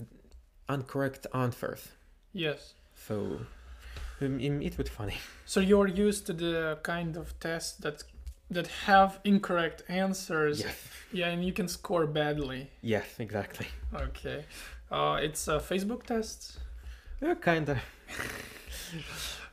incorrect 0.68 1.26
answers. 1.34 1.88
Yes. 2.32 2.74
So 2.94 3.40
it 4.22 4.78
was 4.78 4.88
funny. 4.88 5.16
So 5.46 5.60
you're 5.60 5.88
used 5.88 6.26
to 6.26 6.32
the 6.32 6.78
kind 6.82 7.16
of 7.16 7.38
tests 7.40 7.76
that 7.78 8.04
that 8.50 8.66
have 8.86 9.18
incorrect 9.24 9.82
answers. 9.88 10.60
Yes. 10.60 10.76
Yeah, 11.12 11.28
and 11.32 11.44
you 11.44 11.52
can 11.52 11.68
score 11.68 12.06
badly. 12.06 12.68
Yes, 12.82 13.06
exactly. 13.18 13.66
Okay. 13.94 14.44
Uh, 14.90 15.18
it's 15.22 15.48
a 15.48 15.58
Facebook 15.60 16.02
test. 16.04 16.58
Yeah, 17.22 17.34
kinda. 17.34 17.80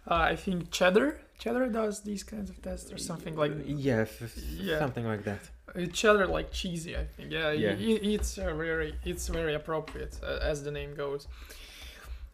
Uh, 0.09 0.13
I 0.33 0.35
think 0.37 0.71
Cheddar 0.71 1.19
Cheddar 1.37 1.67
does 1.67 2.01
these 2.01 2.23
kinds 2.23 2.49
of 2.49 2.61
tests 2.61 2.91
or 2.93 2.97
something 2.97 3.35
like 3.35 3.51
Yes, 3.65 4.09
Yeah. 4.49 4.79
something 4.79 5.05
like 5.05 5.23
that. 5.25 5.41
uh, 5.75 5.85
Cheddar 5.91 6.27
like 6.27 6.51
cheesy. 6.51 6.95
I 6.95 7.05
think 7.05 7.31
yeah, 7.31 7.51
Yeah. 7.51 7.71
i- 7.71 7.99
i- 8.07 8.13
it's 8.15 8.37
uh, 8.37 8.53
very 8.55 8.95
it's 9.03 9.27
very 9.27 9.53
appropriate 9.53 10.17
uh, 10.23 10.39
as 10.51 10.63
the 10.63 10.71
name 10.71 10.95
goes. 10.95 11.27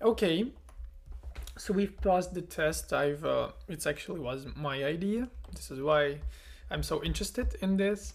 Okay, 0.02 0.46
so 1.58 1.74
we've 1.74 1.96
passed 2.02 2.34
the 2.34 2.42
test. 2.42 2.94
I've 2.94 3.24
uh, 3.24 3.50
it's 3.68 3.86
actually 3.86 4.20
was 4.20 4.46
my 4.56 4.84
idea. 4.84 5.30
This 5.54 5.72
is 5.72 5.82
why 5.82 6.20
I'm 6.70 6.84
so 6.84 7.04
interested 7.04 7.56
in 7.62 7.78
this. 7.78 8.14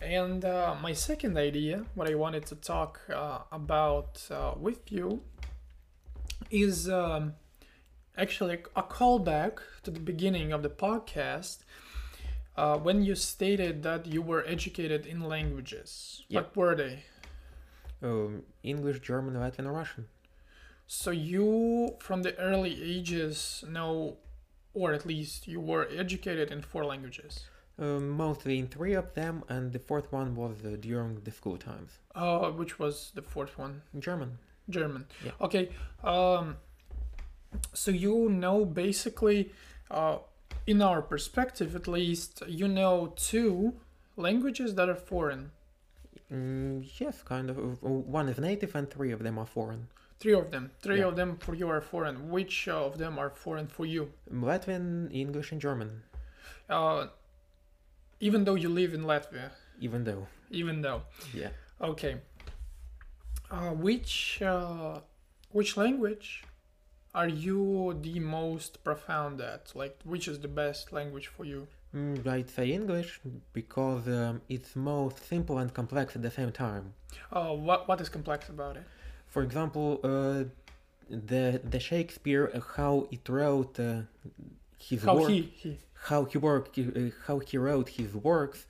And 0.00 0.44
uh, 0.44 0.76
my 0.82 0.92
second 0.92 1.38
idea, 1.38 1.84
what 1.94 2.10
I 2.10 2.14
wanted 2.14 2.44
to 2.46 2.56
talk 2.56 3.00
uh, 3.12 3.38
about 3.50 4.22
uh, 4.30 4.52
with 4.58 4.92
you, 4.92 5.22
is 6.50 6.88
um, 6.88 7.34
actually 8.16 8.58
a 8.76 8.82
callback 8.82 9.58
to 9.82 9.90
the 9.90 10.00
beginning 10.00 10.52
of 10.52 10.62
the 10.62 10.68
podcast 10.68 11.58
uh, 12.56 12.76
when 12.78 13.02
you 13.02 13.14
stated 13.14 13.82
that 13.82 14.06
you 14.06 14.22
were 14.22 14.44
educated 14.46 15.06
in 15.06 15.20
languages. 15.20 16.22
Yep. 16.28 16.44
What 16.44 16.56
were 16.56 16.74
they? 16.74 17.04
Um, 18.02 18.42
English, 18.62 19.00
German, 19.00 19.34
Latvian, 19.34 19.72
Russian. 19.72 20.06
So 20.86 21.10
you, 21.10 21.96
from 22.00 22.22
the 22.22 22.36
early 22.38 22.82
ages, 22.82 23.64
know, 23.68 24.18
or 24.74 24.92
at 24.92 25.06
least 25.06 25.48
you 25.48 25.60
were 25.60 25.88
educated 25.90 26.50
in 26.50 26.62
four 26.62 26.84
languages. 26.84 27.44
Um, 27.78 28.10
mostly 28.10 28.58
in 28.58 28.68
three 28.68 28.92
of 28.94 29.14
them, 29.14 29.42
and 29.48 29.72
the 29.72 29.78
fourth 29.80 30.12
one 30.12 30.36
was 30.36 30.64
uh, 30.64 30.76
during 30.78 31.20
the 31.24 31.30
school 31.32 31.56
times. 31.56 31.98
Uh, 32.14 32.50
which 32.50 32.78
was 32.78 33.10
the 33.14 33.22
fourth 33.22 33.58
one? 33.58 33.82
German. 33.98 34.38
German. 34.70 35.06
Yeah. 35.24 35.32
Okay. 35.40 35.70
Um, 36.04 36.56
so 37.72 37.90
you 37.90 38.28
know 38.30 38.64
basically, 38.64 39.50
uh, 39.90 40.18
in 40.66 40.82
our 40.82 41.02
perspective 41.02 41.74
at 41.74 41.88
least, 41.88 42.42
you 42.46 42.68
know 42.68 43.12
two 43.16 43.74
languages 44.16 44.74
that 44.76 44.88
are 44.88 44.94
foreign. 44.94 45.50
Mm, 46.32 46.88
yes, 47.00 47.22
kind 47.22 47.50
of. 47.50 47.58
Uh, 47.58 47.88
One 47.88 48.28
is 48.28 48.38
native, 48.38 48.74
and 48.74 48.88
three 48.90 49.10
of 49.10 49.22
them 49.22 49.38
are 49.38 49.46
foreign. 49.46 49.88
Three 50.20 50.34
of 50.34 50.50
them. 50.50 50.70
Three 50.80 50.98
Yeah. 51.00 51.06
of 51.08 51.16
them 51.16 51.36
for 51.36 51.54
you 51.54 51.68
are 51.68 51.80
foreign. 51.80 52.30
Which 52.30 52.68
of 52.68 52.98
them 52.98 53.18
are 53.18 53.30
foreign 53.30 53.66
for 53.66 53.84
you? 53.86 54.12
Latvian, 54.30 55.12
English, 55.12 55.52
and 55.52 55.60
German. 55.60 56.02
Uh, 56.68 57.08
even 58.20 58.44
though 58.44 58.54
you 58.54 58.68
live 58.68 58.94
in 58.94 59.02
Latvia. 59.04 59.50
Even 59.80 60.04
though, 60.04 60.26
Even 60.50 60.80
though. 60.82 61.02
yeah. 61.34 61.50
Okay. 61.80 62.20
Uh, 63.50 63.70
which 63.72 64.40
uh, 64.42 65.00
which 65.50 65.76
language 65.76 66.44
are 67.14 67.28
you 67.28 67.96
the 68.00 68.18
most 68.20 68.82
profound 68.82 69.40
at? 69.40 69.72
Like, 69.74 69.98
which 70.04 70.26
is 70.26 70.40
the 70.40 70.48
best 70.48 70.92
language 70.92 71.26
for 71.28 71.44
you? 71.44 71.66
Mm, 71.94 72.26
I'd 72.26 72.50
say 72.50 72.70
English 72.72 73.20
because 73.52 74.08
um, 74.08 74.40
it's 74.48 74.74
most 74.74 75.18
simple 75.28 75.58
and 75.58 75.72
complex 75.72 76.16
at 76.16 76.22
the 76.22 76.30
same 76.30 76.50
time. 76.52 76.94
Uh, 77.30 77.52
what 77.52 77.86
what 77.88 78.00
is 78.00 78.08
complex 78.08 78.48
about 78.48 78.76
it? 78.76 78.84
For 79.34 79.42
example, 79.42 79.88
uh, 80.04 80.44
the 81.30 81.60
the 81.74 81.80
Shakespeare, 81.90 82.44
uh, 82.54 82.60
how 82.76 82.94
it 83.16 83.28
wrote 83.28 83.74
uh, 83.80 84.02
his 84.88 85.02
How 85.02 85.16
work, 85.16 85.30
he 85.30 85.40
he. 85.62 85.70
how 86.08 86.20
he 86.30 86.38
worked, 86.38 86.78
uh, 86.78 87.10
how 87.26 87.36
he 87.48 87.56
wrote 87.58 87.88
his 88.00 88.12
works, 88.30 88.60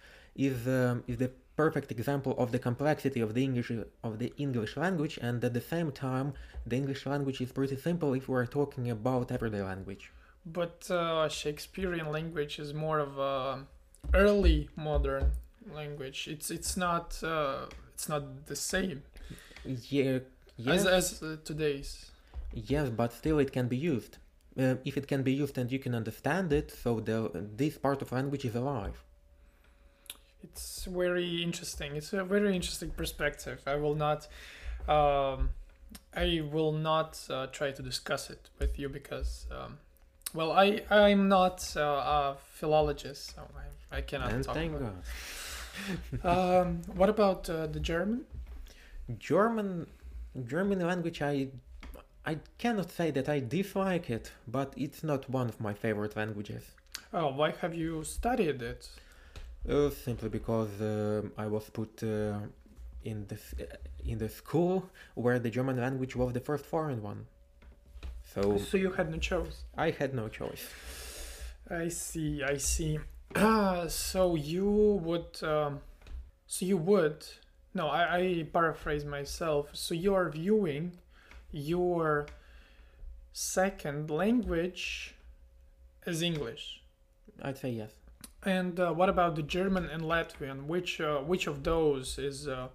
is 0.48 0.58
um, 0.66 1.04
is 1.10 1.18
the 1.24 1.30
perfect 1.62 1.88
example 1.96 2.32
of 2.42 2.48
the 2.54 2.58
complexity 2.68 3.20
of 3.20 3.30
the 3.36 3.44
English 3.48 3.70
of 4.08 4.12
the 4.22 4.30
English 4.38 4.72
language, 4.84 5.14
and 5.26 5.44
at 5.44 5.52
the 5.52 5.66
same 5.74 5.90
time, 5.92 6.28
the 6.70 6.76
English 6.76 7.02
language 7.12 7.38
is 7.44 7.52
pretty 7.58 7.76
simple 7.88 8.10
if 8.14 8.24
we're 8.30 8.50
talking 8.60 8.86
about 8.98 9.30
everyday 9.36 9.64
language. 9.72 10.04
But 10.46 10.90
uh, 10.90 11.28
Shakespearean 11.28 12.08
language 12.18 12.54
is 12.58 12.72
more 12.72 13.00
of 13.08 13.12
a 13.18 13.66
early 14.14 14.70
modern 14.76 15.24
language. 15.80 16.26
It's 16.34 16.48
it's 16.50 16.74
not 16.86 17.06
uh, 17.22 17.66
it's 17.92 18.08
not 18.08 18.46
the 18.46 18.56
same 18.56 19.02
Yeah, 19.64 20.18
yes, 20.56 20.86
as 20.86 20.86
as 20.86 21.22
uh, 21.22 21.36
today's. 21.44 22.10
yes, 22.52 22.90
but 22.90 23.12
still 23.12 23.38
it 23.38 23.52
can 23.52 23.68
be 23.68 23.76
used. 23.76 24.18
Uh, 24.58 24.76
if 24.84 24.96
it 24.96 25.08
can 25.08 25.22
be 25.22 25.32
used 25.32 25.58
and 25.58 25.70
you 25.72 25.78
can 25.80 25.94
understand 25.94 26.52
it, 26.52 26.70
so 26.70 27.00
the 27.00 27.30
this 27.56 27.76
part 27.78 28.02
of 28.02 28.12
language 28.12 28.44
is 28.44 28.54
alive. 28.54 29.02
It's 30.42 30.84
very 30.84 31.42
interesting. 31.42 31.96
It's 31.96 32.12
a 32.12 32.22
very 32.24 32.54
interesting 32.54 32.90
perspective. 32.90 33.62
I 33.66 33.76
will 33.76 33.94
not, 33.94 34.28
um, 34.88 35.50
I 36.14 36.42
will 36.52 36.72
not 36.72 37.18
uh, 37.30 37.46
try 37.46 37.70
to 37.72 37.82
discuss 37.82 38.28
it 38.30 38.50
with 38.58 38.78
you 38.78 38.88
because, 38.90 39.46
um, 39.50 39.78
well, 40.34 40.52
I 40.52 40.82
I'm 40.90 41.28
not 41.28 41.72
uh, 41.76 41.80
a 41.80 42.36
philologist, 42.52 43.34
so 43.34 43.42
I, 43.90 43.98
I 43.98 44.00
cannot 44.02 44.32
and 44.32 44.44
talk. 44.44 44.54
thank 44.54 44.74
about 44.74 44.94
God. 44.94 45.04
Um, 46.22 46.82
what 46.94 47.08
about 47.08 47.50
uh, 47.50 47.66
the 47.66 47.80
German? 47.80 48.26
German, 49.18 49.86
German 50.46 50.80
language, 50.80 51.22
I, 51.22 51.48
I 52.26 52.38
cannot 52.58 52.90
say 52.90 53.10
that 53.12 53.28
I 53.28 53.40
dislike 53.40 54.10
it, 54.10 54.32
but 54.48 54.72
it's 54.76 55.04
not 55.04 55.28
one 55.30 55.48
of 55.48 55.60
my 55.60 55.74
favorite 55.74 56.16
languages. 56.16 56.64
Oh, 57.12 57.28
why 57.32 57.52
have 57.60 57.74
you 57.74 58.02
studied 58.04 58.60
it? 58.62 58.88
Uh, 59.68 59.88
simply 59.90 60.28
because 60.28 60.80
um 60.80 61.32
I 61.38 61.46
was 61.46 61.70
put 61.70 62.02
uh, 62.02 62.38
in 63.04 63.26
the 63.28 63.36
uh, 63.36 63.76
in 64.04 64.18
the 64.18 64.28
school 64.28 64.90
where 65.14 65.38
the 65.38 65.50
German 65.50 65.78
language 65.80 66.16
was 66.16 66.32
the 66.32 66.40
first 66.40 66.66
foreign 66.66 67.02
one. 67.02 67.26
So 68.34 68.58
So 68.58 68.76
you 68.76 68.90
had 68.92 69.10
no 69.10 69.18
choice. 69.18 69.64
I 69.76 69.90
had 69.90 70.12
no 70.14 70.28
choice. 70.28 70.64
I 71.70 71.88
see. 71.88 72.42
I 72.42 72.56
see. 72.58 72.98
so 73.88 74.34
you 74.34 75.00
would. 75.02 75.42
Um, 75.42 75.80
so 76.46 76.66
you 76.66 76.76
would. 76.76 77.24
No, 77.74 77.88
I, 77.88 78.16
I 78.16 78.46
paraphrase 78.52 79.04
myself. 79.04 79.70
So 79.72 79.94
you 79.94 80.14
are 80.14 80.30
viewing 80.30 80.92
your 81.50 82.26
second 83.32 84.10
language 84.10 85.14
as 86.06 86.22
English. 86.22 86.80
I'd 87.42 87.58
say 87.58 87.70
yes. 87.70 87.90
And 88.44 88.78
uh, 88.78 88.92
what 88.92 89.08
about 89.08 89.34
the 89.36 89.42
German 89.42 89.86
and 89.86 90.02
Latvian? 90.02 90.66
Which 90.66 91.00
uh, 91.00 91.18
which 91.20 91.46
of 91.46 91.62
those 91.64 92.18
is 92.18 92.46
uh, 92.46 92.68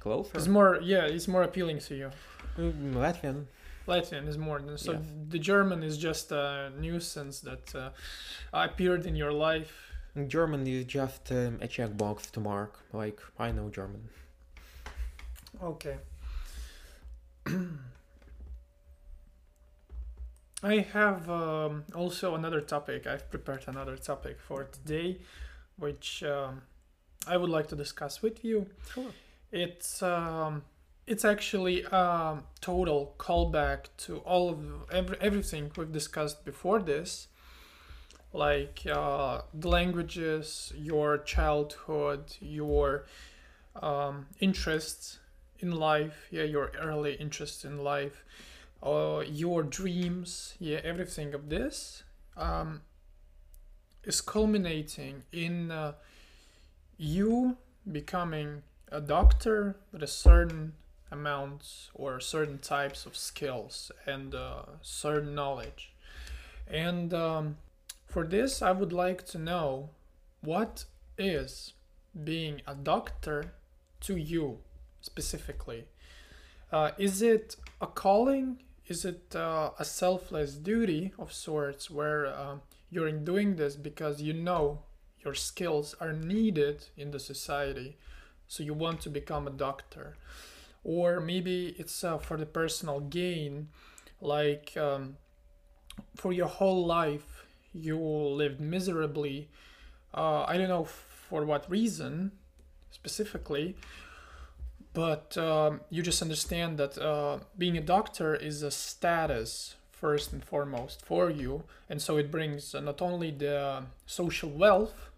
Closer. 0.00 0.36
is 0.38 0.48
more? 0.48 0.80
Yeah, 0.82 1.04
it's 1.04 1.28
more 1.28 1.42
appealing 1.42 1.78
to 1.80 1.94
you. 1.94 2.10
Mm, 2.58 2.94
Latvian. 2.94 3.44
Latvian 3.86 4.26
is 4.26 4.36
more. 4.38 4.58
than- 4.58 4.78
So 4.78 4.92
Yes. 4.92 5.02
the 5.28 5.38
German 5.38 5.82
is 5.84 5.96
just 5.98 6.32
a 6.32 6.72
nuisance 6.80 7.40
that 7.40 7.72
uh, 7.74 7.90
appeared 8.52 9.06
in 9.06 9.14
your 9.14 9.32
life. 9.32 9.85
German 10.24 10.66
is 10.66 10.84
just 10.86 11.30
um, 11.30 11.58
a 11.60 11.68
checkbox 11.68 12.30
to 12.32 12.40
mark. 12.40 12.80
Like 12.92 13.20
I 13.38 13.50
know 13.52 13.68
German. 13.68 14.08
Okay. 15.62 15.96
I 20.62 20.78
have 20.92 21.28
um, 21.28 21.84
also 21.94 22.34
another 22.34 22.60
topic. 22.60 23.06
I've 23.06 23.30
prepared 23.30 23.64
another 23.66 23.96
topic 23.96 24.38
for 24.40 24.64
today, 24.64 25.18
which 25.78 26.22
um, 26.24 26.62
I 27.26 27.36
would 27.36 27.50
like 27.50 27.68
to 27.68 27.76
discuss 27.76 28.22
with 28.22 28.44
you. 28.44 28.66
Sure. 28.92 29.10
It's 29.52 30.02
um, 30.02 30.62
it's 31.06 31.24
actually 31.24 31.84
a 31.84 32.38
total 32.60 33.14
callback 33.18 33.86
to 33.98 34.18
all 34.18 34.48
of 34.50 34.58
every, 34.90 35.16
everything 35.20 35.70
we've 35.76 35.92
discussed 35.92 36.44
before 36.44 36.80
this, 36.80 37.28
like 38.36 38.82
uh, 38.90 39.42
the 39.54 39.68
languages, 39.68 40.72
your 40.76 41.18
childhood, 41.18 42.36
your 42.40 43.06
um, 43.82 44.26
interests 44.40 45.18
in 45.60 45.72
life, 45.72 46.28
yeah, 46.30 46.42
your 46.42 46.72
early 46.80 47.14
interests 47.14 47.64
in 47.64 47.82
life, 47.82 48.24
uh, 48.82 49.22
your 49.26 49.62
dreams, 49.62 50.54
yeah, 50.58 50.80
everything 50.84 51.34
of 51.34 51.48
this 51.48 52.02
um, 52.36 52.82
is 54.04 54.20
culminating 54.20 55.22
in 55.32 55.70
uh, 55.70 55.92
you 56.98 57.56
becoming 57.90 58.62
a 58.92 59.00
doctor 59.00 59.76
with 59.92 60.02
a 60.02 60.06
certain 60.06 60.74
amounts 61.10 61.90
or 61.94 62.20
certain 62.20 62.58
types 62.58 63.06
of 63.06 63.16
skills 63.16 63.90
and 64.06 64.34
uh, 64.34 64.62
certain 64.82 65.34
knowledge. 65.34 65.92
And 66.68 67.14
um, 67.14 67.56
for 68.16 68.26
this, 68.26 68.62
I 68.62 68.72
would 68.72 68.94
like 68.94 69.26
to 69.26 69.38
know 69.38 69.90
what 70.40 70.86
is 71.18 71.74
being 72.24 72.62
a 72.66 72.74
doctor 72.74 73.52
to 74.00 74.16
you 74.16 74.60
specifically. 75.02 75.84
Uh, 76.72 76.92
is 76.96 77.20
it 77.20 77.56
a 77.78 77.86
calling? 77.86 78.62
Is 78.86 79.04
it 79.04 79.36
uh, 79.36 79.72
a 79.78 79.84
selfless 79.84 80.54
duty 80.54 81.12
of 81.18 81.30
sorts 81.30 81.90
where 81.90 82.24
uh, 82.24 82.56
you're 82.90 83.12
doing 83.12 83.56
this 83.56 83.76
because 83.76 84.22
you 84.22 84.32
know 84.32 84.78
your 85.22 85.34
skills 85.34 85.94
are 86.00 86.14
needed 86.14 86.86
in 86.96 87.10
the 87.10 87.20
society, 87.20 87.98
so 88.48 88.62
you 88.62 88.72
want 88.72 89.02
to 89.02 89.10
become 89.10 89.46
a 89.46 89.50
doctor? 89.50 90.16
or 90.84 91.20
maybe 91.20 91.74
it's 91.78 92.04
uh, 92.04 92.16
for 92.16 92.36
the 92.36 92.46
personal 92.46 93.00
gain 93.00 93.68
like 94.20 94.74
um, 94.76 95.16
for 96.14 96.32
your 96.32 96.46
whole 96.46 96.86
life 96.86 97.35
you 97.76 97.98
lived 97.98 98.60
miserably 98.60 99.48
uh, 100.14 100.44
i 100.48 100.56
don't 100.56 100.68
know 100.68 100.84
for 100.84 101.44
what 101.44 101.68
reason 101.70 102.32
specifically 102.90 103.76
but 104.92 105.36
um, 105.36 105.82
you 105.90 106.02
just 106.02 106.22
understand 106.22 106.78
that 106.78 106.96
uh, 106.96 107.38
being 107.58 107.76
a 107.76 107.82
doctor 107.82 108.34
is 108.34 108.62
a 108.62 108.70
status 108.70 109.76
first 109.90 110.32
and 110.32 110.42
foremost 110.42 111.04
for 111.04 111.28
you 111.28 111.64
and 111.90 112.00
so 112.00 112.16
it 112.16 112.30
brings 112.30 112.74
not 112.74 113.02
only 113.02 113.30
the 113.30 113.82
social 114.06 114.50
wealth 114.50 115.10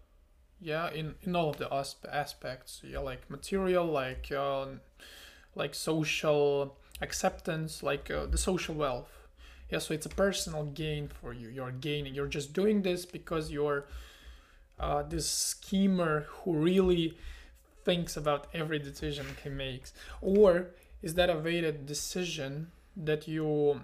yeah 0.61 0.91
in 0.91 1.15
in 1.23 1.35
all 1.35 1.49
of 1.49 1.57
the 1.57 1.73
asp- 1.73 2.05
aspects 2.11 2.81
yeah 2.83 2.99
like 2.99 3.29
material 3.29 3.85
like 3.85 4.31
uh, 4.31 4.65
like 5.55 5.73
social 5.73 6.77
acceptance 7.01 7.81
like 7.83 8.11
uh, 8.11 8.25
the 8.25 8.37
social 8.37 8.75
wealth 8.75 9.18
yeah 9.69 9.79
so 9.79 9.93
it's 9.93 10.05
a 10.05 10.09
personal 10.09 10.65
gain 10.65 11.07
for 11.07 11.33
you. 11.33 11.49
You're 11.49 11.71
gaining. 11.71 12.15
You're 12.15 12.27
just 12.27 12.53
doing 12.53 12.81
this 12.81 13.05
because 13.05 13.51
you're 13.51 13.85
uh, 14.79 15.03
this 15.03 15.29
schemer 15.29 16.25
who 16.29 16.53
really 16.53 17.17
thinks 17.83 18.15
about 18.15 18.47
every 18.53 18.79
decision 18.79 19.25
he 19.43 19.49
makes. 19.49 19.93
Or 20.21 20.71
is 21.01 21.15
that 21.15 21.29
a 21.29 21.37
weighted 21.37 21.85
decision 21.85 22.71
that 22.95 23.27
you 23.27 23.81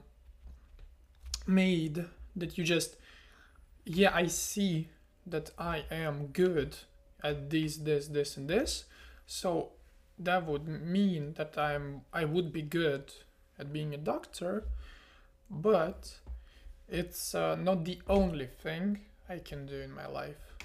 made 1.48 2.06
that 2.36 2.58
you 2.58 2.64
just 2.64 2.96
yeah 3.86 4.10
i 4.14 4.26
see 4.26 4.90
that 5.28 5.52
i 5.60 5.84
am 5.92 6.28
good 6.28 6.76
at 7.24 7.50
this 7.50 7.78
this 7.78 8.08
this 8.08 8.38
and 8.38 8.50
this. 8.50 8.86
So 9.26 9.72
that 10.18 10.46
would 10.46 10.68
mean 10.68 11.34
that 11.38 11.58
i'm 11.58 12.02
i 12.14 12.26
would 12.26 12.52
be 12.54 12.62
good 12.62 13.14
at 13.60 13.72
being 13.74 13.94
a 13.94 13.98
doctor 13.98 14.66
but 15.50 16.20
it's 16.90 17.34
uh, 17.36 17.56
not 17.56 17.84
the 17.86 18.00
only 18.08 18.46
thing 18.48 19.00
i 19.30 19.38
can 19.40 19.66
do 19.66 19.76
in 19.82 19.92
my 19.92 20.08
life 20.08 20.56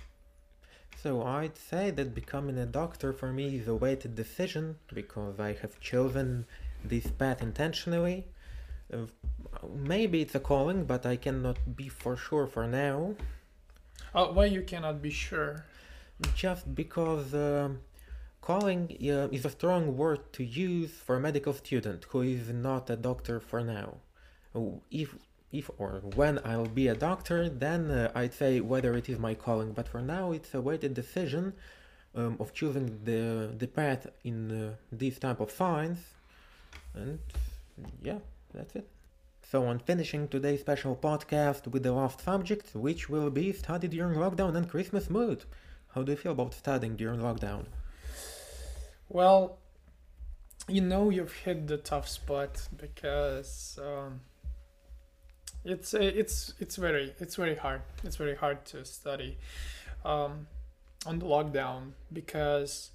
So 1.03 1.23
I'd 1.23 1.57
say 1.57 1.91
that 1.91 2.15
becoming 2.15 2.59
a 2.59 2.67
doctor 2.67 3.13
for 3.13 3.33
me 3.33 3.57
is 3.57 3.67
a 3.67 3.75
weighted 3.75 4.15
decision 4.15 4.77
because 4.93 5.41
I 5.41 5.55
have 5.55 5.81
chosen 5.81 6.47
this 6.85 7.07
path 7.11 7.43
intentionally. 7.43 8.27
Uh, 8.93 9.07
maybe 9.75 10.21
it's 10.23 10.35
a 10.35 10.41
calling, 10.41 10.85
but 10.85 11.07
I 11.07 11.17
cannot 11.17 11.77
be 11.77 11.89
for 11.89 12.17
sure 12.17 12.47
for 12.47 12.67
now. 12.67 13.17
uh, 14.15 14.27
why 14.29 14.45
you 14.47 14.63
cannot 14.63 15.03
be 15.03 15.11
sure 15.11 15.65
Just 16.35 16.75
because 16.75 17.35
um, 17.35 17.81
calling 18.41 18.89
uh, 19.03 19.29
is 19.33 19.45
a 19.45 19.51
strong 19.51 19.97
word 19.97 20.33
to 20.35 20.45
use 20.45 20.93
for 20.93 21.17
a 21.17 21.21
medical 21.21 21.53
student 21.53 22.05
who 22.11 22.23
is 22.23 22.49
not 22.51 22.91
a 22.91 22.97
doctor 22.97 23.41
for 23.41 23.63
now. 23.65 23.99
If 24.91 25.15
if 25.53 25.71
or 25.79 26.01
when 26.15 26.39
I'll 26.45 26.67
be 26.67 26.89
a 26.89 26.95
doctor, 26.95 27.49
then 27.49 27.91
uh, 27.91 28.13
I'd 28.15 28.35
say 28.35 28.61
whether 28.61 28.95
it 28.95 29.09
is 29.09 29.19
my 29.19 29.35
calling. 29.35 29.73
But 29.73 29.89
for 29.89 30.01
now, 30.01 30.33
it's 30.33 30.55
a 30.55 30.61
weighted 30.61 30.95
decision 30.95 31.55
um, 32.15 32.37
of 32.41 32.53
choosing 32.53 33.01
the 33.05 33.53
the 33.57 33.67
path 33.67 34.07
in 34.25 34.51
uh, 34.51 34.75
this 34.93 35.19
type 35.19 35.41
of 35.41 35.51
science, 35.51 36.01
and 36.95 37.19
yeah, 38.03 38.19
that's 38.55 38.75
it. 38.77 38.89
So 39.51 39.67
I'm 39.67 39.81
finishing 39.81 40.29
today's 40.29 40.61
special 40.61 40.95
podcast 40.95 41.67
with 41.67 41.83
the 41.83 41.93
last 41.93 42.21
subject, 42.21 42.75
which 42.75 43.09
will 43.09 43.31
be 43.31 43.53
study 43.53 43.89
during 43.89 44.17
lockdown 44.17 44.57
and 44.57 44.69
Christmas 44.69 45.11
mood. 45.11 45.45
How 45.95 46.03
do 46.03 46.13
you 46.13 46.17
feel 46.17 46.33
about 46.33 46.55
studying 46.55 46.95
during 46.95 47.19
lockdown? 47.19 47.65
Well, 49.09 49.59
you 50.69 50.81
know 50.81 51.11
you've 51.11 51.33
hit 51.33 51.67
the 51.67 51.79
tough 51.79 52.09
spot 52.09 52.69
because 52.77 53.77
um, 53.83 54.21
it's 55.65 55.95
uh, 55.95 55.99
it's 56.01 56.55
it's 56.59 56.77
very 56.77 57.15
it's 57.19 57.37
very 57.37 57.57
hard. 57.57 57.83
It's 58.05 58.17
very 58.17 58.37
hard 58.37 58.65
to 58.67 58.85
study 58.85 59.39
um, 60.05 60.47
on 61.07 61.19
the 61.19 61.27
lockdown 61.27 61.93
because, 62.13 62.91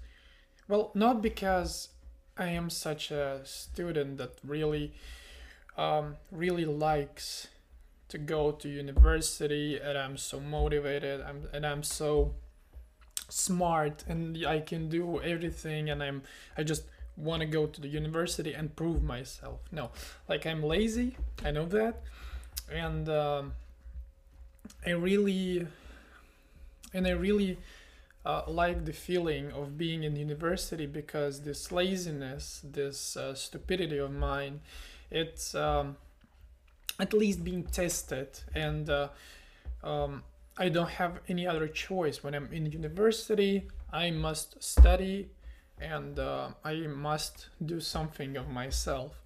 well, 0.68 0.92
not 0.94 1.22
because 1.22 1.90
I 2.38 2.48
am 2.48 2.70
such 2.70 3.12
a 3.12 3.42
student 3.44 4.18
that 4.18 4.34
really 4.44 4.94
um, 5.78 6.18
really 6.32 6.66
likes 6.66 7.48
to 8.10 8.18
go 8.18 8.52
to 8.52 8.70
university 8.70 9.80
and 9.80 9.98
I'm 9.98 10.16
so 10.16 10.40
motivated 10.40 11.22
I'm, 11.22 11.48
and 11.54 11.66
I'm 11.66 11.82
so 11.82 12.36
smart 13.30 14.04
and 14.08 14.46
I 14.46 14.60
can 14.60 14.90
do 14.90 15.20
everything 15.22 15.90
and 15.90 16.04
I'm 16.04 16.22
I 16.56 16.64
just 16.64 16.84
want 17.18 17.42
to 17.42 17.48
go 17.48 17.66
to 17.66 17.82
the 17.82 17.88
university 17.88 18.54
and 18.54 18.76
prove 18.76 19.02
myself. 19.02 19.62
No, 19.72 19.92
like 20.28 20.46
I'm 20.46 20.62
lazy, 20.62 21.18
I 21.44 21.52
know 21.52 21.66
that, 21.68 22.02
and 22.72 23.08
um, 23.10 23.54
I 24.86 24.92
really 24.92 25.68
and 26.94 27.08
I 27.08 27.12
really 27.12 27.58
uh, 28.26 28.44
like 28.48 28.86
the 28.86 28.94
feeling 28.94 29.52
of 29.52 29.78
being 29.78 30.04
in 30.04 30.16
university 30.16 30.86
because 30.86 31.42
this 31.42 31.72
laziness, 31.72 32.62
this 32.64 33.18
uh, 33.18 33.36
stupidity 33.36 33.98
of 33.98 34.12
mine, 34.12 34.62
it's 35.12 35.54
um, 35.56 35.98
at 37.00 37.14
least 37.14 37.44
being 37.44 37.64
tested 37.64 38.40
and. 38.54 38.90
Uh, 38.90 39.10
um, 39.84 40.24
I 40.58 40.70
don't 40.70 40.90
have 40.90 41.20
any 41.28 41.46
other 41.46 41.68
choice. 41.68 42.24
When 42.24 42.34
I'm 42.34 42.52
in 42.52 42.66
university, 42.72 43.68
I 43.92 44.10
must 44.12 44.64
study 44.64 45.30
and 45.80 46.18
uh, 46.18 46.50
I 46.64 46.76
must 46.88 47.50
do 47.66 47.82
something 47.82 48.38
of 48.38 48.48
myself. 48.48 49.22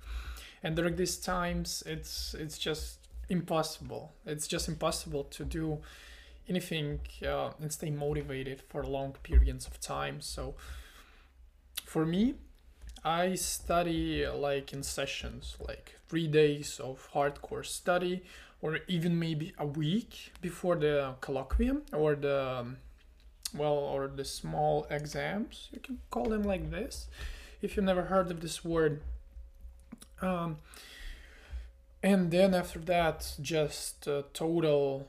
And 0.63 0.75
during 0.75 0.95
these 0.95 1.17
times, 1.17 1.83
it's 1.85 2.33
it's 2.33 2.57
just 2.57 2.98
impossible. 3.29 4.13
It's 4.25 4.47
just 4.47 4.67
impossible 4.67 5.23
to 5.25 5.45
do 5.45 5.79
anything 6.47 6.99
uh, 7.25 7.51
and 7.61 7.71
stay 7.71 7.91
motivated 7.91 8.61
for 8.69 8.83
long 8.83 9.13
periods 9.23 9.67
of 9.67 9.79
time. 9.79 10.21
So 10.21 10.55
for 11.85 12.05
me, 12.05 12.35
I 13.03 13.35
study 13.35 14.27
like 14.27 14.73
in 14.73 14.83
sessions, 14.83 15.55
like 15.67 15.95
three 16.07 16.27
days 16.27 16.79
of 16.79 17.07
hardcore 17.13 17.65
study, 17.65 18.23
or 18.61 18.79
even 18.87 19.17
maybe 19.17 19.53
a 19.57 19.65
week 19.65 20.33
before 20.41 20.75
the 20.75 21.13
colloquium 21.21 21.81
or 21.93 22.15
the 22.15 22.65
well 23.53 23.73
or 23.73 24.07
the 24.07 24.25
small 24.25 24.85
exams 24.91 25.69
you 25.71 25.79
can 25.79 25.97
call 26.11 26.25
them 26.25 26.43
like 26.43 26.69
this 26.69 27.07
if 27.61 27.75
you've 27.75 27.85
never 27.85 28.03
heard 28.03 28.29
of 28.29 28.41
this 28.41 28.63
word 28.63 29.01
um, 30.21 30.57
and 32.01 32.31
then 32.31 32.53
after 32.53 32.79
that 32.79 33.33
just 33.41 34.07
total 34.33 35.07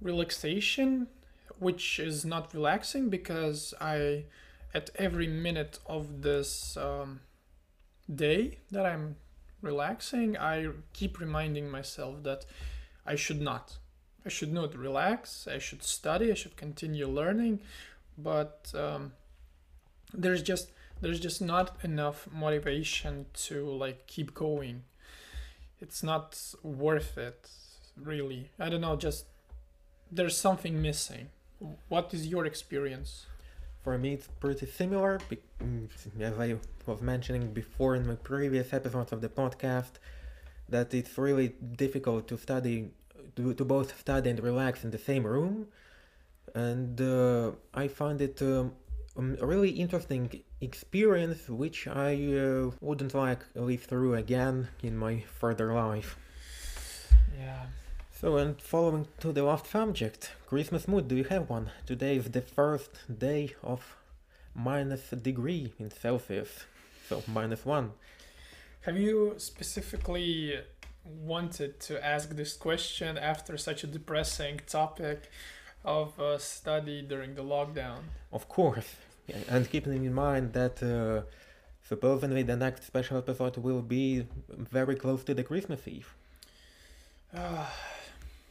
relaxation 0.00 1.06
which 1.58 1.98
is 1.98 2.24
not 2.24 2.52
relaxing 2.52 3.08
because 3.08 3.72
i 3.80 4.24
at 4.74 4.90
every 4.96 5.26
minute 5.26 5.78
of 5.86 6.22
this 6.22 6.76
um, 6.76 7.20
day 8.12 8.58
that 8.70 8.84
i'm 8.84 9.16
relaxing 9.62 10.36
i 10.36 10.68
keep 10.92 11.18
reminding 11.18 11.70
myself 11.70 12.22
that 12.22 12.44
I 13.06 13.14
should 13.14 13.40
not. 13.40 13.78
I 14.24 14.28
should 14.28 14.52
not 14.52 14.76
relax. 14.76 15.46
I 15.46 15.58
should 15.58 15.82
study. 15.82 16.30
I 16.30 16.34
should 16.34 16.56
continue 16.56 17.06
learning, 17.06 17.60
but 18.18 18.72
um, 18.74 19.12
there's 20.12 20.42
just 20.42 20.72
there's 21.00 21.20
just 21.20 21.40
not 21.40 21.76
enough 21.84 22.26
motivation 22.32 23.26
to 23.34 23.70
like 23.70 24.06
keep 24.06 24.34
going. 24.34 24.82
It's 25.80 26.02
not 26.02 26.38
worth 26.62 27.18
it, 27.18 27.48
really. 27.96 28.50
I 28.58 28.68
don't 28.68 28.80
know. 28.80 28.96
Just 28.96 29.26
there's 30.10 30.36
something 30.36 30.80
missing. 30.80 31.28
What 31.88 32.12
is 32.14 32.26
your 32.26 32.44
experience? 32.46 33.26
For 33.82 33.96
me, 33.98 34.14
it's 34.14 34.28
pretty 34.40 34.66
similar. 34.66 35.18
mm, 35.62 35.88
As 36.20 36.38
I 36.38 36.56
was 36.86 37.00
mentioning 37.00 37.52
before 37.52 37.94
in 37.94 38.06
my 38.06 38.16
previous 38.16 38.72
episodes 38.72 39.12
of 39.12 39.20
the 39.20 39.28
podcast, 39.28 39.92
that 40.68 40.92
it's 40.92 41.16
really 41.16 41.54
difficult 41.76 42.26
to 42.28 42.36
study, 42.36 42.90
to, 43.36 43.54
to 43.54 43.64
both 43.64 43.98
study 43.98 44.30
and 44.30 44.40
relax 44.40 44.84
in 44.84 44.90
the 44.90 44.98
same 44.98 45.24
room. 45.24 45.68
And 46.54 47.00
uh, 47.00 47.52
I 47.74 47.88
find 47.88 48.20
it 48.20 48.40
um, 48.42 48.72
um, 49.16 49.36
really 49.40 49.70
interesting 49.70 50.42
experience, 50.60 51.48
which 51.48 51.86
I 51.86 52.14
uh, 52.14 52.70
wouldn't 52.80 53.14
like 53.14 53.44
live 53.54 53.84
through 53.84 54.14
again 54.14 54.68
in 54.82 54.96
my 54.96 55.24
further 55.38 55.74
life. 55.74 56.16
Yeah. 57.38 57.66
So, 58.18 58.36
and 58.38 58.60
following 58.60 59.08
to 59.20 59.32
the 59.32 59.42
last 59.42 59.66
subject, 59.66 60.32
Christmas 60.46 60.88
mood, 60.88 61.08
do 61.08 61.16
you 61.16 61.24
have 61.24 61.50
one? 61.50 61.70
Today 61.84 62.16
is 62.16 62.30
the 62.30 62.40
first 62.40 62.90
day 63.18 63.54
of 63.62 63.96
minus 64.54 65.12
a 65.12 65.16
degree 65.16 65.74
in 65.78 65.90
Celsius, 65.90 66.64
so 67.08 67.22
minus 67.26 67.66
one. 67.66 67.92
Have 68.82 68.96
you 68.96 69.34
specifically 69.36 70.58
wanted 71.04 71.78
to 71.80 72.04
ask 72.04 72.30
this 72.30 72.54
question 72.54 73.18
after 73.18 73.58
such 73.58 73.84
a 73.84 73.86
depressing 73.86 74.60
topic 74.66 75.30
of 75.84 76.18
uh, 76.18 76.38
study 76.38 77.02
during 77.02 77.34
the 77.34 77.42
lockdown? 77.42 77.98
Of 78.32 78.48
course, 78.48 78.96
yeah, 79.26 79.36
and 79.48 79.68
keeping 79.68 80.04
in 80.04 80.14
mind 80.14 80.52
that 80.52 80.82
uh, 80.82 81.22
supposedly 81.88 82.42
the 82.42 82.56
next 82.56 82.86
special 82.86 83.18
episode 83.18 83.56
will 83.56 83.82
be 83.82 84.26
very 84.48 84.94
close 84.94 85.24
to 85.24 85.34
the 85.34 85.42
Christmas 85.42 85.86
Eve. 85.86 86.14
Uh, 87.34 87.66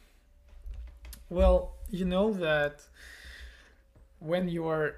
well, 1.30 1.74
you 1.90 2.04
know 2.04 2.32
that 2.32 2.82
when 4.18 4.48
you 4.48 4.66
are 4.66 4.96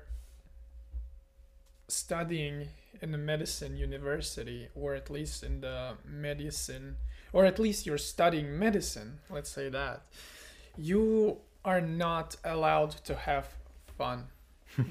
studying 1.89 2.69
in 3.01 3.15
a 3.15 3.19
medicine 3.19 3.77
university, 3.77 4.69
or 4.75 4.95
at 4.95 5.11
least 5.11 5.43
in 5.43 5.61
the 5.61 5.95
medicine, 6.05 6.97
or 7.33 7.45
at 7.45 7.59
least 7.59 7.87
you're 7.87 7.99
studying 7.99 8.59
medicine, 8.59 9.21
let's 9.31 9.51
say 9.51 9.69
that, 9.69 10.03
you 10.77 11.39
are 11.65 11.81
not 11.81 12.37
allowed 12.45 12.91
to 12.91 13.15
have 13.15 13.49
fun 13.97 14.27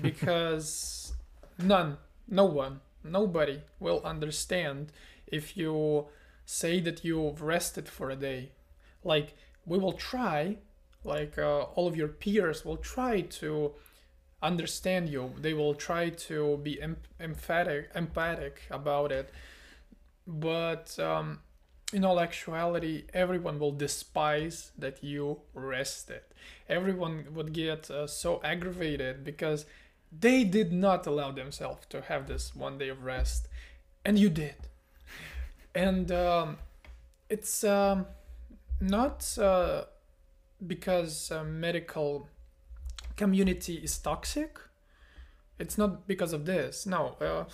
because 0.02 1.14
none, 1.58 1.98
no 2.28 2.46
one, 2.46 2.82
nobody 3.04 3.62
will 3.80 4.02
understand 4.04 4.92
if 5.28 5.58
you 5.58 6.08
say 6.46 6.80
that 6.80 7.04
you've 7.04 7.42
rested 7.42 7.88
for 7.90 8.10
a 8.10 8.16
day. 8.16 8.52
Like, 9.04 9.36
we 9.66 9.78
will 9.78 9.94
try, 9.94 10.58
like, 11.04 11.38
uh, 11.38 11.62
all 11.62 11.88
of 11.88 11.96
your 11.96 12.08
peers 12.08 12.64
will 12.64 12.78
try 12.78 13.22
to 13.22 13.74
understand 14.42 15.10
you. 15.10 15.34
They 15.40 15.54
will 15.54 15.76
try 15.76 16.10
to 16.10 16.58
be 16.58 16.82
em- 16.82 16.98
emphatic, 17.20 17.90
empathic 17.96 18.62
about 18.70 19.12
it. 19.12 19.30
But 20.26 20.98
um, 21.00 21.40
in 21.94 22.04
all 22.04 22.20
actuality, 22.20 23.06
everyone 23.14 23.60
will 23.60 23.72
despise 23.72 24.72
that 24.78 25.04
you 25.04 25.40
rested. 25.54 26.22
Everyone 26.68 27.28
would 27.34 27.54
get 27.54 27.90
uh, 27.90 28.08
so 28.08 28.42
aggravated 28.44 29.24
because 29.24 29.66
they 30.12 30.44
did 30.44 30.72
not 30.72 31.08
allow 31.08 31.32
themselves 31.32 31.86
to 31.90 32.02
have 32.02 32.28
this 32.28 32.56
one 32.56 32.78
day 32.78 32.90
of 32.90 33.04
rest, 33.04 33.48
and 34.04 34.20
you 34.20 34.30
did. 34.30 34.56
And 35.74 36.12
um, 36.12 36.58
it's 37.30 37.64
um, 37.64 38.06
not 38.82 39.38
uh, 39.38 39.84
because 40.66 41.32
uh, 41.32 41.44
medical 41.44 42.28
community 43.16 43.76
is 43.76 43.98
toxic. 43.98 44.60
It's 45.60 45.78
not 45.78 46.08
because 46.08 46.34
of 46.34 46.46
this. 46.46 46.86
No, 46.86 47.16
uh, 47.20 47.46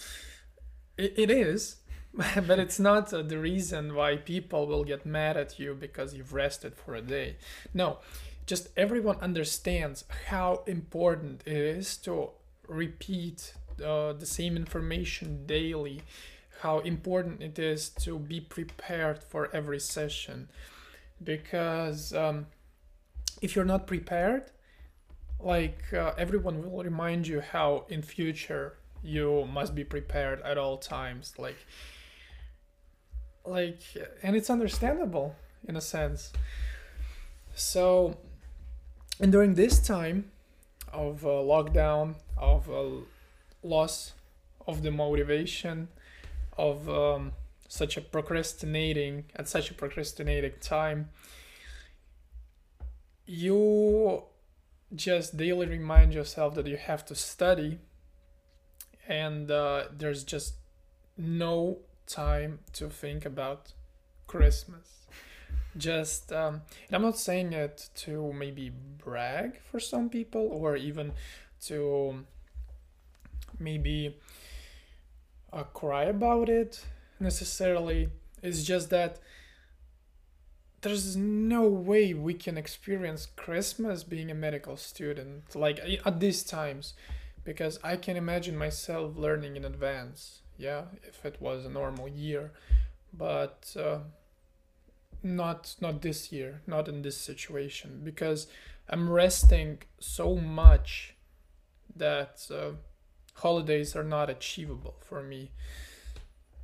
it, 0.98 1.14
it 1.18 1.32
is, 1.32 1.78
but 2.48 2.60
it's 2.60 2.80
not 2.80 3.12
uh, 3.12 3.24
the 3.24 3.40
reason 3.40 3.96
why 3.96 4.18
people 4.18 4.68
will 4.68 4.84
get 4.84 5.06
mad 5.06 5.36
at 5.36 5.58
you 5.60 5.74
because 5.74 6.14
you've 6.14 6.34
rested 6.34 6.76
for 6.76 6.94
a 6.94 7.02
day. 7.02 7.38
No, 7.74 7.98
just 8.46 8.70
everyone 8.78 9.18
understands 9.20 10.04
how 10.28 10.64
important 10.68 11.42
it 11.46 11.58
is 11.58 11.98
to 11.98 12.30
repeat 12.68 13.54
uh, 13.84 14.14
the 14.14 14.28
same 14.28 14.56
information 14.56 15.48
daily, 15.48 16.02
how 16.62 16.80
important 16.80 17.42
it 17.42 17.58
is 17.58 17.90
to 17.90 18.20
be 18.20 18.40
prepared 18.40 19.24
for 19.24 19.50
every 19.52 19.80
session. 19.80 20.50
Because 21.24 22.14
um, 22.14 22.46
if 23.42 23.56
you're 23.56 23.66
not 23.66 23.88
prepared, 23.88 24.52
like 25.40 25.92
uh, 25.94 26.14
everyone 26.18 26.70
will 26.70 26.84
remind 26.84 27.26
you 27.28 27.42
how 27.42 27.86
in 27.90 28.04
future 28.04 28.78
you 29.02 29.48
must 29.52 29.74
be 29.74 29.84
prepared 29.84 30.42
at 30.44 30.58
all 30.58 30.78
times 30.78 31.34
like 31.38 31.58
like 33.46 33.82
and 34.22 34.36
it's 34.36 34.50
understandable 34.50 35.36
in 35.68 35.76
a 35.76 35.82
sense. 35.82 36.32
So 37.56 38.18
and 39.20 39.32
during 39.32 39.56
this 39.56 39.80
time 39.80 40.32
of 40.92 41.26
uh, 41.26 41.30
lockdown 41.30 42.16
of 42.38 42.70
uh, 42.70 43.04
loss 43.64 44.14
of 44.68 44.84
the 44.84 44.92
motivation 44.92 45.88
of 46.58 46.88
um, 46.90 47.34
such 47.68 47.98
a 47.98 48.02
procrastinating 48.02 49.26
at 49.36 49.48
such 49.48 49.72
a 49.72 49.74
procrastinating 49.74 50.54
time 50.62 51.10
you 53.26 54.24
just 54.96 55.38
daily 55.38 55.66
remind 55.66 56.14
yourself 56.14 56.54
that 56.56 56.68
you 56.68 56.78
have 56.78 57.06
to 57.06 57.16
study 57.16 57.80
and 59.08 59.50
uh, 59.50 59.86
there's 59.92 60.24
just 60.24 60.56
no 61.18 61.80
time 62.08 62.60
to 62.74 62.90
think 62.90 63.26
about 63.26 63.74
christmas. 64.28 65.06
Just 65.76 66.32
um, 66.32 66.62
i'm 66.92 67.02
not 67.02 67.18
saying 67.18 67.54
it 67.54 67.90
to 67.96 68.32
maybe 68.34 68.72
brag 68.98 69.60
for 69.62 69.80
some 69.80 70.10
people 70.10 70.48
or 70.52 70.76
even 70.76 71.14
to 71.66 72.26
maybe 73.60 74.18
uh, 75.52 75.64
cry 75.64 76.06
about 76.06 76.50
it 76.50 76.86
necessarily. 77.20 78.10
It's 78.42 78.64
just 78.64 78.90
that 78.90 79.20
there's 80.82 81.16
no 81.16 81.68
way 81.68 82.14
we 82.14 82.34
can 82.34 82.58
experience 82.58 83.26
Christmas 83.26 84.04
being 84.04 84.30
a 84.30 84.36
medical 84.36 84.76
student, 84.76 85.56
like 85.56 85.80
at 86.06 86.20
these 86.20 86.44
times, 86.44 86.94
because 87.46 87.80
I 87.84 87.96
can 87.96 88.18
imagine 88.18 88.58
myself 88.58 89.16
learning 89.16 89.56
in 89.56 89.64
advance, 89.64 90.42
yeah, 90.58 90.84
if 91.08 91.26
it 91.26 91.38
was 91.40 91.66
a 91.66 91.70
normal 91.70 92.08
year, 92.08 92.52
but 93.14 93.76
uh, 93.80 94.00
not 95.22 95.76
not 95.82 96.02
this 96.02 96.32
year, 96.32 96.62
not 96.68 96.88
in 96.88 97.02
this 97.02 97.18
situation, 97.18 98.02
because 98.04 98.48
I'm 98.90 99.10
resting 99.10 99.80
so 100.00 100.36
much 100.36 101.16
that 101.96 102.48
uh, 102.52 102.72
holidays 103.36 103.96
are 103.96 104.04
not 104.04 104.30
achievable 104.30 104.96
for 105.00 105.24
me. 105.24 105.52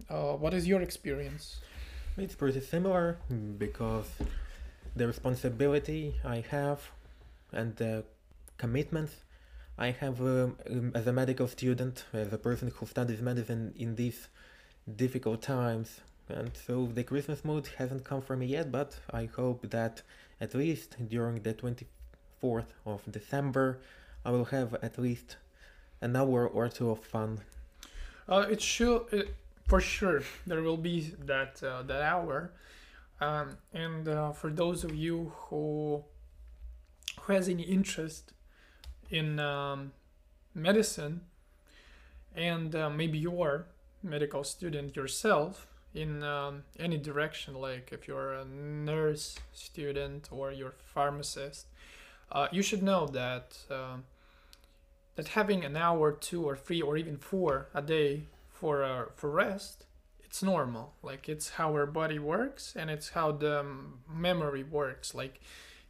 Uh, 0.10 0.34
what 0.34 0.54
is 0.54 0.68
your 0.68 0.82
experience? 0.82 1.60
It's 2.18 2.36
pretty 2.36 2.62
similar 2.62 3.18
because 3.58 4.08
the 4.96 5.08
responsibility 5.08 6.16
I 6.26 6.44
have 6.50 6.92
and 7.52 7.76
the 7.78 8.04
commitments 8.58 9.16
I 9.82 9.92
have 9.92 10.20
um, 10.20 10.58
as 10.94 11.08
a 11.08 11.14
medical 11.14 11.48
student, 11.48 12.04
as 12.12 12.34
a 12.34 12.38
person 12.38 12.70
who 12.76 12.86
studies 12.86 13.22
medicine 13.22 13.74
in 13.78 13.96
these 13.96 14.28
difficult 14.98 15.42
times. 15.42 16.02
And 16.28 16.52
so 16.68 16.88
the 16.94 17.06
Christmas 17.06 17.46
mood 17.46 17.70
hasn't 17.78 18.04
come 18.04 18.22
for 18.22 18.36
me 18.36 18.48
yet, 18.48 18.74
but 18.74 19.00
I 19.10 19.30
hope 19.34 19.70
that 19.70 20.02
at 20.42 20.54
least 20.54 20.98
during 21.08 21.42
the 21.44 21.54
24th 21.54 22.72
of 22.86 23.10
December, 23.10 23.80
I 24.26 24.32
will 24.32 24.46
have 24.46 24.74
at 24.84 25.00
least 25.00 25.38
an 26.02 26.14
hour 26.18 26.46
or 26.46 26.68
two 26.68 26.90
of 26.90 27.00
fun. 27.00 27.40
Uh, 28.28 28.48
it 28.52 28.62
should. 28.62 29.06
It, 29.14 29.34
for 29.70 29.80
sure 29.80 30.24
there 30.48 30.64
will 30.64 30.78
be 30.78 31.14
that 31.26 31.62
uh, 31.64 31.84
that 31.84 32.02
hour 32.02 32.52
um, 33.22 33.56
and 33.72 34.08
uh, 34.08 34.32
for 34.32 34.50
those 34.50 34.84
of 34.84 34.96
you 34.96 35.32
who 35.36 36.04
who 37.22 37.34
has 37.34 37.48
any 37.48 37.64
interest 37.64 38.34
in 39.10 39.40
um, 39.40 39.92
medicine 40.54 41.22
and 42.36 42.76
uh, 42.76 42.90
maybe 42.90 43.18
you're 43.18 43.66
medical 44.04 44.44
student 44.44 44.96
yourself 44.96 45.68
in 45.94 46.24
um, 46.24 46.64
any 46.80 46.98
direction 46.98 47.56
like 47.56 47.90
if 47.92 48.08
you're 48.08 48.34
a 48.34 48.46
nurse 48.46 49.38
student 49.52 50.30
or 50.32 50.52
you're 50.52 50.76
pharmacist 50.78 51.68
uh, 52.32 52.48
you 52.52 52.62
should 52.62 52.84
know 52.84 53.08
that 53.08 53.58
uh, 53.72 53.98
that 55.16 55.30
having 55.30 55.66
an 55.66 55.76
hour 55.76 56.12
two 56.12 56.44
or 56.44 56.56
three 56.56 56.82
or 56.82 56.96
even 56.96 57.18
four 57.18 57.70
a 57.74 57.82
day 57.82 58.24
for 58.50 58.84
uh, 58.84 59.06
for 59.16 59.30
rest 59.30 59.86
it's 60.30 60.44
normal. 60.44 60.94
Like 61.02 61.28
it's 61.28 61.50
how 61.50 61.72
our 61.72 61.88
body 61.88 62.20
works 62.20 62.76
and 62.76 62.92
it's 62.92 63.10
how 63.10 63.32
the 63.32 63.66
memory 64.08 64.64
works. 64.64 65.16
Like 65.16 65.42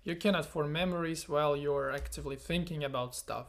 you 0.10 0.16
cannot 0.16 0.46
form 0.46 0.72
memories 0.72 1.30
while 1.30 1.56
you're 1.56 1.92
actively 1.92 2.36
thinking 2.36 2.84
about 2.84 3.16
stuff. 3.16 3.48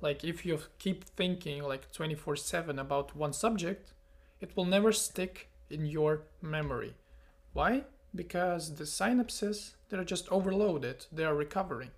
Like 0.00 0.24
if 0.24 0.46
you 0.46 0.60
keep 0.78 1.04
thinking 1.04 1.62
like 1.62 1.92
24/7 1.92 2.78
about 2.78 3.16
one 3.16 3.32
subject 3.32 3.92
it 4.40 4.56
will 4.56 4.66
never 4.66 4.92
stick 4.92 5.48
in 5.70 5.86
your 5.86 6.22
memory. 6.40 6.94
Why? 7.52 7.84
Because 8.14 8.74
the 8.76 8.84
synapses 8.84 9.74
they're 9.88 10.04
just 10.04 10.30
overloaded. 10.30 11.06
They 11.12 11.24
are 11.24 11.34
recovering. 11.34 11.90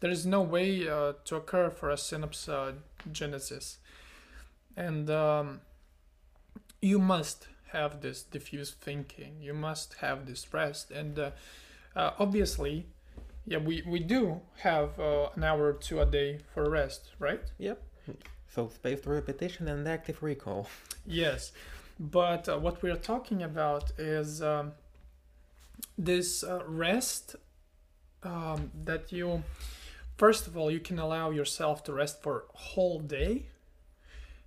There 0.00 0.10
is 0.10 0.26
no 0.26 0.42
way 0.42 0.88
uh, 0.88 1.14
to 1.26 1.36
occur 1.36 1.70
for 1.70 1.90
a 1.90 1.96
synapse 1.96 2.48
uh, 2.48 2.72
genesis 3.12 3.78
and 4.76 5.08
um, 5.10 5.60
you 6.82 6.98
must 6.98 7.48
have 7.72 8.00
this 8.00 8.22
diffuse 8.22 8.72
thinking. 8.72 9.36
You 9.40 9.54
must 9.54 9.94
have 9.94 10.26
this 10.26 10.52
rest. 10.52 10.90
And 10.90 11.18
uh, 11.18 11.30
uh, 11.96 12.12
obviously 12.18 12.86
yeah 13.46 13.58
we, 13.58 13.82
we 13.86 13.98
do 13.98 14.40
have 14.58 14.98
uh, 14.98 15.28
an 15.34 15.44
hour 15.44 15.68
or 15.68 15.72
two 15.72 16.00
a 16.00 16.06
day 16.06 16.38
for 16.52 16.68
rest 16.68 17.10
right 17.18 17.42
yep 17.58 17.82
so 18.48 18.68
spaced 18.68 19.06
repetition 19.06 19.68
and 19.68 19.86
active 19.88 20.22
recall 20.22 20.68
yes 21.06 21.52
but 21.98 22.48
uh, 22.48 22.58
what 22.58 22.82
we're 22.82 22.96
talking 22.96 23.42
about 23.42 23.92
is 23.98 24.42
um, 24.42 24.72
this 25.96 26.42
uh, 26.42 26.62
rest 26.66 27.36
um, 28.22 28.70
that 28.84 29.12
you 29.12 29.42
first 30.16 30.46
of 30.46 30.56
all 30.56 30.70
you 30.70 30.80
can 30.80 30.98
allow 30.98 31.30
yourself 31.30 31.84
to 31.84 31.92
rest 31.92 32.22
for 32.22 32.44
a 32.54 32.58
whole 32.58 32.98
day 32.98 33.46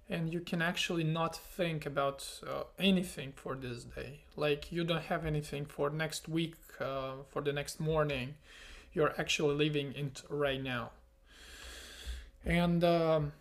and 0.09 0.31
you 0.33 0.39
can 0.39 0.61
actually 0.61 1.03
not 1.03 1.35
think 1.35 1.85
about 1.85 2.39
uh, 2.47 2.63
anything 2.79 3.33
for 3.35 3.55
this 3.55 3.83
day. 3.83 4.21
Like 4.35 4.71
you 4.71 4.83
don't 4.83 5.03
have 5.03 5.25
anything 5.25 5.65
for 5.65 5.89
next 5.89 6.29
week, 6.29 6.55
uh, 6.79 7.23
for 7.29 7.41
the 7.41 7.51
next 7.51 7.79
morning. 7.79 8.35
You're 8.97 9.13
actually 9.15 9.53
living 9.53 9.93
in 9.93 10.11
right 10.27 10.61
now. 10.61 10.89
And 12.43 12.83
um, 12.83 13.33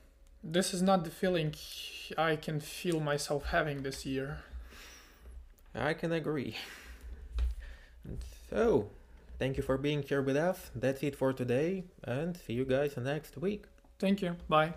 this 0.44 0.74
is 0.74 0.82
not 0.82 1.04
the 1.04 1.10
feeling 1.10 1.54
I 2.18 2.36
can 2.36 2.60
feel 2.60 3.00
myself 3.00 3.46
having 3.46 3.82
this 3.82 4.04
year. 4.04 4.40
I 5.74 5.94
can 5.94 6.12
agree. 6.12 6.56
So, 8.50 8.90
thank 9.38 9.56
you 9.56 9.62
for 9.62 9.78
being 9.78 10.02
here 10.02 10.20
with 10.20 10.36
us. 10.36 10.70
That's 10.74 11.02
it 11.02 11.16
for 11.16 11.32
today, 11.32 11.84
and 12.04 12.36
see 12.36 12.52
you 12.52 12.66
guys 12.66 12.94
next 12.98 13.38
week. 13.38 13.64
Thank 13.98 14.20
you. 14.20 14.36
Bye. 14.50 14.74